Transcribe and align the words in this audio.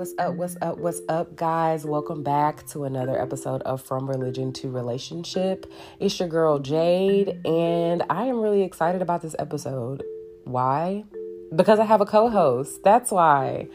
What's 0.00 0.14
up? 0.16 0.34
What's 0.34 0.56
up? 0.62 0.78
What's 0.78 1.02
up, 1.10 1.36
guys? 1.36 1.84
Welcome 1.84 2.22
back 2.22 2.66
to 2.68 2.84
another 2.84 3.20
episode 3.20 3.60
of 3.64 3.82
From 3.82 4.08
Religion 4.08 4.50
to 4.54 4.70
Relationship. 4.70 5.70
It's 5.98 6.18
your 6.18 6.26
girl 6.26 6.58
Jade, 6.58 7.38
and 7.44 8.02
I 8.08 8.24
am 8.24 8.40
really 8.40 8.62
excited 8.62 9.02
about 9.02 9.20
this 9.20 9.36
episode. 9.38 10.02
Why? 10.44 11.04
Because 11.54 11.78
I 11.78 11.84
have 11.84 12.00
a 12.00 12.06
co 12.06 12.30
host. 12.30 12.82
That's 12.82 13.10
why. 13.10 13.68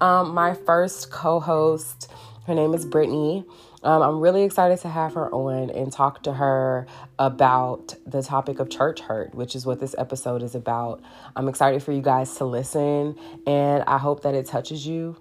Um, 0.00 0.32
my 0.32 0.54
first 0.54 1.10
co 1.10 1.40
host, 1.40 2.08
her 2.46 2.54
name 2.54 2.74
is 2.74 2.86
Brittany. 2.86 3.44
Um, 3.82 4.02
I'm 4.02 4.20
really 4.20 4.44
excited 4.44 4.78
to 4.82 4.88
have 4.88 5.14
her 5.14 5.28
on 5.34 5.68
and 5.70 5.92
talk 5.92 6.22
to 6.22 6.34
her 6.34 6.86
about 7.18 7.96
the 8.06 8.22
topic 8.22 8.60
of 8.60 8.70
church 8.70 9.00
hurt, 9.00 9.34
which 9.34 9.56
is 9.56 9.66
what 9.66 9.80
this 9.80 9.96
episode 9.98 10.44
is 10.44 10.54
about. 10.54 11.02
I'm 11.34 11.48
excited 11.48 11.82
for 11.82 11.90
you 11.90 12.02
guys 12.02 12.36
to 12.36 12.44
listen, 12.44 13.18
and 13.48 13.82
I 13.88 13.98
hope 13.98 14.22
that 14.22 14.36
it 14.36 14.46
touches 14.46 14.86
you 14.86 15.16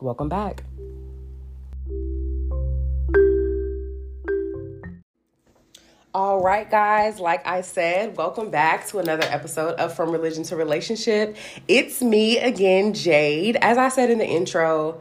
Welcome 0.00 0.28
back. 0.28 0.62
All 6.12 6.40
right, 6.40 6.70
guys, 6.70 7.20
like 7.20 7.46
I 7.46 7.60
said, 7.60 8.16
welcome 8.16 8.50
back 8.50 8.86
to 8.88 8.98
another 8.98 9.26
episode 9.28 9.74
of 9.74 9.94
From 9.94 10.10
Religion 10.10 10.44
to 10.44 10.56
Relationship. 10.56 11.36
It's 11.68 12.00
me 12.00 12.38
again, 12.38 12.94
Jade. 12.94 13.56
As 13.56 13.76
I 13.76 13.90
said 13.90 14.10
in 14.10 14.16
the 14.16 14.26
intro, 14.26 15.00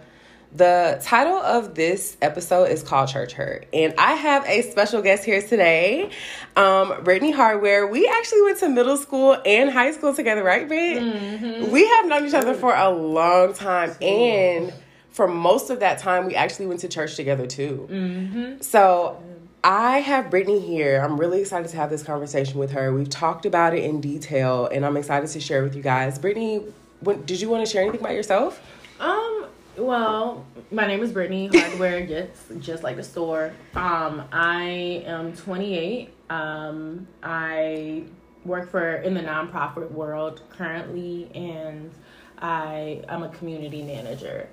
the 0.54 1.00
title 1.04 1.38
of 1.38 1.76
this 1.76 2.16
episode 2.22 2.66
is 2.66 2.84
called 2.84 3.10
Church 3.10 3.34
Hurt, 3.34 3.66
and 3.74 3.94
I 3.98 4.14
have 4.14 4.46
a 4.46 4.62
special 4.62 5.02
guest 5.02 5.26
here 5.26 5.42
today, 5.42 6.10
um, 6.56 7.04
Brittany 7.04 7.32
Hardware. 7.32 7.88
We 7.88 8.08
actually 8.08 8.42
went 8.44 8.60
to 8.60 8.70
middle 8.70 8.98
school 8.98 9.38
and 9.46 9.70
high 9.70 9.92
school 9.92 10.14
together, 10.14 10.44
right, 10.44 10.68
Britt? 10.68 11.02
Mm-hmm. 11.02 11.72
We 11.72 11.86
have 11.86 12.08
known 12.08 12.26
each 12.26 12.34
other 12.34 12.54
for 12.54 12.74
a 12.74 12.90
long 12.90 13.54
time, 13.54 13.96
and 14.02 14.74
for 15.16 15.30
most 15.30 15.70
of 15.70 15.80
that 15.80 15.98
time, 15.98 16.26
we 16.26 16.36
actually 16.36 16.68
went 16.68 16.82
to 16.82 16.90
church 16.90 17.16
together 17.16 17.48
too. 17.48 17.88
Mm-hmm. 17.90 18.62
So 18.62 19.24
I 19.64 20.00
have 20.00 20.30
Brittany 20.30 20.60
here. 20.60 21.02
I'm 21.02 21.18
really 21.18 21.40
excited 21.40 21.70
to 21.70 21.78
have 21.78 21.90
this 21.90 22.04
conversation 22.04 22.60
with 22.60 22.72
her. 22.72 22.94
We've 22.94 23.10
talked 23.10 23.46
about 23.46 23.74
it 23.74 23.86
in 23.86 24.02
detail, 24.02 24.68
and 24.68 24.86
I'm 24.86 24.98
excited 24.98 25.30
to 25.30 25.40
share 25.40 25.64
with 25.64 25.74
you 25.74 25.82
guys. 25.82 26.20
Brittany, 26.20 26.66
what, 27.00 27.26
did 27.26 27.40
you 27.40 27.48
want 27.48 27.66
to 27.66 27.72
share 27.72 27.82
anything 27.82 28.02
about 28.02 28.14
yourself? 28.14 28.62
Um. 29.00 29.46
Well, 29.78 30.46
my 30.72 30.86
name 30.86 31.02
is 31.02 31.12
Brittany 31.12 31.48
Hardware, 31.48 32.06
just 32.08 32.60
just 32.60 32.84
like 32.84 32.98
the 32.98 33.04
store. 33.04 33.54
Um, 33.74 34.24
I 34.34 35.04
am 35.06 35.34
28. 35.34 36.14
Um, 36.30 37.08
I 37.24 38.04
work 38.44 38.70
for 38.70 38.98
in 38.98 39.14
the 39.14 39.22
nonprofit 39.22 39.92
world 39.92 40.44
currently, 40.50 41.30
and 41.34 41.92
I 42.38 43.02
am 43.08 43.24
a 43.24 43.30
community 43.30 43.82
manager. 43.82 44.50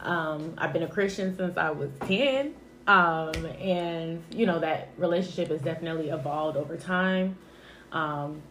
Um, 0.00 0.54
I've 0.58 0.72
been 0.72 0.82
a 0.82 0.88
Christian 0.88 1.36
since 1.36 1.56
I 1.56 1.70
was 1.70 1.90
10. 2.06 2.54
Um, 2.86 3.32
and, 3.60 4.22
you 4.30 4.46
know, 4.46 4.60
that 4.60 4.90
relationship 4.96 5.48
has 5.48 5.60
definitely 5.60 6.10
evolved 6.10 6.56
over 6.56 6.76
time. 6.76 7.36
Um, 7.92 8.42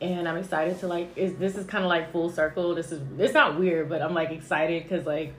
and 0.00 0.28
I'm 0.28 0.36
excited 0.36 0.78
to 0.80 0.86
like, 0.86 1.16
is 1.16 1.34
this 1.34 1.56
is 1.56 1.66
kind 1.66 1.84
of 1.84 1.88
like 1.88 2.12
full 2.12 2.30
circle. 2.30 2.74
This 2.74 2.92
is, 2.92 3.02
it's 3.18 3.34
not 3.34 3.58
weird, 3.58 3.88
but 3.88 4.00
I'm 4.00 4.14
like 4.14 4.30
excited 4.30 4.84
because 4.84 5.06
like, 5.06 5.34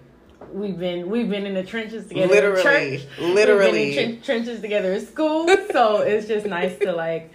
we've 0.51 0.79
been 0.79 1.09
we've 1.09 1.29
been 1.29 1.45
in 1.45 1.53
the 1.53 1.63
trenches 1.63 2.07
together 2.07 2.33
literally 2.33 2.97
church. 2.97 3.07
literally 3.19 4.17
tr- 4.17 4.25
trenches 4.25 4.59
together 4.59 4.93
in 4.93 5.05
school 5.05 5.47
so 5.71 6.01
it's 6.01 6.27
just 6.27 6.45
nice 6.47 6.77
to 6.79 6.91
like 6.91 7.31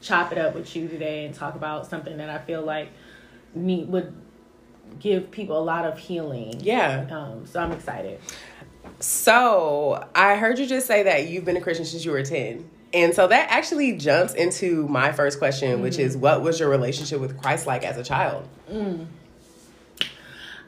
chop 0.00 0.32
it 0.32 0.38
up 0.38 0.54
with 0.54 0.74
you 0.74 0.88
today 0.88 1.26
and 1.26 1.34
talk 1.34 1.54
about 1.54 1.86
something 1.86 2.16
that 2.16 2.28
i 2.28 2.38
feel 2.38 2.62
like 2.62 2.88
me 3.54 3.84
would 3.84 4.12
give 4.98 5.30
people 5.30 5.58
a 5.58 5.62
lot 5.62 5.84
of 5.84 5.98
healing. 5.98 6.60
Yeah. 6.60 7.06
Um, 7.10 7.46
so 7.46 7.60
I'm 7.60 7.72
excited. 7.72 8.20
So 8.98 10.06
I 10.14 10.36
heard 10.36 10.58
you 10.58 10.66
just 10.66 10.86
say 10.86 11.02
that 11.04 11.28
you've 11.28 11.44
been 11.44 11.56
a 11.56 11.60
Christian 11.60 11.86
since 11.86 12.04
you 12.04 12.12
were 12.12 12.22
10. 12.22 12.68
And 12.92 13.14
so 13.14 13.28
that 13.28 13.50
actually 13.50 13.96
jumps 13.96 14.34
into 14.34 14.86
my 14.88 15.12
first 15.12 15.38
question, 15.38 15.74
mm-hmm. 15.74 15.82
which 15.82 15.98
is 15.98 16.16
what 16.16 16.42
was 16.42 16.58
your 16.58 16.68
relationship 16.68 17.20
with 17.20 17.40
Christ 17.40 17.66
like 17.66 17.84
as 17.84 17.96
a 17.96 18.02
child? 18.02 18.48
Mm. 18.70 19.06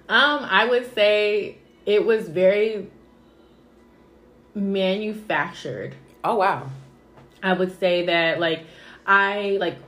Um, 0.08 0.46
I 0.48 0.66
would 0.66 0.94
say 0.94 1.58
it 1.84 2.04
was 2.04 2.28
very 2.28 2.88
manufactured. 4.54 5.94
Oh 6.22 6.36
wow. 6.36 6.70
I 7.42 7.54
would 7.54 7.78
say 7.80 8.06
that 8.06 8.38
like 8.38 8.64
I 9.06 9.56
like 9.58 9.78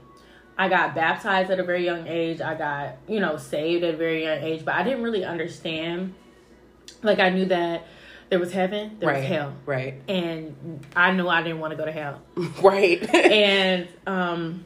I 0.57 0.69
got 0.69 0.95
baptized 0.95 1.51
at 1.51 1.59
a 1.59 1.65
very 1.65 1.85
young 1.85 2.07
age. 2.07 2.41
I 2.41 2.55
got, 2.55 2.97
you 3.09 3.21
know, 3.21 3.37
saved 3.37 3.83
at 3.85 3.95
a 3.95 3.97
very 3.97 4.25
young 4.25 4.39
age, 4.39 4.65
but 4.65 4.75
I 4.75 4.83
didn't 4.83 5.03
really 5.03 5.25
understand. 5.25 6.15
Like, 7.03 7.19
I 7.19 7.31
knew 7.31 7.47
that 7.47 7.87
there 8.31 8.39
was 8.39 8.53
heaven, 8.53 8.97
there 8.99 9.09
right, 9.09 9.19
was 9.19 9.27
hell. 9.27 9.55
Right. 9.67 10.01
And 10.09 10.85
I 10.95 11.13
knew 11.13 11.29
I 11.29 11.43
didn't 11.43 11.61
want 11.61 11.73
to 11.73 11.77
go 11.77 11.85
to 11.85 11.93
hell. 11.93 12.23
right. 12.63 13.15
and 13.15 13.89
um, 14.07 14.65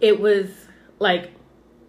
it 0.00 0.20
was 0.20 0.48
like 0.98 1.30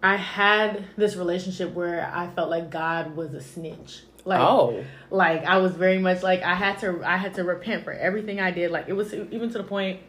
I 0.02 0.16
had 0.16 0.84
this 0.96 1.16
relationship 1.16 1.72
where 1.72 2.10
I 2.14 2.28
felt 2.28 2.50
like 2.50 2.70
God 2.70 3.16
was 3.16 3.34
a 3.34 3.40
snitch. 3.40 4.02
Like, 4.24 4.40
oh, 4.40 4.84
like 5.10 5.44
I 5.44 5.58
was 5.58 5.72
very 5.72 5.98
much 5.98 6.22
like 6.22 6.42
I 6.42 6.54
had 6.54 6.78
to 6.80 7.00
I 7.04 7.16
had 7.16 7.34
to 7.34 7.44
repent 7.44 7.84
for 7.84 7.92
everything 7.92 8.40
I 8.40 8.50
did. 8.50 8.70
Like 8.70 8.88
it 8.88 8.92
was 8.92 9.14
even 9.14 9.50
to 9.50 9.58
the 9.58 9.64
point 9.64 10.00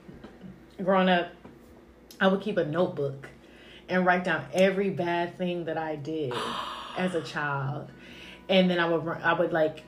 growing 0.83 1.09
up 1.09 1.29
I 2.19 2.27
would 2.27 2.41
keep 2.41 2.57
a 2.57 2.65
notebook 2.65 3.27
and 3.89 4.05
write 4.05 4.23
down 4.23 4.45
every 4.53 4.89
bad 4.89 5.37
thing 5.37 5.65
that 5.65 5.77
I 5.77 5.95
did 5.95 6.33
as 6.97 7.15
a 7.15 7.21
child. 7.21 7.91
And 8.49 8.69
then 8.69 8.79
I 8.79 8.87
would 8.87 9.05
I 9.21 9.33
would 9.33 9.51
like 9.51 9.83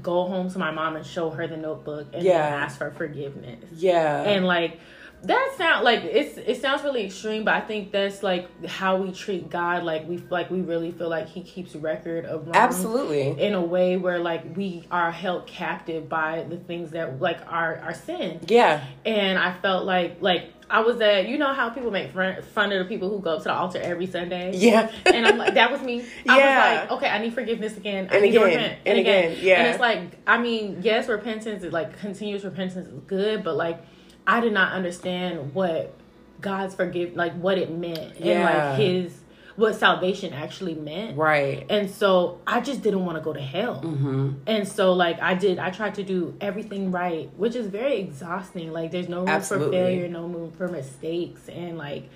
go 0.00 0.26
home 0.26 0.48
to 0.50 0.58
my 0.58 0.70
mom 0.70 0.94
and 0.94 1.04
show 1.04 1.30
her 1.30 1.48
the 1.48 1.56
notebook 1.56 2.08
and 2.12 2.22
yeah. 2.22 2.38
ask 2.38 2.78
for 2.78 2.92
forgiveness. 2.92 3.64
Yeah. 3.72 4.22
And 4.22 4.46
like 4.46 4.78
that 5.26 5.54
sound 5.56 5.84
like 5.84 6.04
it's 6.04 6.38
it 6.38 6.60
sounds 6.60 6.82
really 6.82 7.04
extreme, 7.04 7.44
but 7.44 7.54
I 7.54 7.60
think 7.60 7.92
that's 7.92 8.22
like 8.22 8.66
how 8.66 8.96
we 8.96 9.12
treat 9.12 9.50
God. 9.50 9.84
Like 9.84 10.08
we 10.08 10.18
like 10.30 10.50
we 10.50 10.60
really 10.60 10.92
feel 10.92 11.08
like 11.08 11.28
He 11.28 11.42
keeps 11.42 11.74
record 11.74 12.24
of 12.24 12.46
wrongs. 12.46 12.56
Absolutely. 12.56 13.40
In 13.40 13.54
a 13.54 13.60
way 13.60 13.96
where 13.96 14.18
like 14.18 14.56
we 14.56 14.86
are 14.90 15.10
held 15.10 15.46
captive 15.46 16.08
by 16.08 16.44
the 16.48 16.56
things 16.56 16.92
that 16.92 17.20
like 17.20 17.40
our 17.46 17.78
our 17.78 17.94
sin. 17.94 18.40
Yeah. 18.46 18.84
And 19.04 19.38
I 19.38 19.52
felt 19.52 19.84
like 19.84 20.18
like 20.20 20.52
I 20.68 20.80
was 20.80 21.00
at, 21.00 21.28
you 21.28 21.38
know 21.38 21.52
how 21.52 21.70
people 21.70 21.90
make 21.90 22.12
fun 22.12 22.72
of 22.72 22.78
the 22.78 22.84
people 22.86 23.08
who 23.08 23.20
go 23.20 23.34
up 23.34 23.38
to 23.38 23.44
the 23.44 23.54
altar 23.54 23.80
every 23.80 24.06
Sunday? 24.06 24.52
Yeah. 24.56 24.90
and 25.06 25.24
I'm 25.26 25.38
like, 25.38 25.54
that 25.54 25.70
was 25.70 25.80
me. 25.80 26.00
I 26.00 26.04
yeah. 26.38 26.80
was 26.80 26.80
like, 26.80 26.90
okay, 26.98 27.08
I 27.08 27.18
need 27.18 27.34
forgiveness 27.34 27.76
again. 27.76 28.08
I 28.10 28.14
and 28.14 28.22
need 28.24 28.30
again, 28.30 28.40
to 28.40 28.46
repent. 28.46 28.72
And, 28.84 28.88
and 28.88 28.98
again. 28.98 29.32
again. 29.32 29.44
Yeah. 29.44 29.60
And 29.60 29.68
it's 29.68 29.80
like, 29.80 30.18
I 30.26 30.38
mean, 30.38 30.80
yes, 30.82 31.08
repentance 31.08 31.62
is 31.62 31.72
like 31.72 31.98
continuous 32.00 32.42
repentance 32.42 32.88
is 32.88 33.00
good, 33.06 33.44
but 33.44 33.56
like, 33.56 33.80
I 34.26 34.40
did 34.40 34.52
not 34.52 34.72
understand 34.72 35.54
what 35.54 35.94
God's 36.40 36.74
forgive, 36.74 37.14
like 37.14 37.34
what 37.34 37.58
it 37.58 37.70
meant. 37.70 38.20
Yeah. 38.20 38.32
And 38.32 38.44
like 38.44 38.78
his, 38.78 39.20
what 39.56 39.74
salvation 39.74 40.32
actually 40.32 40.74
meant. 40.74 41.16
Right. 41.16 41.66
And 41.70 41.90
so 41.90 42.40
I 42.46 42.60
just 42.60 42.82
didn't 42.82 43.04
want 43.04 43.18
to 43.18 43.24
go 43.24 43.32
to 43.32 43.40
hell. 43.40 43.80
Mm-hmm. 43.82 44.32
And 44.46 44.68
so 44.68 44.92
like 44.92 45.20
I 45.20 45.34
did, 45.34 45.58
I 45.58 45.70
tried 45.70 45.94
to 45.96 46.02
do 46.02 46.36
everything 46.40 46.92
right, 46.92 47.30
which 47.36 47.56
is 47.56 47.66
very 47.66 47.96
exhausting. 47.98 48.72
Like 48.72 48.90
there's 48.90 49.08
no 49.08 49.20
room 49.20 49.28
Absolutely. 49.28 49.78
for 49.78 49.84
failure, 49.84 50.08
no 50.08 50.26
room 50.26 50.52
for 50.52 50.68
mistakes, 50.68 51.48
and 51.48 51.78
like 51.78 52.08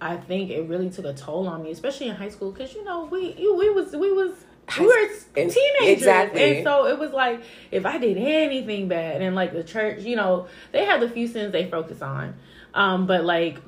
I 0.00 0.16
think 0.16 0.50
it 0.50 0.68
really 0.68 0.90
took 0.90 1.04
a 1.04 1.12
toll 1.12 1.48
on 1.48 1.62
me, 1.62 1.70
especially 1.70 2.08
in 2.08 2.14
high 2.14 2.28
school, 2.28 2.52
because 2.52 2.74
you 2.74 2.84
know 2.84 3.04
we 3.04 3.34
you, 3.34 3.54
we 3.54 3.70
was 3.70 3.92
we 3.94 4.12
was 4.12 4.32
we 4.78 4.86
were 4.86 5.08
teenagers, 5.34 5.98
exactly. 5.98 6.58
and 6.58 6.64
so 6.64 6.86
it 6.86 6.98
was 6.98 7.12
like 7.12 7.42
if 7.70 7.86
I 7.86 7.98
did 7.98 8.16
anything 8.16 8.88
bad, 8.88 9.22
and 9.22 9.34
like 9.34 9.52
the 9.52 9.64
church, 9.64 10.02
you 10.02 10.16
know, 10.16 10.48
they 10.72 10.84
have 10.84 11.00
the 11.00 11.08
few 11.08 11.26
sins 11.26 11.52
they 11.52 11.70
focus 11.70 12.02
on, 12.02 12.34
um, 12.74 13.06
but 13.06 13.24
like 13.24 13.58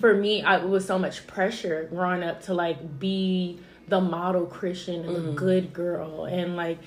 for 0.00 0.14
me, 0.14 0.42
I, 0.42 0.58
it 0.58 0.68
was 0.68 0.84
so 0.84 0.98
much 0.98 1.26
pressure 1.26 1.88
growing 1.90 2.22
up 2.22 2.42
to 2.44 2.54
like 2.54 2.98
be 2.98 3.58
the 3.88 4.00
model 4.00 4.46
Christian 4.46 5.04
and 5.04 5.16
mm-hmm. 5.16 5.26
the 5.26 5.32
good 5.32 5.72
girl, 5.72 6.24
and 6.24 6.56
like 6.56 6.78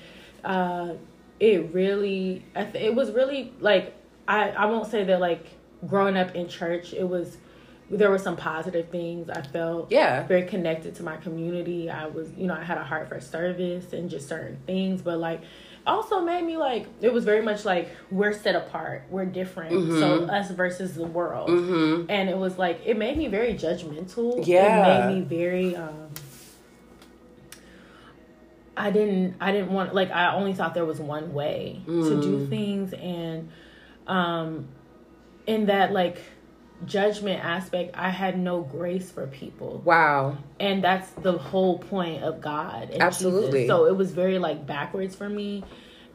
uh, 0.44 0.94
it 1.38 1.72
really, 1.72 2.44
it 2.54 2.94
was 2.94 3.10
really 3.10 3.52
like 3.60 3.94
I 4.28 4.50
I 4.50 4.66
won't 4.66 4.90
say 4.90 5.04
that 5.04 5.20
like 5.20 5.46
growing 5.86 6.16
up 6.16 6.34
in 6.34 6.48
church, 6.48 6.92
it 6.92 7.08
was 7.08 7.36
there 7.90 8.08
were 8.08 8.18
some 8.18 8.36
positive 8.36 8.88
things 8.88 9.28
I 9.28 9.42
felt 9.42 9.90
yeah 9.90 10.26
very 10.26 10.44
connected 10.44 10.94
to 10.96 11.02
my 11.02 11.16
community. 11.16 11.90
I 11.90 12.06
was 12.06 12.30
you 12.36 12.46
know 12.46 12.54
I 12.54 12.62
had 12.62 12.78
a 12.78 12.84
heart 12.84 13.08
for 13.08 13.20
service 13.20 13.92
and 13.92 14.08
just 14.08 14.28
certain 14.28 14.58
things, 14.66 15.02
but 15.02 15.18
like 15.18 15.42
also 15.86 16.20
made 16.20 16.44
me 16.44 16.56
like 16.56 16.86
it 17.00 17.12
was 17.12 17.24
very 17.24 17.42
much 17.42 17.64
like 17.64 17.90
we're 18.10 18.32
set 18.32 18.54
apart 18.54 19.02
we're 19.08 19.24
different 19.24 19.72
mm-hmm. 19.72 19.98
so 19.98 20.24
us 20.26 20.50
versus 20.50 20.94
the 20.94 21.06
world 21.06 21.48
mm-hmm. 21.48 22.10
and 22.10 22.28
it 22.28 22.36
was 22.36 22.58
like 22.58 22.80
it 22.84 22.96
made 22.98 23.16
me 23.16 23.28
very 23.28 23.54
judgmental 23.54 24.46
yeah 24.46 25.04
it 25.04 25.06
made 25.06 25.20
me 25.20 25.24
very 25.24 25.76
um 25.76 26.08
i 28.76 28.90
didn't 28.90 29.34
i 29.40 29.50
didn't 29.52 29.72
want 29.72 29.94
like 29.94 30.10
i 30.10 30.34
only 30.34 30.52
thought 30.52 30.74
there 30.74 30.84
was 30.84 31.00
one 31.00 31.32
way 31.32 31.80
mm. 31.86 32.04
to 32.04 32.20
do 32.20 32.38
mm. 32.38 32.48
things 32.48 32.92
and 32.92 33.50
um 34.06 34.68
in 35.46 35.66
that 35.66 35.92
like 35.92 36.20
judgment 36.86 37.44
aspect, 37.44 37.94
I 37.96 38.10
had 38.10 38.38
no 38.38 38.60
grace 38.62 39.10
for 39.10 39.26
people. 39.26 39.82
Wow. 39.84 40.38
And 40.58 40.82
that's 40.82 41.10
the 41.12 41.32
whole 41.32 41.78
point 41.78 42.22
of 42.22 42.40
God. 42.40 42.90
Absolutely. 42.98 43.60
Jesus. 43.62 43.68
So 43.68 43.86
it 43.86 43.96
was 43.96 44.12
very 44.12 44.38
like 44.38 44.66
backwards 44.66 45.14
for 45.14 45.28
me. 45.28 45.64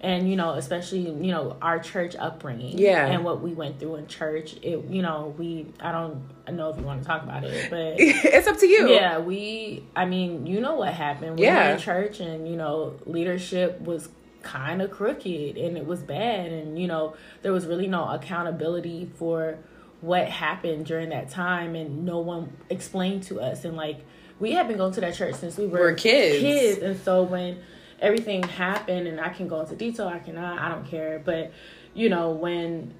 And 0.02 0.30
you 0.30 0.36
know, 0.36 0.52
especially 0.52 1.00
you 1.00 1.32
know 1.32 1.56
our 1.62 1.80
church 1.80 2.16
upbringing, 2.20 2.78
Yeah. 2.78 3.08
and 3.08 3.24
what 3.24 3.42
we 3.42 3.54
went 3.54 3.80
through 3.80 3.96
in 3.96 4.08
church. 4.08 4.54
It, 4.62 4.84
you 4.90 5.02
know, 5.02 5.34
we 5.38 5.68
I 5.80 5.92
don't 5.92 6.22
know 6.52 6.70
if 6.70 6.78
you 6.78 6.84
want 6.84 7.02
to 7.02 7.08
talk 7.08 7.24
about 7.24 7.44
it, 7.44 7.70
but 7.72 7.96
it's 7.98 8.46
up 8.46 8.60
to 8.60 8.68
you. 8.68 8.90
yeah, 8.90 9.18
we. 9.20 9.84
I 9.96 10.06
mean, 10.06 10.46
you 10.46 10.60
know 10.60 10.76
what 10.76 10.94
happened. 10.94 11.40
We 11.40 11.46
Yeah. 11.46 11.70
were 11.70 11.74
in 11.76 11.80
church, 11.80 12.20
and 12.20 12.48
you 12.48 12.56
know, 12.56 12.96
leadership 13.06 13.82
was 13.82 14.10
kind 14.44 14.82
of 14.82 14.92
crooked, 14.92 15.58
and 15.58 15.76
it 15.78 15.88
was 15.88 16.02
bad, 16.02 16.52
and 16.52 16.78
you 16.78 16.88
know, 16.88 17.16
there 17.42 17.54
was 17.54 17.66
really 17.66 17.88
no 17.88 18.08
accountability 18.08 19.10
for 19.18 19.58
what 20.06 20.28
happened 20.28 20.86
during 20.86 21.10
that 21.10 21.30
time, 21.30 21.76
and 21.76 22.06
no 22.06 22.20
one 22.20 22.56
explained 22.70 23.24
to 23.24 23.40
us. 23.42 23.66
And 23.66 23.76
like, 23.76 23.98
we 24.40 24.52
had 24.52 24.68
been 24.68 24.78
going 24.78 24.94
to 24.94 25.02
that 25.02 25.16
church 25.16 25.36
since 25.36 25.58
we 25.58 25.66
were, 25.68 25.80
We're 25.80 25.94
kids. 25.96 26.40
kids, 26.42 26.82
and 26.82 27.00
so 27.02 27.24
when 27.24 27.60
everything 28.00 28.44
happened, 28.44 29.08
and 29.08 29.20
I 29.20 29.30
can 29.30 29.48
go 29.48 29.62
into 29.62 29.76
detail, 29.76 30.08
I 30.08 30.20
cannot, 30.20 30.60
I 30.60 30.70
don't 30.70 30.86
care, 30.86 31.22
but 31.24 31.52
you 31.94 32.10
know, 32.10 32.32
when 32.32 32.94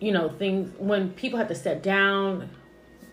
you 0.00 0.12
know 0.12 0.28
things, 0.30 0.72
when 0.78 1.10
people 1.10 1.38
have 1.38 1.48
to 1.48 1.54
step 1.54 1.82
down. 1.82 2.50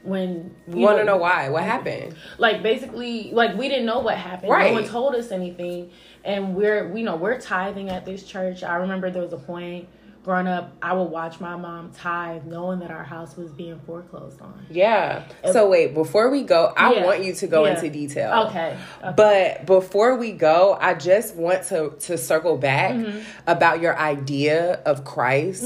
When 0.02 0.56
We 0.66 0.80
you 0.80 0.86
want 0.86 1.00
to 1.00 1.04
know 1.04 1.18
why. 1.18 1.50
What 1.50 1.64
happened? 1.64 2.16
like 2.38 2.64
basically 2.64 3.32
like 3.34 3.58
we 3.58 3.68
didn't 3.68 3.86
know 3.86 4.00
what 4.00 4.16
happened 4.16 4.50
Right. 4.50 4.74
no 4.74 4.80
one 4.80 4.90
told 4.90 5.14
us 5.14 5.30
anything 5.30 5.92
and 6.24 6.56
we're 6.56 6.96
you 6.98 7.04
know 7.04 7.18
we're 7.18 7.38
tithing 7.38 7.90
at 7.90 8.06
this 8.06 8.24
church 8.24 8.64
i 8.64 8.76
remember 8.76 9.12
there 9.12 9.22
was 9.22 9.34
a 9.34 9.38
point 9.38 9.90
growing 10.24 10.48
up 10.48 10.74
i 10.82 10.92
would 10.94 11.06
watch 11.06 11.40
my 11.40 11.56
mom 11.56 11.90
tithe 11.92 12.44
knowing 12.46 12.80
that 12.80 12.92
our 12.92 13.04
house 13.04 13.38
was 13.38 13.52
being 13.52 13.80
foreclosed 13.86 14.40
on 14.42 14.66
Yeah. 14.70 15.24
So 15.52 15.70
wait, 15.70 15.94
before 15.94 16.30
we 16.30 16.44
go, 16.44 16.74
I 16.78 16.94
Yeah. 16.94 17.06
want 17.06 17.24
you 17.24 17.34
to 17.34 17.48
go 17.48 17.66
Yeah. 17.66 17.76
into 17.76 17.90
detail. 17.90 18.48
okay, 18.48 18.78
okay. 19.02 19.14
But 19.16 19.66
before 19.66 20.16
we 20.18 20.32
go, 20.34 20.78
I 20.80 20.94
just 20.94 21.36
want 21.36 21.64
to 21.68 21.94
to 22.02 22.18
circle 22.18 22.58
back 22.58 22.94
Mm-hmm. 22.96 23.20
about 23.48 23.82
your 23.82 23.98
idea 23.98 24.82
of 24.86 25.06
Christ 25.06 25.64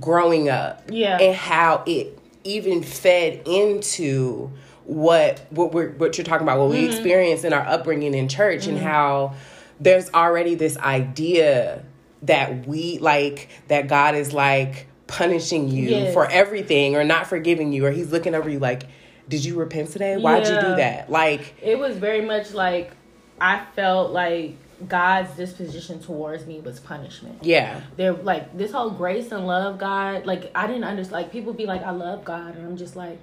growing 0.00 0.48
up. 0.48 0.86
Mm. 0.88 0.96
Yeah. 0.96 1.18
And 1.20 1.34
how 1.34 1.82
it 1.86 2.18
even 2.44 2.82
fed 2.82 3.42
into 3.46 4.50
what 4.84 5.40
what 5.50 5.72
we're 5.72 5.90
what 5.92 6.16
you're 6.18 6.24
talking 6.24 6.46
about, 6.46 6.58
what 6.58 6.70
Mm-hmm. 6.70 6.82
we 6.82 6.86
experienced 6.86 7.44
in 7.44 7.52
our 7.52 7.66
upbringing 7.66 8.14
in 8.14 8.28
church 8.28 8.66
and 8.66 8.78
how 8.78 9.34
there's 9.80 10.08
already 10.14 10.54
this 10.54 10.76
idea 10.78 11.82
that 12.24 12.66
we 12.66 12.98
like 12.98 13.48
that 13.68 13.88
God 13.88 14.14
is 14.14 14.32
like 14.32 14.86
punishing 15.06 15.68
you 15.68 15.88
Yes. 15.88 16.14
for 16.14 16.30
everything 16.30 16.96
or 16.96 17.04
not 17.04 17.26
forgiving 17.26 17.72
you 17.72 17.84
or 17.86 17.90
he's 17.90 18.10
looking 18.12 18.34
over 18.34 18.48
you 18.50 18.58
like 18.58 18.84
did 19.28 19.42
you 19.44 19.54
repent 19.56 19.90
today? 19.90 20.16
Why'd 20.18 20.42
you 20.46 20.54
do 20.60 20.76
that? 20.76 21.10
Like 21.10 21.54
it 21.62 21.78
was 21.78 21.96
very 21.96 22.20
much 22.20 22.52
like 22.52 22.92
i 23.40 23.64
felt 23.74 24.12
like 24.12 24.54
god's 24.86 25.34
disposition 25.36 25.98
towards 26.00 26.46
me 26.46 26.60
was 26.60 26.78
punishment 26.78 27.36
Yeah. 27.42 27.80
they're 27.96 28.12
like 28.12 28.56
this 28.56 28.70
whole 28.72 28.90
grace 28.90 29.32
and 29.32 29.46
love 29.46 29.78
God. 29.78 30.24
Like 30.26 30.50
I 30.54 30.66
didn't 30.66 30.84
understand. 30.84 31.12
Like 31.22 31.32
people 31.32 31.52
be 31.52 31.66
like, 31.66 31.82
I 31.82 31.90
love 31.90 32.24
God, 32.24 32.54
and 32.56 32.66
I'm 32.66 32.76
just 32.76 32.94
like, 32.96 33.18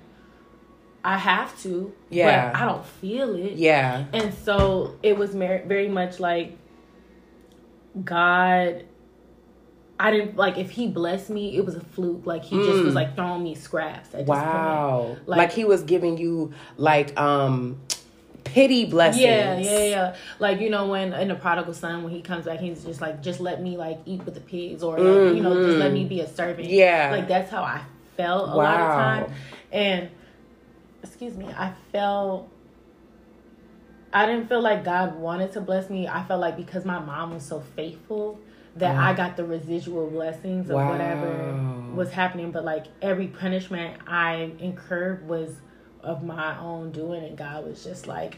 I 1.04 1.18
have 1.18 1.60
to. 1.64 1.94
Yeah. 2.10 2.52
But 2.52 2.62
I 2.62 2.66
don't 2.66 2.86
feel 2.86 3.36
it. 3.36 3.54
Yeah. 3.54 4.06
And 4.14 4.34
so 4.34 4.96
it 5.04 5.18
was 5.18 5.34
mer- 5.36 5.64
very 5.66 5.88
much 5.88 6.20
like 6.20 6.58
God. 8.04 8.86
I 10.04 10.10
didn't 10.10 10.36
like 10.36 10.58
if 10.58 10.72
he 10.72 10.88
blessed 10.88 11.30
me, 11.30 11.56
it 11.56 11.64
was 11.64 11.76
a 11.76 11.80
fluke. 11.80 12.26
Like 12.26 12.44
he 12.44 12.56
just 12.58 12.84
was 12.84 12.96
like 12.96 13.16
throwing 13.16 13.44
me 13.44 13.54
scraps. 13.54 14.10
At 14.16 14.26
this 14.26 14.30
Mm. 14.36 14.44
Wow. 14.44 15.18
Like, 15.28 15.38
Like- 15.38 15.52
he 15.52 15.64
was 15.64 15.84
giving 15.84 16.18
you 16.18 16.54
like 16.78 17.18
um 17.20 17.80
pity 18.44 18.86
blessings. 18.86 19.22
Yeah, 19.24 19.60
yeah, 19.60 19.84
yeah. 19.84 20.16
Like 20.40 20.60
you 20.60 20.72
know 20.72 20.88
when 20.88 21.14
in 21.14 21.28
the 21.28 21.36
prodigal 21.36 21.76
son 21.76 22.04
when 22.04 22.12
he 22.12 22.22
comes 22.22 22.46
back, 22.46 22.60
he's 22.60 22.84
just 22.84 23.00
like, 23.00 23.22
just 23.22 23.40
let 23.40 23.62
me 23.62 23.78
like 23.78 24.00
eat 24.06 24.26
with 24.26 24.34
the 24.34 24.42
pigs, 24.42 24.82
or 24.82 24.98
like, 24.98 25.36
you 25.36 25.44
know, 25.44 25.54
just 25.68 25.78
let 25.78 25.94
me 25.94 26.04
be 26.06 26.22
a 26.22 26.28
servant. 26.28 26.68
Mm-hmm. 26.68 26.78
Yeah. 26.78 27.10
like 27.12 27.28
that's 27.28 27.52
how 27.52 27.62
I 27.62 27.82
felt 28.18 28.50
a 28.50 28.56
lot 28.56 28.80
of 28.80 28.88
Wow. 28.88 28.96
time. 28.98 29.34
And 29.72 30.10
excuse 31.04 31.38
me, 31.38 31.46
I 31.56 31.74
felt. 31.92 32.50
I 34.14 34.26
didn't 34.26 34.50
feel 34.50 34.62
like 34.62 34.84
God 34.84 35.16
wanted 35.16 35.54
to 35.54 35.62
bless 35.62 35.90
me. 35.90 36.08
I 36.08 36.24
felt 36.24 36.42
like 36.42 36.58
because 36.58 36.84
my 36.86 37.00
mom 37.00 37.34
was 37.34 37.44
so 37.46 37.62
faithful 37.78 38.40
that 38.78 38.96
I 38.96 39.14
got 39.14 39.36
the 39.38 39.44
residual 39.46 40.10
blessings 40.10 40.70
of 40.70 40.76
whatever 40.78 41.60
was 41.94 42.12
happening. 42.12 42.52
But 42.52 42.64
like 42.66 42.86
every 43.02 43.28
punishment 43.28 44.02
I 44.08 44.52
incurred 44.60 45.28
was 45.28 45.50
of 46.02 46.24
my 46.24 46.58
own 46.60 46.92
doing, 46.92 47.24
and 47.24 47.38
God 47.38 47.66
was 47.66 47.84
just 47.84 48.08
like 48.08 48.38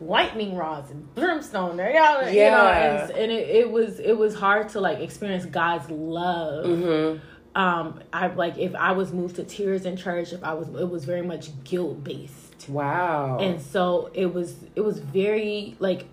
lightning 0.00 0.56
rods 0.56 0.90
and 0.90 1.12
brimstone 1.14 1.76
there, 1.76 1.90
y'all. 1.90 2.20
You 2.22 2.26
know, 2.26 2.32
Yeah. 2.32 3.02
and, 3.04 3.10
and 3.12 3.32
it, 3.32 3.48
it 3.48 3.70
was 3.70 3.98
it 4.00 4.16
was 4.16 4.34
hard 4.34 4.68
to 4.70 4.80
like 4.80 4.98
experience 5.00 5.44
God's 5.46 5.90
love. 5.90 6.66
Mm-hmm. 6.66 7.20
Um, 7.56 8.00
I 8.12 8.26
like 8.28 8.58
if 8.58 8.74
I 8.74 8.92
was 8.92 9.12
moved 9.12 9.36
to 9.36 9.44
tears 9.44 9.86
in 9.86 9.96
church, 9.96 10.32
if 10.32 10.42
I 10.42 10.54
was, 10.54 10.68
it 10.68 10.88
was 10.88 11.04
very 11.04 11.22
much 11.22 11.50
guilt 11.62 12.02
based 12.02 12.68
Wow. 12.68 13.38
and 13.38 13.60
so 13.60 14.10
it 14.14 14.32
was 14.32 14.56
it 14.74 14.80
was 14.80 14.98
very 14.98 15.76
like 15.78 16.06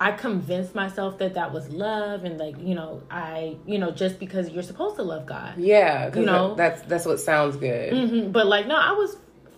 i 0.00 0.12
convinced 0.12 0.74
myself 0.74 1.18
that 1.18 1.34
that 1.34 1.52
was 1.52 1.68
love 1.70 2.24
and 2.24 2.38
like 2.38 2.54
you 2.60 2.74
know 2.74 3.02
i 3.10 3.56
you 3.66 3.78
know 3.78 3.90
just 3.90 4.18
because 4.18 4.50
you're 4.50 4.62
supposed 4.62 4.96
to 4.96 5.02
love 5.02 5.24
god 5.26 5.56
yeah, 5.58 6.14
you 6.14 6.24
know? 6.24 6.54
that- 6.54 6.56
that's 6.78 6.82
that's 6.88 7.06
what 7.06 7.18
sounds 7.20 7.56
good. 7.56 7.92
hmm 7.92 8.30
but 8.30 8.46
like 8.46 8.66
no 8.66 8.76
i 8.76 8.92
was 8.92 9.16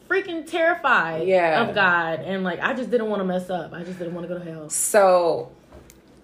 freaking 0.09 0.47
terrified 0.47 1.27
Yeah. 1.29 1.63
of 1.69 1.75
god 1.75 2.21
and 2.21 2.45
like 2.45 2.61
i 2.61 2.73
just 2.73 2.91
didn't 2.91 3.09
want 3.11 3.21
to 3.21 3.25
mess 3.25 3.51
up 3.51 3.73
i 3.75 3.83
just 3.83 3.99
didn't 3.99 4.15
want 4.15 4.29
to 4.29 4.33
go 4.35 4.39
to 4.43 4.45
hell 4.51 4.71
So, 4.71 5.51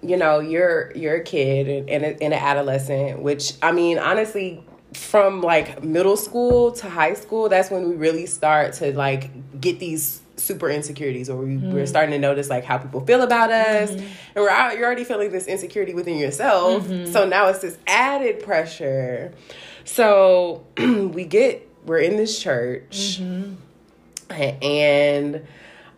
you 0.00 0.16
know, 0.16 0.38
you're 0.40 0.92
you're 0.94 1.16
a 1.16 1.22
kid 1.24 1.66
and, 1.68 1.90
and, 1.90 2.04
a, 2.04 2.08
and 2.22 2.32
an 2.34 2.40
adolescent, 2.40 3.20
which 3.20 3.54
I 3.62 3.72
mean, 3.72 3.98
honestly, 3.98 4.62
from 4.92 5.40
like 5.40 5.82
middle 5.82 6.16
school 6.18 6.72
to 6.72 6.88
high 6.90 7.14
school, 7.14 7.48
that's 7.48 7.70
when 7.70 7.88
we 7.88 7.94
really 7.96 8.26
start 8.26 8.74
to 8.74 8.94
like 8.94 9.30
get 9.60 9.78
these 9.78 10.20
super 10.44 10.68
insecurities, 10.68 11.30
or 11.30 11.36
we, 11.36 11.56
we're 11.56 11.84
mm. 11.84 11.88
starting 11.88 12.12
to 12.12 12.18
notice 12.18 12.48
like 12.48 12.64
how 12.64 12.78
people 12.78 13.00
feel 13.00 13.22
about 13.22 13.50
us, 13.50 13.90
mm-hmm. 13.90 14.00
and 14.00 14.36
we're 14.36 14.50
out, 14.50 14.76
you're 14.76 14.86
already 14.86 15.04
feeling 15.04 15.30
this 15.32 15.46
insecurity 15.46 15.94
within 15.94 16.18
yourself. 16.18 16.84
Mm-hmm. 16.84 17.12
So 17.12 17.26
now 17.26 17.48
it's 17.48 17.60
this 17.60 17.78
added 17.86 18.42
pressure. 18.42 19.32
So 19.84 20.66
we 20.78 21.24
get 21.24 21.68
we're 21.84 21.98
in 21.98 22.16
this 22.16 22.38
church 22.38 23.20
mm-hmm. 23.20 23.54
and 24.64 25.46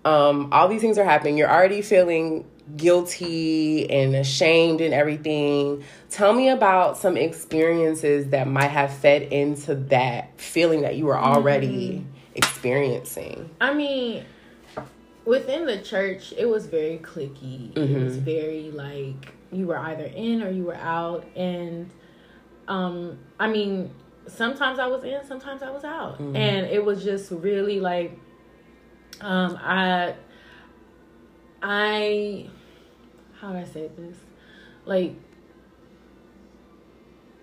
um, 0.05 0.53
all 0.53 0.69
these 0.69 0.81
things 0.81 0.99
are 0.99 1.05
happening. 1.05 1.37
You're 1.37 1.51
already 1.51 1.83
feeling 1.83 2.45
guilty 2.77 3.89
and 3.91 4.15
ashamed 4.17 4.81
and 4.81 4.93
everything. 4.93 5.85
Tell 6.11 6.33
me 6.33 6.49
about 6.49 6.99
some 6.99 7.17
experiences 7.17 8.29
that 8.31 8.49
might 8.49 8.71
have 8.71 8.93
fed 8.93 9.23
into 9.23 9.75
that 9.75 10.41
feeling 10.41 10.83
that 10.83 10.97
you 10.97 11.07
were 11.07 11.19
already 11.19 12.05
experiencing. 12.37 13.51
i 13.61 13.73
mean 13.73 14.25
within 15.27 15.67
the 15.67 15.79
church 15.79 16.33
it 16.37 16.47
was 16.47 16.67
very 16.67 16.99
cliquey. 16.99 17.77
It 17.77 18.03
was 18.05 18.17
very 18.17 18.71
like 18.71 19.35
you 19.53 19.67
were 19.67 19.79
either 19.79 20.05
in 20.05 20.43
or 20.43 20.51
you 20.51 20.65
were 20.65 20.77
out. 20.77 21.27
And 21.37 21.91
um 22.69 23.19
i 23.39 23.47
mean 23.47 23.91
sometimes 24.27 24.79
i 24.79 24.87
was 24.87 25.05
in 25.05 25.25
sometimes 25.27 25.63
i 25.63 25.71
was 25.71 25.85
out. 25.85 26.19
And 26.21 26.67
it 26.67 26.85
was 26.85 27.05
just 27.05 27.31
really 27.31 27.81
like 27.81 28.19
um 29.21 29.59
i 29.61 30.15
i 31.63 32.49
how 33.41 33.53
do 33.53 33.59
i 33.59 33.65
say 33.65 33.91
this? 33.97 34.17
Like 34.85 35.17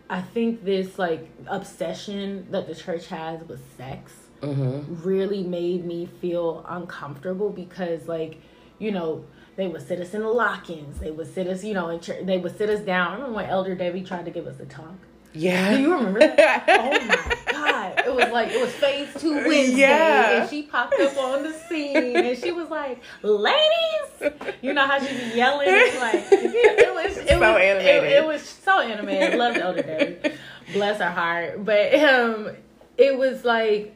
i 0.10 0.22
think 0.22 0.64
this 0.64 0.98
like 1.00 1.30
obsession 1.48 2.48
that 2.52 2.68
the 2.68 2.76
church 2.76 3.08
has 3.08 3.44
with 3.48 3.62
sex 3.78 4.12
really 4.48 5.44
made 5.44 5.86
me 5.86 6.06
feel 6.22 6.66
uncomfortable 6.68 7.50
because 7.50 8.08
like 8.08 8.40
you 8.80 8.92
know 8.92 9.24
they 9.56 9.68
would 9.68 9.86
sit 9.88 10.00
us 10.00 10.14
in 10.14 10.22
the 10.22 10.28
lock-ins 10.28 11.00
they 11.00 11.12
would 11.12 11.32
sit 11.34 11.48
us 11.48 11.64
you 11.64 11.74
know 11.74 11.90
in 11.90 12.00
church 12.00 12.26
they 12.26 12.38
would 12.38 12.58
sit 12.58 12.70
us 12.70 12.82
down 12.82 13.08
I 13.10 13.14
remember 13.16 13.36
when 13.36 13.46
elder 13.50 13.76
debbie 13.76 14.04
tried 14.04 14.26
to 14.26 14.32
give 14.32 14.48
us 14.48 14.60
a 14.60 14.66
talk 14.66 14.96
Yeah. 15.34 15.76
do 15.78 15.82
you 15.82 15.94
remember 15.96 16.20
that? 16.20 16.66
oh 16.70 17.08
my 17.08 17.52
god! 17.52 18.04
It 18.06 18.14
was 18.14 18.32
like 18.32 18.52
it 18.52 18.62
was 18.62 18.72
phase 18.74 19.10
two 19.20 19.34
Wednesday, 19.36 19.78
Yeah. 19.78 20.42
and 20.42 20.50
she 20.50 20.64
popped 20.64 20.94
up 21.00 21.18
on 21.18 21.44
the 21.44 21.54
scene, 21.54 22.16
and 22.18 22.38
she 22.38 22.52
was 22.52 22.70
like, 22.70 23.02
"Ladies," 23.24 24.32
you 24.62 24.74
know 24.74 24.86
how 24.86 25.00
she'd 25.00 25.18
be 25.32 25.36
yelling, 25.38 25.68
It's 25.70 26.00
like 26.00 26.16
it 26.32 26.94
was 26.94 27.18
it 27.18 27.28
So 27.30 27.40
was 27.40 27.62
animated. 27.62 28.04
It, 28.04 28.12
it 28.24 28.26
was 28.28 28.42
so 28.44 28.80
animated. 28.80 29.40
Loved 29.40 29.58
Elder 29.58 29.82
Debbie, 29.82 30.36
bless 30.74 31.00
her 31.00 31.10
heart. 31.10 31.64
But 31.66 31.96
um, 31.96 32.50
it 32.98 33.18
was 33.18 33.44
like 33.44 33.96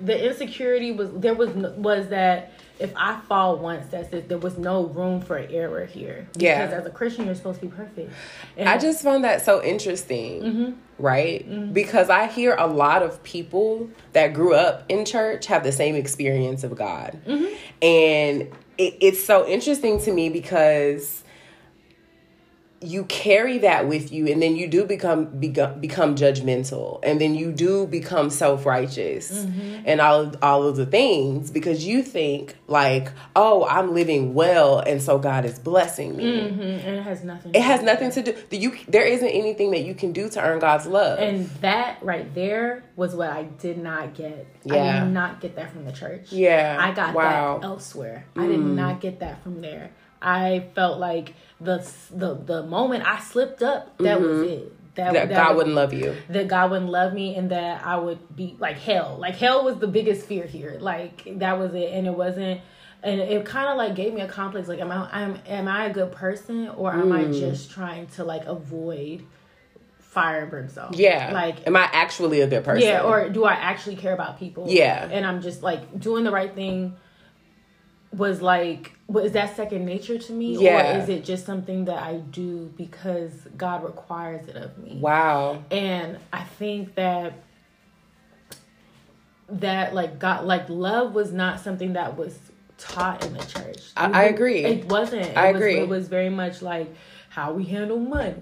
the 0.00 0.28
insecurity 0.28 0.92
was 0.92 1.10
there 1.12 1.34
was 1.34 1.50
was 1.50 2.08
that 2.08 2.52
if 2.78 2.92
I 2.94 3.18
fall 3.20 3.56
once, 3.56 3.86
that's 3.86 4.12
it. 4.12 4.28
There 4.28 4.38
was 4.38 4.58
no 4.58 4.84
room 4.84 5.20
for 5.22 5.38
error 5.38 5.86
here. 5.86 6.28
Yeah. 6.36 6.66
Because 6.66 6.80
as 6.80 6.86
a 6.86 6.90
Christian, 6.90 7.26
you're 7.26 7.34
supposed 7.34 7.60
to 7.60 7.66
be 7.66 7.74
perfect. 7.74 8.12
And 8.56 8.68
I 8.68 8.76
just 8.76 9.02
found 9.02 9.24
that 9.24 9.42
so 9.42 9.62
interesting, 9.62 10.42
mm-hmm. 10.42 10.72
right? 10.98 11.48
Mm-hmm. 11.48 11.72
Because 11.72 12.10
I 12.10 12.26
hear 12.26 12.54
a 12.58 12.66
lot 12.66 13.02
of 13.02 13.22
people 13.22 13.88
that 14.12 14.34
grew 14.34 14.54
up 14.54 14.84
in 14.90 15.06
church 15.06 15.46
have 15.46 15.64
the 15.64 15.72
same 15.72 15.94
experience 15.94 16.64
of 16.64 16.76
God. 16.76 17.18
Mm-hmm. 17.26 17.54
And 17.82 18.42
it, 18.76 18.96
it's 19.00 19.24
so 19.24 19.46
interesting 19.46 19.98
to 20.02 20.12
me 20.12 20.28
because 20.28 21.24
you 22.82 23.04
carry 23.04 23.58
that 23.58 23.88
with 23.88 24.12
you 24.12 24.26
and 24.26 24.42
then 24.42 24.54
you 24.54 24.68
do 24.68 24.84
become 24.84 25.24
become, 25.38 25.80
become 25.80 26.14
judgmental 26.14 27.00
and 27.02 27.18
then 27.18 27.34
you 27.34 27.50
do 27.50 27.86
become 27.86 28.28
self-righteous 28.28 29.32
mm-hmm. 29.32 29.82
and 29.86 30.00
all 30.00 30.30
all 30.42 30.62
of 30.62 30.76
the 30.76 30.84
things 30.84 31.50
because 31.50 31.86
you 31.86 32.02
think 32.02 32.54
like 32.66 33.10
oh 33.34 33.66
i'm 33.66 33.94
living 33.94 34.34
well 34.34 34.78
and 34.80 35.00
so 35.00 35.18
god 35.18 35.46
is 35.46 35.58
blessing 35.58 36.16
me 36.16 36.24
mm-hmm. 36.24 36.60
and 36.60 36.96
it 36.96 37.02
has 37.02 37.24
nothing 37.24 37.54
it 37.54 37.62
has 37.62 37.82
nothing 37.82 38.10
to 38.10 38.22
do 38.22 38.34
you 38.50 38.76
there 38.88 39.06
isn't 39.06 39.28
anything 39.28 39.70
that 39.70 39.84
you 39.84 39.94
can 39.94 40.12
do 40.12 40.28
to 40.28 40.42
earn 40.42 40.58
god's 40.58 40.86
love 40.86 41.18
and 41.18 41.48
that 41.62 41.96
right 42.02 42.34
there 42.34 42.84
was 42.94 43.14
what 43.14 43.30
i 43.30 43.44
did 43.44 43.78
not 43.78 44.14
get 44.14 44.46
yeah. 44.64 44.98
i 44.98 45.04
did 45.04 45.12
not 45.12 45.40
get 45.40 45.56
that 45.56 45.72
from 45.72 45.86
the 45.86 45.92
church 45.92 46.30
yeah 46.30 46.76
i 46.78 46.92
got 46.92 47.14
wow. 47.14 47.58
that 47.58 47.64
elsewhere 47.64 48.26
mm. 48.34 48.42
i 48.42 48.46
did 48.46 48.60
mm. 48.60 48.74
not 48.74 49.00
get 49.00 49.20
that 49.20 49.42
from 49.42 49.62
there 49.62 49.90
I 50.20 50.66
felt 50.74 50.98
like 50.98 51.34
the 51.60 51.88
the 52.10 52.34
the 52.34 52.62
moment 52.62 53.06
I 53.06 53.20
slipped 53.20 53.62
up, 53.62 53.96
that 53.98 54.18
mm-hmm. 54.18 54.26
was 54.26 54.50
it. 54.50 54.72
That, 54.96 55.12
that, 55.12 55.28
that 55.28 55.34
God 55.34 55.48
would, 55.48 55.56
wouldn't 55.58 55.76
love 55.76 55.92
you. 55.92 56.16
That 56.30 56.48
God 56.48 56.70
wouldn't 56.70 56.90
love 56.90 57.12
me, 57.12 57.34
and 57.34 57.50
that 57.50 57.84
I 57.84 57.98
would 57.98 58.34
be 58.34 58.56
like 58.58 58.78
hell. 58.78 59.18
Like 59.20 59.34
hell 59.36 59.64
was 59.64 59.78
the 59.78 59.86
biggest 59.86 60.26
fear 60.26 60.46
here. 60.46 60.78
Like 60.80 61.38
that 61.38 61.58
was 61.58 61.74
it, 61.74 61.92
and 61.92 62.06
it 62.06 62.14
wasn't. 62.14 62.60
And 63.02 63.20
it 63.20 63.44
kind 63.44 63.68
of 63.68 63.76
like 63.76 63.94
gave 63.94 64.14
me 64.14 64.22
a 64.22 64.28
complex. 64.28 64.68
Like, 64.68 64.80
am 64.80 64.90
I 64.90 65.08
am 65.12 65.38
am 65.46 65.68
I 65.68 65.86
a 65.86 65.92
good 65.92 66.12
person, 66.12 66.68
or 66.70 66.92
am 66.92 67.10
mm. 67.10 67.28
I 67.28 67.38
just 67.38 67.70
trying 67.70 68.06
to 68.08 68.24
like 68.24 68.46
avoid 68.46 69.24
fire 69.98 70.40
and 70.40 70.50
brimstone? 70.50 70.92
Yeah. 70.94 71.30
Like, 71.32 71.66
am 71.66 71.76
I 71.76 71.90
actually 71.92 72.40
a 72.40 72.46
good 72.46 72.64
person? 72.64 72.88
Yeah. 72.88 73.02
Or 73.02 73.28
do 73.28 73.44
I 73.44 73.52
actually 73.52 73.96
care 73.96 74.14
about 74.14 74.38
people? 74.38 74.66
Yeah. 74.68 75.06
And 75.12 75.26
I'm 75.26 75.42
just 75.42 75.62
like 75.62 76.00
doing 76.00 76.24
the 76.24 76.30
right 76.30 76.54
thing 76.54 76.96
was 78.12 78.40
like 78.40 78.92
was 79.08 79.32
that 79.32 79.54
second 79.54 79.84
nature 79.84 80.18
to 80.18 80.32
me 80.32 80.56
yeah. 80.58 80.96
or 80.96 81.00
is 81.00 81.08
it 81.08 81.24
just 81.24 81.46
something 81.46 81.84
that 81.84 82.02
I 82.02 82.16
do 82.16 82.72
because 82.76 83.32
God 83.56 83.84
requires 83.84 84.48
it 84.48 84.56
of 84.56 84.76
me? 84.78 84.98
Wow. 85.00 85.62
And 85.70 86.18
I 86.32 86.42
think 86.42 86.94
that 86.96 87.34
that 89.48 89.94
like 89.94 90.18
God 90.18 90.44
like 90.44 90.68
love 90.68 91.14
was 91.14 91.32
not 91.32 91.60
something 91.60 91.92
that 91.92 92.16
was 92.16 92.38
taught 92.78 93.24
in 93.24 93.34
the 93.34 93.44
church. 93.44 93.78
I, 93.96 94.10
I 94.10 94.22
agree. 94.24 94.64
It 94.64 94.86
wasn't. 94.86 95.26
It 95.26 95.36
I 95.36 95.52
was, 95.52 95.60
agree. 95.60 95.78
It 95.78 95.88
was 95.88 96.08
very 96.08 96.30
much 96.30 96.62
like 96.62 96.92
how 97.28 97.52
we 97.52 97.64
handle 97.64 97.98
money 97.98 98.34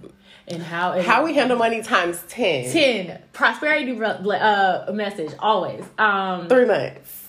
and 0.46 0.62
how 0.62 0.92
it, 0.92 1.04
how 1.04 1.24
we 1.24 1.34
handle 1.34 1.58
money 1.58 1.82
times 1.82 2.22
10 2.28 2.70
10 2.70 3.22
prosperity 3.32 3.98
uh 4.00 4.92
message 4.92 5.32
always 5.38 5.84
um 5.98 6.48
3 6.48 6.66
months 6.66 7.23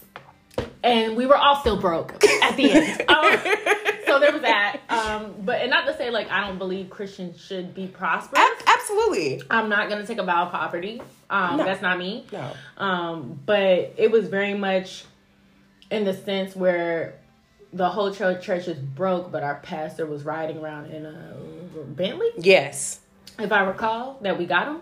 and 0.84 1.16
we 1.16 1.26
were 1.26 1.36
all 1.38 1.56
still 1.58 1.80
broke 1.80 2.14
at 2.44 2.56
the 2.56 2.72
end. 2.72 3.02
Um, 3.16 3.40
so 4.06 4.20
there 4.20 4.32
was 4.32 4.42
that. 4.44 4.80
Um, 4.90 5.36
but 5.40 5.62
and 5.62 5.70
not 5.70 5.86
to 5.88 5.98
say 5.98 6.10
like 6.10 6.30
I 6.30 6.48
don't 6.48 6.58
believe 6.58 6.90
Christians 6.90 7.40
should 7.40 7.74
be 7.74 7.88
prosperous. 7.88 8.42
A- 8.42 8.70
absolutely. 8.70 9.42
I'm 9.50 9.70
not 9.70 9.90
gonna 9.90 10.06
take 10.06 10.18
a 10.18 10.24
vow 10.24 10.46
of 10.46 10.52
poverty. 10.52 11.02
Um, 11.30 11.58
no. 11.58 11.66
That's 11.66 11.82
not 11.82 11.98
me. 11.98 12.26
No. 12.32 12.52
Um, 12.78 13.40
but 13.46 13.94
it 13.98 14.12
was 14.12 14.28
very 14.28 14.54
much 14.54 15.06
in 15.92 16.04
the 16.04 16.14
sense 16.14 16.56
where 16.56 17.16
the 17.74 17.90
whole 17.90 18.14
church 18.14 18.44
church 18.44 18.68
is 18.68 18.78
broke, 18.78 19.32
but 19.32 19.44
our 19.44 19.56
pastor 19.56 20.06
was 20.06 20.24
riding 20.24 20.58
around 20.58 20.92
in 20.92 21.06
a 21.06 21.36
Bentley. 21.86 22.30
Yes. 22.38 23.00
If 23.38 23.52
I 23.52 23.62
recall, 23.64 24.18
that 24.22 24.38
we 24.38 24.46
got 24.46 24.68
him. 24.68 24.82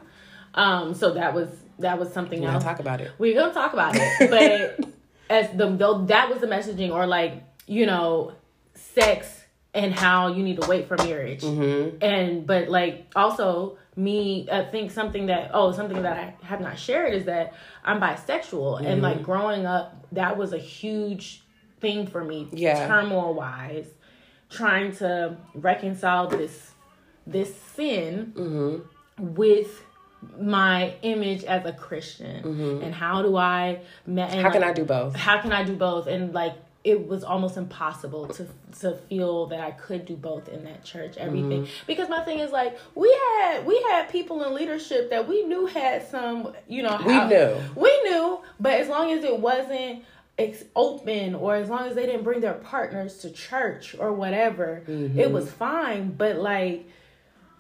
Um, 0.54 0.94
so 0.94 1.14
that 1.16 1.34
was 1.34 1.50
that 1.80 1.98
was 2.00 2.12
something 2.14 2.42
We're 2.42 2.50
else. 2.50 2.64
Talk 2.64 2.80
about 2.80 3.02
it. 3.02 3.12
We're 3.18 3.34
gonna 3.40 3.54
talk 3.54 3.74
about 3.74 3.96
it, 3.96 4.30
but 4.30 4.90
as 5.30 5.50
the 5.58 5.70
though 5.70 6.06
that 6.06 6.30
was 6.30 6.40
the 6.40 6.48
messaging 6.48 6.92
or 6.92 7.06
like 7.06 7.44
you 7.68 7.86
know 7.86 8.34
sex 8.76 9.44
and 9.74 9.94
how 9.94 10.28
you 10.28 10.44
need 10.44 10.60
to 10.62 10.68
wait 10.68 10.88
for 10.88 10.96
marriage 10.98 11.42
mm-hmm. 11.42 11.98
and 12.04 12.46
but 12.46 12.70
like 12.70 13.08
also 13.16 13.78
me 13.96 14.48
i 14.52 14.64
think 14.64 14.92
something 14.92 15.28
that 15.28 15.52
oh 15.54 15.72
something 15.72 16.02
that 16.02 16.18
i 16.18 16.46
have 16.46 16.62
not 16.62 16.78
shared 16.78 17.14
is 17.14 17.26
that 17.26 17.54
i'm 17.84 18.00
bisexual 18.00 18.78
mm-hmm. 18.78 18.86
and 18.86 19.02
like 19.02 19.24
growing 19.24 19.66
up 19.66 20.06
that 20.12 20.38
was 20.38 20.54
a 20.54 20.58
huge 20.58 21.44
thing 21.80 22.06
for 22.06 22.24
me 22.24 22.48
yeah 22.52 22.88
turmoil 22.88 23.34
wise 23.34 23.88
trying 24.50 24.96
to 24.96 25.36
reconcile 25.56 26.28
this 26.28 26.72
this 27.26 27.56
sin 27.56 28.34
mm-hmm. 28.36 29.34
with 29.34 29.84
my 30.40 30.94
image 31.02 31.44
as 31.44 31.66
a 31.66 31.74
Christian 31.74 32.44
mm-hmm. 32.44 32.84
and 32.84 32.94
how 32.94 33.22
do 33.22 33.36
I 33.36 33.82
how 34.08 34.14
like, 34.14 34.54
can 34.54 34.64
I 34.64 34.74
do 34.74 34.86
both? 34.86 35.16
How 35.16 35.42
can 35.42 35.52
I 35.52 35.64
do 35.64 35.76
both? 35.76 36.08
And 36.08 36.34
like 36.34 36.56
it 36.84 37.08
was 37.08 37.24
almost 37.24 37.56
impossible 37.56 38.28
to 38.28 38.48
to 38.80 38.96
feel 39.10 39.48
that 39.48 39.60
I 39.60 39.72
could 39.72 40.06
do 40.06 40.16
both 40.16 40.50
in 40.50 40.66
that 40.66 40.84
church 40.84 41.16
everything 41.18 41.64
mm-hmm. 41.64 41.86
because 41.88 42.10
my 42.10 42.22
thing 42.22 42.40
is 42.40 42.52
like 42.52 42.78
we 42.96 43.10
had 43.12 43.66
we 43.66 43.82
had 43.90 44.10
people 44.10 44.44
in 44.44 44.54
leadership 44.54 45.10
that 45.10 45.28
we 45.28 45.44
knew 45.44 45.66
had 45.66 46.06
some 46.08 46.54
you 46.68 46.84
know 46.84 47.00
we 47.06 47.24
knew 47.26 47.56
we 47.76 48.02
knew 48.04 48.40
but 48.60 48.74
as 48.74 48.90
long 48.90 49.12
as 49.12 49.24
it 49.24 49.40
wasn't 49.40 50.04
it's 50.38 50.64
open 50.76 51.36
or 51.36 51.56
as 51.56 51.70
long 51.70 51.88
as 51.88 51.96
they 51.96 52.06
didn't 52.06 52.24
bring 52.24 52.42
their 52.42 52.56
partners 52.56 53.20
to 53.20 53.30
church 53.30 53.96
or 53.98 54.12
whatever 54.12 54.84
mm-hmm. 54.86 55.18
it 55.18 55.32
was 55.32 55.50
fine 55.52 56.12
but 56.12 56.38
like 56.38 56.86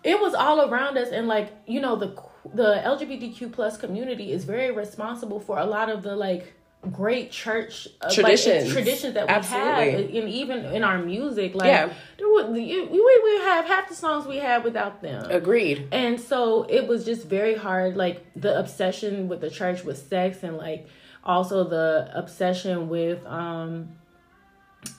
it 0.03 0.19
was 0.19 0.33
all 0.33 0.69
around 0.69 0.97
us 0.97 1.09
and 1.09 1.27
like 1.27 1.49
you 1.65 1.79
know 1.79 1.95
the 1.95 2.09
the 2.53 2.81
lgbtq 2.85 3.51
plus 3.51 3.77
community 3.77 4.31
is 4.31 4.43
very 4.43 4.71
responsible 4.71 5.39
for 5.39 5.57
a 5.59 5.65
lot 5.65 5.89
of 5.89 6.03
the 6.03 6.15
like 6.15 6.53
great 6.91 7.31
church 7.31 7.87
uh, 8.01 8.11
traditions 8.11 8.65
like, 8.65 8.73
traditions 8.73 9.13
that 9.13 9.25
we 9.25 9.33
Absolutely. 9.33 9.91
have 9.91 10.23
and 10.23 10.29
even 10.29 10.65
in 10.65 10.83
our 10.83 10.97
music 10.99 11.55
like 11.55 11.67
yeah. 11.67 11.89
we, 12.19 12.89
we 12.91 13.37
have 13.43 13.65
half 13.65 13.87
the 13.87 13.95
songs 13.95 14.27
we 14.27 14.35
have 14.37 14.65
without 14.65 15.01
them 15.01 15.25
agreed 15.31 15.87
and 15.93 16.19
so 16.19 16.63
it 16.63 16.85
was 16.85 17.05
just 17.05 17.25
very 17.25 17.55
hard 17.55 17.95
like 17.95 18.25
the 18.35 18.59
obsession 18.59 19.29
with 19.29 19.39
the 19.39 19.49
church 19.49 19.85
with 19.85 19.97
sex 19.97 20.43
and 20.43 20.57
like 20.57 20.85
also 21.23 21.63
the 21.63 22.11
obsession 22.13 22.89
with 22.89 23.25
um 23.25 23.87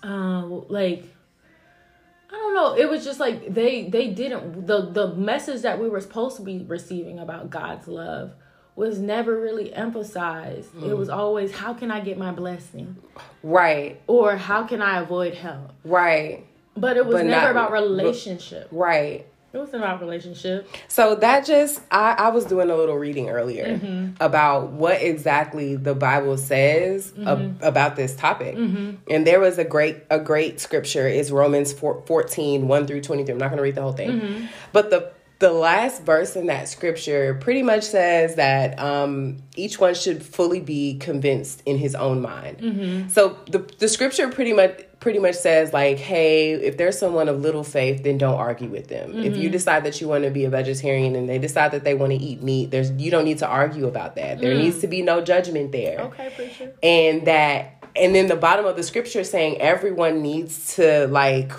uh 0.02 0.42
like 0.46 1.13
I 2.34 2.38
don't 2.38 2.54
know. 2.54 2.74
It 2.76 2.90
was 2.90 3.04
just 3.04 3.20
like 3.20 3.54
they 3.54 3.88
they 3.88 4.08
didn't 4.08 4.66
the 4.66 4.90
the 4.90 5.14
message 5.14 5.62
that 5.62 5.80
we 5.80 5.88
were 5.88 6.00
supposed 6.00 6.36
to 6.36 6.42
be 6.42 6.64
receiving 6.66 7.20
about 7.20 7.48
God's 7.48 7.86
love 7.86 8.32
was 8.74 8.98
never 8.98 9.40
really 9.40 9.72
emphasized. 9.72 10.72
Mm. 10.74 10.90
It 10.90 10.94
was 10.94 11.08
always 11.08 11.52
how 11.52 11.74
can 11.74 11.92
I 11.92 12.00
get 12.00 12.18
my 12.18 12.32
blessing? 12.32 12.96
Right. 13.44 14.00
Or 14.08 14.36
how 14.36 14.64
can 14.64 14.82
I 14.82 15.00
avoid 15.00 15.34
hell? 15.34 15.74
Right. 15.84 16.44
But 16.76 16.96
it 16.96 17.06
was 17.06 17.14
but 17.14 17.26
never 17.26 17.52
not, 17.54 17.68
about 17.68 17.72
relationship. 17.72 18.68
Right. 18.72 19.26
It 19.54 19.58
was 19.58 19.72
in 19.72 19.76
about 19.76 20.00
relationship. 20.00 20.68
So 20.88 21.14
that 21.14 21.46
just 21.46 21.80
I, 21.92 22.16
I 22.18 22.28
was 22.30 22.44
doing 22.44 22.70
a 22.70 22.76
little 22.76 22.96
reading 22.96 23.30
earlier 23.30 23.78
mm-hmm. 23.78 24.20
about 24.20 24.72
what 24.72 25.00
exactly 25.00 25.76
the 25.76 25.94
Bible 25.94 26.36
says 26.36 27.12
mm-hmm. 27.12 27.28
ab- 27.28 27.62
about 27.62 27.94
this 27.94 28.16
topic. 28.16 28.56
Mm-hmm. 28.56 28.96
And 29.08 29.24
there 29.24 29.38
was 29.38 29.58
a 29.58 29.64
great 29.64 30.02
a 30.10 30.18
great 30.18 30.58
scripture 30.58 31.06
is 31.06 31.30
Romans 31.30 31.72
4, 31.72 32.02
14, 32.04 32.66
1 32.66 32.86
through 32.88 33.02
23. 33.02 33.32
I'm 33.32 33.38
not 33.38 33.50
gonna 33.50 33.62
read 33.62 33.76
the 33.76 33.82
whole 33.82 33.92
thing. 33.92 34.20
Mm-hmm. 34.20 34.46
But 34.72 34.90
the 34.90 35.12
the 35.40 35.52
last 35.52 36.02
verse 36.02 36.36
in 36.36 36.46
that 36.46 36.68
scripture 36.68 37.34
pretty 37.34 37.62
much 37.62 37.84
says 37.84 38.36
that 38.36 38.78
um, 38.78 39.38
each 39.56 39.80
one 39.80 39.94
should 39.94 40.24
fully 40.24 40.60
be 40.60 40.96
convinced 40.98 41.62
in 41.66 41.76
his 41.76 41.94
own 41.94 42.22
mind. 42.22 42.58
Mm-hmm. 42.58 43.08
So 43.08 43.38
the 43.50 43.58
the 43.78 43.88
scripture 43.88 44.28
pretty 44.28 44.52
much 44.52 44.84
pretty 45.00 45.18
much 45.18 45.34
says 45.34 45.72
like, 45.72 45.98
hey, 45.98 46.52
if 46.52 46.78
there's 46.78 46.98
someone 46.98 47.28
of 47.28 47.40
little 47.40 47.64
faith, 47.64 48.04
then 48.04 48.16
don't 48.16 48.38
argue 48.38 48.70
with 48.70 48.88
them. 48.88 49.10
Mm-hmm. 49.10 49.24
If 49.24 49.36
you 49.36 49.50
decide 49.50 49.84
that 49.84 50.00
you 50.00 50.08
want 50.08 50.24
to 50.24 50.30
be 50.30 50.44
a 50.44 50.50
vegetarian 50.50 51.14
and 51.14 51.28
they 51.28 51.38
decide 51.38 51.72
that 51.72 51.84
they 51.84 51.94
want 51.94 52.12
to 52.12 52.18
eat 52.18 52.42
meat, 52.42 52.70
there's 52.70 52.90
you 52.92 53.10
don't 53.10 53.24
need 53.24 53.38
to 53.38 53.46
argue 53.46 53.86
about 53.86 54.14
that. 54.16 54.40
There 54.40 54.54
mm. 54.54 54.62
needs 54.62 54.80
to 54.80 54.86
be 54.86 55.02
no 55.02 55.20
judgment 55.20 55.72
there. 55.72 56.00
Okay, 56.00 56.32
preacher. 56.34 56.74
And 56.82 57.26
that 57.26 57.84
and 57.96 58.14
then 58.14 58.28
the 58.28 58.36
bottom 58.36 58.64
of 58.66 58.76
the 58.76 58.82
scripture 58.82 59.24
saying 59.24 59.60
everyone 59.60 60.22
needs 60.22 60.76
to 60.76 61.06
like 61.08 61.52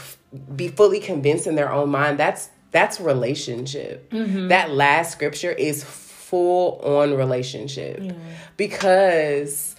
be 0.56 0.68
fully 0.68 1.00
convinced 1.00 1.48
in 1.48 1.56
their 1.56 1.72
own 1.72 1.90
mind. 1.90 2.18
That's 2.18 2.50
that's 2.76 3.00
relationship. 3.00 4.10
Mm-hmm. 4.10 4.50
That 4.50 4.70
last 4.70 5.14
scripture 5.14 5.52
is 5.52 5.82
full 5.82 6.78
on 6.82 7.14
relationship 7.14 8.00
yeah. 8.02 8.12
because 8.58 9.78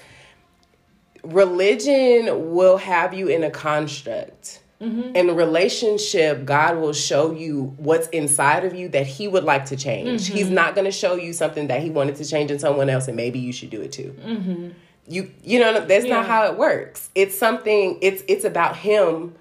religion 1.23 2.55
will 2.55 2.79
have 2.79 3.13
you 3.13 3.29
in 3.29 3.45
a 3.45 3.51
construct. 3.51 4.63
Mm-hmm. 4.81 5.15
In 5.15 5.37
relationship, 5.37 6.47
God 6.47 6.79
will 6.79 6.95
show 6.95 7.33
you 7.33 7.75
what's 7.77 8.09
inside 8.09 8.65
of 8.65 8.75
you 8.75 8.89
that 8.91 9.07
He 9.07 9.29
would 9.29 9.45
like 9.45 9.67
to 9.67 9.77
change. 9.77 10.23
Mm-hmm. 10.23 10.37
He's 10.37 10.51
not 10.51 10.75
going 10.75 10.87
to 10.87 10.91
show 10.91 11.17
you 11.17 11.35
something 11.35 11.67
that 11.67 11.83
He 11.83 11.91
wanted 11.91 12.17
to 12.17 12.25
change 12.25 12.51
in 12.51 12.59
someone 12.59 12.89
else, 12.89 13.09
and 13.09 13.17
maybe 13.17 13.39
you 13.39 13.53
should 13.53 13.71
do 13.71 13.83
it 13.83 13.93
too. 13.93 14.15
Mm-hmm. 14.25 14.69
you 15.07 15.31
you 15.45 15.61
know 15.61 15.85
that's 15.85 16.07
Yeah. 16.07 16.17
not 16.17 16.27
how 16.27 16.47
it 16.47 16.57
works. 16.57 17.11
It's 17.15 17.37
something. 17.39 17.99
It's 18.01 18.23
it's 18.27 18.45
about 18.45 18.77
him 18.77 19.35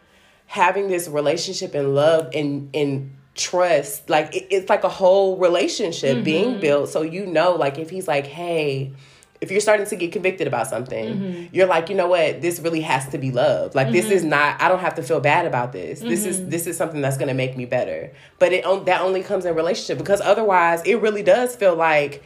having 0.48 0.88
this 0.90 1.08
relationship 1.08 1.74
and 1.74 1.96
love 1.96 2.30
and 2.34 2.70
and 2.74 3.12
trust. 3.36 4.10
Like 4.10 4.36
it, 4.36 4.48
it's 4.50 4.70
like 4.70 4.84
a 4.84 4.90
whole 4.90 5.38
relationship 5.38 6.24
being 6.24 6.52
mm-hmm. 6.52 6.62
built. 6.62 6.90
So 6.90 7.02
you 7.02 7.26
know, 7.26 7.56
like 7.56 7.78
if 7.78 7.90
he's 7.90 8.08
like, 8.08 8.26
hey. 8.26 8.94
If 9.42 9.52
you're 9.52 9.60
starting 9.60 9.86
to 9.88 9.96
get 9.98 10.14
convicted 10.14 10.48
about 10.48 10.68
something, 10.68 11.14
mm-hmm. 11.14 11.54
you're 11.54 11.68
like, 11.68 11.90
you 11.90 11.96
know 11.96 12.08
what? 12.08 12.42
This 12.42 12.60
really 12.62 12.82
has 12.82 13.10
to 13.10 13.18
be 13.18 13.32
love. 13.32 13.76
Like 13.76 13.92
this 13.92 14.10
is 14.10 14.22
mm-hmm. 14.22 14.30
not. 14.30 14.62
I 14.62 14.70
don't 14.70 14.80
have 14.80 14.96
to 14.96 15.04
feel 15.04 15.20
bad 15.20 15.46
about 15.46 15.74
this. 15.74 16.00
This 16.00 16.26
is 16.26 16.48
this 16.48 16.66
is 16.66 16.78
something 16.78 17.02
that's 17.02 17.18
going 17.18 17.28
to 17.28 17.34
make 17.34 17.56
me 17.56 17.66
better. 17.66 18.14
But 18.40 18.54
it 18.54 18.64
that 18.86 19.02
only 19.02 19.22
comes 19.22 19.46
in 19.46 19.54
relationship 19.54 19.98
because 19.98 20.22
otherwise, 20.22 20.82
it 20.84 20.96
really 20.96 21.22
does 21.22 21.54
feel 21.56 21.76
like 21.76 22.24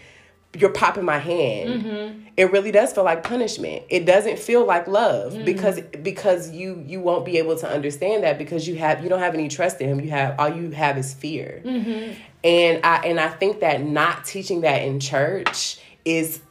you're 0.58 0.72
popping 0.72 1.06
my 1.06 1.20
hand. 1.20 1.84
Mm-hmm. 1.84 2.20
It 2.36 2.52
really 2.52 2.72
does 2.72 2.92
feel 2.92 3.04
like 3.04 3.24
punishment. 3.24 3.84
It 3.90 4.06
doesn't 4.06 4.40
feel 4.40 4.66
like 4.66 4.88
love 4.88 5.34
mm-hmm. 5.34 5.46
because 5.46 5.80
because 6.02 6.52
you 6.52 6.84
you 6.88 7.00
won't 7.00 7.26
be 7.26 7.38
able 7.38 7.58
to 7.58 7.70
understand 7.70 8.24
that 8.24 8.38
because 8.38 8.68
you 8.68 8.76
have 8.76 9.04
you 9.04 9.10
don't 9.10 9.20
have 9.20 9.36
any 9.36 9.48
trust 9.48 9.80
in 9.80 9.90
him. 9.90 10.00
You 10.00 10.10
have 10.10 10.40
all 10.40 10.50
you 10.50 10.72
have 10.72 10.98
is 10.98 11.14
fear. 11.14 11.62
Mm-hmm. 11.64 12.14
And 12.44 12.86
I 12.86 12.98
and 13.06 13.20
I 13.20 13.30
think 13.30 13.60
that 13.60 13.84
not 13.84 14.26
teaching 14.26 14.62
that 14.62 14.82
in 14.82 15.00
church 15.00 15.80
is 16.04 16.42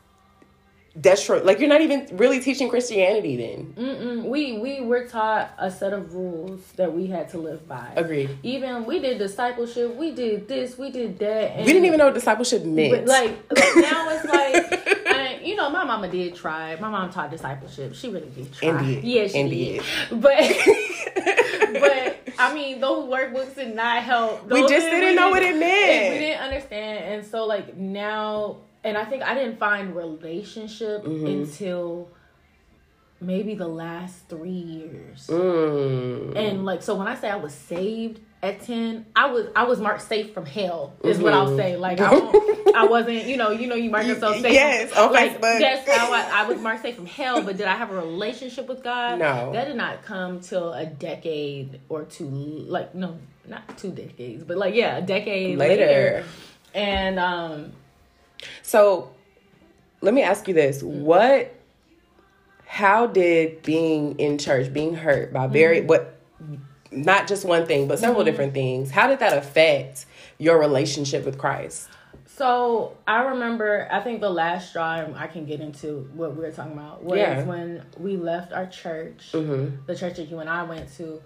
that's 1.01 1.25
true. 1.25 1.39
Like 1.41 1.61
you're 1.61 1.69
not 1.69 1.81
even 1.81 2.09
really 2.13 2.41
teaching 2.41 2.69
Christianity 2.69 3.37
then. 3.37 3.75
Mm-mm. 3.77 4.25
We 4.25 4.59
we 4.59 4.81
were 4.81 5.07
taught 5.07 5.53
a 5.59 5.71
set 5.71 5.93
of 5.93 6.15
rules 6.15 6.61
that 6.77 6.93
we 6.93 7.07
had 7.07 7.29
to 7.31 7.39
live 7.39 7.67
by. 7.69 7.93
Agreed. 7.97 8.37
Even 8.43 8.85
we 8.85 8.99
did 8.99 9.19
discipleship. 9.19 9.95
We 9.97 10.11
did 10.13 10.49
this. 10.49 10.77
We 10.77 10.91
did 10.91 11.19
that. 11.21 11.53
And 11.57 11.67
We 11.67 11.73
didn't 11.73 11.87
even 11.87 11.99
know 11.99 12.07
what 12.07 12.15
discipleship 12.15 12.65
meant. 12.65 12.89
But 12.99 13.07
like 13.07 13.31
now 13.77 14.09
it's 14.11 14.25
like, 14.25 15.07
I, 15.07 15.41
you 15.45 15.55
know, 15.55 15.71
my 15.71 15.85
mama 15.85 16.09
did 16.09 16.35
try. 16.35 16.77
My 16.77 16.89
mom 16.89 17.11
taught 17.11 17.31
discipleship. 17.31 17.95
She 17.95 18.09
really 18.09 18.31
did 18.31 18.53
try. 18.53 18.69
And 18.69 18.87
did. 18.87 19.05
Yeah, 19.05 19.27
she 19.29 19.39
And 19.41 19.51
did. 19.51 19.83
But 20.11 20.39
but 21.81 22.19
I 22.39 22.55
mean, 22.55 22.81
those 22.81 23.09
workbooks 23.09 23.55
did 23.55 23.75
not 23.75 24.03
help. 24.03 24.51
We 24.51 24.61
Those 24.61 24.71
just 24.71 24.87
didn't 24.87 25.17
know 25.17 25.31
what 25.31 25.43
it 25.43 25.57
meant. 25.57 26.15
We 26.15 26.19
didn't 26.21 26.41
understand, 26.43 27.05
and 27.05 27.27
so 27.27 27.47
like 27.47 27.77
now, 27.77 28.59
and 28.89 28.99
I 28.99 29.05
think 29.05 29.23
I 29.23 29.35
didn't 29.35 29.59
find 29.59 29.95
relationship 29.95 31.05
Mm-hmm. 31.05 31.27
until 31.27 32.11
maybe 33.21 33.55
the 33.55 33.67
last 33.69 34.29
three 34.29 34.51
years. 34.51 35.27
Mm. 35.27 36.37
And 36.37 36.65
like 36.65 36.83
so 36.83 36.95
when 36.95 37.09
I 37.09 37.15
say 37.17 37.29
I 37.29 37.37
was 37.37 37.53
saved 37.55 38.21
at 38.43 38.61
10, 38.63 39.07
I 39.17 39.27
was 39.27 39.47
I 39.57 39.65
was 39.65 39.81
marked 39.81 40.03
safe 40.03 40.33
from 40.33 40.47
hell 40.47 40.95
is 41.03 41.19
what 41.19 41.33
I'll 41.33 41.57
say. 41.57 41.77
Like 41.77 41.99
I 42.01 42.11
I 42.77 42.85
wasn't, 42.87 43.25
you 43.25 43.37
know, 43.37 43.51
you 43.51 43.67
know 43.67 43.75
you 43.75 43.91
mark 43.91 44.07
yourself 44.07 44.37
safe. 44.41 44.53
Yes, 44.53 44.91
from, 44.93 45.09
on 45.09 45.13
like 45.13 45.41
Facebook. 45.41 45.59
that's 45.61 45.91
how 45.91 46.13
I, 46.13 46.45
I 46.45 46.49
was 46.49 46.61
marked 46.67 46.83
safe 46.83 46.95
from 46.95 47.07
hell, 47.07 47.43
but 47.43 47.57
did 47.57 47.67
I 47.67 47.75
have 47.77 47.91
a 47.91 47.97
relationship 47.97 48.69
with 48.69 48.85
God? 48.85 49.19
No. 49.19 49.53
That 49.53 49.67
did 49.67 49.77
not 49.77 50.05
come 50.05 50.41
till 50.41 50.73
a 50.73 50.87
decade 50.87 51.81
or 51.89 52.05
two 52.05 52.27
like 52.29 52.95
no, 52.95 53.19
not 53.49 53.77
two 53.79 53.91
decades, 53.91 54.45
but 54.45 54.57
like 54.57 54.75
yeah, 54.75 54.99
a 54.99 55.03
decade 55.03 55.59
later. 55.59 55.85
Later. 55.87 56.25
And 56.75 57.19
um 57.19 57.73
So 58.63 59.11
let 60.01 60.15
me 60.15 60.23
ask 60.23 60.47
you 60.49 60.55
this. 60.55 60.83
Mm. 60.83 61.01
What 61.01 61.55
how 62.67 63.07
did 63.07 63.63
being 63.63 64.19
in 64.19 64.37
church, 64.39 64.73
being 64.73 64.95
hurt 64.95 65.33
by 65.33 65.47
very 65.47 65.81
mm. 65.81 65.87
what 65.87 66.19
not 66.91 67.27
just 67.27 67.45
one 67.45 67.67
thing, 67.67 67.89
but 67.89 67.99
several 67.99 68.21
mm-hmm. 68.21 68.27
different 68.27 68.55
things, 68.55 68.91
how 68.91 69.07
did 69.07 69.19
that 69.19 69.37
affect 69.37 70.07
your 70.39 70.59
relationship 70.59 71.25
with 71.25 71.37
Christ? 71.37 71.89
So 72.27 72.97
I 73.07 73.25
remember, 73.25 73.89
I 73.91 74.01
think 74.01 74.21
the 74.21 74.31
last 74.31 74.71
straw 74.71 75.05
I 75.17 75.27
can 75.27 75.45
get 75.45 75.61
into 75.61 76.09
what 76.15 76.37
we 76.37 76.43
were 76.43 76.53
talking 76.53 76.73
about 76.73 77.03
was 77.03 77.19
Yeah. 77.19 77.43
when 77.45 77.85
we 77.99 78.17
left 78.17 78.53
our 78.53 78.67
church, 78.67 79.31
mm-hmm. 79.33 79.85
the 79.87 79.97
church 79.97 80.17
that 80.17 80.31
you 80.31 80.39
and 80.39 80.49
I 80.49 80.63
went 80.63 80.95
to, 80.97 81.21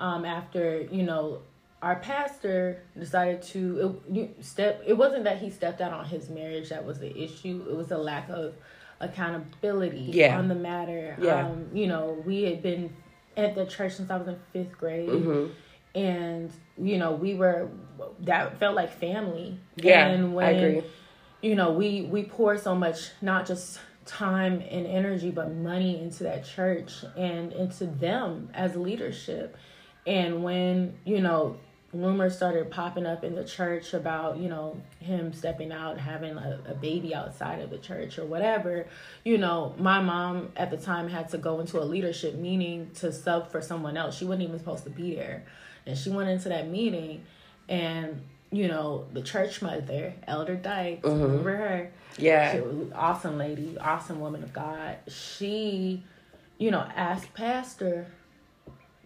um, 0.00 0.24
after 0.24 0.80
you 0.90 1.02
know 1.02 1.42
our 1.84 1.96
pastor 1.96 2.82
decided 2.98 3.42
to 3.42 4.00
it, 4.12 4.44
step. 4.44 4.82
It 4.86 4.94
wasn't 4.94 5.24
that 5.24 5.38
he 5.38 5.50
stepped 5.50 5.80
out 5.82 5.92
on 5.92 6.06
his 6.06 6.30
marriage 6.30 6.70
that 6.70 6.84
was 6.84 6.98
the 6.98 7.12
issue. 7.26 7.66
It 7.68 7.76
was 7.76 7.90
a 7.90 7.98
lack 7.98 8.28
of 8.30 8.54
accountability 9.00 10.08
Yeah. 10.12 10.38
on 10.38 10.48
the 10.48 10.54
matter. 10.54 11.16
Yeah. 11.20 11.46
Um, 11.46 11.66
you 11.74 11.86
know, 11.86 12.22
we 12.24 12.44
had 12.44 12.62
been 12.62 12.94
at 13.36 13.54
the 13.54 13.66
church 13.66 13.94
since 13.94 14.10
I 14.10 14.16
was 14.16 14.28
in 14.28 14.38
fifth 14.52 14.78
grade 14.78 15.08
Mm-hmm. 15.08 15.52
and 15.98 16.50
you 16.78 16.98
know 16.98 17.12
we 17.12 17.34
were 17.34 17.68
that 18.20 18.58
felt 18.58 18.74
like 18.76 18.90
family 18.98 19.58
Yeah, 19.76 20.06
and 20.08 20.34
when 20.34 20.46
I 20.46 20.50
agree. 20.50 20.82
you 21.42 21.54
know 21.56 21.72
we 21.72 22.02
we 22.02 22.22
pour 22.24 22.56
so 22.58 22.74
much 22.74 23.10
not 23.20 23.46
just 23.46 23.78
time 24.06 24.62
and 24.70 24.86
energy 24.86 25.30
but 25.30 25.52
money 25.52 26.00
into 26.00 26.22
that 26.24 26.44
church 26.44 27.04
and 27.16 27.52
into 27.52 27.86
them 27.86 28.50
as 28.54 28.74
leadership 28.76 29.56
and 30.06 30.42
when 30.44 30.94
you 31.04 31.20
know 31.20 31.56
rumors 31.94 32.36
started 32.36 32.70
popping 32.70 33.06
up 33.06 33.24
in 33.24 33.34
the 33.34 33.44
church 33.44 33.94
about 33.94 34.38
you 34.38 34.48
know 34.48 34.80
him 35.00 35.32
stepping 35.32 35.72
out 35.72 35.98
having 35.98 36.36
a, 36.36 36.60
a 36.68 36.74
baby 36.74 37.14
outside 37.14 37.60
of 37.60 37.70
the 37.70 37.78
church 37.78 38.18
or 38.18 38.24
whatever. 38.24 38.86
You 39.24 39.38
know 39.38 39.74
my 39.78 40.00
mom 40.00 40.50
at 40.56 40.70
the 40.70 40.76
time 40.76 41.08
had 41.08 41.28
to 41.30 41.38
go 41.38 41.60
into 41.60 41.80
a 41.80 41.84
leadership 41.84 42.34
meeting 42.34 42.90
to 42.96 43.12
sub 43.12 43.50
for 43.50 43.60
someone 43.62 43.96
else. 43.96 44.16
She 44.16 44.24
wasn't 44.24 44.48
even 44.48 44.58
supposed 44.58 44.84
to 44.84 44.90
be 44.90 45.14
there. 45.14 45.44
And 45.86 45.96
she 45.96 46.10
went 46.10 46.28
into 46.28 46.48
that 46.48 46.68
meeting 46.68 47.24
and 47.68 48.20
you 48.50 48.68
know 48.68 49.06
the 49.12 49.22
church 49.22 49.62
mother 49.62 50.14
elder 50.26 50.54
dyke 50.54 51.02
mm-hmm. 51.02 51.22
remember 51.22 51.56
her? 51.56 51.92
Yeah. 52.18 52.52
she 52.52 52.60
was 52.60 52.92
awesome 52.94 53.38
lady, 53.38 53.76
awesome 53.78 54.20
woman 54.20 54.42
of 54.42 54.52
God. 54.52 54.96
She, 55.08 56.02
you 56.58 56.70
know, 56.70 56.86
asked 56.94 57.34
pastor, 57.34 58.06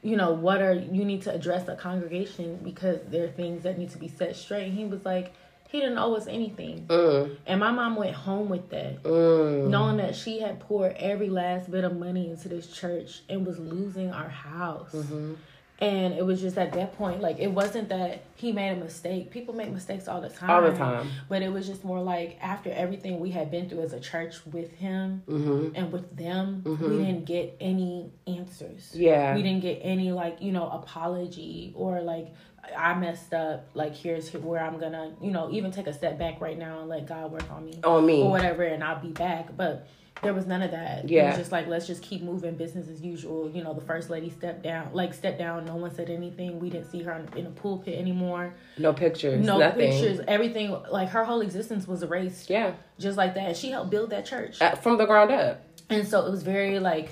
you 0.09 0.17
know, 0.17 0.33
what 0.33 0.63
are 0.63 0.73
you 0.73 1.05
need 1.05 1.21
to 1.23 1.35
address 1.35 1.65
the 1.65 1.75
congregation 1.77 2.59
because 2.63 2.99
there 3.09 3.25
are 3.25 3.31
things 3.31 3.65
that 3.65 3.77
need 3.77 3.91
to 3.91 3.99
be 3.99 4.09
set 4.09 4.35
straight. 4.37 4.65
And 4.65 4.73
he 4.73 4.87
was 4.87 5.05
like, 5.05 5.35
he 5.69 5.81
didn't 5.81 5.99
owe 5.99 6.15
us 6.15 6.27
anything. 6.27 6.87
Mm, 6.87 7.37
And 7.47 7.61
my 7.61 7.71
mom 7.71 7.95
went 7.95 8.15
home 8.17 8.49
with 8.49 8.71
that, 8.71 9.03
mm. 9.03 9.69
knowing 9.69 9.99
that 9.99 10.17
she 10.17 10.41
had 10.41 10.61
poured 10.61 10.97
every 10.97 11.29
last 11.29 11.71
bit 11.71 11.85
of 11.85 11.95
money 11.95 12.31
into 12.31 12.49
this 12.49 12.69
church 12.69 13.21
and 13.29 13.47
was 13.47 13.59
losing 13.59 14.11
our 14.11 14.31
house. 14.31 14.93
Mm-hmm. 14.93 15.35
And 15.81 16.15
it 16.15 16.27
was 16.27 16.41
just 16.41 16.59
at 16.59 16.73
that 16.73 16.97
point, 16.99 17.21
like 17.21 17.39
it 17.39 17.53
wasn't 17.53 17.89
that 17.91 18.25
he 18.35 18.51
made 18.51 18.71
a 18.71 18.77
mistake. 18.77 19.31
People 19.31 19.55
make 19.55 19.71
mistakes 19.71 20.09
all 20.09 20.21
the 20.21 20.29
time. 20.29 20.51
All 20.51 20.63
the 20.63 20.77
time. 20.77 21.09
But 21.29 21.43
it 21.43 21.53
was 21.53 21.69
just 21.69 21.85
more 21.85 22.01
like 22.03 22.37
after 22.43 22.71
everything 22.73 23.21
we 23.21 23.31
had 23.31 23.51
been 23.53 23.69
through 23.69 23.83
as 23.83 23.93
a 23.93 24.01
church 24.01 24.45
with 24.47 24.73
him 24.73 25.23
Mm-hmm. 25.29 25.77
and 25.77 25.93
with 25.93 26.17
them, 26.17 26.63
we 26.65 26.77
didn't 26.99 27.27
get 27.27 27.57
any 27.61 28.11
answers. 28.27 28.91
Yeah. 28.93 29.37
We 29.37 29.43
didn't 29.45 29.63
get 29.63 29.79
any 29.83 30.11
like, 30.11 30.43
you 30.43 30.51
know, 30.51 30.69
apology 30.69 31.73
or 31.77 32.01
like 32.01 32.35
I 32.77 32.95
messed 32.95 33.33
up, 33.33 33.69
like 33.75 33.95
here's 33.95 34.33
where 34.35 34.61
I'm 34.61 34.79
gonna, 34.81 35.15
you 35.23 35.31
know, 35.31 35.49
even 35.53 35.71
take 35.71 35.87
a 35.87 35.93
step 35.93 36.19
back 36.19 36.41
right 36.41 36.59
now 36.59 36.81
and 36.81 36.89
let 36.89 37.07
God 37.07 37.31
work 37.31 37.49
on 37.53 37.65
me 37.65 37.79
On 37.85 38.05
me. 38.05 38.23
or 38.23 38.31
whatever 38.31 38.65
and 38.65 38.83
I'll 38.83 39.01
be 39.01 39.13
back. 39.13 39.57
But 39.57 39.87
there 40.23 40.35
was 40.35 40.47
none 40.47 40.63
of 40.63 40.71
that. 40.73 41.05
It 41.05 41.11
Yeah. 41.11 41.29
was 41.29 41.37
just 41.39 41.53
like 41.53 41.67
let's 41.67 41.87
just 41.87 42.03
keep 42.03 42.23
moving 42.23 42.55
business 42.57 42.89
as 42.89 43.01
usual. 43.01 43.51
You 43.51 43.63
know, 43.63 43.75
the 43.75 43.81
first 43.81 44.11
lady 44.11 44.31
stepped 44.31 44.63
down 44.63 44.91
like 44.93 45.15
stepped 45.15 45.39
down, 45.39 45.65
no 45.65 45.77
one 45.77 45.95
said 45.95 46.11
anything. 46.11 46.59
We 46.59 46.71
didn't 46.71 46.91
see 46.91 47.03
her 47.03 47.25
in, 47.37 47.47
a 47.47 47.51
pulpit 47.51 47.99
anymore. 47.99 48.55
No 48.77 48.93
pictures. 48.93 49.45
No 49.45 49.59
nothing. 49.59 49.91
pictures. 49.91 50.21
Everything 50.27 50.77
like 50.91 51.11
her 51.11 51.25
whole 51.25 51.41
existence 51.41 51.87
was 51.87 52.03
erased. 52.03 52.51
Yeah. 52.51 52.75
Just 52.99 53.17
like 53.17 53.35
that. 53.35 53.57
She 53.57 53.71
helped 53.71 53.91
build 53.91 54.11
that 54.11 54.27
church. 54.27 54.61
Uh, 54.61 54.75
From 54.75 54.99
the 54.99 55.07
ground 55.07 55.31
up. 55.31 55.65
And 55.91 56.07
so 56.07 56.27
it 56.27 56.31
was 56.31 56.43
very 56.43 56.79
like 56.79 57.11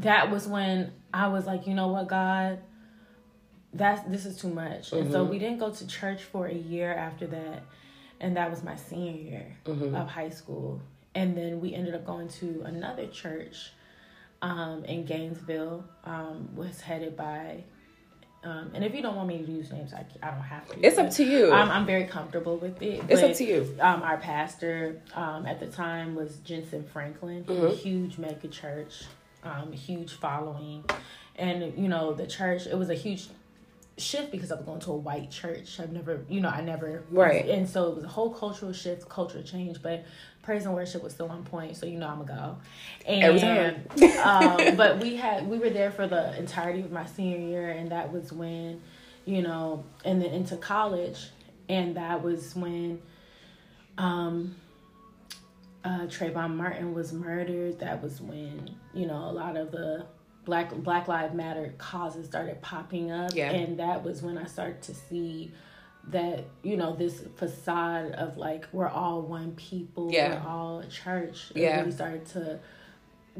that 0.00 0.30
was 0.30 0.46
when 0.46 0.92
I 1.12 1.28
was 1.28 1.46
like, 1.46 1.66
you 1.66 1.74
know 1.74 1.88
what, 1.88 2.08
God, 2.08 2.58
that's 3.72 4.06
this 4.08 4.26
is 4.26 4.36
too 4.36 4.48
much. 4.48 4.92
And 4.92 5.10
so 5.10 5.24
we 5.24 5.38
didn't 5.38 5.58
go 5.58 5.70
to 5.70 5.86
church 5.86 6.22
for 6.24 6.46
a 6.46 6.54
year 6.54 6.92
after 6.92 7.26
that. 7.28 7.62
And 8.20 8.36
that 8.36 8.50
was 8.50 8.62
my 8.62 8.76
senior 8.76 9.12
year 9.12 9.56
of 9.66 10.08
high 10.08 10.30
school. 10.30 10.80
And 11.14 11.36
then 11.36 11.60
we 11.60 11.74
ended 11.74 11.94
up 11.94 12.04
going 12.04 12.28
to 12.40 12.62
another 12.64 13.06
church 13.06 13.72
um, 14.42 14.84
in 14.84 15.04
Gainesville, 15.04 15.84
um, 16.04 16.54
was 16.54 16.80
headed 16.80 17.16
by 17.16 17.64
um, 18.44 18.70
and 18.74 18.84
if 18.84 18.94
you 18.94 19.00
don't 19.00 19.16
want 19.16 19.28
me 19.28 19.38
to 19.42 19.50
use 19.50 19.72
names, 19.72 19.94
I, 19.94 20.04
I 20.22 20.30
don't 20.30 20.42
have 20.42 20.68
to. 20.68 20.86
It's 20.86 20.98
up 20.98 21.10
to 21.12 21.24
you. 21.24 21.50
I'm, 21.50 21.70
I'm 21.70 21.86
very 21.86 22.04
comfortable 22.04 22.58
with 22.58 22.80
it. 22.82 23.02
It's 23.08 23.22
up 23.22 23.32
to 23.36 23.44
you. 23.44 23.74
Um, 23.80 24.02
our 24.02 24.18
pastor 24.18 25.00
um, 25.14 25.46
at 25.46 25.60
the 25.60 25.66
time 25.66 26.14
was 26.14 26.36
Jentezen 26.46 26.86
Franklin, 26.86 27.44
Mm-hmm. 27.44 27.74
huge 27.76 28.18
mega 28.18 28.48
church, 28.48 29.04
um, 29.44 29.72
huge 29.72 30.12
following, 30.12 30.84
and 31.36 31.72
you 31.78 31.88
know 31.88 32.12
the 32.12 32.26
church. 32.26 32.66
It 32.66 32.76
was 32.76 32.90
a 32.90 32.94
huge 32.94 33.28
shift 33.96 34.30
because 34.30 34.52
I 34.52 34.56
was 34.56 34.66
going 34.66 34.80
to 34.80 34.90
a 34.90 34.96
white 34.96 35.30
church. 35.30 35.80
I've 35.80 35.92
never, 35.92 36.22
you 36.28 36.42
know, 36.42 36.50
I 36.50 36.60
never 36.60 37.02
Right. 37.10 37.48
and 37.48 37.66
so 37.66 37.88
it 37.92 37.94
was 37.94 38.04
a 38.04 38.08
whole 38.08 38.30
cultural 38.34 38.74
shift, 38.74 39.08
cultural 39.08 39.42
change. 39.42 39.80
But 39.82 40.04
praise 40.44 40.64
and 40.66 40.74
worship 40.74 41.02
was 41.02 41.12
still 41.14 41.28
on 41.30 41.42
point, 41.44 41.76
so 41.76 41.86
you 41.86 41.98
know 41.98 42.08
I'm 42.08 42.24
gonna 42.24 42.56
go. 42.56 42.56
Every 43.06 43.40
And 43.40 44.02
um, 44.20 44.76
but 44.76 45.00
we 45.00 45.16
had 45.16 45.48
we 45.48 45.58
were 45.58 45.70
there 45.70 45.90
for 45.90 46.06
the 46.06 46.36
entirety 46.38 46.80
of 46.80 46.92
my 46.92 47.06
senior 47.06 47.38
year, 47.38 47.70
and 47.70 47.90
that 47.90 48.12
was 48.12 48.32
when, 48.32 48.80
you 49.24 49.42
know, 49.42 49.84
and 50.04 50.20
then 50.22 50.30
into 50.30 50.56
college, 50.56 51.28
and 51.68 51.96
that 51.96 52.22
was 52.22 52.54
when, 52.54 53.00
um, 53.98 54.54
uh, 55.84 56.00
Trayvon 56.06 56.54
Martin 56.56 56.94
was 56.94 57.12
murdered, 57.12 57.78
that 57.80 58.02
was 58.02 58.20
when 58.20 58.74
you 58.92 59.06
know 59.06 59.28
a 59.28 59.32
lot 59.32 59.56
of 59.56 59.70
the 59.70 60.06
Black 60.44 60.74
Black 60.74 61.08
Lives 61.08 61.34
Matter 61.34 61.74
causes 61.78 62.26
started 62.26 62.60
popping 62.62 63.10
up, 63.10 63.32
Yeah. 63.34 63.50
and 63.50 63.78
that 63.78 64.02
was 64.04 64.22
when 64.22 64.38
I 64.38 64.44
started 64.46 64.82
to 64.82 64.94
see 64.94 65.52
that 66.08 66.44
you 66.62 66.76
know 66.76 66.94
this 66.94 67.22
facade 67.36 68.12
of 68.12 68.36
like 68.36 68.66
we're 68.72 68.88
all 68.88 69.22
one 69.22 69.52
people, 69.52 70.10
Yeah. 70.12 70.42
we're 70.44 70.48
all 70.50 70.80
a 70.80 70.86
church. 70.86 71.52
Yeah. 71.54 71.80
really 71.80 71.92
started 71.92 72.26
to 72.26 72.58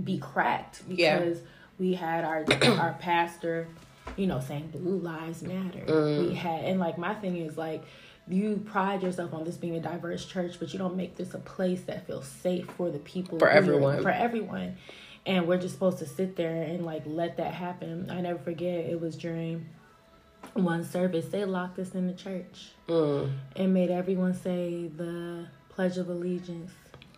be 0.02 0.18
cracked 0.18 0.82
Yeah. 0.88 1.18
because 1.18 1.40
we 1.78 1.94
had 1.94 2.24
our 2.24 2.44
our 2.80 2.94
pastor, 3.00 3.68
you 4.16 4.26
know, 4.26 4.40
saying 4.40 4.68
blue 4.72 4.98
lives 4.98 5.42
matter. 5.42 5.80
Mm. 5.86 6.28
We 6.28 6.34
had 6.34 6.64
and 6.64 6.80
like 6.80 6.98
my 6.98 7.14
thing 7.14 7.36
is 7.36 7.56
like 7.58 7.84
you 8.26 8.62
pride 8.64 9.02
yourself 9.02 9.34
on 9.34 9.44
this 9.44 9.56
being 9.58 9.76
a 9.76 9.80
diverse 9.80 10.24
church, 10.24 10.56
but 10.58 10.72
you 10.72 10.78
don't 10.78 10.96
make 10.96 11.16
this 11.16 11.34
a 11.34 11.38
place 11.38 11.82
that 11.82 12.06
feels 12.06 12.26
safe 12.26 12.66
for 12.78 12.90
the 12.90 12.98
people 13.00 13.38
For 13.38 13.50
everyone. 13.50 14.02
For 14.02 14.10
everyone. 14.10 14.76
And 15.26 15.46
we're 15.46 15.58
just 15.58 15.74
supposed 15.74 15.98
to 15.98 16.06
sit 16.06 16.36
there 16.36 16.62
and 16.62 16.84
like 16.86 17.02
let 17.06 17.36
that 17.36 17.52
happen. 17.52 18.10
I 18.10 18.20
never 18.22 18.38
forget 18.38 18.86
it 18.86 18.98
was 19.00 19.16
during 19.16 19.66
one 20.54 20.84
service, 20.84 21.26
they 21.26 21.44
locked 21.44 21.78
us 21.78 21.94
in 21.94 22.06
the 22.06 22.12
church 22.12 22.70
Mm. 22.88 23.30
and 23.56 23.72
made 23.74 23.90
everyone 23.90 24.34
say 24.34 24.88
the 24.88 25.46
Pledge 25.70 25.96
of 25.98 26.08
Allegiance. 26.08 26.70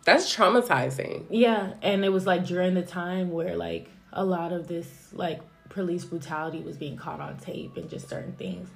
That's 0.05 0.35
traumatizing. 0.35 1.25
Yeah, 1.31 1.75
and 1.83 2.05
it 2.05 2.11
was 2.11 2.27
like 2.27 2.47
during 2.47 2.75
the 2.75 2.83
time 2.83 3.31
where 3.33 3.57
like 3.57 3.89
a 4.13 4.25
lot 4.25 4.53
of 4.53 4.69
this 4.69 5.09
like 5.13 5.41
police 5.69 6.05
brutality 6.05 6.61
was 6.61 6.77
being 6.77 6.97
caught 6.97 7.21
on 7.21 7.37
tape 7.39 7.77
and 7.77 7.91
just 7.91 8.09
certain 8.09 8.33
things. 8.33 8.69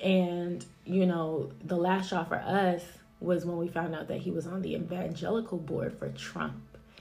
And 0.00 0.64
you 0.84 1.06
know, 1.06 1.50
the 1.64 1.76
last 1.76 2.10
shot 2.10 2.28
for 2.28 2.36
us 2.36 2.82
was 3.20 3.46
when 3.46 3.56
we 3.56 3.68
found 3.68 3.94
out 3.94 4.08
that 4.08 4.18
he 4.18 4.30
was 4.30 4.46
on 4.46 4.62
the 4.62 4.74
evangelical 4.74 5.58
board 5.58 5.96
for 5.98 6.08
Trump. 6.10 6.54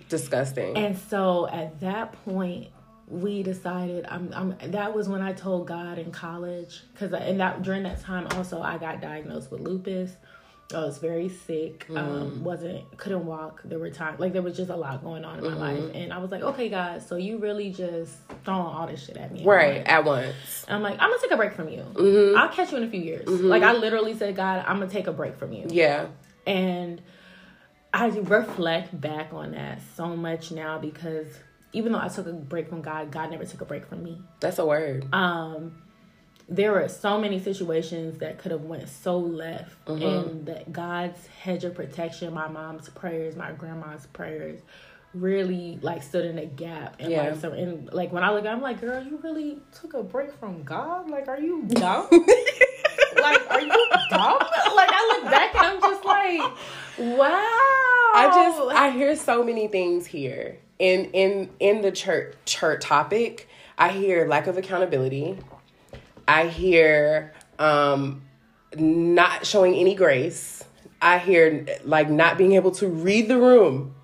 Disgusting. 0.07 0.77
And 0.77 0.97
so 0.97 1.47
at 1.47 1.79
that 1.81 2.13
point, 2.25 2.67
we 3.11 3.43
decided. 3.43 4.05
I'm. 4.07 4.31
I'm. 4.33 4.71
That 4.71 4.95
was 4.95 5.09
when 5.09 5.21
I 5.21 5.33
told 5.33 5.67
God 5.67 5.99
in 5.99 6.11
college, 6.11 6.81
because 6.93 7.13
and 7.13 7.39
that 7.39 7.61
during 7.61 7.83
that 7.83 8.01
time 8.01 8.27
also 8.31 8.61
I 8.61 8.77
got 8.77 9.01
diagnosed 9.01 9.51
with 9.51 9.61
lupus. 9.61 10.11
I 10.73 10.85
was 10.85 10.99
very 10.99 11.27
sick. 11.27 11.85
Um, 11.93 12.45
wasn't 12.45 12.97
couldn't 12.97 13.25
walk. 13.25 13.61
There 13.65 13.77
were 13.77 13.89
times 13.89 14.21
like 14.21 14.31
there 14.31 14.41
was 14.41 14.55
just 14.55 14.69
a 14.69 14.75
lot 14.75 15.03
going 15.03 15.25
on 15.25 15.39
in 15.39 15.43
my 15.43 15.73
life, 15.73 15.91
and 15.93 16.13
I 16.13 16.19
was 16.19 16.31
like, 16.31 16.41
okay, 16.41 16.69
God, 16.69 17.01
so 17.01 17.17
you 17.17 17.39
really 17.39 17.71
just 17.71 18.13
throwing 18.45 18.61
all 18.61 18.87
this 18.87 19.05
shit 19.05 19.17
at 19.17 19.33
me, 19.33 19.43
right, 19.43 19.85
at 19.85 20.05
once. 20.05 20.65
I'm 20.69 20.81
like, 20.81 20.93
I'm 20.93 21.09
gonna 21.09 21.21
take 21.21 21.31
a 21.31 21.37
break 21.37 21.53
from 21.53 21.67
you. 21.67 21.85
Mm-hmm. 21.93 22.37
I'll 22.37 22.49
catch 22.49 22.71
you 22.71 22.77
in 22.77 22.83
a 22.83 22.89
few 22.89 23.01
years. 23.01 23.27
Like 23.27 23.63
I 23.63 23.73
literally 23.73 24.15
said, 24.15 24.35
God, 24.35 24.63
I'm 24.65 24.79
gonna 24.79 24.89
take 24.89 25.07
a 25.07 25.13
break 25.13 25.35
from 25.35 25.51
you. 25.51 25.67
Yeah. 25.69 26.07
And 26.47 27.01
I 27.93 28.07
reflect 28.07 28.99
back 28.99 29.33
on 29.33 29.51
that 29.51 29.81
so 29.97 30.15
much 30.15 30.51
now 30.51 30.77
because 30.77 31.27
even 31.73 31.91
though 31.91 31.99
I 31.99 32.07
took 32.07 32.27
a 32.27 32.33
break 32.33 32.69
from 32.69 32.81
God, 32.81 33.11
God 33.11 33.31
never 33.31 33.45
took 33.45 33.61
a 33.61 33.65
break 33.65 33.85
from 33.87 34.03
me. 34.03 34.21
That's 34.39 34.59
a 34.59 34.65
word. 34.65 35.07
Um, 35.13 35.81
there 36.49 36.71
were 36.73 36.87
so 36.89 37.17
many 37.19 37.39
situations 37.39 38.17
that 38.19 38.37
could 38.39 38.51
have 38.51 38.63
went 38.63 38.89
so 38.89 39.17
left, 39.17 39.71
and 39.87 40.45
that 40.47 40.73
God's 40.73 41.25
hedge 41.27 41.63
of 41.63 41.75
protection, 41.75 42.33
my 42.33 42.47
mom's 42.49 42.89
prayers, 42.89 43.35
my 43.35 43.51
grandma's 43.53 44.05
prayers, 44.07 44.59
really 45.13 45.79
like 45.81 46.03
stood 46.03 46.25
in 46.25 46.37
a 46.39 46.45
gap. 46.45 46.95
And 46.99 47.11
Yeah. 47.11 47.29
like 47.29 47.39
so, 47.39 47.51
and 47.53 47.91
like 47.93 48.11
when 48.11 48.23
I 48.23 48.31
look, 48.33 48.45
I'm 48.45 48.61
like, 48.61 48.81
girl, 48.81 49.01
you 49.03 49.19
really 49.23 49.59
took 49.79 49.93
a 49.93 50.03
break 50.03 50.33
from 50.39 50.63
God? 50.63 51.09
Like, 51.09 51.27
are 51.27 51.39
you 51.39 51.63
dumb? 51.69 52.07
like, 52.11 53.49
are 53.51 53.61
you 53.61 53.87
dumb? 54.09 54.39
Like, 54.75 54.89
I 54.91 55.19
look 55.21 55.31
back 55.31 55.55
and 55.55 55.65
I'm 55.65 55.81
just 55.81 56.03
like, 56.05 56.41
wow. 56.97 57.37
I 58.13 58.29
just 58.33 58.77
I 58.77 58.89
hear 58.91 59.15
so 59.15 59.43
many 59.43 59.67
things 59.69 60.05
here 60.05 60.57
in 60.81 61.05
in 61.11 61.49
in 61.59 61.81
the 61.81 61.91
church 61.91 62.35
church 62.45 62.81
topic. 62.83 63.47
I 63.77 63.89
hear 63.89 64.27
lack 64.27 64.47
of 64.47 64.57
accountability. 64.57 65.37
I 66.27 66.47
hear 66.47 67.33
um 67.59 68.23
not 68.75 69.45
showing 69.45 69.75
any 69.75 69.93
grace. 69.93 70.63
I 71.01 71.19
hear 71.19 71.67
like 71.85 72.09
not 72.09 72.37
being 72.37 72.53
able 72.53 72.71
to 72.71 72.87
read 72.87 73.27
the 73.27 73.37
room. 73.37 73.95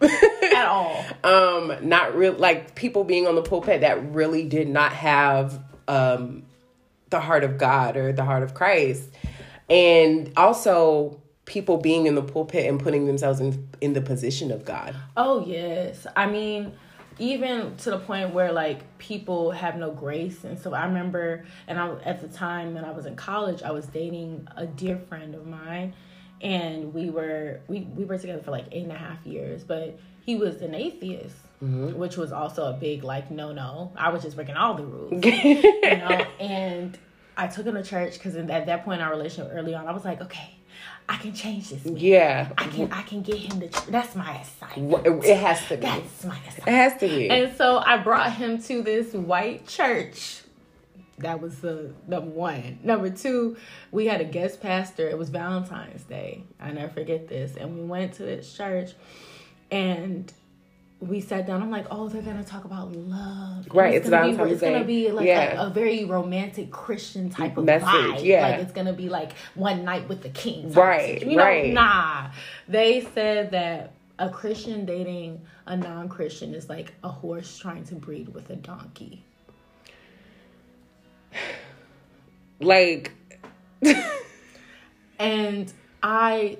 at 0.02 0.66
all. 0.66 1.04
um 1.24 1.76
not 1.82 2.16
real 2.16 2.32
like 2.32 2.74
people 2.74 3.04
being 3.04 3.26
on 3.26 3.34
the 3.34 3.42
pulpit 3.42 3.82
that 3.82 4.14
really 4.14 4.48
did 4.48 4.66
not 4.66 4.92
have 4.92 5.62
um 5.88 6.44
the 7.10 7.20
heart 7.20 7.44
of 7.44 7.58
God 7.58 7.98
or 7.98 8.12
the 8.12 8.24
heart 8.24 8.42
of 8.42 8.54
Christ 8.54 9.10
and 9.68 10.32
also 10.38 11.19
people 11.50 11.78
being 11.78 12.06
in 12.06 12.14
the 12.14 12.22
pulpit 12.22 12.64
and 12.68 12.78
putting 12.78 13.06
themselves 13.06 13.40
in 13.40 13.68
in 13.80 13.92
the 13.92 14.00
position 14.00 14.52
of 14.52 14.64
God 14.64 14.94
Oh 15.16 15.44
yes. 15.44 16.06
I 16.16 16.26
mean, 16.26 16.72
even 17.18 17.76
to 17.78 17.90
the 17.90 17.98
point 17.98 18.32
where 18.32 18.52
like 18.52 18.98
people 18.98 19.50
have 19.50 19.76
no 19.76 19.90
grace 19.90 20.44
and 20.44 20.56
so 20.58 20.72
I 20.72 20.86
remember 20.86 21.44
and 21.66 21.78
I 21.78 21.92
at 22.04 22.20
the 22.20 22.28
time 22.28 22.74
when 22.74 22.84
I 22.84 22.92
was 22.92 23.04
in 23.04 23.16
college, 23.16 23.62
I 23.62 23.72
was 23.72 23.86
dating 23.86 24.46
a 24.56 24.64
dear 24.64 24.96
friend 24.96 25.34
of 25.34 25.44
mine 25.44 25.94
and 26.40 26.94
we 26.94 27.10
were 27.10 27.60
we, 27.66 27.80
we 27.96 28.04
were 28.04 28.16
together 28.16 28.42
for 28.42 28.52
like 28.52 28.66
eight 28.70 28.84
and 28.84 28.92
a 28.92 28.98
half 28.98 29.26
years, 29.26 29.64
but 29.64 29.98
he 30.20 30.36
was 30.36 30.62
an 30.62 30.74
atheist. 30.74 31.36
Mm-hmm. 31.62 31.98
Which 31.98 32.16
was 32.16 32.32
also 32.32 32.70
a 32.70 32.72
big 32.72 33.04
like 33.04 33.30
no 33.30 33.52
no. 33.52 33.92
I 33.94 34.08
was 34.08 34.22
just 34.22 34.34
breaking 34.34 34.56
all 34.56 34.74
the 34.74 34.84
rules. 34.84 35.22
you 35.26 35.62
know, 35.82 36.26
and 36.40 36.96
I 37.36 37.48
took 37.48 37.66
him 37.66 37.74
to 37.74 37.82
church 37.82 38.14
because 38.14 38.34
at 38.34 38.64
that 38.64 38.84
point 38.84 39.00
in 39.02 39.06
our 39.06 39.10
relationship 39.10 39.52
early 39.52 39.74
on, 39.74 39.86
I 39.86 39.92
was 39.92 40.02
like, 40.02 40.22
okay, 40.22 40.54
I 41.10 41.16
can 41.16 41.34
change 41.34 41.70
this. 41.70 41.84
Man. 41.84 41.96
yeah 41.96 42.52
I 42.56 42.68
can 42.68 42.92
I 42.92 43.02
can 43.02 43.22
get 43.22 43.36
him 43.36 43.60
to. 43.60 43.90
That's 43.90 44.14
my 44.14 44.38
assignment. 44.38 45.24
It 45.24 45.36
has 45.36 45.60
to 45.66 45.76
be 45.76 45.80
That's 45.82 46.24
my 46.24 46.38
assignment. 46.46 46.68
It 46.68 46.70
has 46.70 46.92
to 47.00 47.08
be 47.08 47.28
And 47.28 47.56
so 47.56 47.78
I 47.78 47.96
brought 47.96 48.32
him 48.32 48.62
to 48.62 48.82
this 48.82 49.12
white 49.12 49.66
church. 49.66 50.42
That 51.18 51.40
was 51.40 51.58
the 51.58 51.92
number 52.06 52.30
one. 52.30 52.78
Number 52.84 53.10
two, 53.10 53.56
we 53.90 54.06
had 54.06 54.20
a 54.20 54.24
guest 54.24 54.62
pastor. 54.62 55.08
It 55.08 55.18
was 55.18 55.30
Valentine's 55.30 56.04
Day. 56.04 56.44
I 56.60 56.70
never 56.70 56.92
forget 56.92 57.28
this. 57.28 57.56
And 57.56 57.76
we 57.76 57.84
went 57.84 58.14
to 58.14 58.22
this 58.22 58.56
church 58.56 58.92
and 59.70 60.32
we 61.00 61.20
sat 61.20 61.46
down. 61.46 61.62
I'm 61.62 61.70
like, 61.70 61.86
oh, 61.90 62.08
they're 62.08 62.22
gonna 62.22 62.44
talk 62.44 62.64
about 62.64 62.92
love. 62.92 63.64
And 63.66 63.74
Right, 63.74 63.94
it's 63.94 64.08
gonna 64.10 64.44
be, 64.44 64.52
It's 64.52 64.60
gonna 64.60 64.84
be 64.84 65.10
like 65.10 65.26
Yeah. 65.26 65.62
a, 65.62 65.66
a 65.66 65.70
very 65.70 66.04
romantic 66.04 66.70
Christian 66.70 67.30
type 67.30 67.56
of 67.56 67.64
Message, 67.64 67.88
vibe. 67.88 68.24
yeah. 68.24 68.42
like 68.48 68.60
it's 68.60 68.72
gonna 68.72 68.92
be 68.92 69.08
like 69.08 69.32
one 69.54 69.84
night 69.84 70.08
with 70.08 70.22
the 70.22 70.28
king. 70.28 70.72
Right. 70.72 71.22
You 71.26 71.36
know, 71.36 71.42
right. 71.44 71.72
nah. 71.72 72.30
They 72.68 73.00
said 73.14 73.50
that 73.52 73.92
a 74.18 74.28
Christian 74.28 74.84
dating 74.84 75.40
a 75.66 75.76
non-Christian 75.76 76.54
is 76.54 76.68
like 76.68 76.92
a 77.02 77.08
horse 77.08 77.56
trying 77.58 77.84
to 77.84 77.94
breed 77.94 78.28
with 78.34 78.50
a 78.50 78.56
donkey. 78.56 79.24
like 82.60 83.12
And 85.18 85.70
I, 86.02 86.56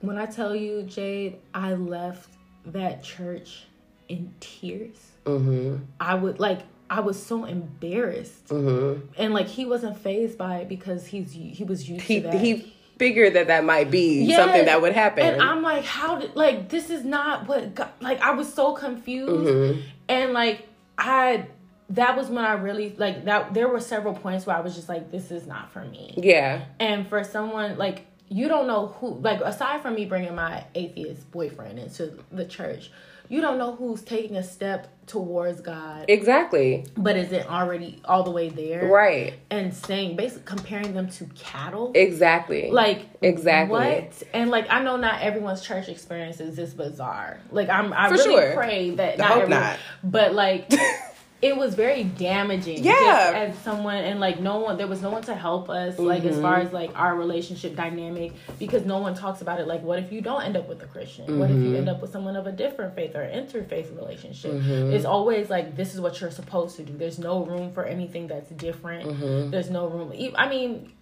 when 0.00 0.18
I 0.18 0.26
tell 0.26 0.54
you, 0.54 0.84
Jade, 0.84 1.38
I 1.52 1.74
left 1.74 2.30
that 2.66 3.02
church 3.02 3.64
in 4.08 4.34
tears. 4.40 5.12
mhm 5.24 5.80
I 6.00 6.14
would 6.14 6.38
like, 6.38 6.60
I 6.90 7.00
was 7.00 7.20
so 7.20 7.44
embarrassed, 7.44 8.48
mhm 8.48 9.02
and 9.16 9.32
like 9.34 9.46
he 9.48 9.64
wasn't 9.66 9.96
fazed 9.98 10.36
by 10.38 10.56
it 10.58 10.68
because 10.68 11.06
he's 11.06 11.32
he 11.32 11.64
was 11.64 11.88
used 11.88 12.04
he 12.06 12.16
to 12.20 12.28
that. 12.28 12.34
he 12.40 12.74
figured 12.98 13.34
that 13.34 13.48
that 13.48 13.64
might 13.64 13.90
be 13.90 14.22
Yes. 14.24 14.36
something 14.36 14.64
that 14.66 14.80
would 14.80 14.92
happen 14.92 15.24
And 15.26 15.42
I'm 15.42 15.62
like, 15.62 15.84
how 15.84 16.18
did 16.18 16.36
like 16.36 16.68
this 16.68 16.90
is 16.90 17.04
not 17.04 17.48
what 17.48 17.74
God, 17.74 17.90
like 18.00 18.20
I 18.20 18.32
was 18.32 18.52
so 18.52 18.72
confused 18.74 19.50
Mm-hmm. 19.50 19.80
and 20.08 20.32
like 20.32 20.68
I 20.98 21.46
that 21.90 22.16
was 22.16 22.28
when 22.28 22.44
I 22.44 22.54
really 22.54 22.94
like 22.96 23.24
that 23.26 23.52
there 23.54 23.68
were 23.68 23.80
several 23.80 24.14
points 24.14 24.46
where 24.46 24.56
I 24.56 24.60
was 24.60 24.74
just 24.74 24.88
like 24.88 25.10
this 25.10 25.30
is 25.30 25.46
not 25.46 25.70
for 25.72 25.84
me. 25.84 26.14
yeah 26.16 26.64
And 26.78 27.06
for 27.08 27.24
someone 27.24 27.76
like 27.78 28.06
you 28.28 28.48
don't 28.48 28.66
know 28.66 28.86
who 28.98 29.18
like 29.20 29.40
aside 29.40 29.82
from 29.82 29.94
me 29.94 30.04
bringing 30.06 30.34
my 30.34 30.64
atheist 30.74 31.30
boyfriend 31.30 31.78
into 31.78 32.18
the 32.32 32.44
church, 32.44 32.90
you 33.28 33.40
don't 33.40 33.58
know 33.58 33.74
who's 33.74 34.02
taking 34.02 34.36
a 34.36 34.42
step 34.42 34.88
towards 35.06 35.60
God, 35.60 36.06
exactly 36.08 36.86
but 36.96 37.16
is 37.16 37.30
it 37.30 37.46
already 37.50 38.00
all 38.06 38.22
the 38.22 38.30
way 38.30 38.48
there? 38.48 38.86
right 38.88 39.34
And 39.50 39.74
saying 39.74 40.16
basically 40.16 40.44
comparing 40.46 40.94
them 40.94 41.08
to 41.10 41.26
cattle. 41.34 41.92
exactly 41.94 42.70
like 42.70 43.06
Exactly. 43.20 43.70
what 43.78 44.22
and 44.32 44.50
like 44.50 44.66
i 44.70 44.82
know 44.82 44.96
not 44.96 45.20
everyone's 45.22 45.62
church 45.62 45.88
experience 45.90 46.40
is 46.40 46.56
this 46.56 46.72
bizarre 46.72 47.38
like 47.50 47.68
i'm 47.68 47.92
i 47.92 48.08
For 48.08 48.14
really 48.14 48.34
sure. 48.42 48.54
pray 48.54 48.90
that 48.90 49.14
I 49.14 49.16
not 49.16 49.28
hope 49.28 49.42
everyone, 49.42 49.60
not. 49.62 49.78
but 50.04 50.34
like 50.34 50.70
it 51.42 51.56
was 51.56 51.74
very 51.74 52.04
damaging 52.04 52.82
Yeah. 52.82 53.32
as 53.34 53.58
someone 53.58 53.96
and 53.96 54.18
like 54.20 54.40
no 54.40 54.60
one 54.60 54.76
there 54.78 54.86
was 54.86 55.02
no 55.02 55.10
one 55.10 55.22
to 55.24 55.34
help 55.34 55.68
us 55.68 55.98
like 55.98 56.24
as 56.24 56.40
far 56.40 56.56
Mm-hmm. 56.58 56.66
as 56.68 56.72
like 56.72 56.98
our 56.98 57.14
relationship 57.14 57.76
dynamic 57.76 58.32
because 58.58 58.86
no 58.86 58.98
one 58.98 59.14
talks 59.14 59.42
about 59.42 59.60
it 59.60 59.66
like 59.66 59.82
what 59.82 59.98
if 59.98 60.10
you 60.12 60.20
don't 60.22 60.42
end 60.42 60.56
up 60.56 60.68
with 60.68 60.82
a 60.82 60.86
christian 60.86 61.38
what 61.38 61.50
if 61.50 61.56
you 61.56 61.62
Mm-hmm. 61.64 61.76
end 61.76 61.88
up 61.90 62.00
with 62.00 62.12
someone 62.12 62.36
of 62.36 62.46
a 62.46 62.52
different 62.52 62.94
faith 62.94 63.14
or 63.14 63.20
interfaith 63.26 63.94
relationship 63.96 64.52
Mm-hmm. 64.52 64.92
it's 64.94 65.04
always 65.04 65.50
like 65.50 65.76
this 65.76 65.94
is 65.94 66.00
what 66.00 66.20
you're 66.20 66.30
supposed 66.30 66.76
to 66.76 66.82
do 66.82 66.96
there's 66.96 67.18
no 67.18 67.44
room 67.44 67.72
for 67.72 67.84
anything 67.84 68.26
that's 68.26 68.50
different 68.50 69.08
Mm-hmm. 69.10 69.50
there's 69.50 69.70
no 69.70 69.86
room 69.88 70.12
I 70.36 70.48
mean 70.48 70.92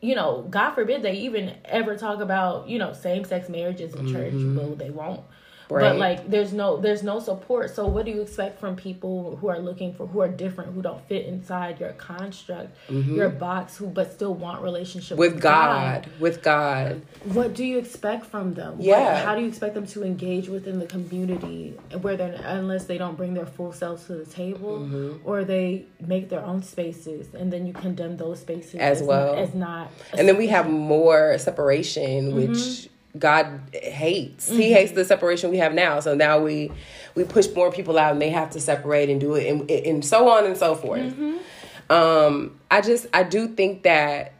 you 0.00 0.14
know, 0.14 0.46
God 0.48 0.74
forbid 0.74 1.02
they 1.02 1.14
even 1.14 1.56
ever 1.64 1.96
talk 1.96 2.20
about, 2.20 2.68
you 2.68 2.78
know, 2.78 2.92
same 2.92 3.24
sex 3.24 3.48
marriages 3.48 3.94
in 3.96 4.12
church. 4.12 4.32
Well, 4.32 4.76
they 4.76 4.90
won't. 4.90 5.22
But 5.68 5.96
like 5.98 6.30
there's 6.30 6.52
no 6.52 6.76
there's 6.78 7.02
no 7.02 7.20
support. 7.20 7.74
So 7.74 7.86
what 7.86 8.04
do 8.06 8.10
you 8.10 8.22
expect 8.22 8.58
from 8.58 8.74
people 8.76 9.36
who 9.36 9.48
are 9.48 9.58
looking 9.58 9.92
for 9.94 10.06
who 10.06 10.20
are 10.20 10.28
different, 10.28 10.74
who 10.74 10.82
don't 10.82 11.06
fit 11.08 11.26
inside 11.26 11.78
your 11.80 11.92
construct, 11.92 12.76
your 12.88 13.28
box, 13.28 13.76
who 13.76 13.86
but 13.88 14.12
still 14.12 14.34
want 14.34 14.62
relationship 14.62 15.18
with 15.18 15.40
God, 15.40 16.06
with 16.20 16.42
God. 16.42 17.02
What 17.24 17.54
do 17.54 17.64
you 17.64 17.78
expect 17.78 18.24
from 18.26 18.54
them? 18.54 18.78
What- 18.78 18.86
Yeah. 18.86 19.24
how 19.24 19.34
do 19.34 19.42
you 19.42 19.48
expect 19.48 19.74
them 19.74 19.86
to 19.88 20.02
engage 20.04 20.48
within 20.48 20.78
the 20.78 20.86
community 20.86 21.74
where 22.00 22.16
they're 22.16 22.40
unless 22.44 22.84
they 22.86 22.98
don't 22.98 23.16
bring 23.16 23.34
their 23.34 23.46
full 23.46 23.72
selves 23.72 24.06
to 24.06 24.14
the 24.14 24.26
table 24.26 24.78
Mm-hmm. 24.78 25.28
or 25.28 25.44
they 25.44 25.84
make 26.06 26.28
their 26.28 26.44
own 26.44 26.62
spaces 26.62 27.34
and 27.34 27.52
then 27.52 27.66
you 27.66 27.72
condemn 27.72 28.16
those 28.16 28.40
spaces 28.40 28.76
As 28.76 29.02
well. 29.02 29.34
as 29.36 29.54
not 29.54 29.90
And 30.16 30.26
then 30.28 30.36
we 30.36 30.46
have 30.48 30.68
more 30.70 31.36
separation, 31.38 32.32
Mm-hmm. 32.32 32.88
God 33.18 33.60
hates. 33.72 34.48
He 34.48 34.72
hates 34.72 34.92
the 34.92 35.04
separation 35.04 35.50
we 35.50 35.58
have 35.58 35.74
now. 35.74 36.00
So 36.00 36.14
now 36.14 36.38
we 36.40 36.70
we 37.14 37.24
push 37.24 37.48
more 37.54 37.70
people 37.72 37.98
out, 37.98 38.12
and 38.12 38.22
they 38.22 38.30
have 38.30 38.50
to 38.50 38.60
separate 38.60 39.10
and 39.10 39.20
do 39.20 39.34
it, 39.34 39.46
and, 39.50 39.70
and 39.70 40.04
so 40.04 40.28
on 40.28 40.44
and 40.46 40.56
so 40.56 40.74
forth. 40.74 41.00
Mm-hmm. 41.00 41.92
Um, 41.92 42.58
I 42.70 42.80
just 42.80 43.06
I 43.12 43.22
do 43.22 43.48
think 43.48 43.82
that 43.82 44.34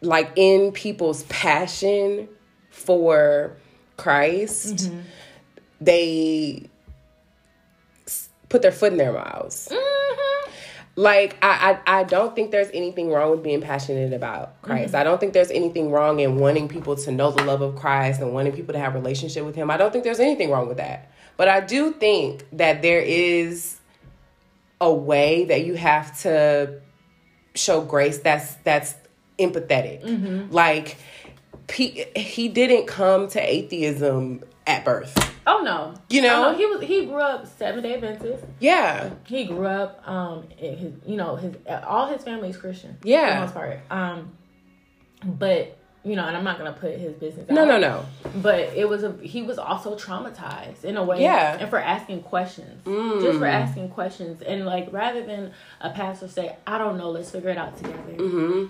like 0.00 0.30
in 0.36 0.72
people's 0.72 1.24
passion 1.24 2.28
for 2.70 3.56
Christ, 3.96 4.76
Mm-hmm. 4.76 5.00
they 5.80 6.68
put 8.48 8.62
their 8.62 8.72
foot 8.72 8.92
in 8.92 8.98
their 8.98 9.12
mouths. 9.12 9.68
Like 10.98 11.38
I, 11.42 11.78
I, 11.86 12.00
I 12.00 12.02
don't 12.02 12.34
think 12.34 12.50
there's 12.50 12.70
anything 12.74 13.12
wrong 13.12 13.30
with 13.30 13.44
being 13.44 13.60
passionate 13.60 14.12
about 14.12 14.60
Christ. 14.62 14.88
Mm-hmm. 14.88 14.96
I 14.96 15.04
don't 15.04 15.20
think 15.20 15.32
there's 15.32 15.52
anything 15.52 15.92
wrong 15.92 16.18
in 16.18 16.38
wanting 16.38 16.66
people 16.66 16.96
to 16.96 17.12
know 17.12 17.30
the 17.30 17.44
love 17.44 17.62
of 17.62 17.76
Christ 17.76 18.20
and 18.20 18.34
wanting 18.34 18.52
people 18.52 18.72
to 18.72 18.80
have 18.80 18.96
a 18.96 18.98
relationship 18.98 19.44
with 19.44 19.54
Him. 19.54 19.70
I 19.70 19.76
don't 19.76 19.92
think 19.92 20.02
there's 20.02 20.18
anything 20.18 20.50
wrong 20.50 20.66
with 20.66 20.78
that. 20.78 21.12
But 21.36 21.46
I 21.46 21.60
do 21.60 21.92
think 21.92 22.44
that 22.54 22.82
there 22.82 23.00
is 23.00 23.78
a 24.80 24.92
way 24.92 25.44
that 25.44 25.64
you 25.64 25.74
have 25.74 26.20
to 26.22 26.80
show 27.54 27.80
grace 27.80 28.18
that's 28.18 28.56
that's 28.64 28.96
empathetic. 29.38 30.02
Mm-hmm. 30.02 30.52
Like 30.52 30.96
he, 31.72 32.06
he 32.16 32.48
didn't 32.48 32.88
come 32.88 33.28
to 33.28 33.40
atheism 33.40 34.42
at 34.66 34.84
birth. 34.84 35.16
Oh 35.50 35.62
no. 35.62 35.94
You 36.10 36.22
know? 36.22 36.44
Oh, 36.48 36.52
no, 36.52 36.58
he 36.58 36.66
was 36.66 36.82
he 36.82 37.06
grew 37.06 37.20
up 37.20 37.46
seven 37.58 37.82
day 37.82 37.94
Adventist. 37.94 38.44
Yeah. 38.60 39.10
He 39.26 39.44
grew 39.44 39.66
up 39.66 40.02
um 40.06 40.44
his 40.56 40.92
you 41.06 41.16
know 41.16 41.36
his 41.36 41.54
all 41.86 42.06
his 42.08 42.22
family 42.22 42.50
is 42.50 42.56
Christian. 42.56 42.98
Yeah. 43.02 43.28
For 43.28 43.34
the 43.34 43.40
most 43.40 43.54
part. 43.54 43.80
Um 43.90 44.32
but 45.24 45.74
you 46.04 46.14
know, 46.16 46.24
and 46.26 46.36
I'm 46.36 46.44
not 46.44 46.58
gonna 46.58 46.72
put 46.72 46.96
his 46.98 47.12
business 47.14 47.50
No, 47.50 47.62
out. 47.62 47.68
no, 47.68 47.78
no. 47.78 48.06
but 48.40 48.60
it 48.60 48.88
was 48.88 49.02
a 49.02 49.12
he 49.20 49.42
was 49.42 49.58
also 49.58 49.96
traumatized 49.96 50.84
in 50.84 50.96
a 50.96 51.02
way 51.04 51.20
Yeah. 51.22 51.56
and 51.58 51.68
for 51.68 51.78
asking 51.78 52.22
questions 52.22 52.82
Mm. 52.84 53.20
just 53.22 53.38
for 53.38 53.46
asking 53.46 53.88
questions 53.90 54.40
and 54.42 54.64
like 54.64 54.88
rather 54.92 55.24
than 55.26 55.52
a 55.80 55.90
pastor 55.90 56.28
say 56.28 56.56
i 56.66 56.78
don't 56.78 56.96
know 56.98 57.10
let's 57.10 57.30
figure 57.30 57.50
it 57.50 57.58
out 57.58 57.76
together 57.76 57.98
Mm-hmm. 58.16 58.66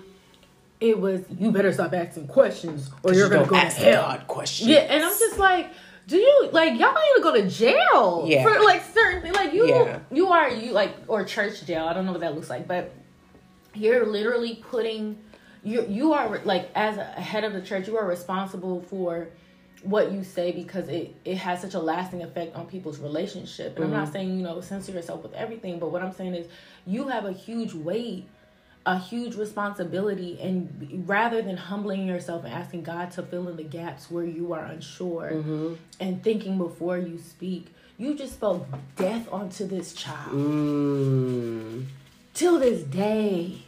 it 0.81 0.99
was 0.99 1.21
you 1.37 1.51
better 1.51 1.71
stop 1.71 1.93
asking 1.93 2.27
questions 2.27 2.89
or 3.03 3.13
you're 3.13 3.29
gonna 3.29 3.41
don't 3.41 3.49
go 3.49 3.55
to 3.55 3.61
ask 3.61 3.77
hell 3.77 4.01
God 4.01 4.27
questions. 4.27 4.69
yeah 4.69 4.79
and 4.79 5.03
i'm 5.03 5.09
just 5.11 5.37
like 5.37 5.67
do 6.09 6.17
you 6.17 6.49
like 6.51 6.79
y'all 6.79 6.93
to 6.93 7.21
go 7.21 7.33
to 7.33 7.47
jail 7.47 8.25
Yeah. 8.27 8.43
for 8.43 8.63
like 8.63 8.83
certain 8.93 9.21
things 9.21 9.35
like 9.35 9.53
you 9.53 9.67
Yeah. 9.67 9.99
you 10.11 10.27
are 10.29 10.49
you 10.49 10.71
like 10.71 10.95
or 11.07 11.23
church 11.23 11.65
jail 11.65 11.85
i 11.85 11.93
don't 11.93 12.05
know 12.05 12.11
what 12.11 12.21
that 12.21 12.35
looks 12.35 12.49
like 12.49 12.67
but 12.67 12.91
you're 13.75 14.05
literally 14.05 14.55
putting 14.69 15.17
you 15.63 15.85
you 15.87 16.13
are 16.13 16.39
like 16.45 16.69
as 16.75 16.97
a 16.97 17.03
head 17.03 17.43
of 17.43 17.53
the 17.53 17.61
church 17.61 17.87
you 17.87 17.97
are 17.97 18.07
responsible 18.07 18.81
for 18.81 19.29
what 19.83 20.11
you 20.11 20.23
say 20.23 20.51
because 20.51 20.89
it 20.89 21.15
it 21.23 21.37
has 21.37 21.61
such 21.61 21.73
a 21.73 21.79
lasting 21.79 22.23
effect 22.23 22.55
on 22.55 22.65
people's 22.65 22.99
relationship 22.99 23.75
and 23.75 23.85
i'm 23.85 23.91
not 23.91 24.03
mm-hmm. 24.05 24.13
saying 24.13 24.37
you 24.37 24.43
know 24.43 24.59
censor 24.61 24.91
yourself 24.91 25.21
with 25.23 25.33
everything 25.33 25.79
but 25.79 25.91
what 25.91 26.01
i'm 26.01 26.11
saying 26.13 26.33
is 26.33 26.47
you 26.85 27.07
have 27.07 27.25
a 27.25 27.31
huge 27.31 27.73
weight 27.73 28.27
a 28.89 28.97
huge 28.97 29.35
responsibility 29.35 30.39
and 30.41 31.03
rather 31.07 31.39
than 31.47 31.55
humbling 31.57 32.07
yourself 32.07 32.43
and 32.43 32.53
asking 32.61 32.81
god 32.81 33.11
to 33.11 33.21
fill 33.21 33.47
in 33.47 33.55
the 33.55 33.63
gaps 33.79 34.09
where 34.09 34.25
you 34.25 34.51
are 34.53 34.63
unsure 34.65 35.27
and 35.99 36.23
thinking 36.23 36.57
before 36.57 36.97
you 36.97 37.17
speak 37.19 37.63
you 37.99 38.15
just 38.15 38.33
spoke 38.33 38.65
death 38.95 39.25
onto 39.31 39.63
this 39.67 39.93
child 39.93 40.31
Mm. 40.33 41.85
till 42.33 42.57
this 42.59 42.81
day 42.83 43.61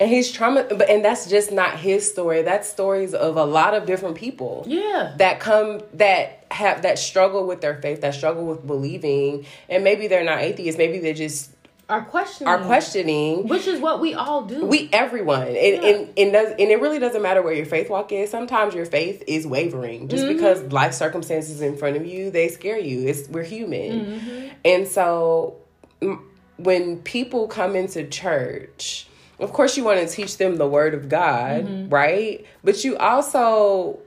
And 0.00 0.08
he's 0.08 0.30
trauma, 0.32 0.64
but 0.64 0.88
and 0.88 1.04
that's 1.04 1.28
just 1.28 1.52
not 1.52 1.78
his 1.78 2.10
story. 2.10 2.40
That's 2.42 2.66
stories 2.68 3.12
of 3.12 3.36
a 3.36 3.44
lot 3.44 3.72
of 3.74 3.84
different 3.86 4.16
people 4.16 4.64
yeah 4.66 5.12
that 5.18 5.40
come 5.40 5.80
that 5.94 6.44
have 6.50 6.82
that 6.82 6.98
struggle 6.98 7.46
with 7.46 7.60
their 7.60 7.76
faith, 7.82 8.00
that 8.00 8.14
struggle 8.14 8.44
with 8.46 8.66
believing, 8.66 9.46
and 9.68 9.84
maybe 9.84 10.08
they're 10.08 10.24
not 10.24 10.40
atheists. 10.40 10.78
Maybe 10.78 10.98
they 10.98 11.12
just 11.12 11.50
are 11.90 12.02
questioning. 12.02 12.48
Are 12.48 12.64
questioning. 12.64 13.48
which 13.48 13.66
is 13.66 13.80
what 13.80 14.00
we 14.00 14.14
all 14.14 14.42
do. 14.42 14.64
We 14.64 14.88
everyone, 14.92 15.48
and, 15.48 15.84
and 15.84 16.12
and 16.16 16.32
does 16.32 16.50
and 16.52 16.70
it 16.70 16.80
really 16.80 16.98
doesn't 16.98 17.20
matter 17.20 17.42
where 17.42 17.52
your 17.52 17.66
faith 17.66 17.90
walk 17.90 18.12
is. 18.12 18.30
Sometimes 18.30 18.74
your 18.74 18.86
faith 18.86 19.22
is 19.26 19.46
wavering. 19.46 20.08
Just 20.08 20.24
mm-hmm. 20.24 20.34
because 20.34 20.62
life 20.72 20.94
circumstances 20.94 21.60
in 21.60 21.76
front 21.76 21.96
of 21.96 22.06
you 22.06 22.30
they 22.30 22.48
scare 22.48 22.78
you. 22.78 23.06
It's 23.06 23.28
we're 23.28 23.42
human, 23.42 24.04
mm-hmm. 24.04 24.48
and 24.64 24.86
so 24.86 25.56
m- 26.00 26.26
when 26.56 26.98
people 26.98 27.48
come 27.48 27.74
into 27.74 28.06
church, 28.06 29.06
of 29.38 29.52
course 29.52 29.76
you 29.76 29.84
want 29.84 30.00
to 30.00 30.06
teach 30.06 30.36
them 30.36 30.56
the 30.56 30.68
word 30.68 30.94
of 30.94 31.08
God, 31.08 31.64
mm-hmm. 31.64 31.88
right? 31.88 32.46
But 32.62 32.84
you 32.84 32.96
also, 32.96 33.98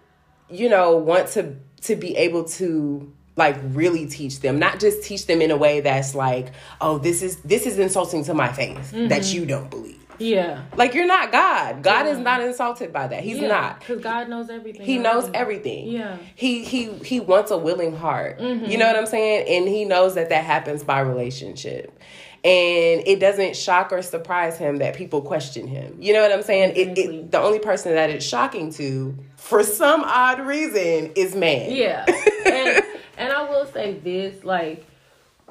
you 0.49 0.69
know, 0.69 0.97
want 0.97 1.27
to 1.29 1.57
to 1.81 1.95
be 1.95 2.15
able 2.15 2.45
to 2.45 3.11
like 3.35 3.57
really 3.69 4.05
teach 4.05 4.39
them 4.41 4.59
not 4.59 4.79
just 4.79 5.03
teach 5.03 5.25
them 5.25 5.41
in 5.41 5.51
a 5.51 5.57
way 5.57 5.81
that's 5.81 6.13
like 6.13 6.51
oh 6.81 6.97
this 6.97 7.21
is 7.21 7.37
this 7.37 7.65
is 7.65 7.79
insulting 7.79 8.23
to 8.23 8.33
my 8.33 8.51
faith 8.51 8.91
that 8.91 9.21
mm-hmm. 9.21 9.35
you 9.35 9.45
don't 9.45 9.69
believe 9.69 10.03
yeah 10.19 10.63
like 10.75 10.93
you're 10.93 11.07
not 11.07 11.31
God. 11.31 11.83
God 11.83 12.07
is 12.07 12.17
not 12.17 12.41
insulted 12.41 12.93
by 12.93 13.07
that. 13.07 13.23
He's 13.23 13.41
not. 13.41 13.79
because 13.79 14.01
god 14.01 14.29
knows 14.29 14.49
everything 14.49 14.85
He 14.85 14.97
knows 14.97 15.29
everything. 15.33 15.87
Yeah. 15.87 16.17
He 16.35 16.63
he 16.63 16.93
he 16.93 17.19
wants 17.19 17.51
a 17.51 17.57
willing 17.57 17.95
heart. 17.95 18.39
Mm-hmm. 18.39 18.65
You 18.65 18.77
know 18.77 18.87
what 18.87 18.95
I'm 18.95 19.05
saying? 19.05 19.47
And 19.47 19.67
he 19.67 19.85
knows 19.85 20.15
that 20.15 20.29
that 20.29 20.43
happens 20.43 20.83
by 20.83 20.99
relationship. 20.99 21.97
And 22.45 23.01
it 23.07 23.21
doesn't 23.21 23.55
shock 23.55 23.93
or 23.93 24.01
surprise 24.01 24.57
him 24.57 24.77
that 24.77 24.95
people 24.95 25.21
question 25.21 25.65
him. 25.65 25.97
You 26.01 26.13
know 26.13 26.21
what 26.21 26.33
I'm 26.33 26.43
saying? 26.43 26.73
It, 26.75 26.97
it 26.97 27.31
the 27.31 27.39
only 27.39 27.59
person 27.59 27.95
that 27.95 28.09
it's 28.09 28.25
shocking 28.25 28.71
to 28.73 29.17
for 29.37 29.63
some 29.63 30.03
odd 30.03 30.41
reason 30.41 31.13
is 31.15 31.35
man. 31.35 31.71
yeah 31.71 32.05
and 32.45 32.83
and 33.17 33.32
i 33.32 33.49
will 33.49 33.65
say 33.65 33.93
this 33.99 34.43
like 34.43 34.86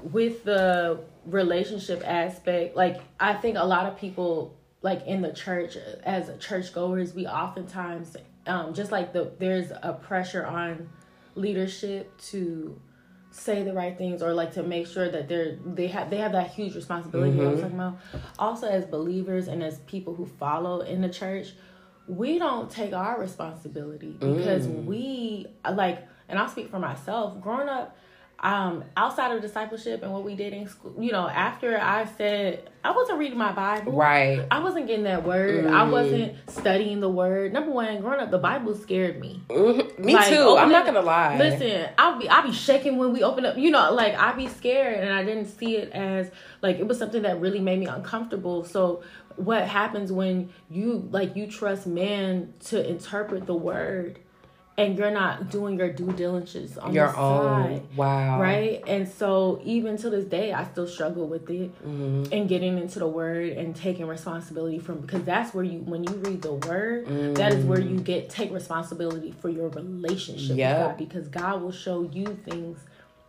with 0.03 0.45
the 0.45 0.99
relationship 1.27 2.03
aspect 2.05 2.77
like 2.77 3.01
i 3.21 3.33
think 3.35 3.57
a 3.57 3.65
lot 3.65 3.87
of 3.87 3.99
people 3.99 4.57
like 4.83 5.07
in 5.07 5.23
the 5.23 5.33
church 5.33 5.77
as 6.05 6.31
churchgoers 6.39 7.15
we 7.15 7.27
oftentimes 7.27 8.17
um 8.47 8.75
just 8.75 8.91
like 8.91 9.13
the 9.13 9.31
there's 9.39 9.71
a 9.83 9.93
pressure 9.93 10.45
on 10.45 10.89
leadership 11.35 12.17
to 12.19 12.81
say 13.33 13.63
the 13.63 13.73
right 13.73 13.97
things 13.97 14.23
or 14.23 14.35
like 14.35 14.53
to 14.53 14.63
make 14.63 14.87
sure 14.87 15.09
that 15.11 15.29
they're 15.29 15.57
they 15.65 15.87
have 15.87 16.11
they 16.11 16.19
have 16.19 16.33
that 16.33 16.51
huge 16.51 16.75
responsibility 16.75 17.41
I 17.41 17.49
was 17.49 17.61
talking 17.61 17.77
about. 17.77 17.99
Also 18.39 18.69
as 18.69 18.85
believers 18.85 19.49
and 19.49 19.63
as 19.63 19.79
people 19.81 20.15
who 20.15 20.27
follow 20.27 20.81
in 20.81 21.01
the 21.01 21.09
church, 21.09 21.55
we 22.07 22.39
don't 22.39 22.71
take 22.71 22.93
our 22.93 23.19
responsibility 23.19 24.17
because 24.21 24.67
we 24.67 25.47
like 25.65 26.07
and 26.33 26.41
I'll 26.41 26.49
speak 26.49 26.71
for 26.71 26.81
myself, 26.81 27.41
growing 27.41 27.69
up 27.69 27.97
um 28.41 28.83
outside 28.97 29.31
of 29.31 29.41
discipleship 29.41 30.03
and 30.03 30.13
what 30.13 30.25
we 30.25 30.35
did 30.35 30.53
in 30.53 30.67
school, 30.67 30.93
you 30.99 31.13
know, 31.13 31.29
after 31.29 31.79
I 31.79 32.07
said 32.07 32.69
I 32.83 32.91
wasn't 32.91 33.21
reading 33.21 33.39
my 33.39 33.53
Bible. 33.53 33.93
Right. 33.93 34.45
I 34.51 34.59
wasn't 34.59 34.89
getting 34.89 35.05
that 35.05 35.25
word. 35.25 35.67
I 35.67 35.85
wasn't 35.89 36.35
studying 36.51 36.99
the 36.99 37.09
word. 37.09 37.53
Number 37.53 37.71
one, 37.71 38.01
growing 38.01 38.19
up, 38.19 38.33
the 38.33 38.39
Bible 38.39 38.75
scared 38.75 39.21
me. 39.21 39.43
Mhm. 39.49 39.97
Me 40.01 40.15
Like, 40.15 40.29
too. 40.29 40.57
I'm 40.59 40.73
not 40.73 40.85
gonna 40.85 41.03
lie. 41.03 41.39
Listen, 41.39 41.89
I'll 41.97 42.19
be 42.19 42.29
I'll 42.29 42.43
be 42.43 42.51
shaking 42.53 42.97
when 42.99 43.13
we 43.13 43.23
open 43.23 43.47
up. 43.47 43.57
You 43.57 43.71
know, 43.71 43.93
like 43.93 44.15
I'd 44.15 44.37
be 44.37 44.49
scared, 44.49 44.99
and 44.99 45.13
I 45.15 45.23
didn't 45.23 45.47
see 45.47 45.77
it 45.77 45.93
as 45.93 46.29
like 46.63 46.81
it 46.81 46.89
was 46.89 46.99
something 46.99 47.23
that 47.23 47.39
really 47.41 47.61
made 47.61 47.79
me 47.79 47.87
uncomfortable. 47.87 48.65
So, 48.65 49.03
what 49.37 49.69
happens 49.69 50.11
when 50.11 50.51
you 50.69 51.09
like 51.13 51.37
you 51.37 51.47
trust 51.47 51.87
man 51.87 52.55
to 52.65 52.85
interpret 52.91 53.47
the 53.47 53.55
word, 53.55 54.19
and 54.79 54.97
you're 54.97 55.11
not 55.11 55.51
doing 55.51 55.79
your 55.79 55.93
due 55.93 56.13
diligence 56.13 56.79
on 56.79 56.95
Your 56.95 57.15
own. 57.17 57.63
side? 57.81 57.83
Wow. 57.97 58.41
Right. 58.41 58.83
And 58.87 59.07
so 59.07 59.61
even 59.65 59.99
to 59.99 60.09
this 60.09 60.25
day, 60.25 60.53
I 60.53 60.65
still 60.65 60.87
struggle 60.89 61.29
with 61.29 61.51
it 61.51 61.71
Mm-hmm. 61.87 62.33
and 62.33 62.49
getting 62.49 62.79
into 62.79 62.99
the 62.99 63.07
word 63.07 63.51
and 63.53 63.77
taking 63.77 64.07
responsibility 64.07 64.79
from 64.79 65.01
because 65.01 65.25
that's 65.25 65.53
where 65.55 65.65
you 65.65 65.81
when 65.81 66.05
you 66.05 66.15
read 66.15 66.41
the 66.43 66.55
word, 66.55 67.07
that 67.37 67.53
is 67.53 67.65
where 67.67 67.81
you 67.81 67.99
get 68.01 68.31
take 68.31 68.51
responsibility 68.53 69.35
for 69.41 69.49
your 69.51 69.69
relationship 69.69 70.57
Yep. 70.57 70.79
with 70.79 70.87
God 70.89 70.97
because 70.97 71.29
God 71.29 71.63
will 71.63 71.73
show 71.73 72.03
you 72.11 72.25
things 72.49 72.79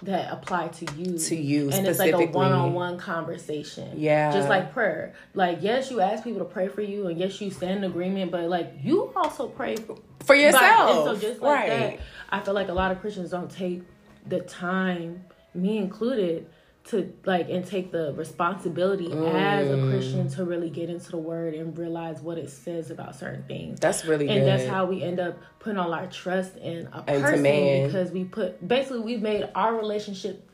that 0.05 0.31
apply 0.31 0.67
to 0.69 0.85
you 0.97 1.17
To 1.17 1.35
you 1.35 1.69
and 1.71 1.87
it's 1.87 1.99
like 1.99 2.13
a 2.13 2.25
one-on-one 2.27 2.97
conversation 2.97 3.99
Yeah. 3.99 4.31
just 4.31 4.49
like 4.49 4.73
prayer 4.73 5.13
like 5.33 5.59
yes 5.61 5.89
you 5.91 6.01
ask 6.01 6.23
people 6.23 6.39
to 6.39 6.45
pray 6.45 6.67
for 6.67 6.81
you 6.81 7.07
and 7.07 7.19
yes 7.19 7.39
you 7.41 7.49
stand 7.51 7.83
in 7.83 7.91
agreement 7.91 8.31
but 8.31 8.49
like 8.49 8.73
you 8.81 9.11
also 9.15 9.47
pray 9.47 9.75
for, 9.75 9.97
For 10.25 10.35
yourself. 10.35 11.07
and 11.09 11.21
so 11.21 11.27
just 11.29 11.41
like 11.41 11.69
right. 11.69 11.69
that 11.69 11.99
i 12.29 12.39
feel 12.41 12.53
like 12.53 12.69
a 12.69 12.73
lot 12.73 12.91
of 12.91 12.99
christians 12.99 13.31
don't 13.31 13.49
take 13.51 13.83
the 14.27 14.41
time 14.41 15.23
me 15.53 15.77
included 15.77 16.47
to 16.85 17.13
like 17.25 17.49
and 17.49 17.65
take 17.65 17.91
the 17.91 18.13
responsibility 18.13 19.05
as 19.05 19.67
Mm. 19.69 19.87
a 19.87 19.89
christian 19.89 20.27
to 20.29 20.43
really 20.43 20.69
get 20.69 20.89
into 20.89 21.11
the 21.11 21.17
word 21.17 21.53
and 21.53 21.77
realize 21.77 22.21
what 22.21 22.37
it 22.37 22.49
says 22.49 22.91
about 22.91 23.15
certain 23.15 23.43
things 23.43 23.79
That's 23.79 24.03
really 24.03 24.27
and 24.27 24.41
good. 24.41 24.47
that's 24.47 24.67
how 24.67 24.85
we 24.85 25.01
end 25.01 25.19
up 25.19 25.37
putting 25.59 25.77
all 25.79 25.93
our 25.93 26.07
trust 26.07 26.57
in 26.57 26.89
a 26.91 26.99
Into 27.07 27.21
person 27.21 27.43
because 27.85 28.11
we 28.11 28.25
put 28.25 28.67
basically 28.67 28.99
we've 28.99 29.21
made 29.21 29.47
our 29.55 29.73
relationship 29.75 30.49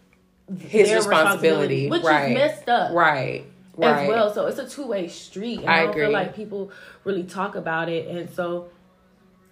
his 0.57 0.89
their 0.89 0.97
responsibility, 0.97 1.89
which 1.89 2.03
right? 2.03 2.29
is 2.31 2.33
messed 2.33 2.69
up 2.69 2.91
Right. 2.93 3.45
Right. 3.77 4.03
as 4.03 4.07
well. 4.09 4.33
So 4.33 4.47
it's 4.47 4.57
a 4.59 4.67
two 4.67 4.87
way 4.87 5.07
street, 5.07 5.59
and 5.61 5.69
I 5.69 5.73
I, 5.73 5.79
don't 5.81 5.89
agree. 5.91 6.01
feel 6.05 6.11
like 6.11 6.35
people 6.35 6.71
really 7.05 7.23
talk 7.23 7.55
about 7.55 7.87
it. 7.87 8.07
And 8.07 8.29
so, 8.31 8.69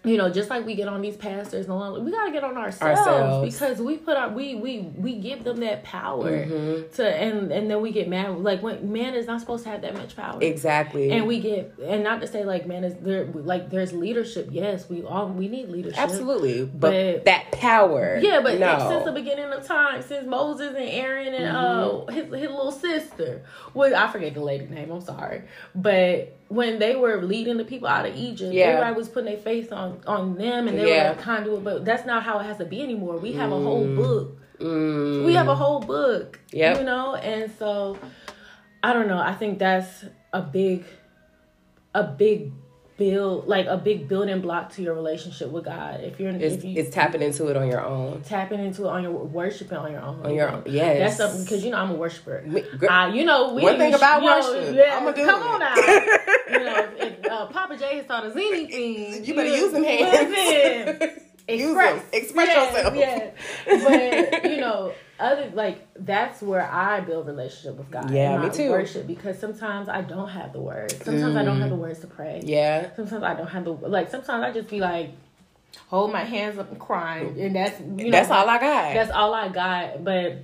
you 0.03 0.15
know, 0.15 0.29
just 0.29 0.49
like 0.49 0.65
we 0.65 0.75
get 0.75 0.87
on 0.87 1.01
these 1.01 1.17
pastors 1.17 1.67
we 1.67 2.11
gotta 2.11 2.31
get 2.31 2.43
on 2.43 2.55
ourselves, 2.55 2.99
Ourselves. 2.99 3.53
because 3.53 3.79
we 3.81 3.97
put 3.97 4.15
our 4.15 4.29
we 4.29 4.55
we 4.55 4.79
we 4.95 5.15
give 5.17 5.43
them 5.43 5.57
that 5.57 5.83
power 5.83 6.31
Mm-hmm. 6.31 6.93
to, 6.95 7.05
and 7.15 7.51
and 7.51 7.69
then 7.69 7.81
we 7.81 7.91
get 7.91 8.07
mad. 8.07 8.37
Like 8.37 8.61
when 8.61 8.91
man 8.91 9.15
is 9.15 9.25
not 9.27 9.41
supposed 9.41 9.63
to 9.65 9.69
have 9.71 9.81
that 9.81 9.95
much 9.95 10.15
power. 10.15 10.37
Exactly. 10.41 11.11
And 11.11 11.27
we 11.27 11.39
get, 11.39 11.73
and 11.83 12.03
not 12.03 12.21
to 12.21 12.27
say 12.27 12.45
like 12.45 12.65
man 12.67 12.83
is 12.83 12.93
there, 13.01 13.25
like 13.33 13.69
there's 13.69 13.91
leadership. 13.91 14.49
Yes, 14.51 14.87
we 14.87 15.03
all 15.03 15.27
we 15.29 15.47
need 15.49 15.69
leadership. 15.69 15.99
Absolutely. 15.99 16.63
But, 16.65 16.79
But- 17.15 17.25
that 17.25 17.51
power. 17.51 18.17
Yeah, 18.21 18.39
but 18.41 18.59
no. 18.59 18.87
since 18.89 19.03
the 19.03 19.11
beginning 19.11 19.51
of 19.51 19.65
time, 19.65 20.01
since 20.03 20.25
Moses 20.27 20.69
and 20.69 20.77
Aaron 20.77 21.33
and 21.33 21.45
uh 21.55 21.87
Mm-hmm. 21.87 22.11
his 22.15 22.23
his 22.25 22.49
little 22.51 22.71
sister, 22.71 23.41
well, 23.73 23.93
I 23.95 24.09
forget 24.11 24.35
the 24.35 24.41
lady 24.41 24.67
name. 24.67 24.91
I'm 24.91 25.01
sorry, 25.01 25.41
but 25.75 26.36
when 26.49 26.79
they 26.79 26.95
were 26.95 27.21
leading 27.21 27.57
the 27.57 27.65
people 27.65 27.87
out 27.87 28.05
of 28.05 28.15
Egypt, 28.15 28.53
Yeah. 28.53 28.65
everybody 28.65 28.95
was 28.95 29.09
putting 29.09 29.31
their 29.33 29.41
faith 29.41 29.71
on 29.73 29.99
on 30.07 30.35
them, 30.37 30.67
and 30.67 30.77
they 30.79 30.89
Yeah. 30.95 31.11
were 31.13 31.19
a 31.19 31.21
conduit. 31.21 31.63
But 31.63 31.85
that's 31.85 32.05
not 32.05 32.23
how 32.23 32.39
it 32.39 32.43
has 32.43 32.57
to 32.57 32.65
be 32.65 32.81
anymore. 32.81 33.17
We 33.17 33.33
have 33.33 33.51
a 33.51 33.59
whole 33.59 33.85
book. 33.85 34.37
Mm. 34.59 35.25
We 35.25 35.33
have 35.35 35.47
a 35.49 35.55
whole 35.55 35.79
book. 35.81 36.39
Yep. 36.51 36.79
You 36.79 36.83
know, 36.85 37.15
and 37.15 37.51
so 37.59 37.97
I 38.81 38.93
don't 38.93 39.07
know. 39.07 39.19
I 39.19 39.33
think 39.33 39.59
that's 39.59 40.05
a 40.33 40.41
big, 40.41 40.85
a 41.93 42.03
big 42.03 42.51
build, 42.97 43.47
like 43.47 43.67
a 43.67 43.77
big 43.77 44.07
building 44.07 44.41
block 44.41 44.71
to 44.73 44.81
your 44.81 44.95
relationship 44.95 45.51
with 45.51 45.65
God. 45.65 45.99
If 46.01 46.19
you're, 46.19 46.31
It's, 46.31 46.55
if 46.55 46.63
you, 46.63 46.73
it's 46.79 46.89
tapping 46.89 47.21
into 47.21 47.47
it 47.49 47.55
on 47.55 47.67
your 47.67 47.85
own. 47.85 48.21
tapping 48.23 48.59
into 48.59 48.85
it 48.85 48.89
on 48.89 49.03
your 49.03 49.11
worshiping 49.11 49.77
on 49.77 49.91
your 49.91 50.01
own. 50.01 50.25
On 50.25 50.33
your 50.33 50.49
own. 50.49 50.63
Yes. 50.65 50.97
That's 50.97 51.17
something 51.17 51.43
because 51.43 51.63
you 51.63 51.69
know 51.69 51.77
I'm 51.77 51.91
a 51.91 51.95
worshiper. 51.95 52.41
Me- 52.47 52.63
gr- 52.79 52.89
Uh, 52.89 53.13
you 53.13 53.23
know, 53.25 53.53
we 53.53 53.61
One 53.61 53.77
thing 53.77 53.93
about 53.93 54.23
you 54.23 54.29
know, 54.29 54.39
worship, 54.39 54.75
yeah, 54.75 54.97
I'ma 54.99 55.11
do 55.11 55.25
come 55.25 55.41
it. 55.41 55.45
on 55.45 55.59
now. 55.59 55.75
you 56.49 56.59
know, 56.59 56.89
if 56.97 57.25
uh, 57.31 57.45
Papa 57.47 57.77
J 57.77 57.97
has 57.97 58.05
taught 58.05 58.25
us 58.25 58.35
anything, 58.35 59.23
You 59.25 59.33
better 59.35 59.49
use 59.55 59.71
them 59.71 59.83
hands. 59.83 60.29
Listen, 60.99 61.21
Use 61.49 61.61
express, 61.61 62.01
them. 62.01 62.09
Express 62.13 62.47
Yeah, 62.47 62.65
yourself. 62.65 62.95
Yeah, 62.95 64.31
but 64.41 64.51
you 64.51 64.57
know, 64.57 64.91
other 65.19 65.49
like 65.53 65.87
that's 65.97 66.41
where 66.41 66.61
I 66.69 66.99
build 66.99 67.25
relationship 67.27 67.77
with 67.77 67.89
God. 67.89 68.11
Yeah, 68.11 68.37
me 68.37 68.49
too. 68.49 68.69
Worship 68.69 69.07
because 69.07 69.39
sometimes 69.39 69.87
I 69.87 70.01
don't 70.01 70.27
have 70.29 70.51
the 70.51 70.59
words. 70.59 70.95
Sometimes 71.05 71.35
I 71.37 71.43
don't 71.45 71.61
have 71.61 71.69
the 71.69 71.75
words 71.77 71.99
to 71.99 72.07
pray. 72.07 72.41
Mm. 72.43 72.49
Yeah. 72.49 72.95
Sometimes 72.95 73.23
I 73.23 73.33
don't 73.33 73.47
have 73.47 73.63
the 73.63 73.71
like. 73.71 74.11
Sometimes 74.11 74.43
I 74.43 74.51
just 74.51 74.69
be 74.69 74.81
like, 74.81 75.11
hold 75.87 76.11
my 76.11 76.23
hands 76.25 76.57
up 76.59 76.69
and 76.69 76.79
crying, 76.79 77.39
and 77.39 77.55
that's 77.55 77.79
you 77.79 77.85
know 78.05 78.11
That's 78.11 78.29
all 78.29 78.49
I 78.49 78.59
got. 78.59 78.93
that's 78.93 79.11
all 79.11 79.33
I 79.33 79.47
got. 79.47 80.03
But 80.03 80.39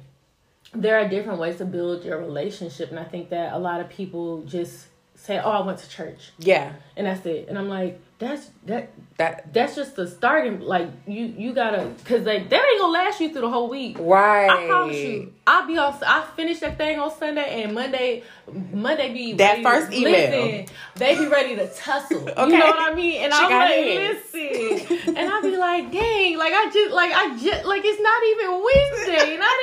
there 0.74 0.98
are 1.00 1.08
different 1.10 1.40
ways 1.40 1.58
to 1.58 1.66
build 1.66 2.06
your 2.06 2.18
relationship, 2.20 2.92
and 2.92 3.00
I 3.00 3.04
think 3.04 3.30
that 3.32 3.52
a 3.52 3.60
lot 3.60 3.82
of 3.82 3.90
people 3.90 4.44
just 4.44 4.88
say, 5.24 5.40
"Oh, 5.40 5.50
I 5.52 5.62
went 5.66 5.80
to 5.80 5.90
church," 5.90 6.32
yeah. 6.38 6.74
and 6.98 7.08
that's 7.08 7.26
it. 7.26 7.48
And 7.48 7.58
I'm 7.58 7.70
like, 7.70 8.00
that's 8.20 8.50
that. 8.66 8.92
That 9.18 9.54
That's 9.54 9.76
just 9.76 9.96
the 9.96 10.08
starting. 10.08 10.60
Like 10.60 10.90
you, 11.06 11.26
you 11.38 11.54
gotta, 11.54 11.92
cause 12.06 12.24
like 12.24 12.50
that 12.50 12.66
ain't 12.66 12.80
gonna 12.82 12.92
last 12.94 13.22
you 13.22 13.32
through 13.32 13.42
the 13.42 13.50
whole 13.50 13.70
week. 13.70 13.98
right. 14.00 14.50
I 14.50 14.66
promise 14.68 14.98
you. 14.98 15.34
I'll 15.46 15.68
be 15.68 15.78
off. 15.78 16.02
I 16.06 16.26
finish 16.36 16.60
that 16.62 16.78
thing 16.80 17.00
on 17.00 17.16
Sunday, 17.16 17.64
and 17.64 17.76
Monday, 17.76 18.24
Monday 18.72 19.14
be 19.14 19.34
That 19.34 19.62
first 19.62 19.94
email. 19.94 20.12
Listen, 20.12 20.76
they 20.96 21.16
be 21.18 21.28
ready 21.28 21.56
to 21.58 21.68
tussle. 21.68 22.28
Okay. 22.28 22.44
You 22.44 22.58
know 22.58 22.66
what 22.66 22.92
I 22.92 22.96
mean? 22.96 23.22
And 23.24 23.34
She 23.34 23.40
I'm 23.40 23.52
like, 23.52 23.74
hands. 23.74 24.20
listen, 24.34 25.16
and 25.16 25.30
I 25.32 25.42
be 25.42 25.56
like, 25.58 25.92
dang, 25.92 26.38
like 26.38 26.54
I 26.54 26.70
just, 26.74 26.92
like 26.94 27.12
I 27.14 27.38
just, 27.38 27.66
like 27.66 27.82
it's 27.86 28.02
not 28.02 28.24
even 28.32 28.64
Wednesday, 28.66 29.34
and 29.36 29.44
I 29.46 29.54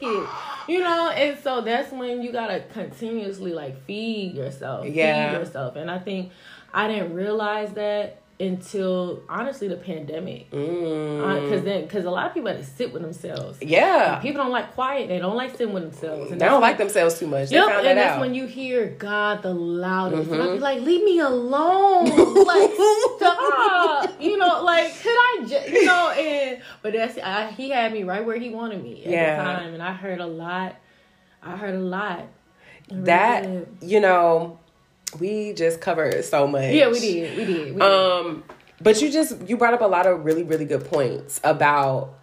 didn't 0.00 0.14
make 0.18 0.22
it. 0.24 0.28
You 0.72 0.80
know, 0.80 1.08
and 1.10 1.38
so 1.38 1.62
that's 1.62 1.90
when 1.92 2.22
you 2.22 2.30
gotta 2.30 2.62
continuously 2.74 3.52
like 3.52 3.82
feed 3.86 4.34
yourself, 4.34 4.86
Yeah. 4.86 5.30
feed 5.30 5.38
yourself, 5.38 5.76
and 5.76 5.90
I 5.90 5.98
think 5.98 6.30
I 6.74 6.88
didn't 6.88 7.14
realize 7.14 7.72
that 7.72 8.20
until 8.40 9.20
honestly 9.28 9.66
the 9.66 9.76
pandemic 9.76 10.48
Mm. 10.52 11.42
because 11.42 11.64
then 11.64 11.82
because 11.82 12.04
a 12.04 12.10
lot 12.10 12.26
of 12.26 12.34
people 12.34 12.48
had 12.48 12.58
to 12.58 12.64
sit 12.64 12.92
with 12.92 13.02
themselves 13.02 13.58
Yeah. 13.60 14.20
people 14.20 14.42
don't 14.42 14.52
like 14.52 14.72
quiet 14.74 15.08
they 15.08 15.18
don't 15.18 15.34
like 15.36 15.50
sitting 15.56 15.72
with 15.74 15.82
themselves 15.82 16.30
and 16.30 16.40
They 16.40 16.44
don't 16.46 16.54
when- 16.60 16.70
like 16.70 16.78
themselves 16.78 17.18
too 17.18 17.26
much. 17.26 17.48
They 17.50 17.56
Yep, 17.56 17.66
found 17.66 17.78
and 17.78 17.86
that 17.86 17.94
that's 17.94 18.06
out. 18.06 18.12
Mm-hmm. 18.12 18.20
when 18.20 18.34
you 18.34 18.46
hear 18.46 18.86
God 18.98 19.42
the 19.42 19.52
loudest. 19.52 20.30
And 20.30 20.40
I 20.42 20.52
be 20.52 20.58
like, 20.60 20.80
leave 20.82 21.02
me 21.02 21.18
alone. 21.18 22.04
Like, 22.46 22.70
stop. 23.16 24.10
You 24.20 24.36
know, 24.36 24.62
like, 24.64 24.92
could 25.02 25.10
I 25.10 25.44
just, 25.48 25.68
you 25.68 25.84
know, 25.86 26.10
and, 26.10 26.60
but 26.82 26.92
that's, 26.92 27.18
I, 27.18 27.50
he 27.50 27.70
had 27.70 27.92
me 27.92 28.02
right 28.04 28.24
where 28.24 28.36
he 28.38 28.50
wanted 28.50 28.82
me 28.82 29.02
at 29.04 29.10
Yeah. 29.10 29.36
the 29.36 29.42
time. 29.44 29.74
And 29.74 29.82
I 29.82 29.92
heard 29.92 30.20
a 30.20 30.26
lot. 30.26 30.76
I 31.42 31.56
heard 31.56 31.74
a 31.74 31.78
lot. 31.80 32.24
Really 32.90 33.02
that 33.04 33.42
did. 33.42 33.68
you 33.82 34.00
know, 34.00 34.58
we 35.18 35.52
just 35.54 35.80
covered 35.80 36.24
so 36.24 36.46
much. 36.46 36.72
Yeah, 36.74 36.88
we 36.90 37.00
did. 37.00 37.36
We 37.38 37.44
did. 37.44 37.74
We 37.74 37.80
did. 37.80 37.82
Um, 37.82 38.44
but 38.80 39.00
you 39.02 39.10
just 39.10 39.48
you 39.48 39.56
brought 39.56 39.74
up 39.74 39.80
a 39.80 39.86
lot 39.86 40.06
of 40.06 40.24
really 40.24 40.42
really 40.44 40.64
good 40.64 40.84
points 40.84 41.40
about 41.44 42.14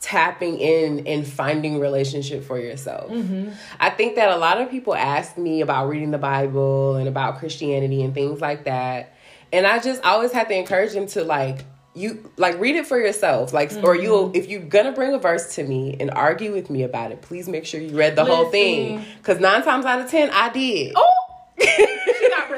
tapping 0.00 0.58
in 0.58 1.06
and 1.06 1.26
finding 1.26 1.78
relationship 1.78 2.42
for 2.42 2.58
yourself. 2.58 3.10
Mm-hmm. 3.10 3.50
I 3.78 3.90
think 3.90 4.14
that 4.16 4.30
a 4.30 4.36
lot 4.38 4.60
of 4.60 4.70
people 4.70 4.94
ask 4.94 5.36
me 5.36 5.60
about 5.60 5.88
reading 5.88 6.10
the 6.10 6.18
Bible 6.18 6.96
and 6.96 7.06
about 7.06 7.38
Christianity 7.38 8.02
and 8.02 8.14
things 8.14 8.40
like 8.40 8.64
that, 8.64 9.14
and 9.52 9.66
I 9.66 9.78
just 9.78 10.02
always 10.02 10.32
have 10.32 10.48
to 10.48 10.54
encourage 10.54 10.92
them 10.94 11.06
to 11.08 11.22
like 11.24 11.64
you 11.94 12.30
like 12.36 12.58
read 12.60 12.76
it 12.76 12.86
for 12.86 12.96
yourself 12.98 13.52
like 13.52 13.72
or 13.82 13.94
Mm-hmm. 13.94 14.02
you'll 14.04 14.30
if 14.36 14.48
you're 14.48 14.62
gonna 14.62 14.92
bring 14.92 15.12
a 15.12 15.18
verse 15.18 15.56
to 15.56 15.64
me 15.64 15.96
and 15.98 16.08
argue 16.12 16.52
with 16.52 16.70
me 16.70 16.84
about 16.84 17.10
it 17.10 17.20
please 17.20 17.48
make 17.48 17.66
sure 17.66 17.80
you 17.80 17.96
read 17.98 18.14
the 18.14 18.24
whole 18.24 18.48
thing 18.48 19.04
because 19.18 19.40
nine 19.40 19.64
times 19.64 19.84
out 19.84 20.00
of 20.00 20.08
ten 20.08 20.30
i 20.30 20.48
did 20.50 20.92
oh, 20.94 21.12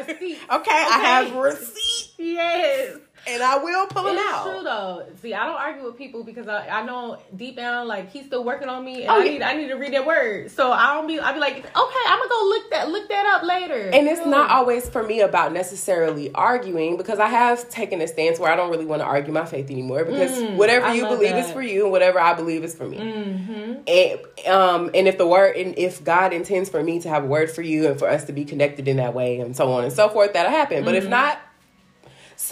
receipts. 0.09 0.41
okay, 0.51 0.71
i 0.71 0.99
have 0.99 1.35
receipts 1.35 2.13
Yes. 2.19 2.97
And 3.27 3.43
i 3.43 3.57
will 3.59 3.87
pull 3.87 4.07
It's 4.07 4.21
out 4.33 4.43
true 4.45 4.63
though. 4.65 5.07
See, 5.21 5.33
I 5.35 5.45
don't 5.47 5.57
argue 5.57 5.85
with 5.85 5.97
people 5.97 6.25
because 6.25 6.49
I, 6.49 6.67
I 6.69 6.83
know 6.85 7.19
deep 7.37 7.57
down 7.57 7.87
like 7.87 8.11
he's 8.11 8.27
still 8.27 8.43
working 8.45 8.69
on 8.69 8.85
me, 8.85 9.03
and 9.03 9.11
Oh, 9.11 9.21
I 9.21 9.25
yeah. 9.25 9.31
need 9.31 9.43
I 9.43 9.55
need 9.55 9.69
to 9.69 9.75
read 9.75 9.93
that 9.95 10.07
word. 10.07 10.51
So 10.51 10.73
I 10.73 10.95
don't 10.95 11.07
be 11.07 11.21
I 11.21 11.33
be 11.33 11.39
like, 11.41 11.57
okay, 11.59 11.65
I'm 12.09 12.19
gonna 12.19 12.29
go 12.31 12.47
look 12.49 12.71
that 12.71 12.89
look 12.91 13.09
that 13.09 13.27
up 13.37 13.43
later. 13.45 13.91
And 13.93 14.09
it's 14.09 14.27
not 14.27 14.51
always 14.51 14.89
for 14.89 15.03
me 15.03 15.21
about 15.21 15.53
necessarily 15.53 16.33
arguing 16.35 16.97
because 16.97 17.19
I 17.19 17.29
have 17.29 17.69
taken 17.69 18.01
a 18.01 18.09
stance 18.09 18.39
where 18.39 18.51
I 18.51 18.57
don't 18.57 18.71
really 18.71 18.87
want 18.87 19.03
to 19.03 19.07
argue 19.07 19.33
my 19.33 19.45
faith 19.45 19.71
anymore 19.71 20.05
because 20.05 20.33
Mm, 20.33 20.57
whatever 20.57 20.95
you 20.95 21.07
believe 21.07 21.37
is 21.37 21.51
for 21.53 21.63
you 21.63 21.83
and 21.85 21.93
whatever 21.93 22.19
I 22.21 22.35
believe 22.35 22.65
is 22.65 22.75
for 22.75 22.87
me. 22.87 22.99
Mhm. 22.99 23.83
And 23.87 24.49
um 24.49 24.91
and 24.95 25.07
if 25.09 25.19
the 25.19 25.27
word 25.27 25.57
and 25.57 25.79
if 25.79 26.03
God 26.05 26.33
intends 26.33 26.69
for 26.71 26.83
me 26.83 27.01
to 27.01 27.09
have 27.09 27.25
a 27.25 27.27
word 27.27 27.51
for 27.51 27.63
you 27.63 27.87
and 27.89 27.99
for 27.99 28.09
us 28.09 28.25
to 28.25 28.33
be 28.33 28.45
connected 28.45 28.89
in 28.89 28.97
that 28.97 29.15
way 29.15 29.39
and 29.41 29.57
so 29.57 29.73
on 29.73 29.85
and 29.85 29.93
so 29.93 30.09
forth, 30.09 30.33
that'll 30.33 30.51
happen. 30.51 30.85
But 30.85 30.95
if 30.95 31.03
Mm-hmm. 31.05 31.11
not, 31.11 31.39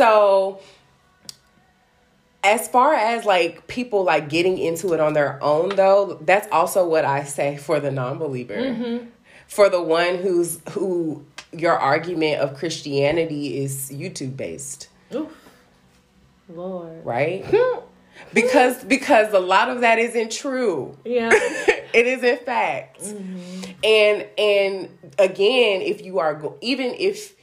so 0.01 0.61
as 2.43 2.69
far 2.69 2.95
as 2.95 3.27
like 3.27 3.67
people 3.67 4.03
like 4.05 4.31
getting 4.31 4.57
into 4.57 4.95
it 4.95 5.01
on 5.01 5.13
their 5.13 5.43
own 5.43 5.71
though, 5.77 6.19
that's 6.23 6.49
also 6.51 6.89
what 6.89 7.05
I 7.05 7.25
say 7.25 7.59
for 7.59 7.81
the 7.81 7.91
non-believer. 7.91 8.55
Mm-hmm. 8.57 9.07
For 9.47 9.69
the 9.69 9.83
one 9.83 10.17
who's 10.17 10.61
who 10.71 11.25
your 11.53 11.77
argument 11.79 12.41
of 12.41 12.57
Christianity 12.57 13.59
is 13.63 13.91
YouTube 13.93 14.37
based, 14.37 14.89
Oof. 15.15 15.31
Lord. 16.49 17.05
right? 17.05 17.45
because 18.33 18.83
because 18.85 19.35
a 19.35 19.41
lot 19.41 19.69
of 19.69 19.83
that 19.83 19.99
isn't 19.99 20.33
true. 20.33 20.97
Yeah. 21.05 21.31
it 21.33 22.07
is 22.07 22.23
in 22.23 22.39
fact. 22.39 23.03
And 23.83 24.27
and 24.39 24.99
again, 25.19 25.83
if 25.83 26.03
you 26.03 26.21
are 26.21 26.35
go- 26.35 26.57
even 26.61 26.95
if 26.99 27.35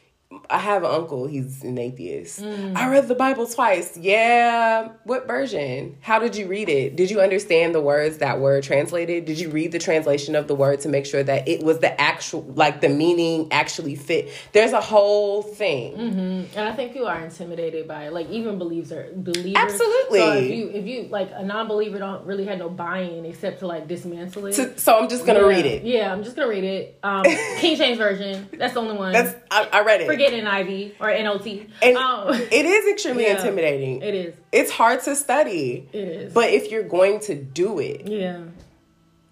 I 0.50 0.60
have 0.60 0.84
an 0.84 0.92
uncle, 0.92 1.28
he's 1.28 1.64
an 1.64 1.78
atheist. 1.78 2.42
I 2.42 2.90
read 2.90 3.08
the 3.08 3.16
Bible 3.16 3.48
twice. 3.48 3.98
Yeah. 3.98 4.90
What 5.04 5.28
version? 5.28 5.98
How 6.02 6.20
did 6.20 6.36
you 6.36 6.48
read 6.48 6.70
it? 6.70 6.96
Did 6.96 7.12
you 7.12 7.22
understand 7.22 7.76
the 7.76 7.82
words 7.82 8.20
that 8.20 8.40
were 8.40 8.62
translated? 8.62 9.26
Did 9.26 9.40
you 9.40 9.50
read 9.50 9.72
the 9.72 9.80
translation 9.80 10.36
of 10.36 10.48
the 10.48 10.56
word 10.56 10.82
to 10.82 10.90
make 10.90 11.06
sure 11.06 11.24
that 11.24 11.48
it 11.48 11.64
was 11.64 11.80
the 11.80 12.00
actual, 12.00 12.44
like 12.56 12.82
the 12.82 12.90
meaning 12.90 13.48
actually 13.52 13.96
fit? 13.96 14.30
There's 14.54 14.74
a 14.74 14.82
whole 14.82 15.42
thing. 15.42 16.48
And 16.56 16.68
I 16.68 16.74
think 16.74 16.94
people 16.94 17.08
are 17.08 17.20
intimidated 17.20 17.88
by 17.88 18.06
it. 18.06 18.14
Like 18.14 18.30
even 18.30 18.58
believers 18.58 18.92
are 18.92 19.10
believers. 19.16 19.56
Absolutely. 19.56 20.20
So 20.20 20.34
if 20.34 20.52
you 20.52 20.70
if 20.70 20.86
you 20.86 21.08
like 21.10 21.30
a 21.34 21.44
non 21.44 21.68
believer 21.68 22.00
don't 22.00 22.26
really 22.26 22.46
have 22.46 22.60
no 22.60 22.70
buy 22.70 23.00
in 23.00 23.26
except 23.26 23.60
to 23.60 23.68
like 23.68 23.88
dismantle 23.88 24.48
it. 24.48 24.54
So, 24.54 24.74
so 24.76 25.00
I'm 25.00 25.10
just 25.10 25.26
gonna 25.26 25.42
yeah. 25.42 25.46
read 25.46 25.66
it. 25.66 25.84
Yeah, 25.84 26.12
I'm 26.12 26.24
just 26.24 26.36
gonna 26.36 26.50
read 26.50 26.64
it. 26.64 27.00
Um 27.04 27.24
King 27.58 27.78
James 27.78 27.98
Version. 27.98 28.48
That's 28.54 28.74
the 28.74 28.82
only 28.82 28.98
one. 28.98 29.14
That's 29.14 29.36
I, 29.52 29.70
I 29.72 29.82
read 29.82 30.02
it. 30.02 30.08
Forget 30.08 30.27
NIV 30.34 30.94
or 31.00 31.08
NLT. 31.08 31.70
And 31.82 31.98
um, 31.98 32.34
it 32.34 32.66
is 32.66 32.92
extremely 32.92 33.24
Yeah. 33.26 33.38
intimidating. 33.38 34.02
it 34.02 34.14
is. 34.16 34.36
It's 34.52 34.72
hard 34.72 35.02
to 35.04 35.16
study. 35.16 35.88
It 35.94 35.98
is. 36.08 36.34
But 36.34 36.52
if 36.52 36.72
you're 36.72 36.84
going 36.84 37.20
to 37.22 37.36
do 37.36 37.80
it, 37.80 38.08
yeah. 38.08 38.42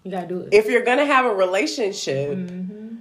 You 0.04 0.10
gotta 0.12 0.26
do 0.28 0.40
it. 0.42 0.54
if 0.54 0.66
you're 0.66 0.84
gonna 0.84 1.04
have 1.06 1.24
a 1.26 1.34
relationship, 1.34 2.36
Mm-hmm. 2.38 2.96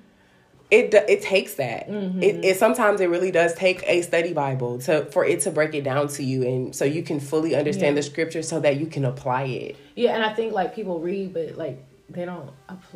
it 0.72 0.94
it 0.94 1.22
takes 1.22 1.54
that. 1.56 1.88
It, 1.88 2.44
it 2.44 2.58
sometimes 2.58 3.00
it 3.00 3.10
really 3.10 3.30
does 3.32 3.54
take 3.54 3.84
a 3.86 4.02
study 4.02 4.34
Bible 4.34 4.80
to 4.80 5.06
for 5.12 5.24
it 5.24 5.42
to 5.42 5.52
break 5.52 5.76
it 5.76 5.84
down 5.84 6.08
to 6.10 6.24
you, 6.24 6.42
and 6.44 6.76
so 6.76 6.84
you 6.84 7.04
can 7.04 7.20
fully 7.20 7.54
understand 7.56 7.96
Yeah. 7.96 8.02
the 8.02 8.04
scripture, 8.04 8.42
so 8.42 8.60
that 8.62 8.78
you 8.78 8.88
can 8.88 9.06
apply 9.06 9.44
it. 9.44 9.76
Yeah, 9.96 10.16
and 10.16 10.24
I 10.24 10.34
think 10.34 10.54
like 10.54 10.74
people 10.74 11.00
read, 11.00 11.34
but 11.34 11.56
like 11.58 11.78
they 12.10 12.26
don't. 12.26 12.50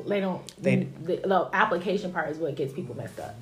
They 0.07 0.19
don't. 0.19 0.41
They- 0.61 0.87
the, 1.03 1.17
the 1.17 1.49
application 1.53 2.11
part 2.11 2.29
is 2.31 2.37
what 2.39 2.55
gets 2.55 2.73
people 2.73 2.95
messed 2.97 3.19
up. 3.19 3.35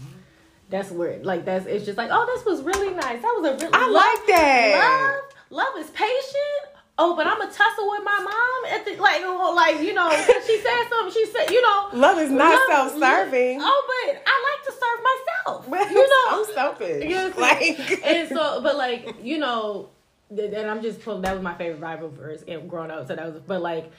That's 0.70 0.91
where 0.91 1.20
like 1.24 1.45
that's 1.45 1.65
it's 1.65 1.86
just 1.86 1.97
like 1.97 2.09
oh 2.11 2.26
this 2.36 2.45
was 2.45 2.61
really 2.63 2.93
nice. 2.93 3.22
That 3.22 3.34
was 3.39 3.45
a 3.51 3.55
really 3.65 3.74
I 3.74 3.86
love- 3.88 3.93
like 3.93 4.28
that. 4.28 5.22
Love, 5.49 5.65
love 5.65 5.84
is 5.84 5.89
patient. 5.91 6.74
Oh, 6.99 7.15
but 7.15 7.28
I'm 7.28 7.39
a 7.39 7.45
tussle 7.45 7.89
with 7.91 8.01
my 8.03 8.20
mom 8.24 8.74
at 8.74 8.84
the 8.84 8.99
like 9.01 9.22
oh, 9.24 9.53
like 9.55 9.82
you 9.82 9.93
know, 9.93 10.09
she 10.47 10.59
said 10.59 10.84
something. 10.89 11.13
She 11.13 11.26
said 11.28 11.51
you 11.51 11.61
know 11.61 11.89
Love 11.93 12.18
is 12.18 12.32
not 12.32 12.49
love- 12.70 12.91
self-serving. 12.91 13.59
Oh, 13.61 13.84
but 13.88 14.24
I 14.26 14.45
like 14.49 14.65
to 14.65 14.72
serve 14.72 15.03
myself. 15.03 15.68
Well, 15.70 15.91
You 15.91 16.07
know, 16.09 16.39
I'm 16.39 16.53
selfish. 16.53 17.03
you 17.03 17.09
know 17.15 17.30
what 17.30 17.51
I'm 17.51 17.59
saying? 17.61 17.78
like, 17.78 18.03
and 18.05 18.30
so, 18.30 18.61
but 18.61 18.76
like 18.76 19.15
you 19.24 19.38
know, 19.38 19.89
and 20.32 20.55
I'm 20.70 20.82
just 20.82 21.01
pulling. 21.01 21.22
That 21.22 21.34
was 21.36 21.43
my 21.43 21.53
favorite 21.55 21.80
Bible 21.80 22.09
verse 22.09 22.43
and 22.47 22.70
growing 22.70 22.91
up. 22.91 23.07
So 23.07 23.15
that 23.15 23.32
was, 23.32 23.41
but 23.45 23.61
like, 23.61 23.91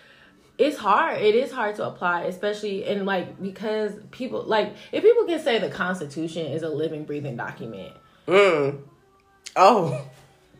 it's 0.58 0.76
hard. 0.76 1.22
It 1.22 1.36
is 1.36 1.52
hard 1.52 1.76
to 1.76 1.86
apply, 1.86 2.22
especially 2.22 2.84
in 2.84 3.04
like 3.04 3.40
because 3.40 3.92
people 4.10 4.42
like 4.42 4.74
if 4.92 5.04
people 5.04 5.24
can 5.24 5.40
say 5.40 5.58
the 5.58 5.68
Constitution 5.68 6.46
is 6.46 6.62
a 6.62 6.68
living, 6.68 7.04
breathing 7.04 7.36
document. 7.36 7.92
mm. 8.26 8.80
oh, 9.56 10.04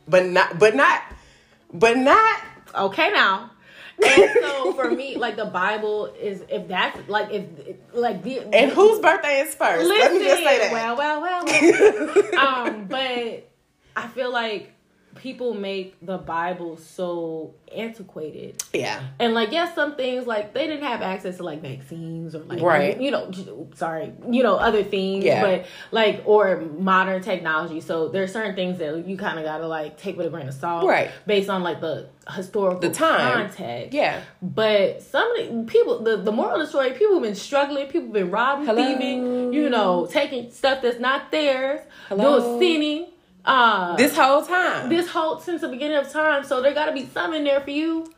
but 0.07 0.27
not, 0.27 0.59
but 0.59 0.77
not, 0.77 1.03
but 1.73 1.97
not. 1.97 2.41
Okay, 2.75 3.11
now. 3.11 3.51
And 4.01 4.31
so 4.41 4.73
for 4.75 4.91
me, 4.91 5.17
like 5.17 5.35
the 5.35 5.47
Bible 5.47 6.07
is 6.07 6.45
if 6.49 6.69
that's 6.69 7.09
like 7.09 7.33
if 7.33 7.45
like 7.93 8.23
the 8.23 8.41
And 8.55 8.71
whose 8.71 9.01
birthday 9.01 9.41
is 9.41 9.55
first? 9.57 9.89
Let 9.89 10.13
me 10.13 10.21
just 10.21 10.45
say 10.45 10.59
that. 10.61 10.73
Well, 10.73 10.97
well, 10.97 11.21
well. 11.21 11.45
well. 11.45 12.39
um, 12.69 12.87
but 12.87 13.51
I 13.97 14.07
feel 14.15 14.33
like 14.33 14.73
people 15.19 15.55
make 15.55 15.95
the 16.05 16.19
Bible 16.19 16.77
so 16.77 17.55
antiquated. 17.75 18.63
yeah. 18.73 19.03
And 19.19 19.35
like, 19.35 19.53
yes, 19.53 19.75
some 19.75 19.95
things 19.95 20.27
like 20.27 20.55
they 20.55 20.67
didn't 20.67 20.85
have 20.85 21.03
access 21.03 21.37
to 21.37 21.43
like 21.43 21.61
vaccines 21.61 22.35
or 22.35 22.39
like, 22.41 22.63
Right. 22.63 22.99
you 23.01 23.11
know, 23.11 23.31
sorry, 23.75 24.13
you 24.31 24.43
know, 24.43 24.57
other 24.57 24.83
things, 24.83 25.25
Yeah. 25.25 25.43
but 25.43 25.67
like, 25.91 26.23
or 26.25 26.61
modern 26.79 27.21
technology. 27.23 27.81
So 27.81 28.09
there's 28.09 28.33
certain 28.33 28.55
things 28.55 28.79
that 28.79 29.07
you 29.07 29.17
kind 29.19 29.39
of 29.39 29.45
got 29.45 29.59
to 29.59 29.69
like 29.69 29.99
take 29.99 30.17
with 30.17 30.27
a 30.27 30.31
grain 30.31 30.49
of 30.49 30.55
salt, 30.55 30.87
Right. 30.87 31.11
Based 31.27 31.51
on 31.51 31.63
like 31.63 31.81
the 31.81 32.09
historical 32.35 32.81
The 32.81 32.91
time. 32.91 33.49
context. 33.49 33.93
Yeah. 33.95 34.21
But 34.41 35.03
some 35.03 35.31
of 35.39 35.67
the 35.67 35.71
people, 35.71 36.01
the, 36.03 36.17
the 36.17 36.33
moral 36.33 36.55
of 36.55 36.61
the 36.61 36.67
story, 36.67 36.93
people 36.93 37.15
have 37.15 37.23
been 37.23 37.35
struggling, 37.35 37.87
people 37.87 38.03
have 38.09 38.13
been 38.13 38.31
robbing, 38.31 38.67
Hello? 38.67 38.83
thieving, 38.83 39.53
you 39.53 39.69
know, 39.69 40.07
taking 40.11 40.51
stuff 40.51 40.81
that's 40.83 40.99
not 41.01 41.31
theirs, 41.31 41.81
Hello? 42.09 42.41
doing 42.41 42.61
sinning. 42.61 43.07
Uh, 43.49 43.97
This 43.97 44.15
whole 44.15 44.43
time. 44.45 44.89
this 44.91 45.09
whole 45.09 45.41
since 45.41 45.63
the 45.63 45.69
beginning 45.69 45.97
of 45.97 46.13
time, 46.13 46.45
so 46.45 46.61
there 46.61 46.75
got 46.75 46.87
to 46.87 46.93
be 46.93 47.07
some 47.07 47.33
in 47.33 47.45
there 47.45 47.61
for 47.61 47.71
you. 47.71 48.13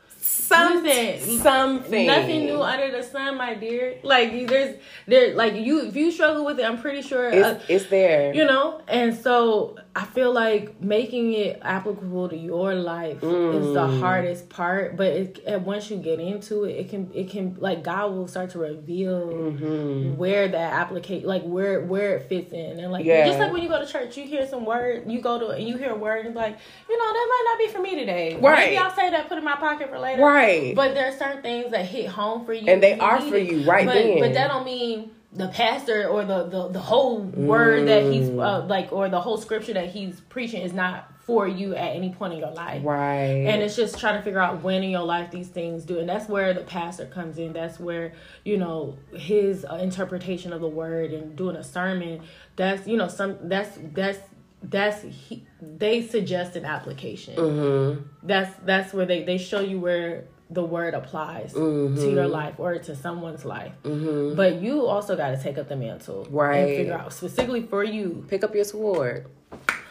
Some, 0.51 0.83
Listen, 0.83 1.39
something. 1.39 2.07
Nothing 2.09 2.47
new 2.47 2.61
under 2.61 2.91
the 2.91 3.05
sun, 3.05 3.37
my 3.37 3.55
dear. 3.55 3.99
Like 4.03 4.49
there's 4.49 4.77
there 5.07 5.35
like 5.35 5.55
you 5.55 5.87
if 5.87 5.95
you 5.95 6.11
struggle 6.11 6.45
with 6.45 6.59
it, 6.59 6.65
I'm 6.65 6.81
pretty 6.81 7.03
sure 7.03 7.29
uh, 7.33 7.53
It's, 7.53 7.65
it's 7.69 7.87
there. 7.87 8.35
you 8.35 8.45
know. 8.45 8.83
And 8.89 9.15
so 9.17 9.77
I 9.95 10.05
feel 10.07 10.33
like 10.33 10.81
making 10.83 11.35
it 11.35 11.61
applicable 11.63 12.31
to 12.31 12.37
your 12.37 12.75
life 12.75 13.17
is 13.17 13.21
the 13.23 13.87
Mm. 13.87 14.01
hardest 14.01 14.49
part. 14.49 14.97
But 14.97 15.07
it, 15.09 15.39
and 15.47 15.65
once 15.65 15.89
you 15.91 15.99
get 15.99 16.19
into 16.19 16.65
it, 16.65 16.73
it 16.81 16.89
can 16.91 17.11
it 17.15 17.31
can 17.31 17.57
like 17.61 17.85
God 17.85 18.13
will 18.13 18.27
start 18.27 18.51
to 18.51 18.59
reveal 18.59 19.29
Mm-hmm. 19.29 20.17
where 20.17 20.49
that 20.49 20.73
applicate 20.73 21.25
like 21.25 21.43
where 21.43 21.81
where 21.81 22.17
it 22.17 22.29
fits 22.29 22.53
in 22.53 22.81
and 22.81 22.91
like 22.91 23.05
Yeah. 23.05 23.25
just 23.27 23.39
like 23.39 23.53
when 23.53 23.63
you 23.63 23.69
go 23.69 23.79
to 23.79 23.87
church, 23.87 24.17
you 24.17 24.25
hear 24.25 24.47
some 24.49 24.65
word, 24.65 25.05
you 25.11 25.21
go 25.21 25.39
to 25.39 25.49
and 25.51 25.67
you 25.69 25.77
hear 25.77 25.91
a 25.93 25.97
word 25.97 26.27
and 26.27 26.35
like, 26.35 26.57
you 26.89 26.99
know, 26.99 27.05
that 27.13 27.27
might 27.31 27.45
not 27.51 27.59
be 27.59 27.69
for 27.73 27.81
me 27.81 27.95
today. 28.01 28.37
Right. 28.41 28.59
Maybe 28.71 28.79
I'll 28.79 28.95
say 28.95 29.11
that, 29.11 29.29
put 29.29 29.39
in 29.39 29.45
my 29.45 29.57
pocket 29.57 29.89
for 29.91 29.99
later. 29.99 30.23
Right. 30.23 30.40
But 30.75 30.95
there 30.95 31.09
are 31.09 31.17
certain 31.17 31.43
things 31.43 31.71
that 31.73 31.85
hit 31.87 32.07
home 32.09 32.45
for 32.45 32.53
you, 32.53 32.67
And 32.69 32.83
they 32.83 32.99
are 32.99 33.21
for 33.21 33.37
you 33.39 33.69
right 33.69 33.87
but, 33.87 33.95
then. 33.95 34.21
But 34.21 34.35
that 34.35 34.49
don't 34.49 34.65
mean 34.65 35.11
the 35.33 35.49
pastor 35.49 36.09
or 36.09 36.25
the 36.25 36.45
the, 36.45 36.69
the 36.69 36.81
whole 36.81 37.21
word 37.21 37.87
that 37.89 38.03
he's 38.13 38.29
Mm. 38.29 38.45
uh, 38.45 38.67
like 38.67 38.93
or 38.93 39.09
the 39.09 39.21
whole 39.21 39.39
scripture 39.39 39.75
that 39.75 39.89
he's 39.91 40.21
preaching 40.23 40.63
is 40.63 40.73
not 40.73 41.09
for 41.25 41.47
you 41.47 41.77
at 41.77 41.95
any 41.95 42.11
point 42.11 42.33
in 42.33 42.41
your 42.41 42.51
life. 42.51 42.83
right. 42.85 43.47
And 43.47 43.63
it's 43.63 43.77
just 43.77 44.01
trying 44.01 44.17
to 44.17 44.23
figure 44.23 44.41
out 44.41 44.65
when 44.65 44.83
in 44.83 44.91
your 44.91 45.05
life 45.05 45.31
these 45.31 45.47
things 45.47 45.85
do, 45.85 46.01
and 46.01 46.09
that's 46.09 46.29
where 46.29 46.53
the 46.53 46.63
pastor 46.63 47.07
comes 47.07 47.39
in. 47.39 47.53
That's 47.53 47.79
where 47.79 48.15
you 48.45 48.57
know 48.57 48.99
his 49.15 49.65
uh, 49.65 49.77
interpretation 49.77 50.53
of 50.53 50.61
the 50.61 50.69
word 50.69 51.13
and 51.13 51.37
doing 51.37 51.55
a 51.55 51.63
sermon. 51.63 52.23
That's 52.57 52.89
you 52.89 52.97
know 52.97 53.07
some 53.07 53.39
that's 53.43 53.79
that's 53.95 54.19
that's 54.63 55.03
he, 55.03 55.45
they 55.61 56.03
suggest 56.07 56.57
an 56.57 56.65
application. 56.65 57.37
Mm-hmm. 57.37 58.03
That's 58.23 58.55
that's 58.65 58.93
where 58.95 59.07
they 59.07 59.23
they 59.25 59.39
show 59.39 59.61
you 59.61 59.81
where 59.81 60.25
the 60.53 60.65
word 60.65 60.95
applies 60.95 61.53
to 61.53 61.59
your 61.61 61.89
Mm-hmm. 61.91 62.33
life 62.33 62.55
or 62.59 62.77
to 62.79 62.97
someone's 62.97 63.45
life. 63.45 63.73
But 63.83 64.61
you 64.61 64.85
also 64.87 65.17
got 65.17 65.31
to 65.31 65.41
take 65.43 65.59
up 65.59 65.69
the 65.69 65.77
mantle, 65.77 66.27
Right. 66.29 66.57
And 66.57 66.77
figure 66.77 66.95
out 66.95 67.13
specifically 67.13 67.63
for 67.63 67.85
you. 67.85 68.25
Pick 68.29 68.43
up 68.43 68.55
your 68.55 68.65
sword. 68.65 69.27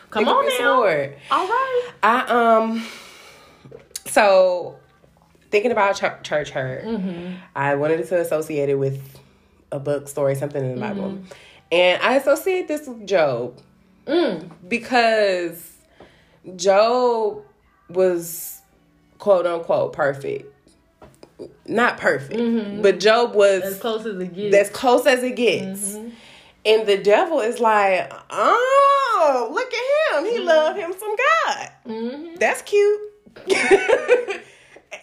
Come 0.10 0.26
Pick 0.26 0.34
on 0.34 0.46
up 0.46 0.52
your 0.52 0.60
now, 0.62 0.76
sword. 0.82 1.16
all 1.32 1.48
right. 1.48 1.90
I 2.04 2.20
um. 2.28 2.86
So, 4.06 4.80
thinking 5.52 5.72
about 5.72 5.96
ch- 5.96 6.28
church 6.28 6.50
hurt, 6.52 6.84
Mm-hmm. 6.84 7.36
I 7.56 7.76
wanted 7.76 8.06
to 8.08 8.20
associate 8.20 8.70
it 8.70 8.76
with 8.76 9.20
a 9.72 9.80
book, 9.80 10.08
story, 10.08 10.36
something 10.36 10.64
in 10.64 10.76
the 10.76 10.82
Bible, 10.82 11.12
Mm-hmm. 11.12 11.24
and 11.72 12.02
I 12.02 12.16
associate 12.16 12.68
this 12.68 12.88
with 12.88 13.06
Job 13.08 13.60
Mm. 14.10 14.50
because 14.68 15.72
Job 16.56 17.44
was 17.90 18.62
quote 19.20 19.46
unquote 19.46 19.94
perfect. 19.94 20.46
Not 21.68 21.98
perfect, 21.98 22.82
but 22.82 23.00
Job 23.00 23.34
was 23.36 23.62
Mm-hmm. 23.62 23.68
As 23.70 23.80
close 23.80 24.06
as 24.06 24.20
it 24.20 24.34
gets. 24.34 24.56
as 24.56 24.70
close 24.72 25.06
as 25.06 25.24
it 25.24 25.36
gets. 25.36 25.94
Mm-hmm. 25.94 26.10
And 26.66 26.86
the 26.88 26.98
devil 26.98 27.40
is 27.40 27.60
like, 27.60 28.12
oh, 28.30 29.50
look 29.54 29.68
at 29.74 30.18
him. 30.18 30.26
Mm-hmm. 30.26 30.36
He 30.36 30.40
love 30.44 30.76
him 30.76 30.94
some 31.00 31.16
God. 31.16 32.38
That's 32.40 32.62
cute. 32.64 33.00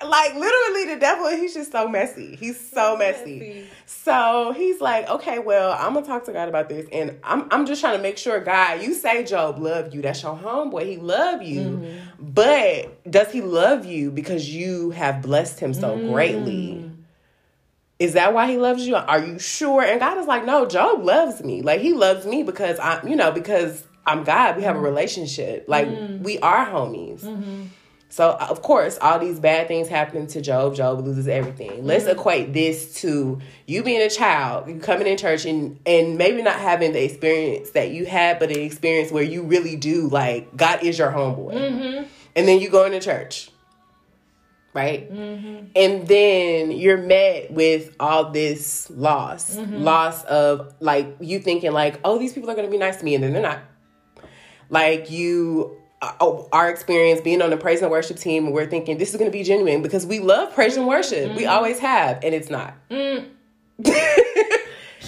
like 0.04 0.34
literally 0.34 0.94
the 0.94 1.00
devil, 1.00 1.28
he's 1.28 1.54
just 1.54 1.70
so 1.72 1.88
messy. 1.88 2.34
He's 2.36 2.58
so 2.70 2.96
messy. 2.96 3.38
messy. 3.38 3.66
So 3.86 4.52
he's 4.56 4.80
like, 4.80 5.08
okay, 5.08 5.38
well, 5.38 5.72
I'm 5.78 5.94
gonna 5.94 6.04
talk 6.06 6.24
to 6.24 6.32
God 6.32 6.48
about 6.48 6.68
this. 6.68 6.86
And 6.92 7.18
I'm 7.22 7.46
I'm 7.50 7.66
just 7.66 7.80
trying 7.80 7.96
to 7.96 8.02
make 8.02 8.18
sure, 8.18 8.40
God, 8.40 8.82
you 8.82 8.94
say 8.94 9.24
Job 9.24 9.58
love 9.58 9.94
you. 9.94 10.02
That's 10.02 10.22
your 10.22 10.36
homeboy. 10.36 10.86
He 10.86 10.96
love 10.96 11.42
you. 11.42 11.60
Mm-hmm. 11.60 12.32
But 12.32 13.10
does 13.10 13.30
he 13.30 13.40
love 13.42 13.86
you 13.86 14.10
because 14.10 14.52
you 14.52 14.90
have 14.90 15.22
blessed 15.22 15.60
him 15.60 15.72
so 15.72 15.96
Mm. 15.98 16.06
greatly? 16.06 16.90
Is 17.98 18.12
that 18.12 18.34
why 18.34 18.50
he 18.50 18.58
loves 18.58 18.86
you? 18.86 18.94
Are 18.96 19.24
you 19.24 19.38
sure? 19.38 19.82
And 19.82 19.98
God 20.00 20.18
is 20.18 20.26
like, 20.26 20.44
no, 20.44 20.66
Job 20.66 21.02
loves 21.02 21.42
me. 21.42 21.62
Like 21.62 21.80
he 21.80 21.94
loves 21.94 22.26
me 22.26 22.42
because 22.42 22.78
I'm, 22.78 23.08
you 23.08 23.16
know, 23.16 23.32
because 23.32 23.84
I'm 24.04 24.22
God. 24.24 24.56
We 24.56 24.64
have 24.64 24.76
a 24.76 24.80
relationship. 24.80 25.64
Like 25.68 25.88
we 26.20 26.38
are 26.40 26.66
homies. 26.66 27.22
So 28.08 28.30
uh, 28.30 28.46
of 28.48 28.62
course, 28.62 28.98
all 29.00 29.18
these 29.18 29.40
bad 29.40 29.68
things 29.68 29.88
happen 29.88 30.26
to 30.28 30.40
Job. 30.40 30.74
Job 30.74 31.04
loses 31.04 31.28
everything. 31.28 31.84
Let's 31.84 32.04
mm-hmm. 32.04 32.18
equate 32.18 32.52
this 32.52 32.94
to 33.00 33.40
you 33.66 33.82
being 33.82 34.00
a 34.00 34.10
child, 34.10 34.68
you 34.68 34.78
coming 34.78 35.06
in 35.06 35.16
church 35.16 35.44
and 35.44 35.78
and 35.84 36.16
maybe 36.16 36.42
not 36.42 36.58
having 36.58 36.92
the 36.92 37.04
experience 37.04 37.70
that 37.70 37.90
you 37.90 38.06
had, 38.06 38.38
but 38.38 38.50
an 38.50 38.58
experience 38.60 39.10
where 39.10 39.24
you 39.24 39.42
really 39.42 39.76
do 39.76 40.08
like 40.08 40.56
God 40.56 40.82
is 40.82 40.98
your 40.98 41.10
homeboy, 41.10 41.54
mm-hmm. 41.54 42.04
and 42.36 42.48
then 42.48 42.60
you 42.60 42.70
go 42.70 42.84
into 42.84 43.00
church 43.00 43.50
right? 44.74 45.10
Mm-hmm. 45.10 45.68
And 45.74 46.06
then 46.06 46.70
you're 46.70 46.98
met 46.98 47.50
with 47.50 47.96
all 47.98 48.30
this 48.30 48.90
loss, 48.90 49.56
loss 49.56 50.22
of 50.24 50.74
like 50.80 51.16
you 51.18 51.38
thinking 51.38 51.72
like, 51.72 51.98
oh, 52.04 52.18
these 52.18 52.34
people 52.34 52.50
are 52.50 52.54
gonna 52.54 52.68
be 52.68 52.76
nice 52.76 52.98
to 52.98 53.04
me, 53.04 53.14
and 53.14 53.24
then 53.24 53.32
they're 53.32 53.40
not. 53.40 53.60
like 54.68 55.10
you 55.10 55.76
uh, 55.76 55.85
Uh, 56.02 56.12
oh, 56.20 56.48
our 56.52 56.68
experience 56.68 57.20
being 57.20 57.40
on 57.40 57.50
the 57.50 57.56
praise 57.56 57.80
and 57.80 57.90
worship 57.90 58.18
team, 58.18 58.50
we're 58.50 58.66
thinking 58.66 58.98
this 58.98 59.10
is 59.10 59.16
going 59.16 59.30
to 59.30 59.36
be 59.36 59.42
genuine 59.42 59.82
because 59.82 60.04
we 60.04 60.20
love 60.20 60.54
praise 60.54 60.76
and 60.76 60.86
worship. 60.86 61.34
We 61.34 61.42
mm-hmm. 61.42 61.50
always 61.50 61.78
have, 61.78 62.22
and 62.22 62.34
it's 62.34 62.50
not. 62.50 62.74
Mm. 62.90 63.28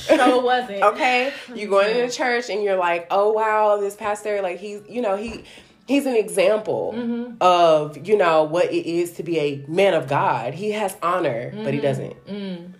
Sure 0.08 0.42
wasn't. 0.42 0.82
okay, 0.82 1.32
you 1.54 1.68
going 1.68 1.90
into 1.90 2.02
mm-hmm. 2.02 2.10
church 2.10 2.50
and 2.50 2.62
you're 2.62 2.76
like, 2.76 3.06
oh 3.10 3.32
wow, 3.32 3.78
this 3.78 3.94
pastor, 3.94 4.40
like 4.42 4.58
he's, 4.58 4.80
you 4.88 5.02
know, 5.02 5.16
he. 5.16 5.44
He's 5.86 6.04
an 6.04 6.16
example 6.16 6.92
mm-hmm. 6.94 7.36
of, 7.40 8.06
you 8.06 8.18
know, 8.18 8.42
what 8.42 8.66
it 8.66 8.86
is 8.86 9.12
to 9.12 9.22
be 9.22 9.38
a 9.38 9.64
man 9.68 9.94
of 9.94 10.06
God. 10.06 10.52
He 10.52 10.72
has 10.72 10.94
honor, 11.02 11.50
but 11.64 11.72
he 11.72 11.80
doesn't. 11.80 12.26
Mm. 12.26 12.74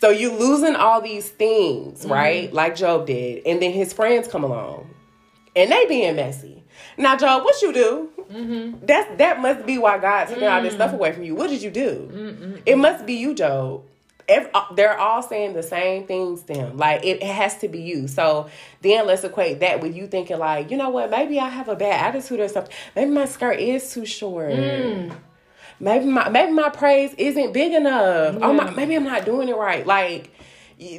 So 0.00 0.10
you 0.10 0.30
losing 0.30 0.76
all 0.76 1.00
these 1.00 1.28
things, 1.28 2.06
right? 2.06 2.52
Like 2.52 2.76
Job 2.76 3.08
did. 3.08 3.44
And 3.46 3.60
then 3.60 3.72
his 3.72 3.92
friends 3.92 4.28
come 4.28 4.44
along. 4.44 4.88
And 5.56 5.72
they 5.72 5.86
being 5.86 6.14
messy. 6.14 6.61
Now, 6.96 7.16
Joe, 7.16 7.42
what 7.42 7.60
you 7.62 7.72
do? 7.72 8.10
Mm-hmm. 8.30 8.86
That's 8.86 9.18
that 9.18 9.40
must 9.40 9.66
be 9.66 9.78
why 9.78 9.98
God 9.98 10.26
taking 10.26 10.44
all 10.44 10.62
this 10.62 10.72
mm. 10.72 10.76
stuff 10.76 10.92
away 10.92 11.12
from 11.12 11.24
you. 11.24 11.34
What 11.34 11.50
did 11.50 11.62
you 11.62 11.70
do? 11.70 12.60
It 12.66 12.76
must 12.76 13.06
be 13.06 13.14
you, 13.14 13.34
Joe. 13.34 13.84
Uh, 14.28 14.74
they're 14.74 14.98
all 14.98 15.22
saying 15.22 15.52
the 15.52 15.62
same 15.62 16.06
things 16.06 16.42
to 16.44 16.54
him. 16.54 16.76
Like 16.78 17.04
it 17.04 17.22
has 17.22 17.58
to 17.58 17.68
be 17.68 17.82
you. 17.82 18.08
So 18.08 18.48
then 18.80 19.06
let's 19.06 19.24
equate 19.24 19.60
that 19.60 19.80
with 19.80 19.94
you 19.94 20.06
thinking 20.06 20.38
like, 20.38 20.70
you 20.70 20.76
know 20.76 20.90
what? 20.90 21.10
Maybe 21.10 21.38
I 21.38 21.48
have 21.48 21.68
a 21.68 21.76
bad 21.76 22.14
attitude 22.14 22.40
or 22.40 22.48
something. 22.48 22.72
Maybe 22.96 23.10
my 23.10 23.26
skirt 23.26 23.58
is 23.58 23.92
too 23.92 24.06
short. 24.06 24.52
Mm. 24.52 25.14
Maybe 25.80 26.06
my 26.06 26.28
maybe 26.28 26.52
my 26.52 26.68
praise 26.68 27.12
isn't 27.18 27.52
big 27.52 27.72
enough. 27.72 28.36
Oh 28.40 28.52
my, 28.52 28.70
maybe 28.70 28.94
I'm 28.94 29.04
not 29.04 29.24
doing 29.24 29.48
it 29.48 29.56
right. 29.56 29.84
Like 29.86 30.30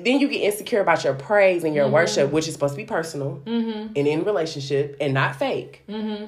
then 0.02 0.20
you 0.20 0.28
get 0.28 0.42
insecure 0.42 0.80
about 0.80 1.04
your 1.04 1.14
praise 1.14 1.64
and 1.64 1.76
your 1.76 1.86
mm-hmm. 1.86 1.94
worship, 1.96 2.32
which 2.32 2.48
is 2.48 2.54
supposed 2.54 2.74
to 2.74 2.78
be 2.78 2.86
personal 2.86 3.42
mm-hmm. 3.46 3.94
and 3.96 4.08
in 4.08 4.24
relationship 4.24 4.98
and 5.02 5.14
not 5.14 5.36
fake. 5.36 5.84
Mm-hmm. 5.90 6.26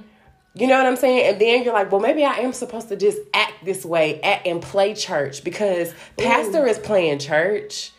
You 0.58 0.68
know 0.68 0.78
what 0.78 0.86
I'm 0.86 0.96
saying? 0.96 1.34
And 1.34 1.42
then 1.42 1.64
you're 1.64 1.74
like, 1.74 1.92
well, 1.92 2.02
maybe 2.02 2.24
I 2.24 2.36
am 2.36 2.54
supposed 2.54 2.88
to 2.90 2.96
just 2.96 3.18
act 3.34 3.66
this 3.66 3.84
way, 3.86 4.22
act 4.22 4.48
and 4.48 4.62
play 4.62 4.94
church 4.94 5.44
because 5.44 5.94
pastor 6.18 6.66
is 6.66 6.80
playing 6.80 7.20
church. 7.20 7.92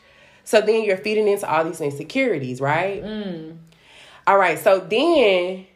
So 0.44 0.60
then 0.60 0.84
you're 0.84 0.96
feeding 0.96 1.28
into 1.28 1.50
all 1.50 1.64
these 1.64 1.80
insecurities, 1.80 2.60
right? 2.60 3.02
Mm. 3.02 3.58
All 4.26 4.38
right. 4.38 4.58
So 4.58 4.80
then 4.80 5.66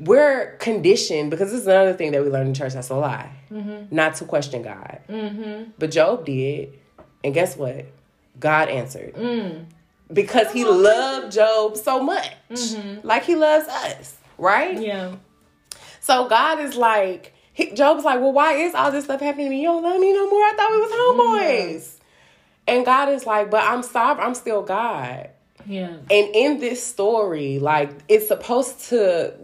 we're 0.00 0.56
conditioned 0.56 1.30
because 1.30 1.52
this 1.52 1.60
is 1.60 1.66
another 1.66 1.94
thing 1.94 2.12
that 2.12 2.22
we 2.22 2.28
learn 2.28 2.48
in 2.48 2.54
church 2.54 2.74
that's 2.74 2.90
a 2.90 2.96
lie, 2.96 3.30
not 3.90 4.16
to 4.16 4.24
question 4.24 4.62
God. 4.62 5.00
But 5.78 5.90
Job 5.90 6.26
did, 6.26 6.78
and 7.22 7.32
guess 7.32 7.56
what? 7.56 7.86
God 8.38 8.68
answered 8.68 9.14
mm. 9.14 9.64
because 10.12 10.52
he 10.52 10.64
oh, 10.64 10.72
loved 10.72 11.32
Job 11.32 11.76
so 11.76 12.02
much, 12.02 12.32
mm-hmm. 12.50 13.06
like 13.06 13.24
he 13.24 13.36
loves 13.36 13.68
us, 13.68 14.14
right? 14.38 14.80
Yeah. 14.80 15.16
So 16.00 16.28
God 16.28 16.60
is 16.60 16.76
like, 16.76 17.34
he, 17.52 17.72
Job's 17.72 18.04
like, 18.04 18.20
well, 18.20 18.32
why 18.32 18.54
is 18.54 18.74
all 18.74 18.92
this 18.92 19.04
stuff 19.04 19.20
happening 19.20 19.46
to 19.46 19.50
me? 19.50 19.62
You 19.62 19.68
don't 19.68 19.82
love 19.82 20.00
me 20.00 20.12
no 20.12 20.28
more. 20.30 20.42
I 20.42 20.52
thought 20.56 20.70
we 20.70 20.80
was 20.80 20.90
homeboys. 20.92 21.92
And 22.68 22.84
God 22.84 23.08
is 23.08 23.26
like, 23.26 23.50
but 23.50 23.64
I'm 23.64 23.82
sovereign. 23.82 24.26
I'm 24.26 24.34
still 24.34 24.62
God. 24.62 25.30
Yeah. 25.66 25.96
And 26.10 26.34
in 26.34 26.58
this 26.58 26.82
story, 26.82 27.58
like 27.58 27.90
it's 28.08 28.28
supposed 28.28 28.80
to 28.88 29.34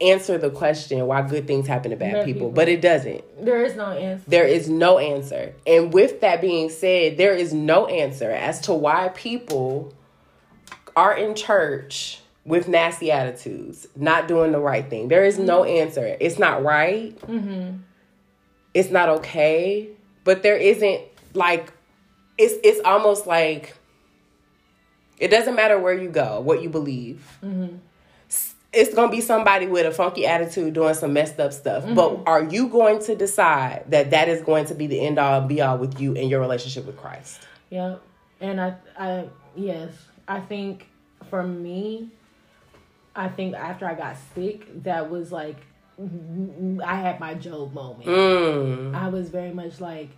answer 0.00 0.38
the 0.38 0.50
question 0.50 1.06
why 1.06 1.22
good 1.22 1.46
things 1.46 1.66
happen 1.66 1.90
to 1.90 1.96
bad 1.96 2.24
people, 2.24 2.40
people. 2.40 2.50
but 2.50 2.68
it 2.68 2.80
doesn't. 2.80 3.22
There 3.44 3.64
is 3.64 3.76
no 3.76 3.86
answer. 3.86 4.24
There 4.28 4.46
is 4.46 4.68
no 4.68 4.98
answer. 4.98 5.54
And 5.66 5.92
with 5.92 6.20
that 6.20 6.40
being 6.40 6.70
said, 6.70 7.16
there 7.16 7.34
is 7.34 7.52
no 7.52 7.86
answer 7.86 8.30
as 8.30 8.60
to 8.62 8.74
why 8.74 9.08
people 9.14 9.94
are 10.96 11.16
in 11.16 11.34
church 11.34 12.20
with 12.44 12.68
nasty 12.68 13.10
attitudes, 13.10 13.86
not 13.96 14.28
doing 14.28 14.52
the 14.52 14.60
right 14.60 14.88
thing. 14.88 15.08
There 15.08 15.24
is 15.24 15.38
no 15.38 15.62
mm-hmm. 15.62 15.82
answer. 15.82 16.16
It's 16.20 16.38
not 16.38 16.62
right. 16.62 17.18
Mm-hmm. 17.20 17.78
It's 18.74 18.90
not 18.90 19.08
okay. 19.08 19.88
But 20.24 20.42
there 20.42 20.56
isn't 20.56 21.02
like 21.34 21.72
it's 22.38 22.54
it's 22.64 22.80
almost 22.84 23.26
like 23.26 23.76
it 25.18 25.28
doesn't 25.28 25.54
matter 25.54 25.78
where 25.78 25.94
you 25.94 26.08
go, 26.08 26.40
what 26.40 26.62
you 26.62 26.68
believe. 26.68 27.38
S- 27.42 27.80
It's 28.74 28.94
gonna 28.94 29.10
be 29.10 29.20
somebody 29.20 29.66
with 29.66 29.86
a 29.86 29.92
funky 29.92 30.26
attitude 30.26 30.74
doing 30.74 30.94
some 30.94 31.12
messed 31.12 31.38
up 31.40 31.52
stuff. 31.52 31.84
But 31.94 32.22
are 32.26 32.44
you 32.44 32.68
going 32.68 33.00
to 33.00 33.14
decide 33.14 33.84
that 33.88 34.10
that 34.10 34.28
is 34.28 34.42
going 34.42 34.66
to 34.66 34.74
be 34.74 34.86
the 34.86 35.00
end 35.00 35.18
all 35.18 35.40
be 35.40 35.60
all 35.60 35.78
with 35.78 36.00
you 36.00 36.12
in 36.14 36.28
your 36.28 36.40
relationship 36.40 36.86
with 36.86 36.96
Christ? 36.96 37.40
Yeah. 37.70 37.96
And 38.40 38.60
I 38.60 38.76
I 38.98 39.28
yes, 39.54 39.92
I 40.26 40.40
think 40.40 40.88
for 41.30 41.42
me 41.42 42.10
I 43.16 43.28
think 43.28 43.54
after 43.54 43.86
I 43.86 43.94
got 43.94 44.16
sick 44.34 44.82
that 44.82 45.10
was 45.10 45.30
like 45.30 45.56
I 45.98 46.96
had 46.96 47.20
my 47.20 47.34
Job 47.34 47.72
moment. 47.72 48.08
Mm, 48.08 48.94
I 48.94 49.08
was 49.08 49.30
very 49.30 49.52
much 49.52 49.80
like 49.80 50.10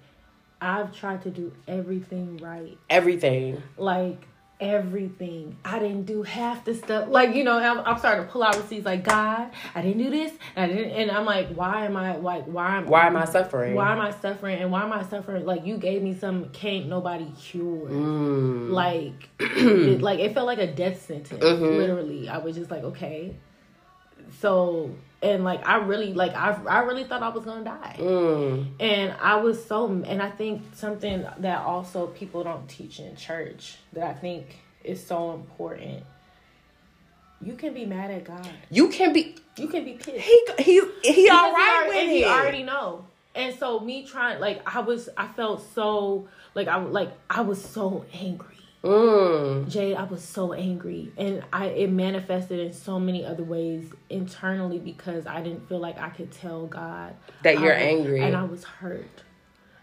I've 0.61 0.95
tried 0.95 1.23
to 1.23 1.31
do 1.31 1.53
everything 1.69 2.39
right. 2.39 2.79
everything. 2.89 3.63
Like 3.77 4.27
everything. 4.61 5.57
I 5.65 5.79
didn't 5.79 6.05
do 6.05 6.23
half 6.23 6.65
the 6.65 6.75
stuff. 6.75 7.09
Like, 7.09 7.35
you 7.35 7.45
know, 7.45 7.59
I'm, 7.59 7.81
I'm 7.81 7.99
starting 7.99 8.27
to 8.27 8.33
pull 8.33 8.43
out 8.43 8.57
receipts 8.57 8.87
like, 8.87 9.05
God, 9.05 9.51
I 9.75 9.83
didn't 9.83 10.03
do 10.03 10.11
this. 10.11 10.33
And 10.55 10.71
I 10.71 10.75
didn't 10.75 10.93
and 10.93 11.11
I'm 11.11 11.25
like, 11.27 11.49
why 11.49 11.85
am 11.85 11.97
I 11.97 12.17
like 12.17 12.45
why 12.45 12.79
am 12.79 12.87
Why 12.87 13.07
am 13.07 13.17
I 13.17 13.25
suffering? 13.25 13.75
why 13.75 13.93
am 13.93 14.01
I 14.01 14.11
suffering 14.11 14.61
and 14.61 14.71
why 14.71 14.83
am 14.83 14.93
I 14.93 15.03
suffering? 15.05 15.45
Like 15.45 15.67
you 15.67 15.77
gave 15.77 16.03
me 16.03 16.15
some 16.15 16.49
can't 16.51 16.89
nobody 16.89 17.31
cure. 17.39 17.89
Mm. 17.89 18.71
Like 18.71 19.29
it, 19.41 20.01
like 20.01 20.21
it 20.21 20.35
felt 20.35 20.47
like 20.47 20.59
a 20.59 20.73
death 20.73 21.05
sentence. 21.07 21.43
Mm-hmm. 21.43 21.79
Literally. 21.79 22.29
I 22.29 22.39
was 22.39 22.57
just 22.57 22.71
like, 22.71 22.83
okay. 22.83 23.37
So 24.41 24.95
and 25.23 25.45
like 25.45 25.67
I 25.67 25.77
really 25.77 26.13
like 26.13 26.35
I 26.35 26.59
I 26.69 26.81
really 26.81 27.05
thought 27.05 27.23
I 27.23 27.29
was 27.29 27.45
gonna 27.45 27.65
die. 27.65 27.97
Mm. 27.99 28.69
And 28.81 29.15
I 29.21 29.37
was 29.37 29.65
so, 29.65 29.87
and 29.87 30.23
I 30.23 30.31
think 30.31 30.63
something 30.75 31.27
that 31.39 31.59
also 31.61 32.09
people 32.09 32.45
don't 32.45 32.69
teach 32.69 33.01
in 33.01 33.17
church 33.17 33.77
that 33.93 34.05
I 34.05 34.15
think 34.15 34.59
is 34.85 35.05
so 35.05 35.33
important. 35.33 36.05
You 37.43 37.55
can 37.55 37.75
be 37.75 37.85
mad 37.85 38.11
at 38.11 38.25
God. 38.25 38.49
You 38.71 38.89
can 38.89 39.13
be 39.13 39.37
You 39.57 39.69
can 39.69 39.85
be 39.85 39.95
pissed. 39.95 40.19
he 40.19 40.43
he 40.59 40.81
he 41.03 41.29
all 41.31 41.53
right 41.53 41.83
he, 41.85 41.89
with 41.89 41.97
already, 41.97 42.13
it. 42.13 42.17
he 42.17 42.25
already 42.25 42.63
know. 42.63 43.07
And 43.35 43.59
so 43.59 43.81
me 43.81 44.07
trying, 44.07 44.41
like 44.41 44.63
I 44.67 44.81
was, 44.81 45.11
I 45.17 45.29
felt 45.29 45.63
so, 45.75 46.29
like 46.55 46.69
I 46.69 46.77
like 46.79 47.13
I 47.29 47.43
was 47.43 47.63
so 47.63 48.07
angry. 48.15 48.56
Mm. 48.83 49.69
Jade, 49.69 49.97
I 49.97 50.05
was 50.05 50.23
so 50.23 50.53
angry, 50.53 51.13
and 51.17 51.43
I 51.53 51.67
it 51.67 51.91
manifested 51.91 52.61
in 52.61 52.73
so 52.73 53.01
many 53.01 53.25
other 53.25 53.43
ways 53.43 53.91
internally 54.11 54.79
because 54.79 55.27
I 55.27 55.43
didn't 55.43 55.69
feel 55.69 55.79
like 55.79 55.99
I 55.99 56.11
could 56.11 56.31
tell 56.31 56.67
God 56.67 57.15
That 57.43 57.55
you're 57.61 57.75
was- 57.75 57.83
angry. 57.83 58.21
and 58.23 58.37
I 58.37 58.45
was 58.45 58.65
hurt. 58.65 59.23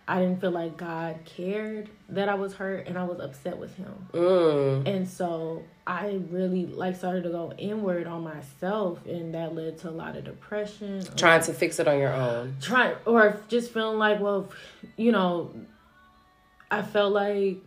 I 0.06 0.20
didn't 0.20 0.42
feel 0.42 0.52
like 0.52 0.76
God 0.76 1.20
cared 1.24 1.90
that 2.10 2.28
I 2.28 2.34
was 2.36 2.54
hurt, 2.54 2.88
and 2.88 2.98
I 2.98 3.04
was 3.06 3.20
upset 3.22 3.58
with 3.58 3.74
Him. 3.76 4.08
Mm. 4.14 4.86
And 4.88 5.08
so 5.08 5.64
I 5.88 6.20
really 6.30 6.66
like 6.66 6.98
started 6.98 7.24
to 7.24 7.30
go 7.30 7.54
inward 7.58 8.06
on 8.08 8.22
myself, 8.24 9.06
and 9.06 9.34
that 9.34 9.56
led 9.56 9.78
to 9.80 9.90
a 9.90 9.92
lot 9.92 10.16
of 10.18 10.26
depression. 10.26 11.04
Trying 11.16 11.42
to 11.44 11.54
fix 11.54 11.80
it 11.80 11.88
on 11.88 12.00
your 12.00 12.14
own. 12.14 12.58
trying 12.62 12.96
or 13.06 13.40
just 13.48 13.72
feeling 13.74 13.98
like, 13.98 14.20
well, 14.20 14.50
you 14.98 15.12
know, 15.14 15.52
I 16.70 16.82
felt 16.82 17.14
like 17.14 17.60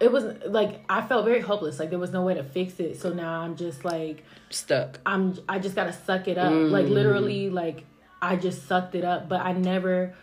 it 0.00 0.12
was 0.12 0.24
like 0.46 0.84
I 0.88 1.02
felt 1.02 1.24
very 1.24 1.40
hopeless. 1.40 1.78
Like 1.78 1.90
there 1.90 1.98
was 1.98 2.12
no 2.12 2.22
way 2.22 2.34
to 2.34 2.44
fix 2.44 2.78
it. 2.80 3.00
So 3.00 3.12
now 3.12 3.40
I'm 3.40 3.56
just 3.56 3.84
like 3.84 4.24
Stuck. 4.50 5.00
I'm 5.04 5.38
I 5.48 5.58
just 5.58 5.74
gotta 5.74 5.92
suck 5.92 6.28
it 6.28 6.38
up. 6.38 6.52
Like 6.52 6.86
literally, 6.86 7.50
like 7.50 7.84
I 8.22 8.36
just 8.36 8.66
sucked 8.66 8.94
it 8.94 9.04
up. 9.04 9.28
But 9.28 9.40
I 9.40 9.52
never 9.52 10.14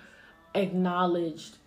acknowledged 0.54 1.58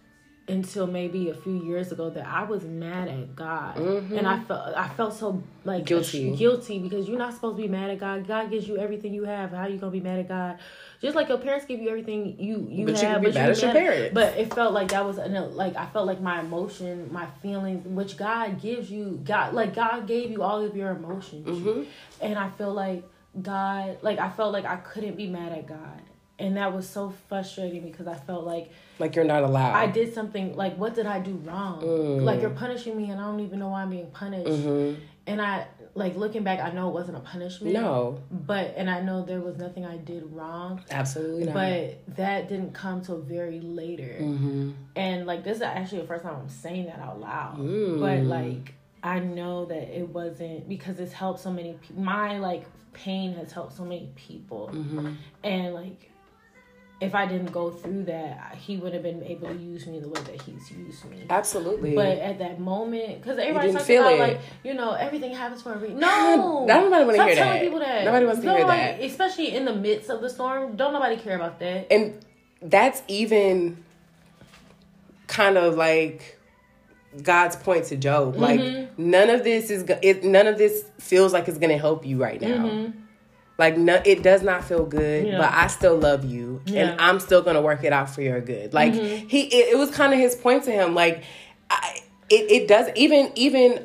until 0.49 0.87
maybe 0.87 1.29
a 1.31 1.35
few 1.35 1.53
years 1.63 1.93
ago 1.93 2.09
that 2.11 2.27
I 2.27 2.45
was 2.45 2.65
mad 2.65 3.09
at 3.09 3.37
God, 3.37 3.77
and 3.77 4.27
I 4.27 4.41
felt 4.41 4.77
I 4.77 4.89
felt 4.89 5.15
so 5.15 5.43
like 5.65 5.85
Guilty. 5.85 6.35
guilty 6.37 6.79
because 6.79 7.09
you're 7.09 7.19
not 7.19 7.35
supposed 7.35 7.57
to 7.57 7.63
be 7.63 7.69
mad 7.69 7.91
at 7.91 7.99
God. 7.99 8.27
God 8.27 8.51
gives 8.51 8.67
you 8.67 8.79
everything 8.79 9.13
you 9.15 9.25
have. 9.25 9.51
How 9.51 9.67
you 9.67 9.79
gonna 9.79 9.93
be 9.93 10.01
mad 10.01 10.21
at 10.21 10.29
God? 10.29 10.59
Just 11.01 11.15
like 11.15 11.29
your 11.29 11.39
parents 11.39 11.65
give 11.67 11.81
you 11.81 11.89
everything 11.91 12.37
you 12.41 12.67
you 12.71 12.85
But 12.87 13.01
you 13.01 13.07
have, 13.07 13.15
can 13.17 13.21
be 13.21 13.27
but 13.29 13.35
mad 13.35 13.47
you 13.47 13.51
at 13.53 13.63
your 13.63 13.73
parents. 13.73 14.15
But 14.15 14.37
it 14.37 14.53
felt 14.55 14.73
like 14.73 14.89
that 14.89 15.05
was 15.05 15.19
an, 15.19 15.55
like 15.57 15.77
I 15.77 15.87
felt 15.87 16.07
like 16.07 16.21
my 16.21 16.41
emotion, 16.41 17.09
my 17.13 17.27
feelings, 17.43 17.87
which 17.87 18.17
God 18.17 18.61
gives 18.61 18.91
you. 18.91 19.21
God 19.25 19.55
like 19.55 19.75
God 19.75 20.07
gave 20.09 20.31
you 20.31 20.43
all 20.43 20.61
of 20.65 20.77
your 20.77 20.91
emotions, 20.91 21.47
Mm-hmm. 21.47 21.83
and 22.21 22.39
I 22.39 22.49
feel 22.51 22.73
like 22.73 23.05
God 23.41 23.99
like 24.03 24.19
I 24.19 24.31
felt 24.31 24.53
like 24.53 24.65
I 24.65 24.77
couldn't 24.77 25.17
be 25.17 25.27
mad 25.29 25.53
at 25.53 25.67
God, 25.67 26.01
and 26.39 26.57
that 26.57 26.73
was 26.75 26.89
so 26.89 27.13
frustrating 27.29 27.83
because 27.83 28.07
I 28.07 28.15
felt 28.17 28.45
like 28.45 28.71
Like 28.99 29.17
you're 29.17 29.25
not 29.25 29.43
allowed. 29.43 29.75
I 29.75 29.87
did 29.87 30.15
something 30.15 30.55
like 30.57 30.77
what 30.77 30.95
did 30.95 31.07
I 31.07 31.19
do 31.21 31.33
wrong? 31.45 31.81
Mm. 31.83 32.23
Like 32.23 32.41
you're 32.41 32.51
punishing 32.51 32.97
me 32.97 33.11
and 33.11 33.21
I 33.21 33.25
don't 33.25 33.41
even 33.41 33.59
know 33.59 33.69
why 33.69 33.83
I'm 33.83 33.91
being 33.91 34.11
punished. 34.11 34.49
Mm-hmm. 34.49 35.01
And 35.27 35.43
I 35.43 35.67
like 35.95 36.17
looking 36.17 36.43
back, 36.45 36.61
I 36.61 36.71
know 36.71 36.89
it 36.89 36.95
wasn't 36.95 37.17
a 37.19 37.21
punishment. 37.21 37.75
No, 37.75 38.21
But 38.31 38.75
and 38.77 38.89
I 38.89 39.01
know 39.03 39.25
there 39.25 39.41
was 39.41 39.57
nothing 39.59 39.85
I 39.85 39.97
did 39.97 40.23
wrong. 40.33 40.81
absolutely 40.91 41.45
not. 41.47 41.55
But 41.55 42.17
that 42.17 42.49
didn't 42.49 42.73
come 42.73 43.03
till 43.03 43.21
very 43.21 43.61
later. 43.61 44.17
mm-hmm. 44.21 44.71
And 44.97 45.27
like 45.27 45.45
this 45.45 45.57
is 45.59 45.63
actually 45.63 46.03
the 46.03 46.07
first 46.07 46.23
time 46.25 46.37
I'm 46.37 46.49
saying 46.49 46.87
that 46.87 47.01
out 47.01 47.21
loud. 47.21 47.59
Mm. 47.59 48.01
But 48.01 48.23
like 48.25 48.75
I 49.03 49.19
know 49.21 49.65
that 49.67 49.97
it 49.97 50.09
wasn't 50.09 50.69
because 50.69 50.99
it's 51.01 51.13
helped 51.13 51.41
so 51.41 51.53
many 51.53 51.73
people. 51.75 52.03
My 52.03 52.39
like 52.39 52.65
pain 52.93 53.35
has 53.35 53.53
helped 53.53 53.75
so 53.77 53.85
many 53.85 54.11
people, 54.17 54.71
Mm-hmm. 54.73 55.13
and 55.45 55.75
like 55.75 56.11
if 57.01 57.15
I 57.15 57.27
didn't 57.27 57.53
go 57.53 57.71
through 57.71 58.05
that, 58.07 58.57
he 58.57 58.77
would 58.77 58.93
have 58.93 59.05
been 59.05 59.23
able 59.23 59.47
to 59.49 59.55
use 59.55 59.87
me 59.87 60.01
the 60.01 60.09
way 60.09 60.21
that 60.23 60.43
he's 60.43 60.69
used 60.71 61.05
me. 61.05 61.25
Absolutely. 61.31 61.95
But 61.95 62.19
at 62.19 62.39
that 62.41 62.59
moment, 62.59 63.21
because 63.23 63.39
everybody's 63.39 63.81
feel 63.83 64.03
about 64.03 64.15
it. 64.15 64.19
like 64.19 64.41
you 64.65 64.75
know 64.75 64.93
everything 64.93 65.33
happens 65.35 65.63
for 65.63 65.75
a 65.75 65.79
reason. 65.79 66.01
No, 66.01 66.65
Nobody 66.67 67.05
wanna 67.05 67.25
hear 67.25 67.35
telling 67.37 67.53
that. 67.55 67.63
People 67.63 67.79
that 67.79 68.05
Nobody 68.05 68.27
wants 68.27 68.41
to 68.43 68.51
hear 68.53 68.67
that. 68.67 69.01
especially 69.01 69.55
in 69.55 69.65
the 69.65 69.75
midst 69.77 70.11
of 70.11 70.21
the 70.21 70.29
storm. 70.31 70.75
Don't 70.77 70.93
nobody 70.93 71.17
care 71.17 71.37
about 71.37 71.61
that. 71.61 71.93
and 71.93 72.19
that's 72.61 73.03
even 73.07 73.85
kind 75.29 75.57
of 75.57 75.77
like 75.77 76.39
God's 77.23 77.55
point 77.55 77.85
to 77.87 77.97
Job. 77.97 78.35
Like 78.37 78.59
Mm-hmm. 78.59 79.11
none 79.11 79.31
of 79.31 79.45
this 79.45 79.71
is 79.71 79.85
it, 80.03 80.25
none 80.25 80.47
of 80.49 80.59
this 80.59 80.85
feels 80.99 81.33
like 81.33 81.47
it's 81.47 81.59
going 81.59 81.71
to 81.71 81.79
help 81.79 82.05
you 82.05 82.21
right 82.21 82.41
now. 82.41 82.49
Mm-hmm. 82.67 82.99
Like 83.59 83.77
no, 83.77 84.01
it 84.05 84.23
does 84.23 84.43
not 84.43 84.65
feel 84.65 84.87
good, 84.87 85.27
Yeah. 85.27 85.39
but 85.39 85.53
I 85.53 85.67
still 85.67 85.97
love 85.99 86.25
you, 86.25 86.63
Yeah. 86.65 86.83
Mm-hmm. 86.83 86.91
and 86.93 87.01
I'm 87.01 87.19
still 87.21 87.43
gonna 87.43 87.61
work 87.61 87.83
it 87.85 87.93
out 87.93 88.09
for 88.09 88.23
your 88.23 88.41
good. 88.41 88.73
Like 88.73 88.95
he, 88.95 89.41
it, 89.43 89.75
it 89.75 89.79
was 89.79 89.91
kind 89.91 90.13
of 90.13 90.19
his 90.21 90.37
point 90.37 90.65
to 90.65 90.71
him. 90.71 90.95
Like, 90.95 91.25
I, 91.69 91.99
it, 92.31 92.51
it 92.51 92.69
does 92.69 92.89
even 92.95 93.33
even. 93.35 93.85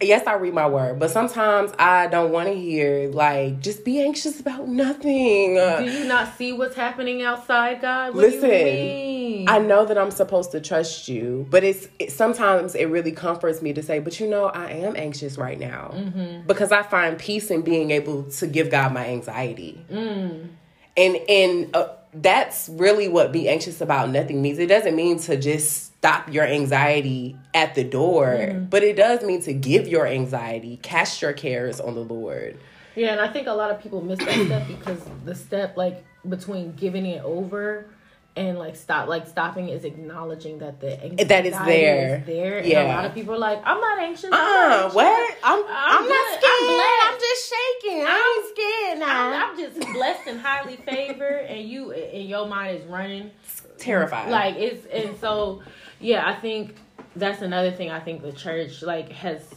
Yes, 0.00 0.28
I 0.28 0.34
read 0.34 0.54
my 0.54 0.68
word, 0.68 1.00
but 1.00 1.10
sometimes 1.10 1.72
I 1.76 2.06
don't 2.06 2.30
want 2.30 2.46
to 2.48 2.54
hear 2.54 3.10
like 3.10 3.58
just 3.60 3.84
be 3.84 4.00
anxious 4.00 4.38
about 4.38 4.68
nothing. 4.68 5.54
Do 5.54 5.84
you 5.84 6.04
not 6.04 6.36
see 6.38 6.52
what's 6.52 6.76
happening 6.76 7.22
outside, 7.22 7.80
God? 7.80 8.14
What 8.14 8.22
Listen? 8.22 9.46
I 9.48 9.58
know 9.58 9.84
that 9.86 9.98
I'm 9.98 10.12
supposed 10.12 10.52
to 10.52 10.60
trust 10.60 11.08
you, 11.08 11.46
but 11.50 11.64
it's 11.64 11.88
it, 11.98 12.12
sometimes 12.12 12.76
it 12.76 12.84
really 12.86 13.10
comforts 13.10 13.60
me 13.60 13.72
to 13.72 13.82
say, 13.82 13.98
but 13.98 14.20
you 14.20 14.28
know, 14.28 14.44
I 14.46 14.70
am 14.70 14.94
anxious 14.94 15.36
right 15.36 15.58
now 15.58 15.90
Mm-hmm. 15.94 16.46
because 16.46 16.70
I 16.70 16.82
find 16.84 17.18
peace 17.18 17.50
in 17.50 17.62
being 17.62 17.90
able 17.90 18.24
to 18.24 18.46
give 18.46 18.70
God 18.70 18.92
my 18.92 19.06
anxiety, 19.06 19.84
Mm. 19.90 20.48
and 20.96 21.16
and 21.28 21.74
uh, 21.74 21.88
that's 22.14 22.68
really 22.68 23.08
what 23.08 23.32
be 23.32 23.48
anxious 23.48 23.80
about 23.80 24.10
nothing 24.10 24.42
means. 24.42 24.58
It 24.60 24.66
doesn't 24.68 24.94
mean 24.94 25.18
to 25.20 25.36
just 25.36 25.87
stop 26.00 26.32
your 26.32 26.44
anxiety 26.44 27.36
at 27.54 27.74
the 27.74 27.84
door, 27.84 28.26
Mm-hmm. 28.26 28.64
but 28.66 28.82
it 28.82 28.96
does 28.96 29.22
mean 29.24 29.42
to 29.42 29.52
give 29.52 29.88
your 29.88 30.06
anxiety, 30.06 30.78
cast 30.82 31.20
your 31.22 31.32
cares 31.32 31.80
on 31.80 31.94
the 31.94 32.00
Lord. 32.04 32.58
Yeah, 32.94 33.12
and 33.12 33.20
I 33.20 33.28
think 33.28 33.46
a 33.46 33.52
lot 33.52 33.70
of 33.70 33.80
people 33.82 34.00
miss 34.02 34.18
that 34.20 34.46
step 34.46 34.66
because 34.66 35.00
the 35.24 35.34
step 35.34 35.76
like 35.76 36.04
between 36.28 36.72
giving 36.72 37.06
it 37.06 37.22
over 37.24 37.86
and 38.36 38.58
like 38.58 38.76
stop 38.76 39.08
like 39.08 39.26
stopping 39.26 39.68
is 39.68 39.84
acknowledging 39.84 40.58
that 40.60 40.80
the 40.80 40.92
anxiety 41.02 41.24
That 41.24 41.46
it's 41.46 41.58
there. 41.58 42.18
is 42.20 42.26
there. 42.26 42.58
And 42.58 42.72
a 42.72 42.84
lot 42.84 43.04
of 43.04 43.14
people 43.14 43.34
are 43.34 43.38
like, 43.38 43.60
I'm 43.64 43.80
not 43.80 43.98
anxious. 44.00 44.30
I'm 44.32 44.72
Uh, 44.88 44.90
what? 44.90 45.36
I'm, 45.42 45.64
I'm, 45.68 46.02
good. 46.02 46.08
not 46.08 46.26
I'm 46.26 46.38
scared. 46.38 46.68
blessed. 46.68 47.02
I'm, 47.12 47.18
just 47.20 47.54
shaking. 47.54 48.04
I 48.06 48.36
ain't 48.36 48.56
scared 48.56 48.98
now. 49.00 49.32
I'm, 49.32 49.50
I'm 49.50 49.58
just 49.58 49.92
blessed 49.92 50.26
and 50.28 50.40
highly 50.40 50.76
favored, 50.76 51.46
and 51.48 51.68
you 51.68 51.92
and 51.92 52.28
your 52.28 52.46
mind 52.46 52.78
is 52.78 52.84
running 52.86 53.30
terrified. 53.78 54.28
like 54.30 54.56
it's 54.56 54.86
and 54.86 55.16
so 55.18 55.62
yeah 56.00 56.28
i 56.28 56.34
think 56.34 56.76
that's 57.16 57.42
another 57.42 57.70
thing 57.70 57.90
i 57.90 58.00
think 58.00 58.22
the 58.22 58.32
church 58.32 58.82
like 58.82 59.10
has 59.12 59.54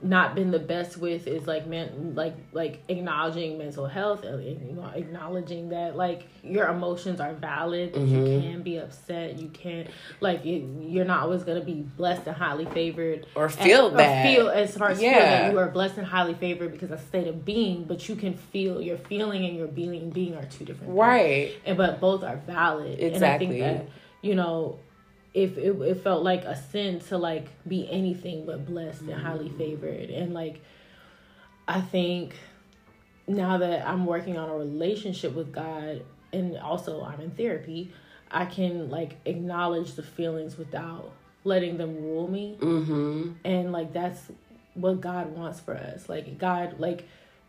not 0.00 0.36
been 0.36 0.52
the 0.52 0.60
best 0.60 0.96
with 0.96 1.26
is 1.26 1.48
like 1.48 1.66
man 1.66 2.12
like 2.14 2.36
like 2.52 2.80
acknowledging 2.86 3.58
mental 3.58 3.84
health 3.84 4.22
you 4.22 4.80
acknowledging 4.94 5.70
that 5.70 5.96
like 5.96 6.28
your 6.44 6.68
emotions 6.68 7.18
are 7.18 7.34
valid 7.34 7.92
that 7.92 7.98
Mm-hmm. 7.98 8.14
you 8.14 8.40
can 8.40 8.62
be 8.62 8.76
upset 8.76 9.40
you 9.40 9.48
can 9.48 9.88
like 10.20 10.46
it, 10.46 10.62
you're 10.82 11.04
not 11.04 11.22
always 11.24 11.42
going 11.42 11.58
to 11.58 11.66
be 11.66 11.80
blessed 11.96 12.28
and 12.28 12.36
highly 12.36 12.66
favored 12.66 13.26
Or 13.34 13.48
feel 13.48 13.90
that. 13.90 14.24
or 14.24 14.28
feel 14.30 14.48
as 14.50 14.76
far 14.76 14.90
as 14.90 15.02
Yeah. 15.02 15.18
that 15.18 15.52
you 15.52 15.58
are 15.58 15.66
blessed 15.68 15.96
and 15.98 16.06
highly 16.06 16.34
favored 16.34 16.70
because 16.70 16.92
a 16.92 16.98
state 16.98 17.26
of 17.26 17.44
being 17.44 17.82
but 17.82 18.08
you 18.08 18.14
can 18.14 18.34
feel 18.34 18.80
your 18.80 18.98
feeling 18.98 19.44
and 19.46 19.56
your 19.56 19.66
being 19.66 20.10
being 20.10 20.36
are 20.36 20.44
two 20.44 20.64
different 20.64 20.90
things 20.92 20.96
right. 20.96 21.52
and 21.66 21.76
but 21.76 21.98
both 22.00 22.22
are 22.22 22.36
valid. 22.46 23.00
Exactly. 23.00 23.14
And 23.16 23.24
I 23.24 23.38
think 23.38 23.58
that 23.58 23.88
you 24.22 24.36
know, 24.36 24.78
if 25.42 25.56
it, 25.56 25.80
it 25.80 26.02
felt 26.02 26.22
like 26.22 26.44
a 26.44 26.56
sin 26.56 27.00
to 27.08 27.18
like 27.18 27.46
be 27.66 27.88
anything 27.90 28.44
but 28.44 28.66
blessed 28.66 29.02
and 29.02 29.14
highly 29.14 29.48
favored, 29.50 30.10
and 30.10 30.34
like, 30.34 30.60
I 31.66 31.80
think 31.80 32.34
now 33.26 33.58
that 33.58 33.86
I'm 33.86 34.06
working 34.06 34.36
on 34.36 34.48
a 34.48 34.56
relationship 34.56 35.34
with 35.34 35.52
God, 35.52 36.02
and 36.32 36.56
also 36.58 37.02
I'm 37.04 37.20
in 37.20 37.30
therapy, 37.30 37.92
I 38.30 38.46
can 38.46 38.90
like 38.90 39.16
acknowledge 39.24 39.94
the 39.94 40.02
feelings 40.02 40.58
without 40.58 41.12
letting 41.44 41.78
them 41.78 41.96
rule 42.02 42.28
me 42.28 42.56
Mm-hmm. 42.60 43.32
and 43.44 43.72
like 43.72 43.92
that's 43.92 44.20
what 44.74 45.00
God 45.00 45.36
wants 45.36 45.60
for 45.60 45.74
us. 45.74 46.08
Like 46.08 46.38
God, 46.38 46.78
like 46.78 47.06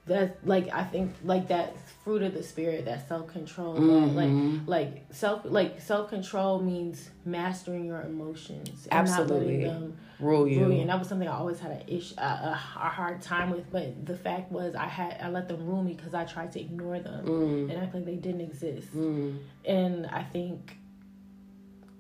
that, 0.10 0.45
like 0.45 0.70
I 0.74 0.84
think 0.84 1.14
like 1.24 1.47
that 1.47 1.76
fruit 2.03 2.22
of 2.22 2.34
the 2.34 2.43
spirit, 2.43 2.86
that 2.86 3.07
self 3.07 3.28
control, 3.28 3.76
Mm-hmm. 3.80 4.68
like 4.68 4.68
like 4.68 5.05
self 5.12 5.41
like 5.45 5.82
self 5.82 6.10
control 6.10 6.60
means 6.62 7.10
mastering 7.26 7.86
your 7.86 8.01
emotions 8.01 8.88
and 8.91 9.07
Absolutely. 9.07 9.36
not 9.36 9.45
letting 9.45 9.62
them 9.82 9.97
Rule 10.20 10.45
you. 10.47 10.60
rule 10.60 10.74
you. 10.74 10.82
And 10.82 10.89
that 10.89 10.99
was 10.99 11.07
something 11.07 11.28
I 11.28 11.38
always 11.38 11.60
had 11.60 11.72
a 11.72 11.93
ish 11.95 12.14
a, 12.18 12.22
a, 12.22 12.51
a 12.76 12.89
hard 12.89 13.22
time 13.22 13.51
with. 13.51 13.72
But 13.72 14.05
the 14.05 14.18
fact 14.18 14.51
was, 14.51 14.76
I 14.76 14.86
had 14.88 15.18
I 15.22 15.30
let 15.30 15.47
them 15.47 15.66
rule 15.66 15.82
me 15.84 15.93
because 15.93 16.14
I 16.14 16.26
tried 16.26 16.51
to 16.53 16.60
ignore 16.60 16.99
them 16.99 17.26
Mm. 17.26 17.70
and 17.72 17.82
act 17.84 17.95
like 17.95 18.05
they 18.05 18.16
didn't 18.16 18.41
exist. 18.41 18.93
Mm. 18.95 19.38
And 19.66 20.05
I 20.07 20.24
think 20.24 20.76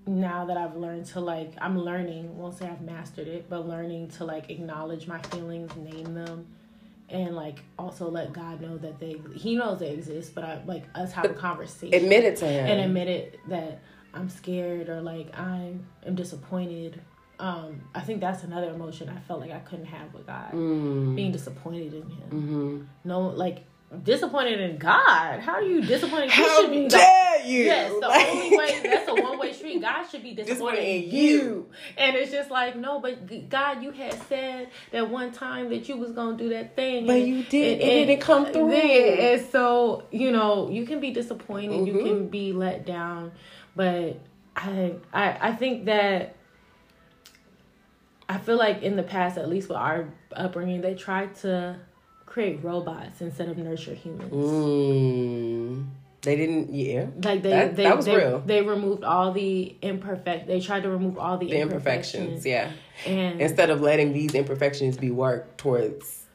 now 0.07 0.45
that 0.45 0.57
I've 0.57 0.75
learned 0.75 1.05
to 1.07 1.19
like, 1.19 1.53
I'm 1.61 1.77
learning, 1.79 2.35
won't 2.37 2.57
say 2.57 2.65
I've 2.67 2.81
mastered 2.81 3.27
it, 3.27 3.47
but 3.49 3.67
learning 3.67 4.09
to 4.17 4.25
like 4.25 4.49
acknowledge 4.49 5.07
my 5.07 5.19
feelings, 5.23 5.75
name 5.75 6.13
them, 6.15 6.47
and 7.11 7.35
like 7.35 7.59
also 7.77 8.09
let 8.09 8.33
God 8.33 8.61
know 8.61 8.77
that 8.77 8.99
they, 8.99 9.21
He 9.35 9.55
knows 9.55 9.79
they 9.79 9.91
exist, 9.91 10.35
but 10.35 10.43
I 10.43 10.61
like 10.65 10.85
us 10.95 11.11
have 11.13 11.25
a 11.25 11.33
conversation. 11.33 11.93
Admit 11.93 12.23
it 12.23 12.37
to 12.37 12.47
him. 12.47 12.67
And 12.67 12.81
admit 12.81 13.07
it 13.07 13.39
that 13.47 13.81
I'm 14.13 14.29
scared 14.29 14.89
or 14.89 15.01
like 15.01 15.37
I 15.37 15.73
am 16.05 16.15
disappointed. 16.15 17.01
Um, 17.39 17.81
I 17.95 18.01
think 18.01 18.19
that's 18.19 18.43
another 18.43 18.69
emotion 18.69 19.09
I 19.09 19.19
felt 19.19 19.39
like 19.39 19.51
I 19.51 19.59
couldn't 19.59 19.85
have 19.85 20.13
with 20.13 20.27
God. 20.27 20.51
Mm. 20.51 21.15
Being 21.15 21.31
disappointed 21.31 21.93
in 21.93 22.09
Him. 22.09 22.29
Mm-hmm. 22.29 22.83
No, 23.05 23.21
like 23.27 23.65
disappointed 24.03 24.59
in 24.59 24.77
God. 24.77 25.39
How 25.39 25.53
are 25.53 25.61
you 25.63 25.81
disappointed? 25.81 26.25
You 26.25 26.31
How 26.43 26.61
should 26.61 26.71
be- 26.71 26.87
dare 26.87 27.45
you? 27.45 27.63
Yes, 27.63 27.91
the 27.91 28.07
Like- 28.07 28.27
only 28.29 28.57
way 28.57 28.79
that's 28.83 29.07
a 29.09 29.15
one 29.15 29.39
way 29.39 29.51
street. 29.53 29.81
God 29.81 30.05
should 30.07 30.21
be 30.21 30.33
disappointed 30.35 30.79
in 30.83 31.09
you. 31.09 31.69
And 31.97 32.15
it's 32.15 32.31
just 32.31 32.51
like, 32.51 32.75
no, 32.75 32.99
but 32.99 33.49
God, 33.49 33.81
you 33.81 33.91
had 33.91 34.13
said 34.27 34.69
that 34.91 35.09
one 35.09 35.31
time 35.31 35.69
that 35.69 35.89
you 35.89 35.97
was 35.97 36.11
gonna 36.11 36.37
do 36.37 36.49
that 36.49 36.75
thing. 36.75 37.07
But 37.07 37.15
and- 37.17 37.27
you 37.27 37.43
did. 37.43 37.81
and- 37.81 37.89
It 37.91 38.05
didn't 38.05 38.21
come 38.21 38.45
through. 38.45 38.71
Yeah, 38.73 39.33
and 39.33 39.45
so, 39.49 40.03
you 40.11 40.31
know, 40.31 40.69
you 40.69 40.85
can 40.85 40.99
be 40.99 41.09
disappointed, 41.11 41.87
you 41.87 41.93
Mhm. 41.93 42.03
can 42.05 42.27
be 42.27 42.53
let 42.53 42.85
down, 42.85 43.31
but 43.75 44.17
I 44.55 44.93
I 45.13 45.37
I 45.49 45.51
think 45.55 45.85
that 45.85 46.35
I 48.27 48.37
feel 48.37 48.57
like 48.57 48.83
in 48.83 48.95
the 48.95 49.03
past, 49.03 49.37
at 49.39 49.49
least 49.49 49.69
with 49.69 49.77
our 49.77 50.09
upbringing, 50.35 50.81
they 50.81 50.93
tried 50.93 51.33
to 51.37 51.77
create 52.29 52.63
robots 52.63 53.21
instead 53.21 53.49
of 53.49 53.57
nurture 53.57 53.93
humans. 53.95 54.31
Mm. 54.31 55.85
They 56.21 56.35
didn't. 56.35 56.73
Yeah. 56.73 57.07
Like 57.23 57.41
they, 57.41 57.49
That- 57.49 57.75
they, 57.75 57.83
that 57.83 57.97
was 57.97 58.05
they, 58.05 58.15
real. 58.15 58.39
they 58.45 58.61
removed 58.61 59.03
all 59.03 59.31
the 59.31 59.75
imperfect. 59.81 60.47
They 60.47 60.59
tried 60.59 60.83
to 60.83 60.89
remove 60.89 61.17
all 61.17 61.37
the, 61.37 61.47
The 61.49 61.59
imperfections. 61.59 62.45
imperfections. 62.45 62.45
Yeah. 62.45 62.71
And 63.11 63.41
Instead 63.41 63.69
of 63.69 63.81
letting 63.81 64.13
these 64.13 64.35
imperfections 64.35 64.97
be 64.97 65.09
worked 65.11 65.57
towards 65.57 66.25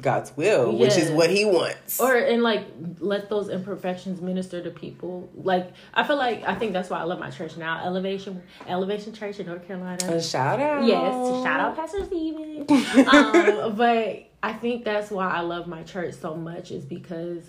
God's 0.00 0.36
will, 0.36 0.76
which 0.76 0.96
is 0.96 1.10
what 1.10 1.30
He 1.30 1.44
wants. 1.44 2.00
or 2.00 2.14
and 2.16 2.42
like 2.42 2.66
let 3.00 3.28
those 3.28 3.48
imperfections 3.48 4.20
minister 4.20 4.62
to 4.62 4.70
people. 4.70 5.28
Like 5.34 5.72
I 5.94 6.04
feel 6.04 6.16
like 6.16 6.42
I 6.46 6.54
think 6.54 6.72
that's 6.72 6.90
why 6.90 6.98
I 7.00 7.04
love 7.04 7.18
my 7.18 7.30
church 7.30 7.56
now. 7.56 7.84
Elevation, 7.84 8.42
Elevation 8.68 9.12
Church 9.12 9.40
in 9.40 9.46
North 9.46 9.66
Carolina. 9.66 9.98
a 10.06 10.22
shout 10.22 10.60
out. 10.60 10.84
Yes, 10.84 11.42
shout 11.44 11.60
out 11.60 11.76
Pastor 11.76 12.04
Steven. 12.04 12.64
um, 13.08 13.74
but 13.76 14.27
I 14.42 14.52
think 14.52 14.84
that's 14.84 15.10
why 15.10 15.28
I 15.28 15.40
love 15.40 15.66
my 15.66 15.82
church 15.82 16.14
so 16.14 16.34
much 16.34 16.70
is 16.70 16.84
because 16.84 17.42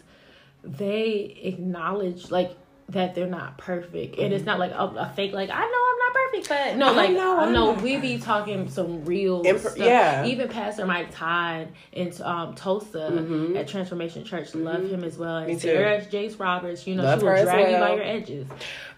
they 0.64 1.40
acknowledge 1.44 2.32
like 2.32 2.56
that 2.90 3.14
they're 3.14 3.28
not 3.28 3.56
perfect, 3.60 4.18
and 4.18 4.34
it's 4.34 4.46
not 4.46 4.58
like 4.58 4.72
a, 4.72 4.84
a 4.98 5.14
fake 5.16 5.32
like 5.32 5.52
I 5.52 5.60
know 5.60 5.62
I'm 5.62 6.00
not 6.00 6.14
perfect, 6.16 6.50
but 6.50 6.78
no, 6.78 6.88
I 6.88 6.96
like 6.96 7.12
know, 7.12 7.38
I 7.38 7.46
I 7.46 7.52
know 7.52 7.74
we 7.74 7.98
be 7.98 8.18
talking 8.18 8.68
some 8.68 9.06
real 9.06 9.44
Imper- 9.44 9.60
stuff. 9.60 9.78
yeah. 9.78 10.26
Even 10.26 10.50
Pastor 10.50 10.88
Mike 10.88 11.14
Todd 11.14 11.68
in 11.92 12.12
um, 12.24 12.56
Tulsa 12.56 13.54
at 13.56 13.68
Transformation 13.68 14.24
Church, 14.26 14.56
love 14.56 14.90
him 14.90 15.04
as 15.04 15.20
well, 15.20 15.38
and 15.38 15.50
Mm-hmm. 15.52 15.60
Sarah 15.60 16.04
Jakes 16.04 16.36
Roberts. 16.38 16.88
You 16.88 16.96
know, 16.96 17.04
Love 17.04 17.20
she 17.20 17.26
will 17.26 17.44
drag 17.44 17.72
you 17.72 17.78
by 17.78 17.94
your 17.94 18.04
edges, 18.04 18.48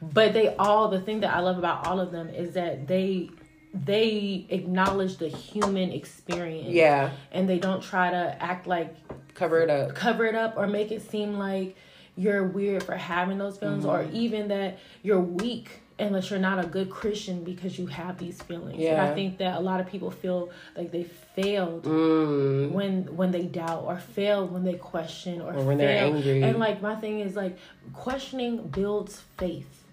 but 0.01 0.31
they 0.31 0.55
all 0.55 0.87
the 0.87 1.01
thing 1.01 1.19
that 1.19 1.35
I 1.35 1.41
love 1.41 1.57
about 1.57 1.85
all 1.85 1.99
of 1.99 2.13
them 2.13 2.29
is 2.29 2.53
that 2.53 2.87
they 2.87 3.29
they 3.74 4.45
acknowledge 4.49 5.17
the 5.17 5.30
human 5.30 5.91
experience 5.91 6.69
Yeah. 6.69 7.11
and 7.32 7.47
they 7.47 7.57
don't 7.59 7.82
try 7.82 8.09
to 8.11 8.36
act 8.41 8.67
like 8.67 8.95
Cover 9.34 9.61
it 9.61 9.69
up. 9.69 9.95
cover 9.95 10.26
it 10.26 10.36
up 10.36 10.55
or 10.57 10.67
make 10.67 10.91
it 10.91 11.09
seem 11.09 11.36
like 11.38 11.76
you're 12.17 12.43
weird 12.43 12.84
for 12.84 12.95
having 12.95 13.38
those 13.38 13.57
feelings 13.57 13.86
or 13.86 13.99
Mm-hmm. 13.99 14.15
even 14.15 14.47
that 14.49 14.80
you're 15.03 15.22
weak 15.22 15.80
unless 15.99 16.30
you're 16.32 16.39
not 16.39 16.63
a 16.63 16.67
good 16.67 16.89
Christian 16.89 17.43
because 17.43 17.78
you 17.78 17.86
have 17.86 18.17
these 18.17 18.41
feelings. 18.41 18.74
And 18.74 18.82
Yeah. 18.82 19.05
I 19.09 19.13
think 19.13 19.38
that 19.38 19.57
a 19.57 19.59
lot 19.61 19.80
of 19.80 19.88
people 19.88 20.09
feel 20.11 20.49
like 20.76 20.91
they 20.91 21.03
failed 21.36 21.84
Mm. 21.84 22.72
when 22.72 23.15
when 23.15 23.32
they 23.32 23.43
doubt 23.43 23.84
or 23.86 23.97
fail 23.97 24.47
when 24.47 24.63
they 24.63 24.74
question 24.74 25.41
or, 25.41 25.53
Or 25.55 25.63
when 25.63 25.78
they're 25.78 26.03
angry. 26.03 26.41
And 26.43 26.57
like 26.59 26.82
my 26.82 26.95
thing 26.95 27.19
is 27.22 27.36
like 27.36 27.57
questioning 27.93 28.67
builds 28.67 29.22
faith. 29.38 29.84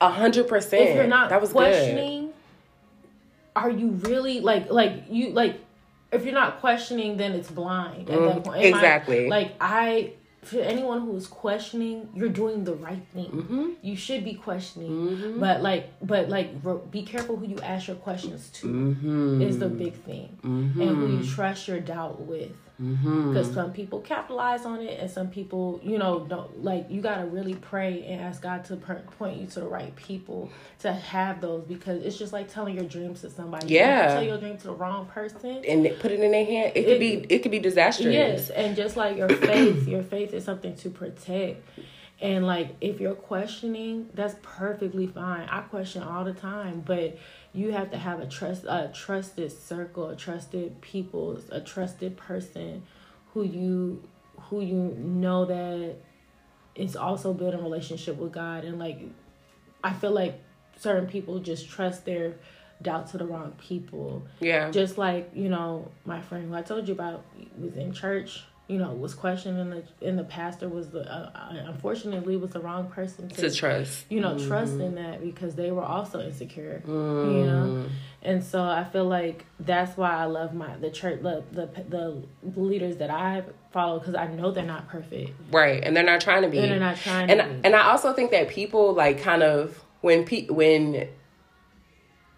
A 0.00 0.10
hundred 0.10 0.48
percent. 0.48 0.88
If 0.88 0.96
you're 0.96 1.06
not 1.06 1.28
that 1.30 1.40
was 1.40 1.52
good. 1.52 1.58
Are 3.64 3.70
you 3.70 3.88
really 4.08 4.40
like 4.40 4.70
like 4.70 5.04
you 5.10 5.30
like 5.30 5.60
if 6.12 6.24
you're 6.24 6.34
not 6.34 6.60
questioning 6.60 7.16
then 7.16 7.32
it's 7.32 7.50
blind 7.50 8.08
at 8.10 8.18
Mm, 8.18 8.26
that 8.34 8.44
point. 8.44 8.56
Am 8.64 8.74
I- 8.74 8.76
exactly. 8.76 9.28
like 9.28 9.52
I 9.60 10.12
for 10.42 10.60
anyone 10.60 11.00
who 11.02 11.14
is 11.16 11.26
questioning, 11.26 12.08
you're 12.14 12.28
doing 12.30 12.62
the 12.64 12.72
right 12.74 13.04
thing. 13.12 13.26
Mm-hmm. 13.26 13.66
You 13.82 13.96
should 13.96 14.24
be 14.24 14.34
questioning, 14.34 15.38
but 15.40 15.62
like, 15.62 15.92
but 16.00 16.28
like, 16.30 16.48
be 16.92 17.02
careful 17.02 17.36
who 17.36 17.46
you 17.46 17.58
ask 17.60 17.88
your 17.88 17.96
questions 17.96 18.48
to. 18.54 18.66
Mm-hmm. 18.68 19.42
Is 19.42 19.58
the 19.58 19.68
big 19.68 19.94
thing, 19.94 20.38
and 20.44 20.72
who 20.74 21.16
you 21.18 21.24
trust 21.26 21.66
your 21.68 21.80
doubt 21.80 22.22
with. 22.22 22.52
Mm-hmm. 22.80 23.32
Because 23.32 23.52
some 23.52 23.72
people 23.72 24.00
capitalize 24.00 24.64
on 24.64 24.80
it, 24.80 25.00
and 25.00 25.10
some 25.10 25.28
people, 25.28 25.80
you 25.82 25.98
know, 25.98 26.20
don't 26.20 26.62
like. 26.62 26.86
You 26.88 27.00
gotta 27.00 27.26
really 27.26 27.54
pray 27.54 28.04
and 28.06 28.20
ask 28.20 28.40
God 28.40 28.64
to 28.66 28.76
per- 28.76 29.02
point 29.18 29.40
you 29.40 29.46
to 29.48 29.60
the 29.60 29.66
right 29.66 29.94
people 29.96 30.50
to 30.80 30.92
have 30.92 31.40
those. 31.40 31.64
Because 31.64 32.02
it's 32.04 32.16
just 32.16 32.32
like 32.32 32.48
telling 32.48 32.76
your 32.76 32.84
dreams 32.84 33.22
to 33.22 33.30
somebody. 33.30 33.66
If 33.66 33.70
you 33.72 33.76
Yeah. 33.78 34.14
tell 34.14 34.22
your 34.22 34.38
dream 34.38 34.58
to 34.58 34.64
the 34.68 34.74
wrong 34.74 35.06
person, 35.06 35.64
and 35.66 35.84
put 35.98 36.12
it 36.12 36.20
in 36.20 36.30
their 36.30 36.44
hand. 36.44 36.72
It 36.76 36.84
could 36.84 37.00
be 37.00 37.26
it 37.28 37.40
could 37.40 37.50
be 37.50 37.58
disastrous. 37.58 38.14
Yes, 38.14 38.50
and 38.50 38.76
just 38.76 38.96
like 38.96 39.16
your 39.16 39.28
faith, 39.28 39.88
your 39.88 40.04
faith 40.04 40.32
is 40.32 40.44
something 40.44 40.76
to 40.76 40.90
protect. 40.90 41.68
And 42.20 42.46
like 42.46 42.76
if 42.80 43.00
you're 43.00 43.14
questioning, 43.14 44.08
that's 44.14 44.36
perfectly 44.42 45.06
fine. 45.08 45.48
I 45.48 45.60
question 45.62 46.02
all 46.02 46.24
the 46.24 46.32
time, 46.32 46.82
but 46.84 47.16
you 47.58 47.72
have 47.72 47.90
to 47.90 47.98
have 47.98 48.20
a 48.20 48.26
trust 48.26 48.64
a 48.64 48.90
trusted 48.94 49.50
circle, 49.50 50.08
a 50.08 50.16
trusted 50.16 50.80
people, 50.80 51.40
a 51.50 51.60
trusted 51.60 52.16
person 52.16 52.84
who 53.34 53.42
you 53.42 54.02
who 54.42 54.60
you 54.60 54.94
know 54.96 55.44
that 55.44 55.96
is 56.76 56.94
also 56.94 57.34
building 57.34 57.58
a 57.58 57.62
relationship 57.62 58.16
with 58.16 58.32
God. 58.32 58.64
And 58.64 58.78
like 58.78 59.00
I 59.82 59.92
feel 59.92 60.12
like 60.12 60.40
certain 60.76 61.08
people 61.08 61.40
just 61.40 61.68
trust 61.68 62.04
their 62.04 62.36
doubt 62.80 63.08
to 63.10 63.18
the 63.18 63.26
wrong 63.26 63.52
people. 63.58 64.22
Yeah. 64.38 64.70
just 64.70 64.96
like 64.96 65.30
you 65.34 65.48
know 65.48 65.90
my 66.04 66.20
friend 66.20 66.48
who 66.48 66.54
I 66.54 66.62
told 66.62 66.86
you 66.86 66.94
about 66.94 67.24
was 67.58 67.74
in 67.76 67.92
church 67.92 68.44
you 68.68 68.78
know 68.78 68.92
was 68.92 69.14
questioned 69.14 69.56
questioning 69.56 69.82
the 70.00 70.06
and 70.08 70.18
the 70.18 70.24
pastor 70.24 70.68
was 70.68 70.90
the 70.90 71.00
uh, 71.00 71.30
uh, 71.34 71.54
unfortunately 71.66 72.36
was 72.36 72.50
the 72.50 72.60
wrong 72.60 72.86
person 72.88 73.28
to, 73.28 73.48
to 73.48 73.54
trust. 73.54 74.04
you 74.10 74.20
know 74.20 74.38
trust 74.38 74.74
in 74.74 74.94
that 74.94 75.20
because 75.22 75.54
they 75.54 75.70
were 75.70 75.82
also 75.82 76.20
insecure 76.20 76.82
you 76.86 76.92
know 76.92 77.86
and 78.22 78.44
so 78.44 78.62
I 78.62 78.84
feel 78.84 79.06
like 79.06 79.46
that's 79.60 79.96
why 79.96 80.10
I 80.10 80.24
love 80.24 80.52
my 80.54 80.76
the 80.76 80.90
church 80.90 81.22
the 81.22 81.42
the, 81.50 81.66
the 81.88 82.60
leaders 82.60 82.98
that 82.98 83.10
I 83.10 83.42
follow 83.72 83.98
because 83.98 84.14
I 84.14 84.26
know 84.26 84.50
they're 84.50 84.64
not 84.64 84.88
perfect 84.88 85.32
Right. 85.50 85.82
And 85.82 85.96
they're 85.96 86.04
not 86.04 86.20
trying 86.20 86.42
to 86.42 86.48
be. 86.48 86.58
and 86.58 86.70
they're 86.70 86.78
not 86.80 86.96
trying 86.96 87.30
and 87.30 87.64
and 87.64 87.74
I 87.74 87.88
also 87.90 88.12
think 88.12 88.30
that 88.32 88.48
people 88.48 88.92
like 88.92 89.20
kind 89.22 89.42
of 89.42 89.82
when 90.00 90.24
pe- 90.24 90.46
when 90.48 91.08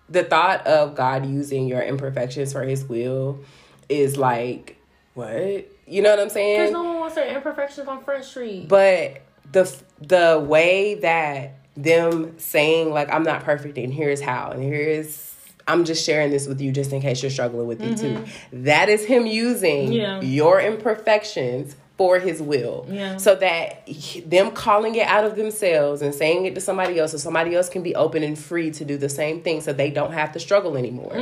the 0.09 0.25
thought 0.25 0.67
of 0.67 0.95
God 0.95 1.27
using 1.27 1.67
your 1.67 1.83
imperfections 1.83 2.53
for 2.53 2.63
His 2.63 2.85
will 2.85 3.41
is 3.89 4.17
like 4.17 4.77
what 5.15 5.67
you 5.91 6.01
know 6.03 6.11
what 6.11 6.21
I'm 6.21 6.31
saying? 6.31 6.59
because 6.61 6.73
no 6.73 6.85
one 6.85 7.01
wants 7.01 7.15
their 7.17 7.35
imperfections 7.35 7.89
on 7.89 8.03
Front 8.05 8.25
Street 8.25 8.69
But 8.69 9.23
the 9.53 9.71
the 10.01 10.45
way 10.47 10.95
that 10.97 11.57
them 11.77 12.39
saying 12.39 12.91
like 12.91 13.13
I'm 13.13 13.23
not 13.23 13.43
perfect 13.45 13.77
and 13.79 13.93
here's 13.93 14.21
how 14.21 14.51
and 14.51 14.63
here's 14.63 15.29
I'm 15.69 15.85
just 15.85 16.05
sharing 16.05 16.31
this 16.31 16.47
with 16.49 16.61
you 16.61 16.73
just 16.73 16.93
in 16.93 17.01
case 17.01 17.23
you're 17.23 17.31
struggling 17.31 17.67
with 17.69 17.81
it 17.83 17.97
too. 17.99 18.25
That 18.53 18.89
is 18.89 19.05
him 19.05 19.27
using 19.27 19.89
Mm-hmm. 19.91 19.93
Yeah. 19.93 20.21
your 20.21 20.61
imperfections 20.61 21.77
for 22.01 22.19
his 22.19 22.41
will. 22.41 22.87
Yeah. 22.89 23.19
So 23.19 23.35
that 23.35 23.87
them 24.25 24.53
calling 24.53 24.95
it 24.95 25.07
out 25.07 25.27
of 25.27 25.37
themselves 25.37 26.01
and 26.01 26.15
saying 26.15 26.47
it 26.47 26.55
to 26.55 26.61
somebody 26.63 26.99
else 26.99 27.11
so 27.13 27.19
somebody 27.19 27.55
else 27.55 27.69
can 27.69 27.83
be 27.83 27.95
open 27.95 28.23
and 28.23 28.39
free 28.39 28.71
to 28.71 28.87
do 28.87 28.97
the 28.97 29.11
same 29.11 29.43
thing 29.43 29.61
so 29.61 29.75
they 29.75 29.91
don't 29.91 30.13
have 30.13 30.33
to 30.33 30.41
struggle 30.41 30.79
anymore. 30.79 31.13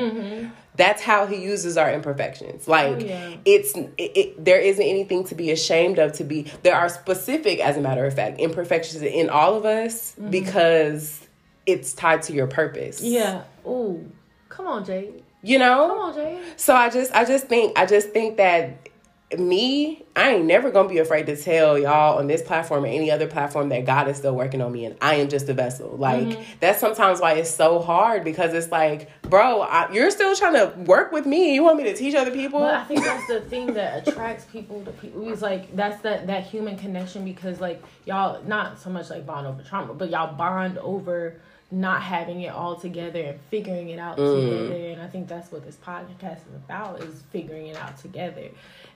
That's 0.76 1.02
how 1.02 1.26
he 1.26 1.42
uses 1.42 1.76
our 1.76 1.90
imperfections. 1.92 2.68
Like 2.68 2.98
Mm-hmm. 2.98 3.08
Oh, 3.08 3.08
yeah. 3.08 3.36
it's 3.44 3.74
it, 3.74 3.92
it, 4.20 4.44
there 4.44 4.60
isn't 4.60 4.84
anything 4.96 5.24
to 5.24 5.34
be 5.34 5.50
ashamed 5.50 5.98
of 5.98 6.12
to 6.12 6.22
be 6.24 6.46
there 6.62 6.76
are 6.76 6.88
specific 6.88 7.58
as 7.58 7.76
a 7.76 7.80
matter 7.80 8.04
of 8.06 8.14
fact 8.14 8.38
imperfections 8.38 9.02
in 9.02 9.28
all 9.30 9.56
of 9.56 9.64
us 9.64 10.14
because 10.30 11.26
it's 11.66 11.92
tied 11.92 12.22
to 12.22 12.32
your 12.32 12.46
purpose. 12.46 13.02
yeah 13.02 13.42
ooh 13.66 14.08
come 14.48 14.68
on 14.68 14.84
Jade 14.84 15.24
You 15.42 15.58
know? 15.58 15.88
come 15.88 15.98
on 15.98 16.14
Jade 16.14 16.38
So 16.56 16.72
I 16.72 16.88
just 16.88 17.12
I 17.12 17.24
just 17.24 17.46
think 17.48 17.76
I 17.76 17.84
just 17.84 18.10
think 18.10 18.36
that 18.36 18.88
me, 19.36 20.04
I 20.16 20.30
ain't 20.30 20.46
never 20.46 20.70
gonna 20.70 20.88
be 20.88 20.98
afraid 20.98 21.26
to 21.26 21.36
tell 21.36 21.78
y'all 21.78 22.18
on 22.18 22.28
this 22.28 22.40
platform 22.40 22.84
or 22.84 22.86
any 22.86 23.10
other 23.10 23.26
platform 23.26 23.68
that 23.68 23.84
God 23.84 24.08
is 24.08 24.16
still 24.16 24.34
working 24.34 24.62
on 24.62 24.72
me 24.72 24.86
and 24.86 24.96
I 25.02 25.16
am 25.16 25.28
just 25.28 25.48
a 25.50 25.54
vessel. 25.54 25.96
Like 25.96 26.18
Mm-hmm. 26.28 26.42
that's 26.60 26.80
sometimes 26.80 27.20
why 27.20 27.34
it's 27.34 27.50
so 27.50 27.78
hard 27.80 28.24
because 28.24 28.54
it's 28.54 28.70
like, 28.72 29.10
bro, 29.22 29.60
I, 29.60 29.92
you're 29.92 30.10
still 30.10 30.34
trying 30.34 30.54
to 30.54 30.72
work 30.84 31.12
with 31.12 31.26
me. 31.26 31.54
You 31.54 31.62
want 31.62 31.76
me 31.76 31.84
to 31.84 31.94
teach 31.94 32.14
other 32.14 32.30
people? 32.30 32.60
But 32.60 32.74
I 32.74 32.84
think 32.84 33.04
that's 33.04 33.26
the 33.26 33.40
thing 33.42 33.74
that 33.74 34.08
attracts 34.08 34.46
people 34.46 34.82
to 34.84 34.92
people. 34.92 35.30
It's 35.30 35.42
like 35.42 35.76
that's 35.76 36.00
that 36.02 36.26
that 36.28 36.44
human 36.44 36.78
connection 36.78 37.24
because 37.24 37.60
like 37.60 37.82
y'all 38.06 38.42
not 38.44 38.80
so 38.80 38.88
much 38.88 39.10
like 39.10 39.26
bond 39.26 39.46
over 39.46 39.62
trauma, 39.62 39.92
but 39.92 40.08
y'all 40.08 40.34
bond 40.34 40.78
over 40.78 41.40
not 41.70 42.02
having 42.02 42.40
it 42.40 42.52
all 42.52 42.76
together 42.76 43.20
and 43.20 43.40
figuring 43.50 43.90
it 43.90 43.98
out 43.98 44.16
mm. 44.16 44.34
together. 44.34 44.88
And 44.92 45.02
I 45.02 45.06
think 45.06 45.28
that's 45.28 45.52
what 45.52 45.64
this 45.64 45.76
podcast 45.76 46.38
is 46.38 46.54
about 46.54 47.02
is 47.02 47.22
figuring 47.30 47.66
it 47.66 47.76
out 47.76 47.98
together. 47.98 48.48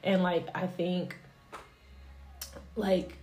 And 0.02 0.22
like 0.22 0.48
I 0.54 0.66
think 0.66 1.16
like 2.76 3.18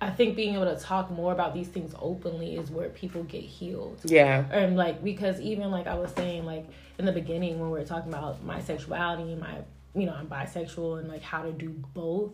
I 0.00 0.10
think 0.10 0.36
being 0.36 0.54
able 0.54 0.66
to 0.66 0.80
talk 0.80 1.10
more 1.10 1.32
about 1.32 1.54
these 1.54 1.68
things 1.68 1.94
openly 2.00 2.56
is 2.56 2.70
where 2.70 2.88
people 2.88 3.24
get 3.24 3.42
healed 3.42 4.00
yeah. 4.04 4.44
and 4.52 4.76
like 4.76 5.02
because 5.02 5.40
even 5.40 5.70
like 5.70 5.88
I 5.88 5.94
was 5.94 6.12
saying 6.12 6.44
like 6.44 6.66
in 6.98 7.04
the 7.04 7.12
beginning 7.12 7.58
when 7.58 7.70
we 7.70 7.78
were 7.78 7.84
talking 7.84 8.12
about 8.12 8.42
my 8.44 8.60
sexuality 8.60 9.32
and 9.32 9.40
my 9.40 9.56
you 9.96 10.06
know 10.06 10.14
I'm 10.14 10.28
bisexual 10.28 11.00
and 11.00 11.08
like 11.08 11.22
how 11.22 11.42
to 11.42 11.50
do 11.50 11.70
both 11.94 12.30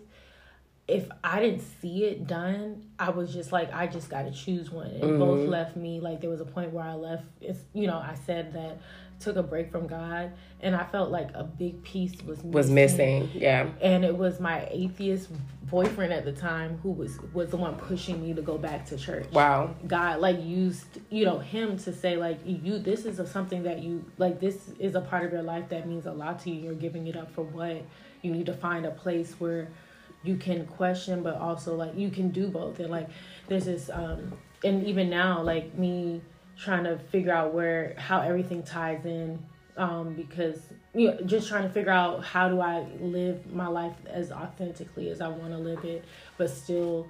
if 0.87 1.09
I 1.23 1.41
didn't 1.41 1.63
see 1.81 2.05
it 2.05 2.27
done 2.27 2.85
I 2.99 3.11
was 3.11 3.33
just 3.33 3.53
like 3.53 3.73
I 3.73 3.87
just 3.87 4.11
got 4.11 4.23
to 4.23 4.31
choose 4.31 4.71
one 4.71 4.89
and 4.89 5.03
mm-hmm. 5.03 5.19
both 5.19 5.49
left 5.49 5.77
me 5.77 6.01
like 6.01 6.21
there 6.21 6.31
was 6.31 6.41
a 6.41 6.45
point 6.45 6.73
where 6.73 6.85
I 6.85 6.95
left 6.95 7.25
it's 7.41 7.61
you 7.73 7.87
know 7.87 7.97
I 7.97 8.15
said 8.27 8.53
that 8.53 8.79
took 9.21 9.37
a 9.37 9.43
break 9.43 9.71
from 9.71 9.87
God 9.87 10.33
and 10.61 10.75
I 10.75 10.85
felt 10.85 11.11
like 11.11 11.31
a 11.35 11.45
big 11.45 11.83
piece 11.85 12.13
was 12.23 12.39
missing 12.39 12.51
Was 12.51 12.71
missing. 12.71 13.31
Yeah. 13.33 13.69
and 13.81 14.05
it 14.05 14.15
was 14.15 14.41
my 14.41 14.67
atheist 14.71 15.31
boyfriend 15.71 16.13
at 16.13 16.27
the 16.27 16.33
time 16.33 16.79
who 16.83 16.91
was 16.91 17.19
was 17.33 17.49
the 17.49 17.57
one 17.57 17.77
pushing 17.77 18.23
me 18.23 18.35
to 18.35 18.43
go 18.43 18.59
back 18.59 18.85
to 18.87 18.99
church 18.99 19.27
Wow. 19.33 19.75
God 19.87 20.21
like 20.21 20.43
used 20.43 21.01
you 21.09 21.25
know 21.25 21.39
him 21.39 21.79
to 21.79 21.95
say 21.95 22.19
like 22.19 22.41
you 22.45 22.79
this 22.79 23.07
is 23.07 23.19
a, 23.21 23.27
something 23.27 23.63
that 23.63 23.83
you 23.83 24.05
like 24.19 24.39
this 24.39 24.69
is 24.79 24.95
a 24.95 25.01
part 25.01 25.25
of 25.25 25.33
your 25.33 25.43
life 25.43 25.71
that 25.71 25.89
means 25.89 26.05
a 26.05 26.13
lot 26.13 26.41
to 26.41 26.51
you 26.51 26.61
you're 26.61 26.75
giving 26.75 27.07
it 27.07 27.17
up 27.17 27.33
for 27.33 27.43
what 27.43 27.83
you 28.21 28.31
need 28.31 28.47
to 28.47 28.55
find 28.55 28.85
a 28.85 28.91
place 28.91 29.35
where 29.39 29.69
you 30.25 30.37
can 30.37 30.67
question 30.67 31.23
but 31.23 31.37
also 31.37 31.75
like 31.75 31.95
you 31.97 32.11
can 32.11 32.31
do 32.31 32.49
both 32.49 32.81
and 32.81 32.91
like 32.91 33.09
there's 33.49 33.67
this 33.67 33.91
um 33.93 34.33
and 34.65 34.87
even 34.87 35.11
now 35.11 35.43
like 35.43 35.75
me 35.77 36.21
trying 36.59 36.85
to 36.85 36.99
figure 36.99 37.33
out 37.33 37.53
where 37.53 37.95
how 37.99 38.21
everything 38.21 38.63
ties 38.63 39.05
in 39.05 39.39
um 39.77 40.15
because 40.15 40.59
you 40.95 41.09
know 41.11 41.19
just 41.27 41.49
trying 41.49 41.63
to 41.65 41.69
figure 41.69 41.91
out 41.93 42.25
how 42.25 42.49
do 42.49 42.61
I 42.61 42.87
live 43.01 43.53
my 43.53 43.67
life 43.67 43.95
as 44.07 44.33
authentically 44.33 45.11
as 45.11 45.21
I 45.21 45.29
want 45.29 45.51
to 45.53 45.59
live 45.59 45.85
it 45.85 46.05
but 46.39 46.49
still 46.49 47.07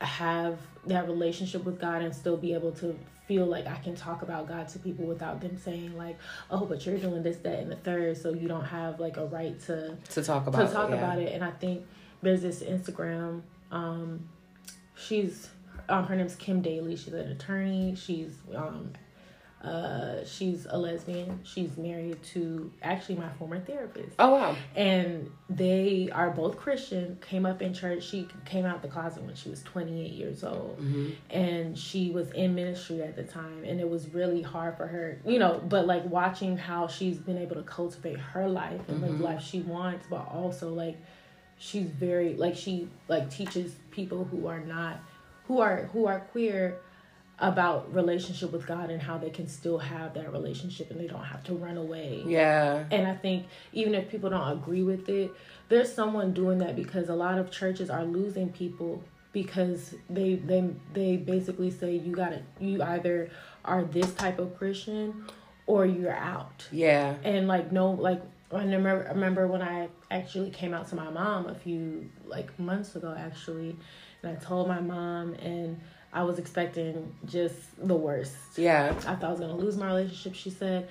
have 0.00 0.58
that 0.86 1.06
relationship 1.06 1.64
with 1.64 1.80
God 1.80 2.02
and 2.02 2.14
still 2.14 2.36
be 2.36 2.52
able 2.54 2.72
to 2.72 2.98
feel 3.26 3.46
like 3.46 3.66
I 3.66 3.76
can 3.76 3.96
talk 3.96 4.22
about 4.22 4.46
God 4.46 4.68
to 4.68 4.78
people 4.78 5.04
without 5.06 5.40
them 5.40 5.56
saying 5.56 5.96
like, 5.96 6.16
"Oh, 6.50 6.64
but 6.64 6.84
you're 6.86 6.98
doing 6.98 7.22
this, 7.22 7.38
that, 7.38 7.58
and 7.58 7.72
the 7.72 7.76
third, 7.76 8.16
so 8.16 8.32
you 8.32 8.46
don't 8.46 8.64
have 8.64 9.00
like 9.00 9.16
a 9.16 9.24
right 9.26 9.58
to 9.62 9.96
To 10.10 10.22
talk 10.22 10.46
about 10.46 10.68
to 10.68 10.72
talk 10.72 10.90
it. 10.90 10.92
yeah. 10.94 10.98
about 10.98 11.18
it." 11.18 11.32
And 11.32 11.42
I 11.42 11.50
think 11.50 11.84
there's 12.26 12.42
this 12.42 12.62
Instagram. 12.62 13.42
Um, 13.72 14.28
she's 14.94 15.48
um, 15.88 16.04
her 16.06 16.16
name's 16.16 16.34
Kim 16.36 16.60
Daly. 16.62 16.96
She's 16.96 17.14
an 17.14 17.30
attorney. 17.30 17.94
She's 17.96 18.32
um, 18.54 18.92
uh, 19.62 20.24
she's 20.24 20.66
a 20.70 20.78
lesbian. 20.78 21.40
She's 21.42 21.76
married 21.76 22.22
to 22.34 22.70
actually 22.82 23.16
my 23.16 23.28
former 23.30 23.58
therapist 23.58 24.14
Oh 24.18 24.30
wow. 24.34 24.56
and 24.76 25.28
they 25.48 26.08
are 26.12 26.30
both 26.30 26.56
Christian. 26.56 27.18
Came 27.20 27.46
up 27.46 27.62
in 27.62 27.72
church. 27.74 28.04
She 28.04 28.28
came 28.44 28.64
out 28.64 28.82
the 28.82 28.88
closet 28.88 29.22
when 29.24 29.34
she 29.34 29.48
was 29.48 29.62
28 29.62 30.12
years 30.12 30.44
old, 30.44 30.78
and 31.30 31.76
she 31.76 32.10
was 32.10 32.30
in 32.32 32.54
ministry 32.54 33.02
at 33.02 33.16
the 33.16 33.24
time. 33.24 33.64
And 33.64 33.80
it 33.80 33.88
was 33.88 34.08
really 34.12 34.42
hard 34.42 34.76
for 34.76 34.86
her, 34.86 35.20
you 35.24 35.38
know. 35.38 35.60
But 35.68 35.86
like 35.86 36.04
watching 36.04 36.56
how 36.56 36.86
she's 36.86 37.16
been 37.18 37.38
able 37.38 37.56
to 37.56 37.62
cultivate 37.62 38.18
her 38.18 38.48
life 38.48 38.80
and 38.88 39.00
live 39.00 39.18
the 39.18 39.24
life 39.24 39.42
she 39.42 39.60
wants, 39.62 40.06
but 40.08 40.28
also 40.30 40.68
like 40.72 40.98
she's 41.58 41.86
very 41.86 42.34
like 42.34 42.56
she 42.56 42.88
like 43.08 43.30
teaches 43.30 43.74
people 43.90 44.24
who 44.24 44.46
are 44.46 44.60
not 44.60 45.00
who 45.46 45.60
are 45.60 45.88
who 45.92 46.06
are 46.06 46.20
queer 46.20 46.78
about 47.38 47.92
relationship 47.94 48.50
with 48.50 48.66
God 48.66 48.90
and 48.90 49.00
how 49.00 49.18
they 49.18 49.28
can 49.28 49.46
still 49.46 49.78
have 49.78 50.14
that 50.14 50.32
relationship 50.32 50.90
and 50.90 50.98
they 50.98 51.06
don't 51.06 51.24
have 51.24 51.44
to 51.44 51.54
run 51.54 51.76
away. 51.76 52.22
Yeah. 52.26 52.84
And 52.90 53.06
I 53.06 53.14
think 53.14 53.46
even 53.74 53.94
if 53.94 54.08
people 54.08 54.30
don't 54.30 54.52
agree 54.52 54.82
with 54.82 55.08
it, 55.10 55.32
there's 55.68 55.92
someone 55.92 56.32
doing 56.32 56.58
that 56.58 56.76
because 56.76 57.10
a 57.10 57.14
lot 57.14 57.38
of 57.38 57.50
churches 57.50 57.90
are 57.90 58.04
losing 58.04 58.48
people 58.50 59.02
because 59.32 59.94
they 60.08 60.36
they 60.36 60.70
they 60.94 61.16
basically 61.18 61.70
say 61.70 61.94
you 61.94 62.14
got 62.14 62.30
to 62.30 62.40
you 62.58 62.82
either 62.82 63.30
are 63.64 63.84
this 63.84 64.14
type 64.14 64.38
of 64.38 64.56
Christian 64.56 65.26
or 65.66 65.84
you're 65.84 66.16
out. 66.16 66.66
Yeah. 66.72 67.16
And 67.22 67.46
like 67.46 67.70
no 67.70 67.90
like 67.90 68.22
I 68.52 68.62
remember 68.62 69.06
I 69.08 69.12
remember 69.12 69.46
when 69.46 69.62
I 69.62 69.88
actually 70.10 70.50
came 70.50 70.72
out 70.72 70.88
to 70.88 70.94
my 70.94 71.10
mom 71.10 71.46
a 71.46 71.54
few 71.54 72.08
like 72.24 72.56
months 72.58 72.94
ago 72.94 73.14
actually 73.16 73.76
and 74.22 74.36
I 74.36 74.40
told 74.40 74.68
my 74.68 74.80
mom 74.80 75.34
and 75.34 75.80
I 76.12 76.22
was 76.22 76.38
expecting 76.38 77.14
just 77.26 77.56
the 77.76 77.96
worst. 77.96 78.36
Yeah. 78.56 78.94
I 79.06 79.14
thought 79.14 79.24
I 79.24 79.30
was 79.30 79.40
gonna 79.40 79.56
lose 79.56 79.76
my 79.76 79.88
relationship. 79.88 80.34
She 80.34 80.50
said, 80.50 80.88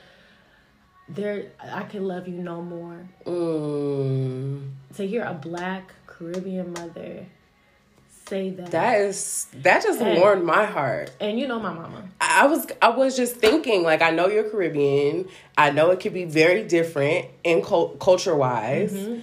"There, 1.10 1.51
I 1.60 1.84
can 1.84 2.06
love 2.08 2.28
you 2.28 2.36
no 2.36 2.62
more." 2.62 3.08
Mm. 3.26 4.72
To 4.95 5.08
hear 5.08 5.24
a 5.24 5.34
black 5.34 5.93
Caribbean 6.06 6.74
mother 6.74 7.26
say 8.28 8.49
that, 8.51 8.71
That 8.71 9.01
is 9.01 9.47
that 9.61 9.84
just 9.84 9.99
Hey. 9.99 10.19
warmed 10.19 10.43
my 10.43 10.65
heart. 10.65 11.11
and 11.19 11.39
you 11.39 11.47
know 11.47 11.59
my 11.59 11.73
mama. 11.73 12.09
I 12.19 12.47
was 12.47 12.67
I 12.82 12.89
was 12.89 13.15
just 13.15 13.36
thinking 13.38 13.84
like 13.84 14.01
I 14.01 14.11
know 14.11 14.28
you're 14.28 14.49
Caribbean. 14.49 15.28
I 15.57 15.71
know 15.71 15.91
it 15.91 15.99
could 15.99 16.13
be 16.13 16.26
very 16.26 16.63
different 16.63 17.28
in 17.43 17.61
cul- 17.61 17.89
culture 17.99 18.36
wise. 18.36 18.93
Mm-hmm. 18.93 19.19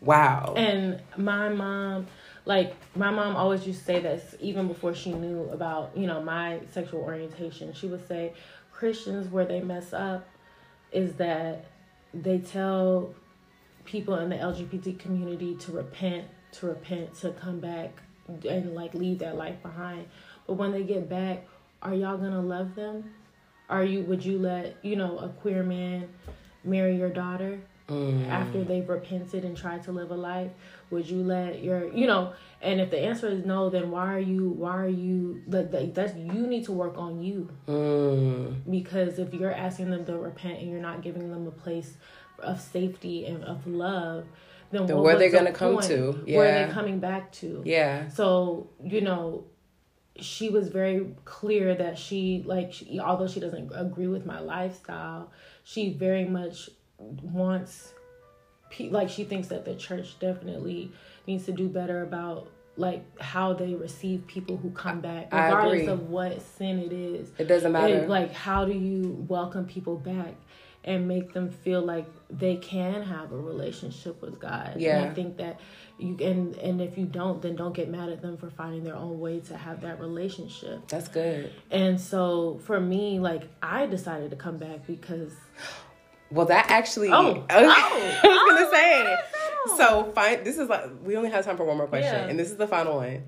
Wow. 0.00 0.54
And 0.56 1.00
my 1.16 1.48
mom, 1.48 2.06
like 2.44 2.74
my 2.96 3.10
mom, 3.10 3.36
always 3.36 3.66
used 3.66 3.80
to 3.80 3.84
say 3.84 4.00
this 4.00 4.34
even 4.40 4.68
before 4.68 4.94
she 4.94 5.12
knew 5.12 5.48
about 5.50 5.96
you 5.96 6.06
know 6.06 6.22
my 6.22 6.60
sexual 6.70 7.00
orientation. 7.00 7.72
She 7.74 7.86
would 7.86 8.06
say 8.08 8.32
Christians 8.72 9.28
where 9.30 9.44
they 9.44 9.60
mess 9.60 9.92
up 9.92 10.26
is 10.92 11.14
that 11.14 11.66
they 12.14 12.38
tell 12.38 13.12
people 13.84 14.14
in 14.16 14.30
the 14.30 14.36
LGBT 14.36 14.98
community 14.98 15.54
to 15.56 15.72
repent, 15.72 16.26
to 16.52 16.66
repent, 16.66 17.14
to 17.16 17.30
come 17.32 17.58
back 17.60 17.90
and 18.28 18.74
like 18.74 18.94
leave 18.94 19.18
their 19.18 19.34
life 19.34 19.60
behind. 19.62 20.06
But 20.46 20.54
when 20.54 20.72
they 20.72 20.82
get 20.82 21.08
back, 21.08 21.44
are 21.82 21.94
y'all 21.94 22.16
gonna 22.18 22.42
love 22.42 22.74
them? 22.74 23.12
Are 23.68 23.84
you 23.84 24.02
would 24.02 24.24
you 24.24 24.38
let, 24.38 24.76
you 24.82 24.96
know, 24.96 25.18
a 25.18 25.28
queer 25.28 25.62
man 25.62 26.08
marry 26.64 26.96
your 26.96 27.10
daughter 27.10 27.60
after 28.28 28.64
they've 28.64 28.86
repented 28.86 29.44
and 29.46 29.56
tried 29.56 29.82
to 29.84 29.92
live 29.92 30.10
a 30.10 30.14
life? 30.14 30.50
Would 30.90 31.08
you 31.08 31.22
let 31.22 31.62
your 31.62 31.92
you 31.94 32.06
know, 32.06 32.32
and 32.62 32.80
if 32.80 32.90
the 32.90 32.98
answer 32.98 33.28
is 33.28 33.44
no, 33.46 33.70
then 33.70 33.90
why 33.90 34.12
are 34.14 34.18
you 34.18 34.48
why 34.50 34.76
are 34.76 34.88
you 34.88 35.42
that 35.48 35.70
that- 35.72 35.94
that's 35.94 36.14
you 36.16 36.46
need 36.46 36.64
to 36.64 36.72
work 36.72 36.96
on 36.98 37.22
you 37.22 37.48
Mm. 37.66 38.56
because 38.70 39.18
if 39.18 39.32
you're 39.34 39.52
asking 39.52 39.90
them 39.90 40.04
to 40.06 40.16
repent 40.18 40.60
and 40.60 40.70
you're 40.70 40.80
not 40.80 41.02
giving 41.02 41.30
them 41.30 41.46
a 41.46 41.50
place 41.50 41.94
of 42.40 42.60
safety 42.60 43.26
and 43.26 43.42
of 43.44 43.66
love, 43.66 44.24
then, 44.70 44.86
Then 44.86 44.98
where 44.98 45.16
they 45.16 45.26
what's 45.26 45.32
the 45.32 45.38
gonna 45.38 45.52
come 45.52 45.80
to? 45.82 46.12
Where 46.26 46.64
are 46.64 46.66
they 46.66 46.72
coming 46.72 46.98
back 46.98 47.32
to? 47.32 47.62
Yeah. 47.64 48.08
So 48.08 48.70
you 48.82 49.00
know, 49.00 49.44
she 50.20 50.48
was 50.48 50.68
very 50.68 51.14
clear 51.24 51.74
that 51.74 51.98
she 51.98 52.42
like, 52.46 52.72
she, 52.72 53.00
although 53.00 53.28
she 53.28 53.40
doesn't 53.40 53.70
agree 53.74 54.08
with 54.08 54.26
my 54.26 54.40
lifestyle, 54.40 55.30
she 55.64 55.92
very 55.92 56.24
much 56.24 56.70
wants, 56.98 57.92
like, 58.80 59.08
she 59.08 59.24
thinks 59.24 59.48
that 59.48 59.64
the 59.64 59.74
church 59.74 60.18
definitely 60.18 60.90
needs 61.26 61.44
to 61.46 61.52
do 61.52 61.68
better 61.68 62.02
about 62.02 62.50
like 62.76 63.20
how 63.20 63.52
they 63.52 63.74
receive 63.74 64.26
people 64.26 64.56
who 64.56 64.70
come 64.70 65.00
back, 65.00 65.32
regardless 65.32 65.88
of 65.88 66.08
what 66.08 66.40
sin 66.40 66.78
it 66.78 66.92
is. 66.92 67.28
It 67.36 67.44
doesn't 67.48 67.72
matter. 67.72 67.94
And, 67.94 68.08
like, 68.08 68.32
how 68.32 68.64
do 68.64 68.72
you 68.72 69.24
welcome 69.28 69.64
people 69.64 69.96
back 69.96 70.34
and 70.84 71.08
make 71.08 71.32
them 71.32 71.50
feel 71.50 71.80
like 71.80 72.06
they 72.30 72.56
can 72.56 73.02
have 73.02 73.32
a 73.32 73.36
relationship 73.38 74.20
with 74.20 74.38
God? 74.38 74.72
And 74.74 74.80
Yeah. 74.80 75.02
I 75.02 75.14
think 75.14 75.36
that 75.38 75.60
you 75.98 76.16
and 76.20 76.54
and 76.56 76.80
if 76.80 76.96
you 76.98 77.06
don't, 77.06 77.40
then 77.42 77.56
don't 77.56 77.74
get 77.74 77.88
mad 77.88 78.08
at 78.08 78.22
them 78.22 78.36
for 78.36 78.50
finding 78.50 78.84
their 78.84 78.96
own 78.96 79.18
way 79.18 79.40
to 79.40 79.56
have 79.56 79.80
that 79.82 80.00
relationship. 80.00 80.86
That's 80.88 81.08
good. 81.08 81.52
And 81.70 82.00
so 82.00 82.60
for 82.64 82.78
me, 82.78 83.18
like, 83.18 83.48
I 83.62 83.86
decided 83.86 84.30
to 84.30 84.36
come 84.36 84.58
back 84.58 84.86
because 84.86 85.32
Well, 86.30 86.46
that 86.46 86.70
actually. 86.70 87.08
Oh. 87.10 87.44
I 87.50 87.62
was, 87.62 87.74
Oh. 87.76 88.20
I 88.22 88.28
was 88.28 88.52
gonna 88.54 88.68
Oh, 88.68 88.72
say. 88.72 89.18
So, 89.76 90.12
fine. 90.12 90.44
This 90.44 90.58
is 90.58 90.68
like 90.68 90.84
we 91.02 91.16
only 91.16 91.30
have 91.30 91.44
time 91.44 91.56
for 91.56 91.64
one 91.64 91.76
more 91.76 91.86
question, 91.86 92.12
Yeah. 92.14 92.28
and 92.28 92.38
this 92.38 92.50
is 92.50 92.56
the 92.56 92.66
final 92.66 92.96
one. 92.96 93.24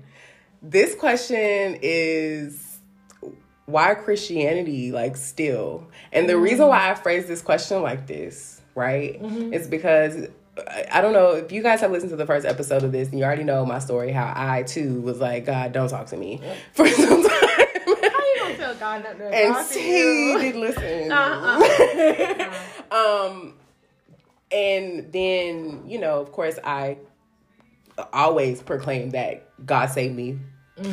This 0.61 0.95
question 0.95 1.79
is 1.81 2.79
why 3.65 3.95
Christianity 3.95 4.91
like 4.91 5.17
still, 5.17 5.87
and 6.11 6.29
the 6.29 6.37
reason 6.37 6.65
mm. 6.65 6.69
why 6.69 6.91
I 6.91 6.95
phrase 6.95 7.27
this 7.27 7.41
question 7.41 7.81
like 7.81 8.05
this, 8.07 8.60
right, 8.75 9.17
it's 9.21 9.67
because. 9.67 10.27
I 10.91 10.99
don't 10.99 11.13
know 11.13 11.31
if 11.31 11.53
you 11.53 11.63
guys 11.63 11.79
have 11.79 11.91
listened 11.91 12.09
to 12.09 12.17
the 12.17 12.25
first 12.25 12.45
episode 12.45 12.83
of 12.83 12.91
this, 12.91 13.07
and 13.07 13.17
you 13.17 13.23
already 13.23 13.45
know 13.45 13.65
my 13.65 13.79
story. 13.79 14.11
How 14.11 14.33
I 14.35 14.63
too 14.63 14.99
was 14.99 15.17
like, 15.19 15.45
God, 15.45 15.71
don't 15.71 15.87
talk 15.87 16.07
to 16.07 16.17
me 16.17 16.41
for 16.73 16.87
some 16.89 17.23
time. 17.23 17.31
how 17.31 17.65
you 17.87 18.35
gonna 18.37 18.57
tell 18.57 18.75
God 18.75 19.03
not 19.03 19.17
to 19.17 19.25
and 19.33 19.55
he 19.73 20.51
did 20.51 20.55
listen. 20.57 21.11
Uh-uh. 22.91 23.29
um, 23.31 23.53
and 24.51 25.11
then 25.13 25.83
you 25.87 25.99
know, 25.99 26.19
of 26.19 26.33
course, 26.33 26.59
I 26.63 26.97
always 28.11 28.61
proclaim 28.61 29.11
that 29.11 29.49
God 29.65 29.87
saved 29.87 30.15
me 30.15 30.37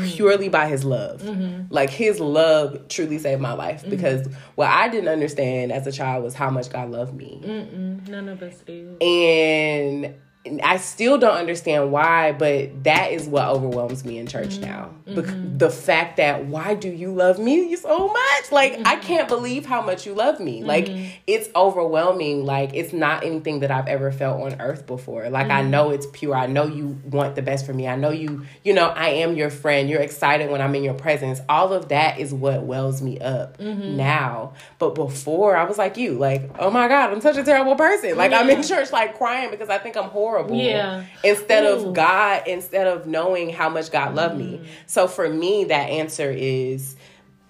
purely 0.09 0.49
by 0.49 0.69
His 0.69 0.85
love. 0.85 1.23
Mm-hmm. 1.23 1.73
Like 1.73 1.91
His 1.91 2.21
love 2.21 2.89
truly 2.89 3.19
saved 3.19 3.41
my 3.41 3.53
life 3.53 3.81
mm-hmm. 3.81 3.91
because 3.91 4.27
what 4.55 4.69
I 4.69 4.89
didn't 4.89 5.09
understand 5.09 5.73
as 5.73 5.87
a 5.87 5.93
child 5.93 6.25
was 6.25 6.35
how 6.35 6.51
much 6.51 6.71
God 6.71 6.91
loved 6.91 7.15
me 7.15 7.41
Mm-mm, 7.45 8.09
none 8.09 8.29
of 8.29 8.43
us 8.43 8.57
do. 8.67 8.97
and 9.01 10.15
I 10.63 10.77
still 10.79 11.19
don't 11.19 11.37
understand 11.37 11.93
why, 11.93 12.33
but 12.33 12.85
that 12.85 13.13
is 13.13 13.27
what 13.27 13.47
overwhelms 13.49 14.05
me 14.05 14.19
in 14.19 14.27
church 14.27 14.59
mm-hmm. 14.59 14.63
now. 14.63 14.91
Bec- 15.07 15.25
mm-hmm. 15.25 15.59
the 15.59 15.71
fact 15.71 16.19
that 16.19 16.47
why 16.47 16.75
do 16.75 16.89
you 16.89 17.13
love 17.13 17.39
me 17.39 17.75
so 17.77 18.09
much? 18.09 18.53
Like 18.53 18.75
I 18.85 18.97
mm-hmm. 18.97 19.01
can't 19.07 19.29
believe 19.29 19.67
how 19.67 19.83
much 19.83 20.07
you 20.07 20.15
love 20.15 20.41
me. 20.41 20.63
Like 20.63 20.89
it's 21.27 21.49
overwhelming. 21.55 22.45
Like 22.45 22.71
it's 22.75 22.93
not 22.93 23.25
anything 23.25 23.61
that 23.61 23.71
I've 23.71 23.87
ever 23.87 24.13
felt 24.13 24.41
on 24.41 24.61
earth 24.61 24.87
before. 24.87 25.29
Like 25.31 25.51
I 25.51 25.63
know 25.63 25.91
it's 25.91 26.07
pure. 26.13 26.35
I 26.35 26.47
know 26.47 26.67
you 26.67 26.99
want 27.05 27.35
the 27.35 27.43
best 27.43 27.67
for 27.67 27.73
me. 27.73 27.87
I 27.87 27.97
know 27.97 28.11
you. 28.11 28.45
You 28.65 28.75
know 28.75 28.89
I 28.89 29.09
am 29.09 29.35
your 29.35 29.51
friend. 29.51 29.89
You're 29.89 30.01
excited 30.01 30.51
when 30.51 30.61
I'm 30.61 30.75
in 30.75 30.85
your 30.85 30.95
presence. 30.95 31.41
All 31.49 31.73
of 31.73 31.89
that 31.89 32.19
is 32.19 32.33
what 32.33 32.63
wells 32.63 33.03
me 33.03 33.19
up 33.19 33.59
now. 33.61 34.55
But 34.79 34.95
before 34.95 35.57
I 35.57 35.65
was 35.65 35.79
like 35.79 35.97
you. 35.97 36.15
Like 36.15 36.51
oh 36.59 36.71
my 36.71 36.89
god, 36.89 37.11
I'm 37.11 37.21
such 37.21 37.37
a 37.37 37.45
terrible 37.45 37.77
person. 37.77 38.17
Like 38.17 38.33
I'm 38.33 38.49
in 38.51 38.63
church 38.63 38.93
like 38.93 39.17
crying 39.17 39.51
because 39.51 39.69
I 39.69 39.79
think 39.79 39.97
I'm 39.97 40.11
horrible. 40.11 40.38
Yeah. 40.51 41.05
Instead 41.25 41.65
Ooh. 41.65 41.89
of 41.89 41.95
God, 41.95 42.47
instead 42.47 42.87
of 42.87 43.07
knowing 43.07 43.51
how 43.51 43.69
much 43.69 43.91
God 43.91 44.15
loved 44.15 44.35
Mm. 44.37 44.39
me. 44.39 44.61
So 44.87 45.09
for 45.09 45.29
me, 45.29 45.65
that 45.65 45.91
answer 45.91 46.31
is 46.31 46.97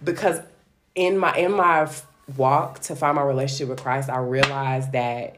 because 0.02 0.40
in 0.94 1.18
my 1.18 1.34
in 1.36 1.52
my 1.52 1.88
walk 2.36 2.80
to 2.80 2.96
find 2.96 3.16
my 3.16 3.22
relationship 3.22 3.68
with 3.68 3.82
Christ, 3.82 4.08
I 4.08 4.18
realized 4.18 4.92
that 4.92 5.36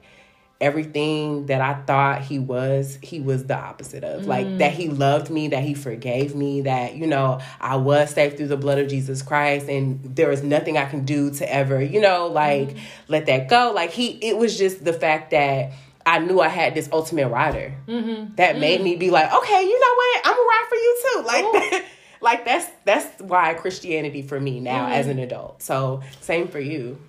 everything 0.61 1.46
that 1.46 1.61
I 1.62 1.74
thought 1.84 2.20
he 2.20 2.38
was, 2.38 2.98
he 3.03 3.18
was 3.18 3.44
the 3.44 3.57
opposite 3.57 4.05
of. 4.05 4.26
Like 4.26 4.59
that 4.59 4.72
he 4.72 4.90
loved 4.90 5.30
me, 5.30 5.48
that 5.48 5.62
he 5.62 5.72
forgave 5.72 6.34
me, 6.34 6.62
that, 6.62 6.96
you 6.96 7.07
know, 7.07 7.40
I 7.61 7.76
was 7.76 8.11
saved 8.11 8.36
through 8.36 8.48
the 8.48 8.59
blood 8.59 8.78
of 8.78 8.88
Jesus 8.88 9.22
Christ 9.22 9.68
and 9.70 10.14
there 10.14 10.30
is 10.30 10.42
nothing 10.42 10.76
I 10.76 10.84
can 10.84 11.07
do 11.07 11.30
to 11.30 11.51
ever, 11.51 11.80
you 11.82 12.01
know, 12.01 12.26
like 12.26 12.76
let 13.09 13.24
that 13.26 13.48
go. 13.48 13.72
Like 13.74 13.90
he 13.90 14.09
it 14.22 14.36
was 14.36 14.59
just 14.59 14.84
the 14.84 14.92
fact 14.92 15.30
that 15.30 15.72
I 16.11 16.18
knew 16.18 16.40
I 16.40 16.48
had 16.48 16.74
this 16.74 16.88
ultimate 16.90 17.28
rider 17.28 17.72
mm-hmm. 17.86 18.34
that 18.34 18.58
made 18.58 18.80
mm. 18.80 18.84
me 18.84 18.96
be 18.96 19.12
like, 19.12 19.32
okay, 19.32 19.62
you 19.62 19.80
know 19.80 19.94
what? 19.94 20.20
I'm 20.24 20.34
gonna 20.34 20.48
ride 20.48 20.66
for 20.68 20.74
you 20.74 21.02
too. 21.04 21.22
Like, 21.22 21.84
like 22.20 22.44
that's 22.44 22.68
that's 22.84 23.22
why 23.22 23.54
Christianity 23.54 24.22
for 24.22 24.40
me 24.40 24.58
now 24.58 24.88
as 24.88 25.06
mm-hmm. 25.06 25.18
an 25.18 25.18
adult. 25.20 25.62
So 25.62 26.02
same 26.20 26.48
for 26.48 26.58
you. 26.58 27.00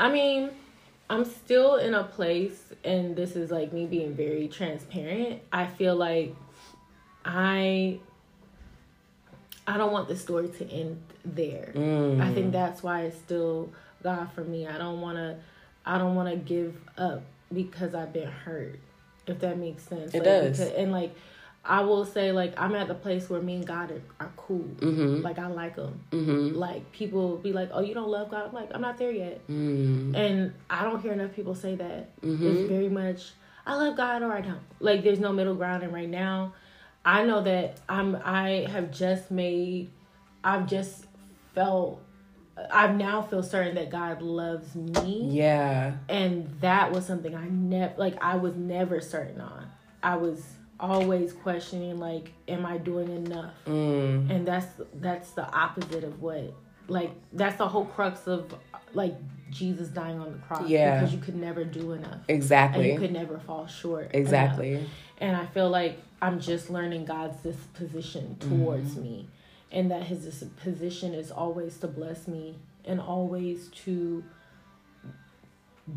I 0.00 0.10
mean, 0.10 0.50
I'm 1.08 1.24
still 1.24 1.76
in 1.76 1.94
a 1.94 2.02
place, 2.02 2.60
and 2.82 3.14
this 3.14 3.36
is 3.36 3.52
like 3.52 3.72
me 3.72 3.86
being 3.86 4.14
very 4.14 4.48
transparent. 4.48 5.42
I 5.52 5.66
feel 5.66 5.94
like 5.94 6.34
I 7.24 8.00
I 9.64 9.76
don't 9.76 9.92
want 9.92 10.08
the 10.08 10.16
story 10.16 10.48
to 10.48 10.68
end 10.68 11.00
there. 11.24 11.68
I 11.68 12.34
think 12.34 12.48
mm. 12.48 12.52
that's 12.52 12.82
why 12.82 13.02
it's 13.02 13.16
still 13.16 13.70
God 14.02 14.32
for 14.32 14.42
me. 14.42 14.66
I 14.66 14.76
don't 14.76 15.00
want 15.00 15.18
to 15.18 15.36
I 15.86 15.98
don't 15.98 16.16
want 16.16 16.30
to 16.30 16.36
give 16.36 16.74
up 16.98 17.22
because 17.52 17.94
I've 17.94 18.12
been 18.12 18.28
hurt. 18.30 18.78
If 19.26 19.40
that 19.40 19.58
makes 19.58 19.82
sense. 19.84 20.14
It 20.14 20.18
Like, 20.18 20.24
does. 20.24 20.58
because- 20.58 20.72
and 20.74 20.92
like 20.92 21.14
I 21.64 21.82
will 21.82 22.06
say 22.06 22.32
like 22.32 22.58
I'm 22.58 22.74
at 22.74 22.88
the 22.88 22.94
place 22.94 23.28
where 23.28 23.40
me 23.42 23.56
and 23.56 23.66
God 23.66 23.90
are, 23.90 24.02
are 24.18 24.32
cool. 24.36 24.64
Mm-hmm. 24.78 25.20
Like 25.22 25.38
I 25.38 25.46
like 25.48 25.76
them. 25.76 26.00
Mm-hmm. 26.10 26.56
Like 26.56 26.90
people 26.90 27.36
be 27.36 27.52
like, 27.52 27.68
"Oh, 27.72 27.80
you 27.82 27.92
don't 27.92 28.08
love 28.08 28.30
God." 28.30 28.46
I'm 28.48 28.54
like, 28.54 28.70
"I'm 28.74 28.80
not 28.80 28.96
there 28.96 29.10
yet." 29.12 29.46
Mm-hmm. 29.46 30.14
And 30.14 30.54
I 30.70 30.84
don't 30.84 31.00
hear 31.02 31.12
enough 31.12 31.34
people 31.34 31.54
say 31.54 31.74
that. 31.76 32.18
Mhm. 32.22 32.40
It's 32.42 32.68
very 32.68 32.88
much 32.88 33.32
I 33.66 33.74
love 33.76 33.94
God 33.96 34.22
or 34.22 34.32
I 34.32 34.40
don't. 34.40 34.60
Like 34.80 35.04
there's 35.04 35.20
no 35.20 35.32
middle 35.32 35.54
ground 35.54 35.82
and 35.82 35.92
right 35.92 36.08
now 36.08 36.54
I 37.04 37.24
know 37.24 37.42
that 37.42 37.78
I'm 37.90 38.16
I 38.24 38.66
have 38.70 38.90
just 38.90 39.30
made 39.30 39.90
I've 40.42 40.66
just 40.66 41.04
felt 41.54 42.00
I 42.70 42.88
now 42.88 43.22
feel 43.22 43.42
certain 43.42 43.74
that 43.76 43.90
God 43.90 44.22
loves 44.22 44.74
me. 44.74 45.28
Yeah. 45.30 45.94
And 46.08 46.48
that 46.60 46.92
was 46.92 47.06
something 47.06 47.34
I 47.34 47.48
never 47.48 47.94
like 47.96 48.22
I 48.22 48.36
was 48.36 48.54
never 48.56 49.00
certain 49.00 49.40
on. 49.40 49.66
I 50.02 50.16
was 50.16 50.42
always 50.78 51.32
questioning 51.32 51.98
like 51.98 52.32
am 52.48 52.64
I 52.66 52.78
doing 52.78 53.08
enough? 53.10 53.52
Mm. 53.66 54.30
And 54.30 54.46
that's 54.48 54.66
that's 54.94 55.30
the 55.32 55.46
opposite 55.52 56.04
of 56.04 56.20
what 56.22 56.52
like 56.88 57.12
that's 57.32 57.56
the 57.56 57.68
whole 57.68 57.84
crux 57.84 58.26
of 58.26 58.54
like 58.94 59.14
Jesus 59.50 59.88
dying 59.88 60.18
on 60.18 60.32
the 60.32 60.38
cross 60.38 60.68
Yeah. 60.68 60.96
because 61.00 61.14
you 61.14 61.20
could 61.20 61.36
never 61.36 61.64
do 61.64 61.92
enough. 61.92 62.12
And 62.12 62.30
Exactly. 62.30 62.92
you 62.92 62.98
could 62.98 63.12
never 63.12 63.38
fall 63.38 63.66
short. 63.66 64.10
Exactly. 64.14 64.74
enough. 64.74 64.88
And 65.18 65.36
I 65.36 65.46
feel 65.46 65.68
like 65.68 65.98
I'm 66.22 66.40
just 66.40 66.70
learning 66.70 67.04
God's 67.04 67.36
disposition 67.42 68.36
towards 68.40 68.92
Mm-hmm. 68.94 69.02
me, 69.02 69.28
and 69.72 69.90
that 69.90 70.04
His 70.04 70.24
disposition 70.24 71.14
is 71.14 71.30
always 71.30 71.76
to 71.78 71.86
bless 71.88 72.26
me 72.28 72.56
and 72.84 73.00
always 73.00 73.68
to 73.84 74.24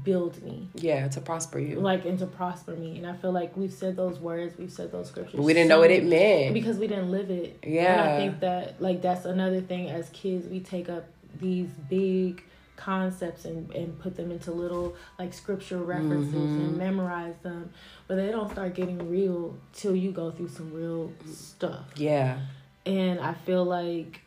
build 0.04 0.42
me, 0.44 0.68
Yeah, 0.76 1.08
to 1.10 1.22
prosper 1.22 1.60
you. 1.60 1.80
like 1.80 2.06
and 2.06 2.18
to 2.20 2.26
prosper 2.26 2.72
me. 2.76 2.98
And 2.98 3.06
I 3.06 3.14
feel 3.14 3.32
like 3.32 3.56
we've 3.56 3.72
said 3.74 3.96
those 3.96 4.18
words, 4.20 4.58
we've 4.58 4.72
said 4.72 4.92
those 4.92 5.08
scriptures. 5.10 5.36
But 5.36 5.44
we 5.44 5.54
didn't 5.54 5.70
know 5.70 5.80
what 5.80 5.92
it 5.92 6.04
meant. 6.04 6.54
because 6.54 6.78
we 6.78 6.88
didn't 6.88 7.12
live 7.12 7.30
it. 7.30 7.60
Yeah. 7.66 8.02
And. 8.04 8.12
I 8.12 8.18
think 8.18 8.40
that 8.40 8.82
like 8.82 9.02
that's 9.02 9.26
another 9.26 9.62
thing 9.62 9.90
as 9.90 10.10
kids 10.10 10.48
we 10.48 10.62
take 10.62 10.90
up 10.90 11.06
these 11.40 11.70
big 11.90 12.44
concepts 12.76 13.46
and, 13.46 13.72
and 13.76 13.98
put 14.00 14.16
them 14.16 14.32
into 14.32 14.52
little 14.52 14.96
like 15.20 15.32
scripture 15.34 15.78
references 15.78 16.34
Mm-hmm. 16.34 16.62
and 16.66 16.78
memorize 16.78 17.36
them. 17.44 17.70
But 18.08 18.16
they 18.16 18.32
don't 18.32 18.50
start 18.52 18.74
getting 18.74 19.10
real 19.12 19.56
till 19.74 19.96
you 19.96 20.12
go 20.12 20.32
through 20.32 20.50
some 20.50 20.74
real 20.74 21.12
stuff. 21.32 21.86
Yeah. 21.96 22.40
And 22.86 23.20
I 23.20 23.34
feel 23.34 23.64
like 23.64 24.22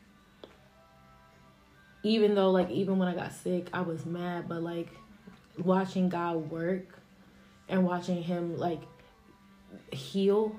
even 2.02 2.34
though 2.34 2.50
like 2.50 2.70
even 2.70 2.98
when 2.98 3.09
I 3.09 3.14
got 3.14 3.32
sick, 3.32 3.68
I 3.72 3.80
was 3.80 4.07
mad, 4.07 4.48
but 4.48 4.62
like 4.62 4.88
watching 5.59 6.09
God 6.09 6.50
work 6.50 6.98
and 7.68 7.84
watching 7.84 8.22
him 8.22 8.57
like 8.57 8.80
heal 9.92 10.57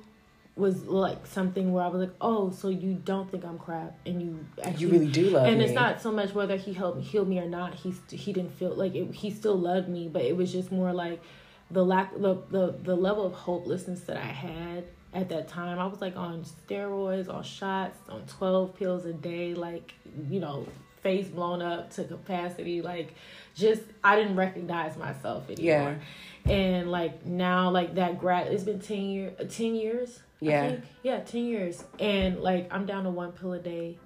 was 0.55 0.85
like 0.85 1.25
something 1.27 1.71
where 1.71 1.83
I 1.83 1.87
was 1.87 2.01
like, 2.01 2.15
"Oh, 2.19 2.51
so 2.51 2.69
you 2.69 2.95
don't 2.95 3.29
think 3.29 3.45
I'm 3.45 3.57
crap 3.59 3.97
and 4.05 4.21
you 4.21 4.45
actually 4.61 4.81
You 4.81 4.89
really 4.89 5.07
do 5.11 5.29
love 5.29 5.45
and 5.45 5.57
me. 5.57 5.61
And 5.61 5.61
it's 5.61 5.73
not 5.73 6.01
so 6.01 6.11
much 6.11 6.33
whether 6.33 6.57
he 6.57 6.73
helped 6.73 7.01
heal 7.01 7.25
me 7.25 7.39
or 7.39 7.47
not. 7.47 7.75
He 7.75 7.93
he 8.09 8.33
didn't 8.33 8.53
feel 8.53 8.73
like 8.75 8.95
it, 8.95 9.13
he 9.13 9.31
still 9.31 9.57
loved 9.57 9.87
me, 9.87 10.07
but 10.07 10.23
it 10.23 10.35
was 10.35 10.51
just 10.51 10.71
more 10.71 10.93
like 10.93 11.21
the 11.69 11.85
lack 11.85 12.13
the, 12.13 12.41
the 12.49 12.75
the 12.83 12.95
level 12.95 13.25
of 13.25 13.33
hopelessness 13.33 14.01
that 14.01 14.17
I 14.17 14.21
had 14.21 14.85
at 15.17 15.29
that 15.29 15.47
time. 15.47 15.79
I 15.79 15.87
was 15.87 15.99
like 15.99 16.15
on 16.15 16.43
steroids, 16.43 17.33
on 17.33 17.43
shots, 17.43 17.97
on 18.07 18.21
twelve 18.27 18.77
pills 18.77 19.05
a 19.05 19.13
day, 19.13 19.55
like 19.55 19.93
you 20.29 20.39
know, 20.39 20.65
face 21.01 21.27
blown 21.27 21.61
up 21.61 21.91
to 21.93 22.03
capacity, 22.03 22.81
like 22.81 23.15
just 23.55 23.81
I 24.03 24.15
didn't 24.15 24.35
recognize 24.35 24.95
myself 24.95 25.49
anymore. 25.49 25.97
Yeah. 26.45 26.51
And 26.53 26.91
like 26.91 27.25
now, 27.25 27.71
like 27.71 27.95
that 27.95 28.19
grad, 28.19 28.47
it's 28.47 28.63
been 28.63 28.79
ten 28.79 29.01
year, 29.09 29.31
ten 29.49 29.75
years. 29.75 30.19
Yeah. 30.39 30.63
I 30.63 30.69
think. 30.69 30.83
yeah, 31.01 31.19
ten 31.21 31.45
years, 31.45 31.83
and 31.99 32.39
like 32.41 32.71
I'm 32.71 32.85
down 32.85 33.05
to 33.05 33.09
one 33.09 33.31
pill 33.31 33.53
a 33.53 33.59
day, 33.59 33.97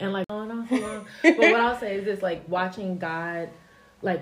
and 0.00 0.12
like 0.12 0.26
on 0.28 0.66
so 0.68 0.74
long. 0.74 1.06
but 1.22 1.38
what 1.38 1.60
I'll 1.60 1.78
say 1.80 1.94
is 1.94 2.04
this: 2.04 2.22
like 2.22 2.42
watching 2.48 2.98
God, 2.98 3.50
like 4.02 4.20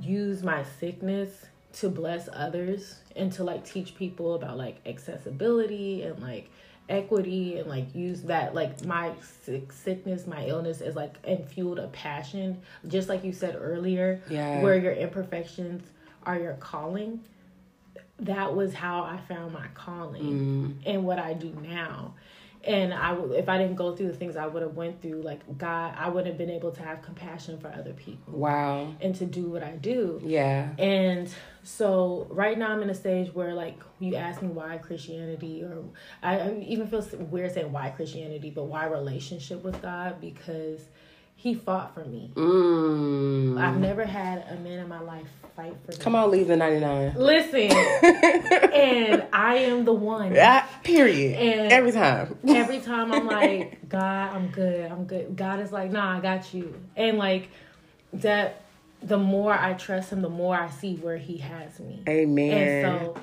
use 0.00 0.42
my 0.42 0.64
sickness 0.80 1.28
to 1.76 1.88
bless 1.88 2.28
others 2.32 2.96
and 3.14 3.32
to 3.32 3.44
like 3.44 3.64
teach 3.64 3.94
people 3.94 4.34
about 4.34 4.56
like 4.56 4.76
accessibility 4.86 6.02
and 6.02 6.20
like 6.20 6.50
equity 6.88 7.58
and 7.58 7.68
like 7.68 7.92
use 7.94 8.22
that 8.22 8.54
like 8.54 8.84
my 8.84 9.10
sick, 9.42 9.72
sickness 9.72 10.26
my 10.26 10.46
illness 10.46 10.80
is 10.80 10.94
like 10.94 11.14
and 11.24 11.44
fueled 11.48 11.80
a 11.80 11.88
passion 11.88 12.60
just 12.86 13.08
like 13.08 13.24
you 13.24 13.32
said 13.32 13.56
earlier 13.60 14.22
Yeah. 14.30 14.62
where 14.62 14.78
your 14.78 14.92
imperfections 14.92 15.82
are 16.24 16.38
your 16.38 16.54
calling 16.54 17.20
that 18.20 18.54
was 18.54 18.72
how 18.72 19.02
I 19.02 19.18
found 19.28 19.52
my 19.52 19.66
calling 19.74 20.22
mm-hmm. 20.22 20.72
and 20.86 21.04
what 21.04 21.18
I 21.18 21.34
do 21.34 21.50
now. 21.62 22.14
And 22.66 22.92
I 22.92 23.12
would, 23.12 23.32
if 23.38 23.48
I 23.48 23.58
didn't 23.58 23.76
go 23.76 23.94
through 23.94 24.08
the 24.08 24.14
things 24.14 24.36
I 24.36 24.46
would 24.46 24.62
have 24.62 24.74
went 24.74 25.00
through, 25.00 25.22
like 25.22 25.56
God, 25.56 25.94
I 25.96 26.08
wouldn't 26.08 26.26
have 26.26 26.36
been 26.38 26.50
able 26.50 26.72
to 26.72 26.82
have 26.82 27.00
compassion 27.02 27.58
for 27.58 27.68
other 27.68 27.92
people 27.92 28.34
Wow. 28.38 28.92
and 29.00 29.14
to 29.16 29.24
do 29.24 29.48
what 29.50 29.62
I 29.62 29.72
do. 29.76 30.20
Yeah. 30.24 30.70
And 30.78 31.32
so 31.62 32.26
right 32.30 32.58
now 32.58 32.72
I'm 32.72 32.82
in 32.82 32.90
a 32.90 32.94
stage 32.94 33.32
where 33.34 33.54
like 33.54 33.78
you 34.00 34.16
ask 34.16 34.42
me 34.42 34.48
why 34.48 34.78
Christianity 34.78 35.62
or 35.62 35.84
I, 36.22 36.38
I 36.38 36.64
even 36.66 36.88
feel 36.88 37.06
weird 37.30 37.52
saying 37.54 37.70
why 37.72 37.90
Christianity, 37.90 38.50
but 38.50 38.64
why 38.64 38.86
relationship 38.86 39.62
with 39.62 39.80
God 39.80 40.20
because 40.20 40.80
he 41.36 41.54
fought 41.54 41.94
for 41.94 42.04
me. 42.04 42.30
Mm. 42.34 43.60
I've 43.60 43.78
never 43.78 44.04
had 44.04 44.44
a 44.50 44.56
man 44.56 44.80
in 44.80 44.88
my 44.88 45.00
life 45.00 45.28
fight 45.54 45.76
for 45.84 45.92
me. 45.92 45.98
Come 45.98 46.14
on, 46.14 46.30
leave 46.30 46.48
the 46.48 46.56
99. 46.56 47.14
Listen, 47.16 47.70
and 48.72 49.24
I 49.32 49.56
am 49.58 49.84
the 49.84 49.92
one. 49.92 50.34
Ah, 50.38 50.68
period. 50.82 51.36
And- 51.38 51.72
Every 51.72 51.92
time. 51.92 52.36
Every 52.48 52.80
time 52.80 53.12
I'm 53.12 53.26
like, 53.26 53.88
God, 53.88 54.34
I'm 54.34 54.48
good. 54.48 54.90
I'm 54.90 55.04
good. 55.04 55.36
God 55.36 55.60
is 55.60 55.72
like, 55.72 55.90
nah, 55.92 56.16
I 56.16 56.20
got 56.20 56.52
you. 56.52 56.74
And 56.96 57.18
like 57.18 57.48
that, 58.14 58.62
the 59.02 59.18
more 59.18 59.52
I 59.52 59.74
trust 59.74 60.12
Him, 60.12 60.22
the 60.22 60.28
more 60.28 60.56
I 60.56 60.70
see 60.70 60.96
where 60.96 61.18
He 61.18 61.36
has 61.38 61.78
me. 61.78 62.02
Amen. 62.08 62.52
And 62.52 63.02
so, 63.14 63.16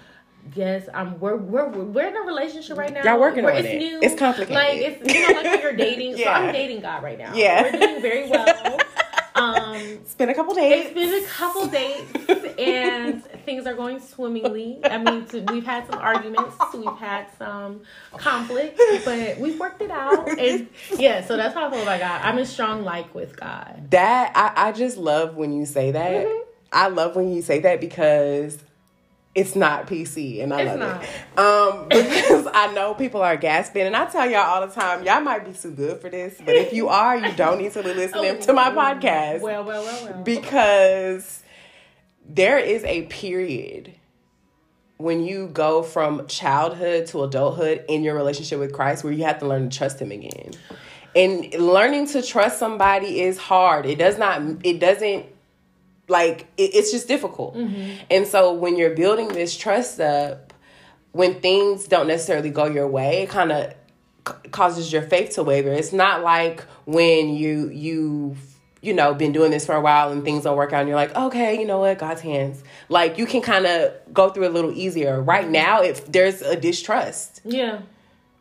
yes, 0.56 0.88
I'm. 0.94 1.20
We're 1.20 1.36
we're 1.36 1.70
we're 1.70 2.08
in 2.08 2.16
a 2.16 2.22
relationship 2.22 2.78
right 2.78 2.94
now. 2.94 3.04
Y'all 3.04 3.20
working 3.20 3.46
on 3.46 3.56
it's 3.56 3.68
it. 3.68 3.78
New. 3.78 4.00
It's 4.02 4.16
complicated. 4.20 4.56
Like 4.56 4.78
it's 4.78 5.14
you 5.14 5.22
know 5.28 5.34
like 5.42 5.44
when 5.46 5.62
you're 5.62 5.74
dating. 5.88 6.14
So 6.14 6.20
Yeah. 6.22 6.32
I'm 6.40 6.54
dating 6.54 6.82
God 6.82 7.04
right 7.04 7.18
now. 7.18 7.34
Yeah. 7.34 7.64
we're 7.64 7.80
doing 7.80 8.02
very 8.02 8.30
well. 8.30 8.80
Um, 9.36 9.76
it's 9.76 10.14
been 10.14 10.30
a 10.30 10.36
couple 10.36 10.54
days. 10.54 10.86
it's 10.86 10.94
been 10.94 11.24
a 11.24 11.26
couple 11.26 11.66
dates 11.66 12.56
and 12.60 13.24
things 13.46 13.66
are 13.66 13.74
going 13.74 14.00
swimmingly. 14.00 14.80
I 14.86 15.00
mean, 15.00 15.26
to, 15.26 15.42
we've 15.52 15.66
had 15.66 15.88
some 15.90 16.00
arguments, 16.00 16.56
we've 16.72 16.86
had 16.98 17.26
some 17.40 17.82
conflict, 18.16 18.80
but 19.04 19.40
we've 19.40 19.60
worked 19.60 19.82
it 19.82 19.90
out. 19.90 20.30
And 20.38 20.68
yeah, 21.00 21.26
so 21.26 21.36
that's 21.36 21.56
how 21.56 21.68
I 21.68 21.72
feel 21.72 21.82
about 21.82 22.00
God. 22.00 22.22
I'm 22.24 22.38
in 22.38 22.46
strong 22.46 22.84
like 22.84 23.14
with 23.16 23.36
God. 23.36 23.88
That 23.90 24.34
I, 24.36 24.68
I 24.68 24.72
just 24.72 24.98
love 24.98 25.36
when 25.36 25.52
you 25.52 25.66
say 25.66 25.90
that. 25.90 26.26
Mm-hmm. 26.28 26.50
I 26.72 26.88
love 26.90 27.16
when 27.16 27.34
you 27.34 27.42
say 27.42 27.60
that 27.62 27.82
because 27.82 28.60
it's 29.36 29.56
not 29.56 29.88
PC 29.88 30.44
and 30.44 30.54
I 30.54 30.62
It's 30.62 30.80
love 30.80 31.04
it. 31.04 31.40
Um, 31.40 31.88
because 31.90 32.48
I 32.54 32.72
know 32.74 32.94
people 32.94 33.22
are 33.22 33.36
gasping 33.36 33.84
and 33.88 33.96
I 33.96 34.06
tell 34.06 34.30
y'all 34.30 34.42
all 34.42 34.68
the 34.68 34.74
time, 34.74 35.04
y'all 35.04 35.22
might 35.22 35.46
be 35.46 35.54
too 35.54 35.72
good 35.72 36.00
for 36.02 36.10
this, 36.10 36.40
but 36.46 36.56
if 36.56 36.72
you 36.72 36.88
are, 36.90 37.18
you 37.18 37.32
don't 37.34 37.58
need 37.58 37.72
to 37.74 37.82
be 37.84 37.94
listening 37.94 38.40
to 38.42 38.54
my 38.54 38.70
podcast 38.72 39.42
Well, 39.42 39.64
well, 39.64 39.84
well, 39.84 40.06
well. 40.06 40.24
because 40.24 41.42
there 42.28 42.60
is 42.60 42.84
a 42.84 43.04
period 43.04 43.94
when 44.98 45.24
you 45.24 45.48
go 45.48 45.82
from 45.82 46.28
childhood 46.28 47.08
to 47.08 47.24
adulthood 47.24 47.84
in 47.90 48.04
your 48.04 48.16
relationship 48.16 48.60
with 48.60 48.72
Christ 48.72 49.04
where 49.04 49.12
you 49.12 49.24
have 49.24 49.40
to 49.40 49.48
learn 49.48 49.70
to 49.70 49.78
trust 49.78 50.00
him 50.00 50.12
again. 50.12 50.52
And 51.16 51.54
learning 51.56 52.08
to 52.10 52.22
trust 52.22 52.58
somebody 52.60 53.22
is 53.22 53.38
hard. 53.38 53.86
It 53.86 53.98
does 53.98 54.18
not 54.18 54.42
it 54.64 54.80
doesn't 54.80 55.26
like 56.08 56.48
it, 56.58 56.76
it's 56.76 56.92
just 56.92 57.08
difficult. 57.08 57.56
Mm-hmm. 57.56 58.04
And 58.12 58.28
so 58.28 58.54
when 58.54 58.78
you're 58.78 58.96
building 58.96 59.30
this 59.30 59.56
trust 59.56 60.00
up 60.00 60.54
when 61.12 61.40
things 61.42 61.88
don't 61.88 62.08
necessarily 62.08 62.50
go 62.50 62.66
your 62.66 62.88
way, 62.88 63.24
it 63.24 63.30
kind 63.30 63.52
of 63.52 63.74
c- 64.28 64.50
causes 64.50 64.92
your 64.92 65.04
faith 65.04 65.36
to 65.36 65.44
waver. 65.44 65.70
It's 65.70 65.94
not 65.94 66.24
like 66.24 66.62
when 66.86 67.30
you 67.36 67.70
you 67.70 68.36
you 68.82 68.94
know 68.94 69.14
been 69.14 69.32
doing 69.32 69.52
this 69.52 69.66
for 69.66 69.76
a 69.76 69.82
while 69.82 70.12
and 70.12 70.24
things 70.24 70.44
don't 70.44 70.58
work 70.58 70.74
out 70.74 70.82
and 70.82 70.90
you're 70.90 70.98
like, 70.98 71.16
okay, 71.16 71.60
you 71.60 71.66
know 71.66 71.80
what, 71.80 72.00
God's 72.00 72.22
hands. 72.22 72.64
Like 72.90 73.18
you 73.18 73.26
can 73.26 73.42
kind 73.42 73.66
of 73.66 73.94
go 74.14 74.30
through 74.30 74.48
a 74.48 74.50
little 74.50 74.72
easier. 74.72 75.22
Right 75.22 75.44
mm-hmm. 75.44 75.54
now, 75.54 75.84
if 75.84 76.12
there's 76.12 76.42
a 76.42 76.56
distrust 76.56 77.42
yeah. 77.46 77.82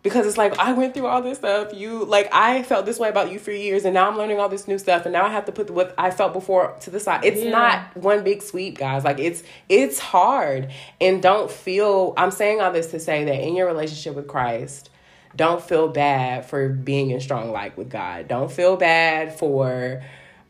Because 0.02 0.26
it's 0.26 0.36
like 0.36 0.58
I 0.58 0.72
went 0.72 0.94
through 0.94 1.06
all 1.06 1.22
this 1.22 1.38
stuff. 1.38 1.72
You 1.74 2.04
like 2.04 2.28
I 2.32 2.62
felt 2.64 2.86
this 2.86 2.98
way 2.98 3.08
about 3.08 3.30
you 3.30 3.38
for 3.38 3.52
years, 3.52 3.84
and 3.84 3.94
now 3.94 4.08
I'm 4.10 4.16
learning 4.16 4.40
all 4.40 4.48
this 4.48 4.66
new 4.66 4.78
stuff, 4.78 5.04
and 5.06 5.12
now 5.12 5.24
I 5.24 5.28
have 5.30 5.44
to 5.46 5.52
put 5.52 5.70
what 5.70 5.94
I 5.96 6.10
felt 6.10 6.32
before 6.32 6.74
to 6.80 6.90
the 6.90 6.98
side. 7.00 7.24
It's 7.24 7.40
Yeah. 7.42 7.50
not 7.50 7.96
one 7.96 8.24
big 8.24 8.42
sweep, 8.42 8.78
guys. 8.78 9.04
Like 9.04 9.18
it's 9.20 9.42
it's 9.68 9.98
hard, 9.98 10.70
and 11.00 11.22
don't 11.22 11.50
feel. 11.50 12.14
I'm 12.16 12.30
saying 12.30 12.60
all 12.60 12.72
this 12.72 12.88
to 12.88 13.00
say 13.00 13.24
that 13.24 13.40
in 13.40 13.54
your 13.54 13.66
relationship 13.66 14.14
with 14.16 14.26
Christ, 14.26 14.90
don't 15.36 15.62
feel 15.62 15.88
bad 15.88 16.46
for 16.46 16.68
being 16.68 17.10
in 17.10 17.20
strong 17.20 17.52
like 17.52 17.78
with 17.78 17.88
God. 17.88 18.26
Don't 18.28 18.50
feel 18.50 18.76
bad 18.76 19.38
for 19.38 20.02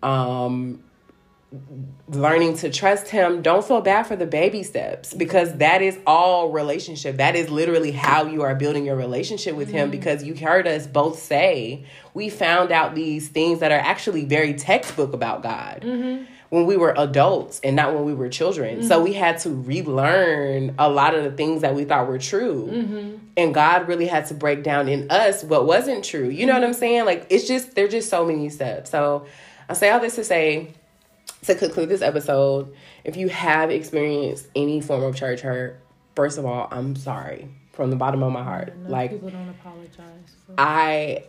um 0.03 0.83
learning 2.09 2.57
to 2.57 2.71
trust 2.71 3.09
him 3.09 3.43
don't 3.43 3.65
feel 3.65 3.81
bad 3.81 4.05
for 4.05 4.17
the 4.17 4.27
baby 4.27 4.63
steps 4.63 5.13
because 5.13 5.57
that 5.59 5.83
is 5.83 5.99
all 6.07 6.51
relationship 6.51 7.19
that 7.19 7.37
is 7.37 7.51
literally 7.51 7.93
how 7.93 8.25
you 8.25 8.43
are 8.43 8.55
building 8.55 8.87
your 8.87 8.97
relationship 8.97 9.55
with 9.55 9.69
him 9.69 9.91
because 9.91 10.25
you 10.25 10.35
heard 10.35 10.67
us 10.67 10.87
both 10.87 11.19
say 11.19 11.85
we 12.15 12.29
found 12.29 12.73
out 12.73 12.95
these 12.95 13.29
things 13.29 13.61
that 13.61 13.71
are 13.71 13.79
actually 13.79 14.25
very 14.25 14.55
textbook 14.55 15.13
about 15.13 15.43
god 15.43 15.85
when 16.53 16.67
we 16.67 16.77
were 16.77 16.93
adults 16.99 17.61
and 17.65 17.75
not 17.75 17.95
when 17.95 18.05
we 18.05 18.13
were 18.13 18.29
children. 18.29 18.81
Mm-hmm. 18.81 18.87
So 18.87 19.03
we 19.03 19.15
had 19.15 19.39
to 19.39 19.49
relearn 19.49 20.75
a 20.79 20.87
lot 20.87 21.15
of 21.15 21.25
the 21.25 21.31
things 21.31 21.63
that 21.63 21.75
we 21.75 21.87
thought 21.87 22.07
were 22.07 22.19
true. 22.19 22.69
Mm-hmm. 22.71 23.17
And 23.39 23.55
God 23.55 23.89
really 23.89 24.07
had 24.07 24.27
to 24.27 24.35
break 24.35 24.63
down 24.63 24.87
in 24.87 25.11
us 25.11 25.43
what 25.43 25.65
wasn't 25.65 26.05
true. 26.05 26.29
You 26.29 26.45
know 26.45 26.53
what 26.53 26.63
I'm 26.63 26.75
saying? 26.75 27.07
Like 27.07 27.27
it's 27.31 27.49
just 27.49 27.75
there's 27.75 27.93
just 27.93 28.11
so 28.11 28.27
many 28.27 28.51
steps. 28.51 28.91
So 28.91 29.25
I 29.67 29.73
say 29.73 29.89
all 29.89 29.99
this 29.99 30.17
to 30.17 30.25
say 30.25 30.75
to 31.43 31.55
conclude 31.55 31.89
this 31.89 32.03
episode, 32.03 32.75
if 33.05 33.17
you 33.17 33.29
have 33.29 33.71
experienced 33.71 34.47
any 34.55 34.81
form 34.81 35.03
of 35.03 35.17
church 35.17 35.41
hurt, 35.41 35.81
first 36.15 36.39
of 36.39 36.45
all, 36.47 36.69
I'm 36.71 36.97
sorry 36.97 37.49
from 37.73 37.91
the 37.91 37.97
bottom 37.97 38.23
of 38.23 38.33
my 38.33 38.43
heart. 38.43 38.77
No, 38.77 38.91
like 38.91 39.11
people 39.11 39.31
don't 39.31 39.49
apologize. 39.49 40.37
For- 40.47 40.55
I 40.59 41.25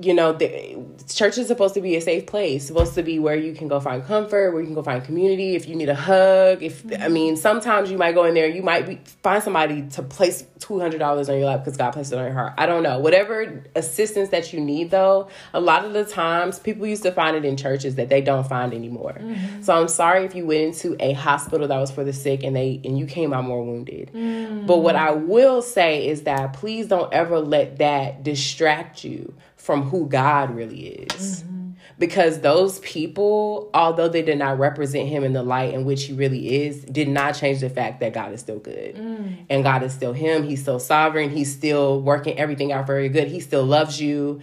you 0.00 0.14
know, 0.14 0.32
the 0.32 0.78
church 1.08 1.38
is 1.38 1.48
supposed 1.48 1.74
to 1.74 1.80
be 1.80 1.96
a 1.96 2.00
safe 2.00 2.26
place, 2.26 2.66
supposed 2.66 2.94
to 2.94 3.02
be 3.02 3.18
where 3.18 3.34
you 3.34 3.52
can 3.52 3.66
go 3.66 3.80
find 3.80 4.04
comfort, 4.04 4.52
where 4.52 4.60
you 4.60 4.66
can 4.66 4.74
go 4.74 4.82
find 4.82 5.02
community. 5.02 5.56
If 5.56 5.66
you 5.66 5.74
need 5.74 5.88
a 5.88 5.94
hug, 5.94 6.62
if 6.62 6.84
mm-hmm. 6.84 7.02
I 7.02 7.08
mean, 7.08 7.36
sometimes 7.36 7.90
you 7.90 7.98
might 7.98 8.14
go 8.14 8.24
in 8.24 8.34
there, 8.34 8.46
you 8.46 8.62
might 8.62 8.86
be, 8.86 9.00
find 9.24 9.42
somebody 9.42 9.88
to 9.90 10.02
place 10.04 10.44
two 10.60 10.78
hundred 10.78 10.98
dollars 10.98 11.28
on 11.28 11.36
your 11.36 11.46
lap 11.46 11.64
because 11.64 11.76
God 11.76 11.90
placed 11.92 12.12
it 12.12 12.18
on 12.18 12.26
your 12.26 12.32
heart. 12.32 12.54
I 12.56 12.66
don't 12.66 12.84
know. 12.84 13.00
Whatever 13.00 13.64
assistance 13.74 14.28
that 14.28 14.52
you 14.52 14.60
need, 14.60 14.92
though, 14.92 15.28
a 15.52 15.60
lot 15.60 15.84
of 15.84 15.92
the 15.92 16.04
times 16.04 16.60
people 16.60 16.86
used 16.86 17.02
to 17.02 17.10
find 17.10 17.36
it 17.36 17.44
in 17.44 17.56
churches 17.56 17.96
that 17.96 18.08
they 18.08 18.20
don't 18.20 18.46
find 18.46 18.72
anymore. 18.72 19.16
Mm-hmm. 19.18 19.62
So 19.62 19.74
I'm 19.74 19.88
sorry 19.88 20.24
if 20.26 20.36
you 20.36 20.46
went 20.46 20.60
into 20.60 20.96
a 21.00 21.12
hospital 21.12 21.66
that 21.66 21.78
was 21.78 21.90
for 21.90 22.04
the 22.04 22.12
sick 22.12 22.44
and 22.44 22.54
they 22.54 22.80
and 22.84 22.96
you 22.96 23.06
came 23.06 23.32
out 23.32 23.44
more 23.44 23.64
wounded. 23.64 24.12
Mm-hmm. 24.14 24.66
But 24.66 24.78
what 24.78 24.94
I 24.94 25.10
will 25.10 25.60
say 25.60 26.06
is 26.06 26.22
that 26.22 26.52
please 26.52 26.86
don't 26.86 27.12
ever 27.12 27.40
let 27.40 27.78
that 27.78 28.22
distract 28.22 29.02
you 29.02 29.34
from 29.68 29.82
who 29.82 30.08
God 30.08 30.56
really 30.56 30.86
is. 30.86 31.42
Mm-hmm. 31.42 31.72
Because 31.98 32.40
those 32.40 32.78
people, 32.78 33.68
although 33.74 34.08
they 34.08 34.22
did 34.22 34.38
not 34.38 34.58
represent 34.58 35.10
him 35.10 35.24
in 35.24 35.34
the 35.34 35.42
light 35.42 35.74
in 35.74 35.84
which 35.84 36.04
he 36.04 36.14
really 36.14 36.64
is, 36.64 36.84
did 36.84 37.06
not 37.06 37.32
change 37.32 37.60
the 37.60 37.68
fact 37.68 38.00
that 38.00 38.14
God 38.14 38.32
is 38.32 38.40
still 38.40 38.60
good. 38.60 38.96
Mm. 38.96 39.44
And 39.50 39.62
God 39.62 39.82
is 39.82 39.92
still 39.92 40.14
him. 40.14 40.42
He's 40.42 40.62
still 40.62 40.78
sovereign. 40.80 41.28
He's 41.28 41.52
still 41.52 42.00
working 42.00 42.38
everything 42.38 42.72
out 42.72 42.86
very 42.86 43.10
good. 43.10 43.28
He 43.28 43.40
still 43.40 43.62
loves 43.62 44.00
you. 44.00 44.40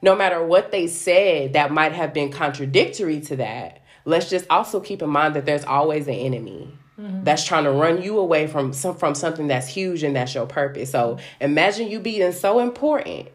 No 0.00 0.14
matter 0.14 0.44
what 0.44 0.70
they 0.70 0.86
said 0.86 1.54
that 1.54 1.72
might 1.72 1.90
have 1.90 2.14
been 2.14 2.30
contradictory 2.30 3.18
to 3.22 3.34
that, 3.34 3.82
let's 4.04 4.30
just 4.30 4.46
also 4.48 4.78
keep 4.78 5.02
in 5.02 5.10
mind 5.10 5.34
that 5.34 5.44
there's 5.44 5.64
always 5.64 6.06
an 6.06 6.14
enemy. 6.14 6.72
Mm-hmm. 7.00 7.24
That's 7.24 7.44
trying 7.44 7.64
to 7.64 7.72
run 7.72 8.00
you 8.00 8.20
away 8.20 8.46
from 8.46 8.72
some 8.72 8.94
from 8.94 9.16
something 9.16 9.48
that's 9.48 9.66
huge 9.66 10.04
and 10.04 10.14
that's 10.14 10.36
your 10.36 10.46
purpose. 10.46 10.92
So 10.92 11.18
imagine 11.40 11.88
you 11.88 11.98
being 11.98 12.30
so 12.30 12.60
important 12.60 13.30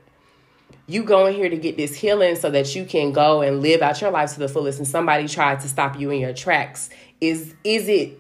you 0.88 1.04
going 1.04 1.36
here 1.36 1.50
to 1.50 1.58
get 1.58 1.78
this 1.78 1.96
healing 1.96 2.36
so 2.36 2.50
that 2.52 2.76
you 2.76 2.86
can 2.86 3.12
go 3.14 3.42
and 3.42 3.62
live 3.62 3.82
out 3.82 4.02
your 4.02 4.12
life 4.12 4.34
to 4.34 4.40
the 4.40 4.50
fullest 4.50 4.80
and 4.80 4.88
somebody 4.88 5.28
tried 5.28 5.60
to 5.62 5.68
stop 5.68 5.98
you 6.00 6.10
in 6.10 6.20
your 6.20 6.34
tracks 6.34 6.90
is 7.22 7.54
is 7.64 7.88
it 7.88 8.20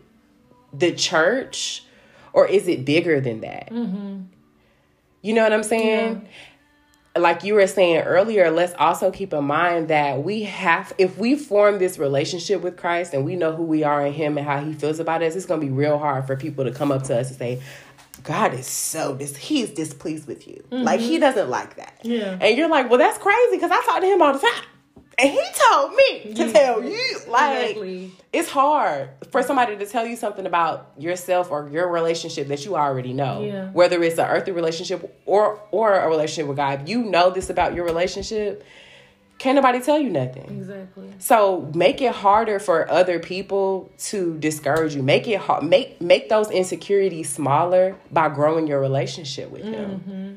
the 0.71 0.91
church 0.93 1.83
or 2.31 2.47
is 2.47 2.67
it 2.67 2.85
bigger 2.85 3.19
than 3.19 3.41
that 3.41 3.69
mm-hmm. 3.69 4.21
you 5.21 5.33
know 5.33 5.43
what 5.43 5.51
i'm 5.51 5.63
saying 5.63 6.25
yeah. 7.15 7.21
like 7.21 7.43
you 7.43 7.53
were 7.53 7.67
saying 7.67 7.97
earlier 7.97 8.49
let's 8.49 8.73
also 8.79 9.11
keep 9.11 9.33
in 9.33 9.43
mind 9.43 9.89
that 9.89 10.23
we 10.23 10.43
have 10.43 10.93
if 10.97 11.17
we 11.17 11.35
form 11.35 11.79
this 11.79 11.99
relationship 11.99 12.61
with 12.61 12.77
christ 12.77 13.13
and 13.13 13.25
we 13.25 13.35
know 13.35 13.53
who 13.53 13.63
we 13.63 13.83
are 13.83 14.05
in 14.05 14.13
him 14.13 14.37
and 14.37 14.47
how 14.47 14.63
he 14.63 14.73
feels 14.73 14.99
about 14.99 15.21
us 15.21 15.35
it's 15.35 15.45
going 15.45 15.59
to 15.59 15.67
be 15.67 15.71
real 15.71 15.97
hard 15.97 16.25
for 16.25 16.37
people 16.37 16.63
to 16.63 16.71
come 16.71 16.93
up 16.93 17.03
to 17.03 17.19
us 17.19 17.27
and 17.27 17.37
say 17.37 17.61
God 18.23 18.53
is 18.53 18.67
so 18.67 19.15
dis 19.15 19.35
he's 19.35 19.69
displeased 19.71 20.27
with 20.27 20.47
you. 20.47 20.63
Mm-hmm. 20.71 20.83
Like 20.83 20.99
he 20.99 21.19
doesn't 21.19 21.49
like 21.49 21.75
that. 21.75 21.99
Yeah. 22.03 22.37
And 22.39 22.57
you're 22.57 22.69
like, 22.69 22.89
well, 22.89 22.99
that's 22.99 23.17
crazy 23.17 23.57
because 23.57 23.71
I 23.71 23.81
talk 23.83 24.01
to 24.01 24.07
him 24.07 24.21
all 24.21 24.33
the 24.33 24.39
time. 24.39 24.63
And 25.19 25.29
he 25.29 25.41
told 25.69 25.93
me 25.93 26.33
to 26.33 26.47
yeah. 26.47 26.51
tell 26.51 26.83
you. 26.83 27.19
Like 27.27 27.61
exactly. 27.61 28.11
it's 28.31 28.49
hard 28.49 29.09
for 29.31 29.43
somebody 29.43 29.77
to 29.77 29.85
tell 29.85 30.05
you 30.05 30.15
something 30.15 30.45
about 30.45 30.91
yourself 30.97 31.51
or 31.51 31.69
your 31.69 31.91
relationship 31.91 32.47
that 32.47 32.65
you 32.65 32.75
already 32.75 33.13
know. 33.13 33.43
Yeah. 33.43 33.69
Whether 33.71 34.01
it's 34.03 34.17
an 34.17 34.25
earthly 34.25 34.53
relationship 34.53 35.21
or 35.25 35.61
or 35.71 35.93
a 35.95 36.07
relationship 36.07 36.47
with 36.47 36.57
God. 36.57 36.81
If 36.81 36.89
you 36.89 37.03
know 37.03 37.29
this 37.29 37.49
about 37.49 37.75
your 37.75 37.85
relationship, 37.85 38.63
can't 39.43 39.57
nobody 39.57 39.81
tell 39.81 39.99
you 39.99 40.09
nothing. 40.09 40.45
Exactly. 40.57 41.09
So 41.19 41.69
make 41.75 42.01
it 42.01 42.15
harder 42.15 42.59
for 42.59 42.89
other 42.89 43.19
people 43.19 43.91
to 43.97 44.37
discourage 44.39 44.95
you. 44.95 45.03
Make 45.03 45.27
it 45.27 45.41
hard. 45.41 45.65
Make 45.65 45.99
make 45.99 46.29
those 46.29 46.49
insecurities 46.49 47.29
smaller 47.29 47.97
by 48.09 48.29
growing 48.29 48.67
your 48.67 48.79
relationship 48.79 49.51
with 49.51 49.63
them. 49.63 49.89
Mm-hmm. 49.89 50.33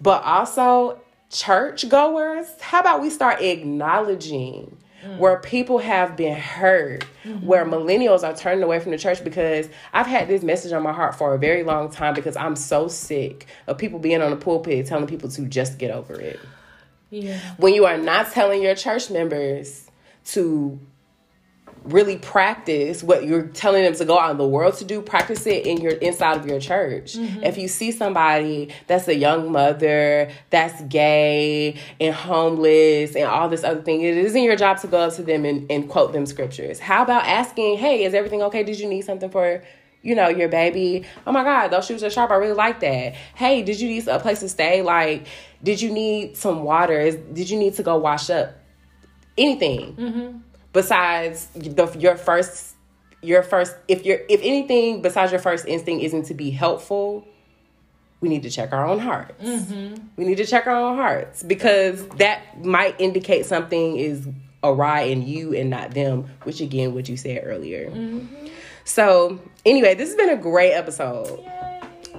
But 0.00 0.22
also, 0.24 0.98
church 1.30 1.90
goers, 1.90 2.46
how 2.62 2.80
about 2.80 3.02
we 3.02 3.10
start 3.10 3.42
acknowledging 3.42 4.78
mm. 5.04 5.18
where 5.18 5.40
people 5.40 5.76
have 5.76 6.16
been 6.16 6.38
hurt, 6.38 7.04
mm-hmm. 7.24 7.46
where 7.46 7.66
millennials 7.66 8.22
are 8.22 8.34
turning 8.34 8.62
away 8.62 8.80
from 8.80 8.92
the 8.92 8.98
church 8.98 9.22
because 9.22 9.68
I've 9.92 10.06
had 10.06 10.26
this 10.26 10.42
message 10.42 10.72
on 10.72 10.82
my 10.82 10.94
heart 10.94 11.16
for 11.16 11.34
a 11.34 11.38
very 11.38 11.64
long 11.64 11.90
time 11.90 12.14
because 12.14 12.34
I'm 12.34 12.56
so 12.56 12.88
sick 12.88 13.46
of 13.66 13.76
people 13.76 13.98
being 13.98 14.22
on 14.22 14.30
the 14.30 14.36
pulpit 14.36 14.86
telling 14.86 15.06
people 15.06 15.28
to 15.32 15.42
just 15.42 15.76
get 15.76 15.90
over 15.90 16.18
it. 16.18 16.40
Yeah. 17.10 17.38
When 17.56 17.74
you 17.74 17.86
are 17.86 17.96
not 17.96 18.32
telling 18.32 18.62
your 18.62 18.74
church 18.74 19.10
members 19.10 19.90
to 20.26 20.78
really 21.84 22.18
practice 22.18 23.02
what 23.02 23.24
you're 23.24 23.46
telling 23.48 23.82
them 23.82 23.94
to 23.94 24.04
go 24.04 24.18
out 24.18 24.30
in 24.30 24.36
the 24.36 24.46
world 24.46 24.74
to 24.74 24.84
do 24.84 25.00
practice 25.00 25.46
it 25.46 25.66
in 25.66 25.78
your 25.78 25.92
inside 25.92 26.36
of 26.36 26.46
your 26.46 26.60
church 26.60 27.14
mm-hmm. 27.14 27.42
if 27.42 27.56
you 27.56 27.68
see 27.68 27.90
somebody 27.90 28.68
that's 28.86 29.08
a 29.08 29.14
young 29.14 29.50
mother 29.50 30.30
that's 30.50 30.82
gay 30.82 31.78
and 32.00 32.14
homeless 32.14 33.14
and 33.14 33.24
all 33.24 33.48
this 33.48 33.64
other 33.64 33.80
thing 33.80 34.02
it 34.02 34.16
isn't 34.16 34.42
your 34.42 34.56
job 34.56 34.78
to 34.78 34.86
go 34.86 34.98
up 34.98 35.14
to 35.14 35.22
them 35.22 35.44
and, 35.44 35.70
and 35.70 35.88
quote 35.88 36.12
them 36.12 36.26
scriptures 36.26 36.78
how 36.78 37.02
about 37.02 37.24
asking 37.24 37.78
hey 37.78 38.04
is 38.04 38.12
everything 38.12 38.42
okay 38.42 38.62
did 38.62 38.78
you 38.78 38.88
need 38.88 39.02
something 39.02 39.30
for 39.30 39.62
you 40.02 40.14
know, 40.14 40.28
your 40.28 40.48
baby. 40.48 41.04
Oh 41.26 41.32
my 41.32 41.44
God, 41.44 41.68
those 41.68 41.86
shoes 41.86 42.02
are 42.02 42.10
sharp. 42.10 42.30
I 42.30 42.36
really 42.36 42.54
like 42.54 42.80
that. 42.80 43.14
Hey, 43.34 43.62
did 43.62 43.80
you 43.80 43.88
need 43.88 44.06
a 44.08 44.18
place 44.18 44.40
to 44.40 44.48
stay? 44.48 44.82
Like, 44.82 45.26
did 45.62 45.80
you 45.80 45.90
need 45.90 46.36
some 46.36 46.62
water? 46.62 47.10
Did 47.10 47.50
you 47.50 47.58
need 47.58 47.74
to 47.74 47.82
go 47.82 47.96
wash 47.96 48.30
up? 48.30 48.54
Anything 49.36 49.94
mm-hmm. 49.94 50.38
besides 50.72 51.46
the 51.54 51.96
your 51.98 52.16
first 52.16 52.74
your 53.22 53.42
first 53.42 53.74
if 53.86 54.04
you're 54.04 54.20
if 54.28 54.40
anything 54.42 55.02
besides 55.02 55.32
your 55.32 55.40
first 55.40 55.66
instinct 55.66 56.02
isn't 56.02 56.24
to 56.24 56.34
be 56.34 56.50
helpful 56.50 57.26
we 58.20 58.28
need 58.28 58.42
to 58.42 58.50
check 58.50 58.72
our 58.72 58.86
own 58.86 58.98
hearts 58.98 59.44
mm-hmm. 59.44 59.94
we 60.16 60.24
need 60.24 60.36
to 60.36 60.44
check 60.44 60.66
our 60.66 60.74
own 60.74 60.96
hearts 60.96 61.42
because 61.42 62.06
that 62.16 62.64
might 62.64 63.00
indicate 63.00 63.46
something 63.46 63.96
is 63.96 64.28
awry 64.64 65.02
in 65.02 65.26
you 65.26 65.54
and 65.54 65.70
not 65.70 65.92
them 65.92 66.28
which 66.42 66.60
again 66.60 66.94
what 66.94 67.08
you 67.08 67.16
said 67.16 67.42
earlier 67.44 67.90
mm-hmm. 67.90 68.46
So 68.88 69.38
anyway 69.66 69.94
this 69.94 70.08
has 70.08 70.16
been 70.16 70.30
a 70.30 70.36
great 70.36 70.72
episode 70.72 71.40
Yay. 71.40 71.54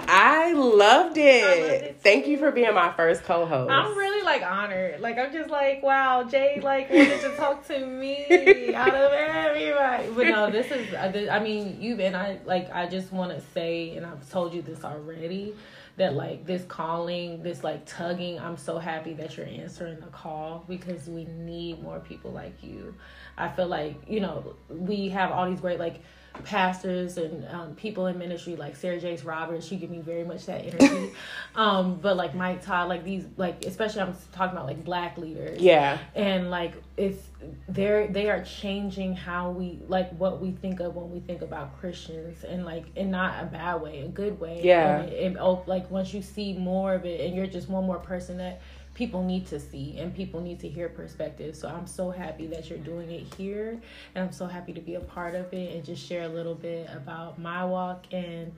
I 0.07 0.53
loved 0.53 1.17
it. 1.17 1.43
I 1.43 1.61
loved 1.61 1.83
it 1.83 1.99
Thank 2.01 2.27
you 2.27 2.37
for 2.37 2.51
being 2.51 2.73
my 2.73 2.91
first 2.93 3.23
co-host. 3.23 3.69
I'm 3.69 3.97
really 3.97 4.23
like 4.23 4.41
honored. 4.41 5.01
Like 5.01 5.17
I'm 5.17 5.33
just 5.33 5.49
like, 5.49 5.83
wow, 5.83 6.23
Jay 6.23 6.59
like 6.61 6.89
wanted 6.89 7.21
to 7.21 7.35
talk 7.35 7.67
to 7.67 7.85
me 7.85 8.73
out 8.73 8.95
of 8.95 9.11
everybody. 9.11 10.09
But 10.15 10.27
no, 10.27 10.49
this 10.49 10.71
is. 10.71 10.93
Uh, 10.93 11.27
I 11.29 11.39
mean, 11.39 11.81
you 11.81 11.99
and 11.99 12.15
I 12.15 12.39
like. 12.45 12.73
I 12.73 12.87
just 12.87 13.11
want 13.11 13.31
to 13.31 13.41
say, 13.53 13.97
and 13.97 14.05
I've 14.05 14.29
told 14.31 14.53
you 14.53 14.61
this 14.61 14.83
already 14.83 15.53
that 15.97 16.13
like 16.15 16.45
this 16.45 16.63
calling, 16.63 17.43
this 17.43 17.63
like 17.63 17.85
tugging, 17.85 18.39
I'm 18.39 18.55
so 18.55 18.79
happy 18.79 19.13
that 19.15 19.35
you're 19.35 19.45
answering 19.45 19.99
the 19.99 20.07
call 20.07 20.63
because 20.69 21.07
we 21.07 21.25
need 21.25 21.83
more 21.83 21.99
people 21.99 22.31
like 22.31 22.63
you. 22.63 22.95
I 23.37 23.49
feel 23.49 23.67
like, 23.67 23.97
you 24.07 24.21
know, 24.21 24.55
we 24.69 25.09
have 25.09 25.31
all 25.31 25.49
these 25.49 25.59
great 25.59 25.77
like 25.77 26.01
pastors 26.43 27.17
and 27.17 27.47
um, 27.49 27.75
people 27.75 28.07
in 28.07 28.17
ministry 28.17 28.55
like 28.55 28.75
Sarah 28.75 28.99
Jakes 28.99 29.23
Roberts. 29.23 29.65
She 29.65 29.75
give 29.75 29.89
me 29.89 29.99
very 29.99 30.23
much 30.23 30.45
that 30.45 30.65
energy. 30.65 31.11
um, 31.55 31.95
but 31.95 32.15
like 32.17 32.35
Mike 32.35 32.63
Todd, 32.63 32.89
like 32.89 33.03
these, 33.03 33.25
like 33.37 33.65
especially 33.65 34.01
I'm 34.01 34.15
talking 34.31 34.55
about 34.55 34.65
like 34.65 34.83
black 34.83 35.17
leaders. 35.17 35.61
Yeah. 35.61 35.97
And 36.15 36.49
like 36.49 36.73
it's 36.97 37.27
they're 37.67 38.07
they 38.07 38.29
are 38.29 38.43
changing 38.43 39.15
how 39.15 39.51
we 39.51 39.79
like 39.87 40.11
what 40.17 40.41
we 40.41 40.51
think 40.51 40.79
of 40.79 40.95
when 40.95 41.11
we 41.11 41.19
think 41.19 41.41
about 41.41 41.79
Christians 41.79 42.43
and 42.43 42.65
like 42.65 42.85
in 42.95 43.11
not 43.11 43.43
a 43.43 43.45
bad 43.45 43.81
way, 43.81 44.01
a 44.01 44.07
good 44.07 44.39
way. 44.39 44.61
Yeah. 44.63 45.01
And 45.01 45.11
it, 45.11 45.37
oh, 45.39 45.63
like 45.65 45.89
once 45.89 46.13
you 46.13 46.21
see 46.21 46.53
more 46.53 46.93
of 46.93 47.05
it, 47.05 47.21
and 47.21 47.35
you're 47.35 47.47
just 47.47 47.69
one 47.69 47.85
more 47.85 47.99
person 47.99 48.37
that 48.37 48.61
people 48.99 49.23
need 49.23 49.47
to 49.47 49.61
see 49.61 49.97
and 49.97 50.13
people 50.13 50.41
need 50.41 50.59
to 50.59 50.67
hear 50.67 50.89
perspective. 50.89 51.55
So 51.55 51.69
I'm 51.69 51.87
so 51.87 52.11
happy 52.11 52.47
that 52.47 52.69
you're 52.69 52.79
doing 52.79 53.09
it 53.09 53.33
here 53.35 53.79
and 54.13 54.25
I'm 54.25 54.33
so 54.33 54.45
happy 54.45 54.73
to 54.73 54.81
be 54.81 54.95
a 54.95 54.99
part 54.99 55.35
of 55.35 55.53
it 55.53 55.73
and 55.73 55.85
just 55.85 56.05
share 56.05 56.23
a 56.23 56.27
little 56.27 56.53
bit 56.53 56.89
about 56.93 57.39
my 57.39 57.63
walk 57.63 58.07
and 58.11 58.51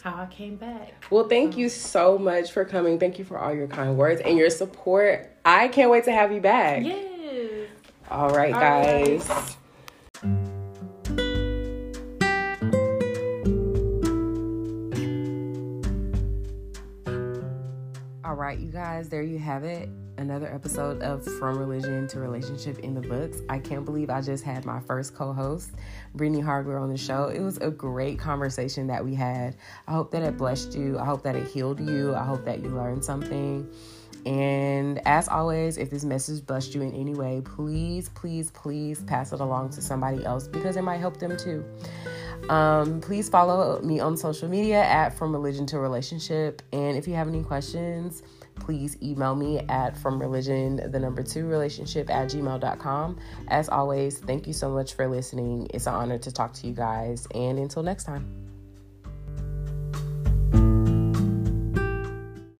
how 0.00 0.22
I 0.22 0.26
came 0.26 0.56
back. 0.56 1.04
Well, 1.10 1.28
thank 1.28 1.58
you 1.58 1.68
so 1.68 2.16
much 2.16 2.50
for 2.50 2.64
coming. 2.64 2.98
Thank 2.98 3.18
you 3.18 3.26
for 3.26 3.38
all 3.38 3.54
your 3.54 3.68
kind 3.68 3.98
words 3.98 4.22
and 4.22 4.38
your 4.38 4.48
support. 4.48 5.30
I 5.44 5.68
can't 5.68 5.90
wait 5.90 6.04
to 6.04 6.12
have 6.12 6.32
you 6.32 6.40
back. 6.40 6.82
Yes. 6.82 7.68
All 8.10 8.30
right, 8.30 8.54
guys. 8.54 9.28
All 9.28 9.36
right. 10.24 10.50
Right, 18.44 18.58
you 18.58 18.70
guys, 18.70 19.08
there 19.08 19.22
you 19.22 19.38
have 19.38 19.64
it. 19.64 19.88
another 20.18 20.52
episode 20.52 21.02
of 21.02 21.24
From 21.38 21.58
Religion 21.58 22.06
to 22.08 22.20
Relationship 22.20 22.78
in 22.80 22.94
the 22.94 23.00
Books. 23.00 23.38
I 23.48 23.58
can't 23.58 23.86
believe 23.86 24.10
I 24.10 24.20
just 24.20 24.44
had 24.44 24.66
my 24.66 24.80
first 24.80 25.14
co 25.14 25.32
host, 25.32 25.70
Brittany 26.14 26.40
Hardware, 26.40 26.78
on 26.78 26.90
the 26.90 26.98
show. 26.98 27.28
It 27.28 27.40
was 27.40 27.56
a 27.56 27.70
great 27.70 28.18
conversation 28.18 28.86
that 28.88 29.02
we 29.02 29.14
had. 29.14 29.56
I 29.88 29.92
hope 29.92 30.10
that 30.10 30.22
it 30.22 30.36
blessed 30.36 30.74
you. 30.74 30.98
I 30.98 31.06
hope 31.06 31.22
that 31.22 31.34
it 31.34 31.48
healed 31.48 31.80
you. 31.80 32.14
I 32.14 32.22
hope 32.22 32.44
that 32.44 32.62
you 32.62 32.68
learned 32.68 33.02
something. 33.02 33.66
And 34.26 35.06
as 35.06 35.28
always, 35.28 35.76
if 35.76 35.90
this 35.90 36.04
message 36.04 36.44
blessed 36.46 36.74
you 36.74 36.82
in 36.82 36.92
any 36.92 37.14
way, 37.14 37.42
please, 37.42 38.10
please, 38.10 38.50
please 38.50 39.02
pass 39.02 39.32
it 39.32 39.40
along 39.40 39.70
to 39.70 39.82
somebody 39.82 40.24
else 40.24 40.48
because 40.48 40.76
it 40.76 40.82
might 40.82 40.98
help 40.98 41.18
them 41.18 41.36
too. 41.36 41.64
Um, 42.48 43.00
please 43.00 43.28
follow 43.28 43.80
me 43.82 44.00
on 44.00 44.16
social 44.16 44.48
media 44.48 44.82
at 44.82 45.16
From 45.16 45.32
Religion 45.32 45.66
to 45.66 45.78
Relationship. 45.78 46.62
And 46.72 46.96
if 46.96 47.08
you 47.08 47.14
have 47.14 47.28
any 47.28 47.42
questions, 47.42 48.22
please 48.54 48.96
email 49.02 49.34
me 49.34 49.58
at 49.68 49.96
from 49.96 50.20
religion 50.20 50.90
the 50.90 50.98
number 50.98 51.22
two 51.22 51.46
relationship 51.46 52.10
at 52.10 52.28
gmail.com 52.30 53.18
as 53.48 53.68
always 53.68 54.18
thank 54.18 54.46
you 54.46 54.52
so 54.52 54.70
much 54.70 54.94
for 54.94 55.08
listening. 55.08 55.68
It's 55.72 55.86
an 55.86 55.94
honor 55.94 56.18
to 56.18 56.32
talk 56.32 56.52
to 56.54 56.66
you 56.66 56.72
guys 56.72 57.26
and 57.34 57.58
until 57.58 57.82
next 57.82 58.04
time 58.04 58.43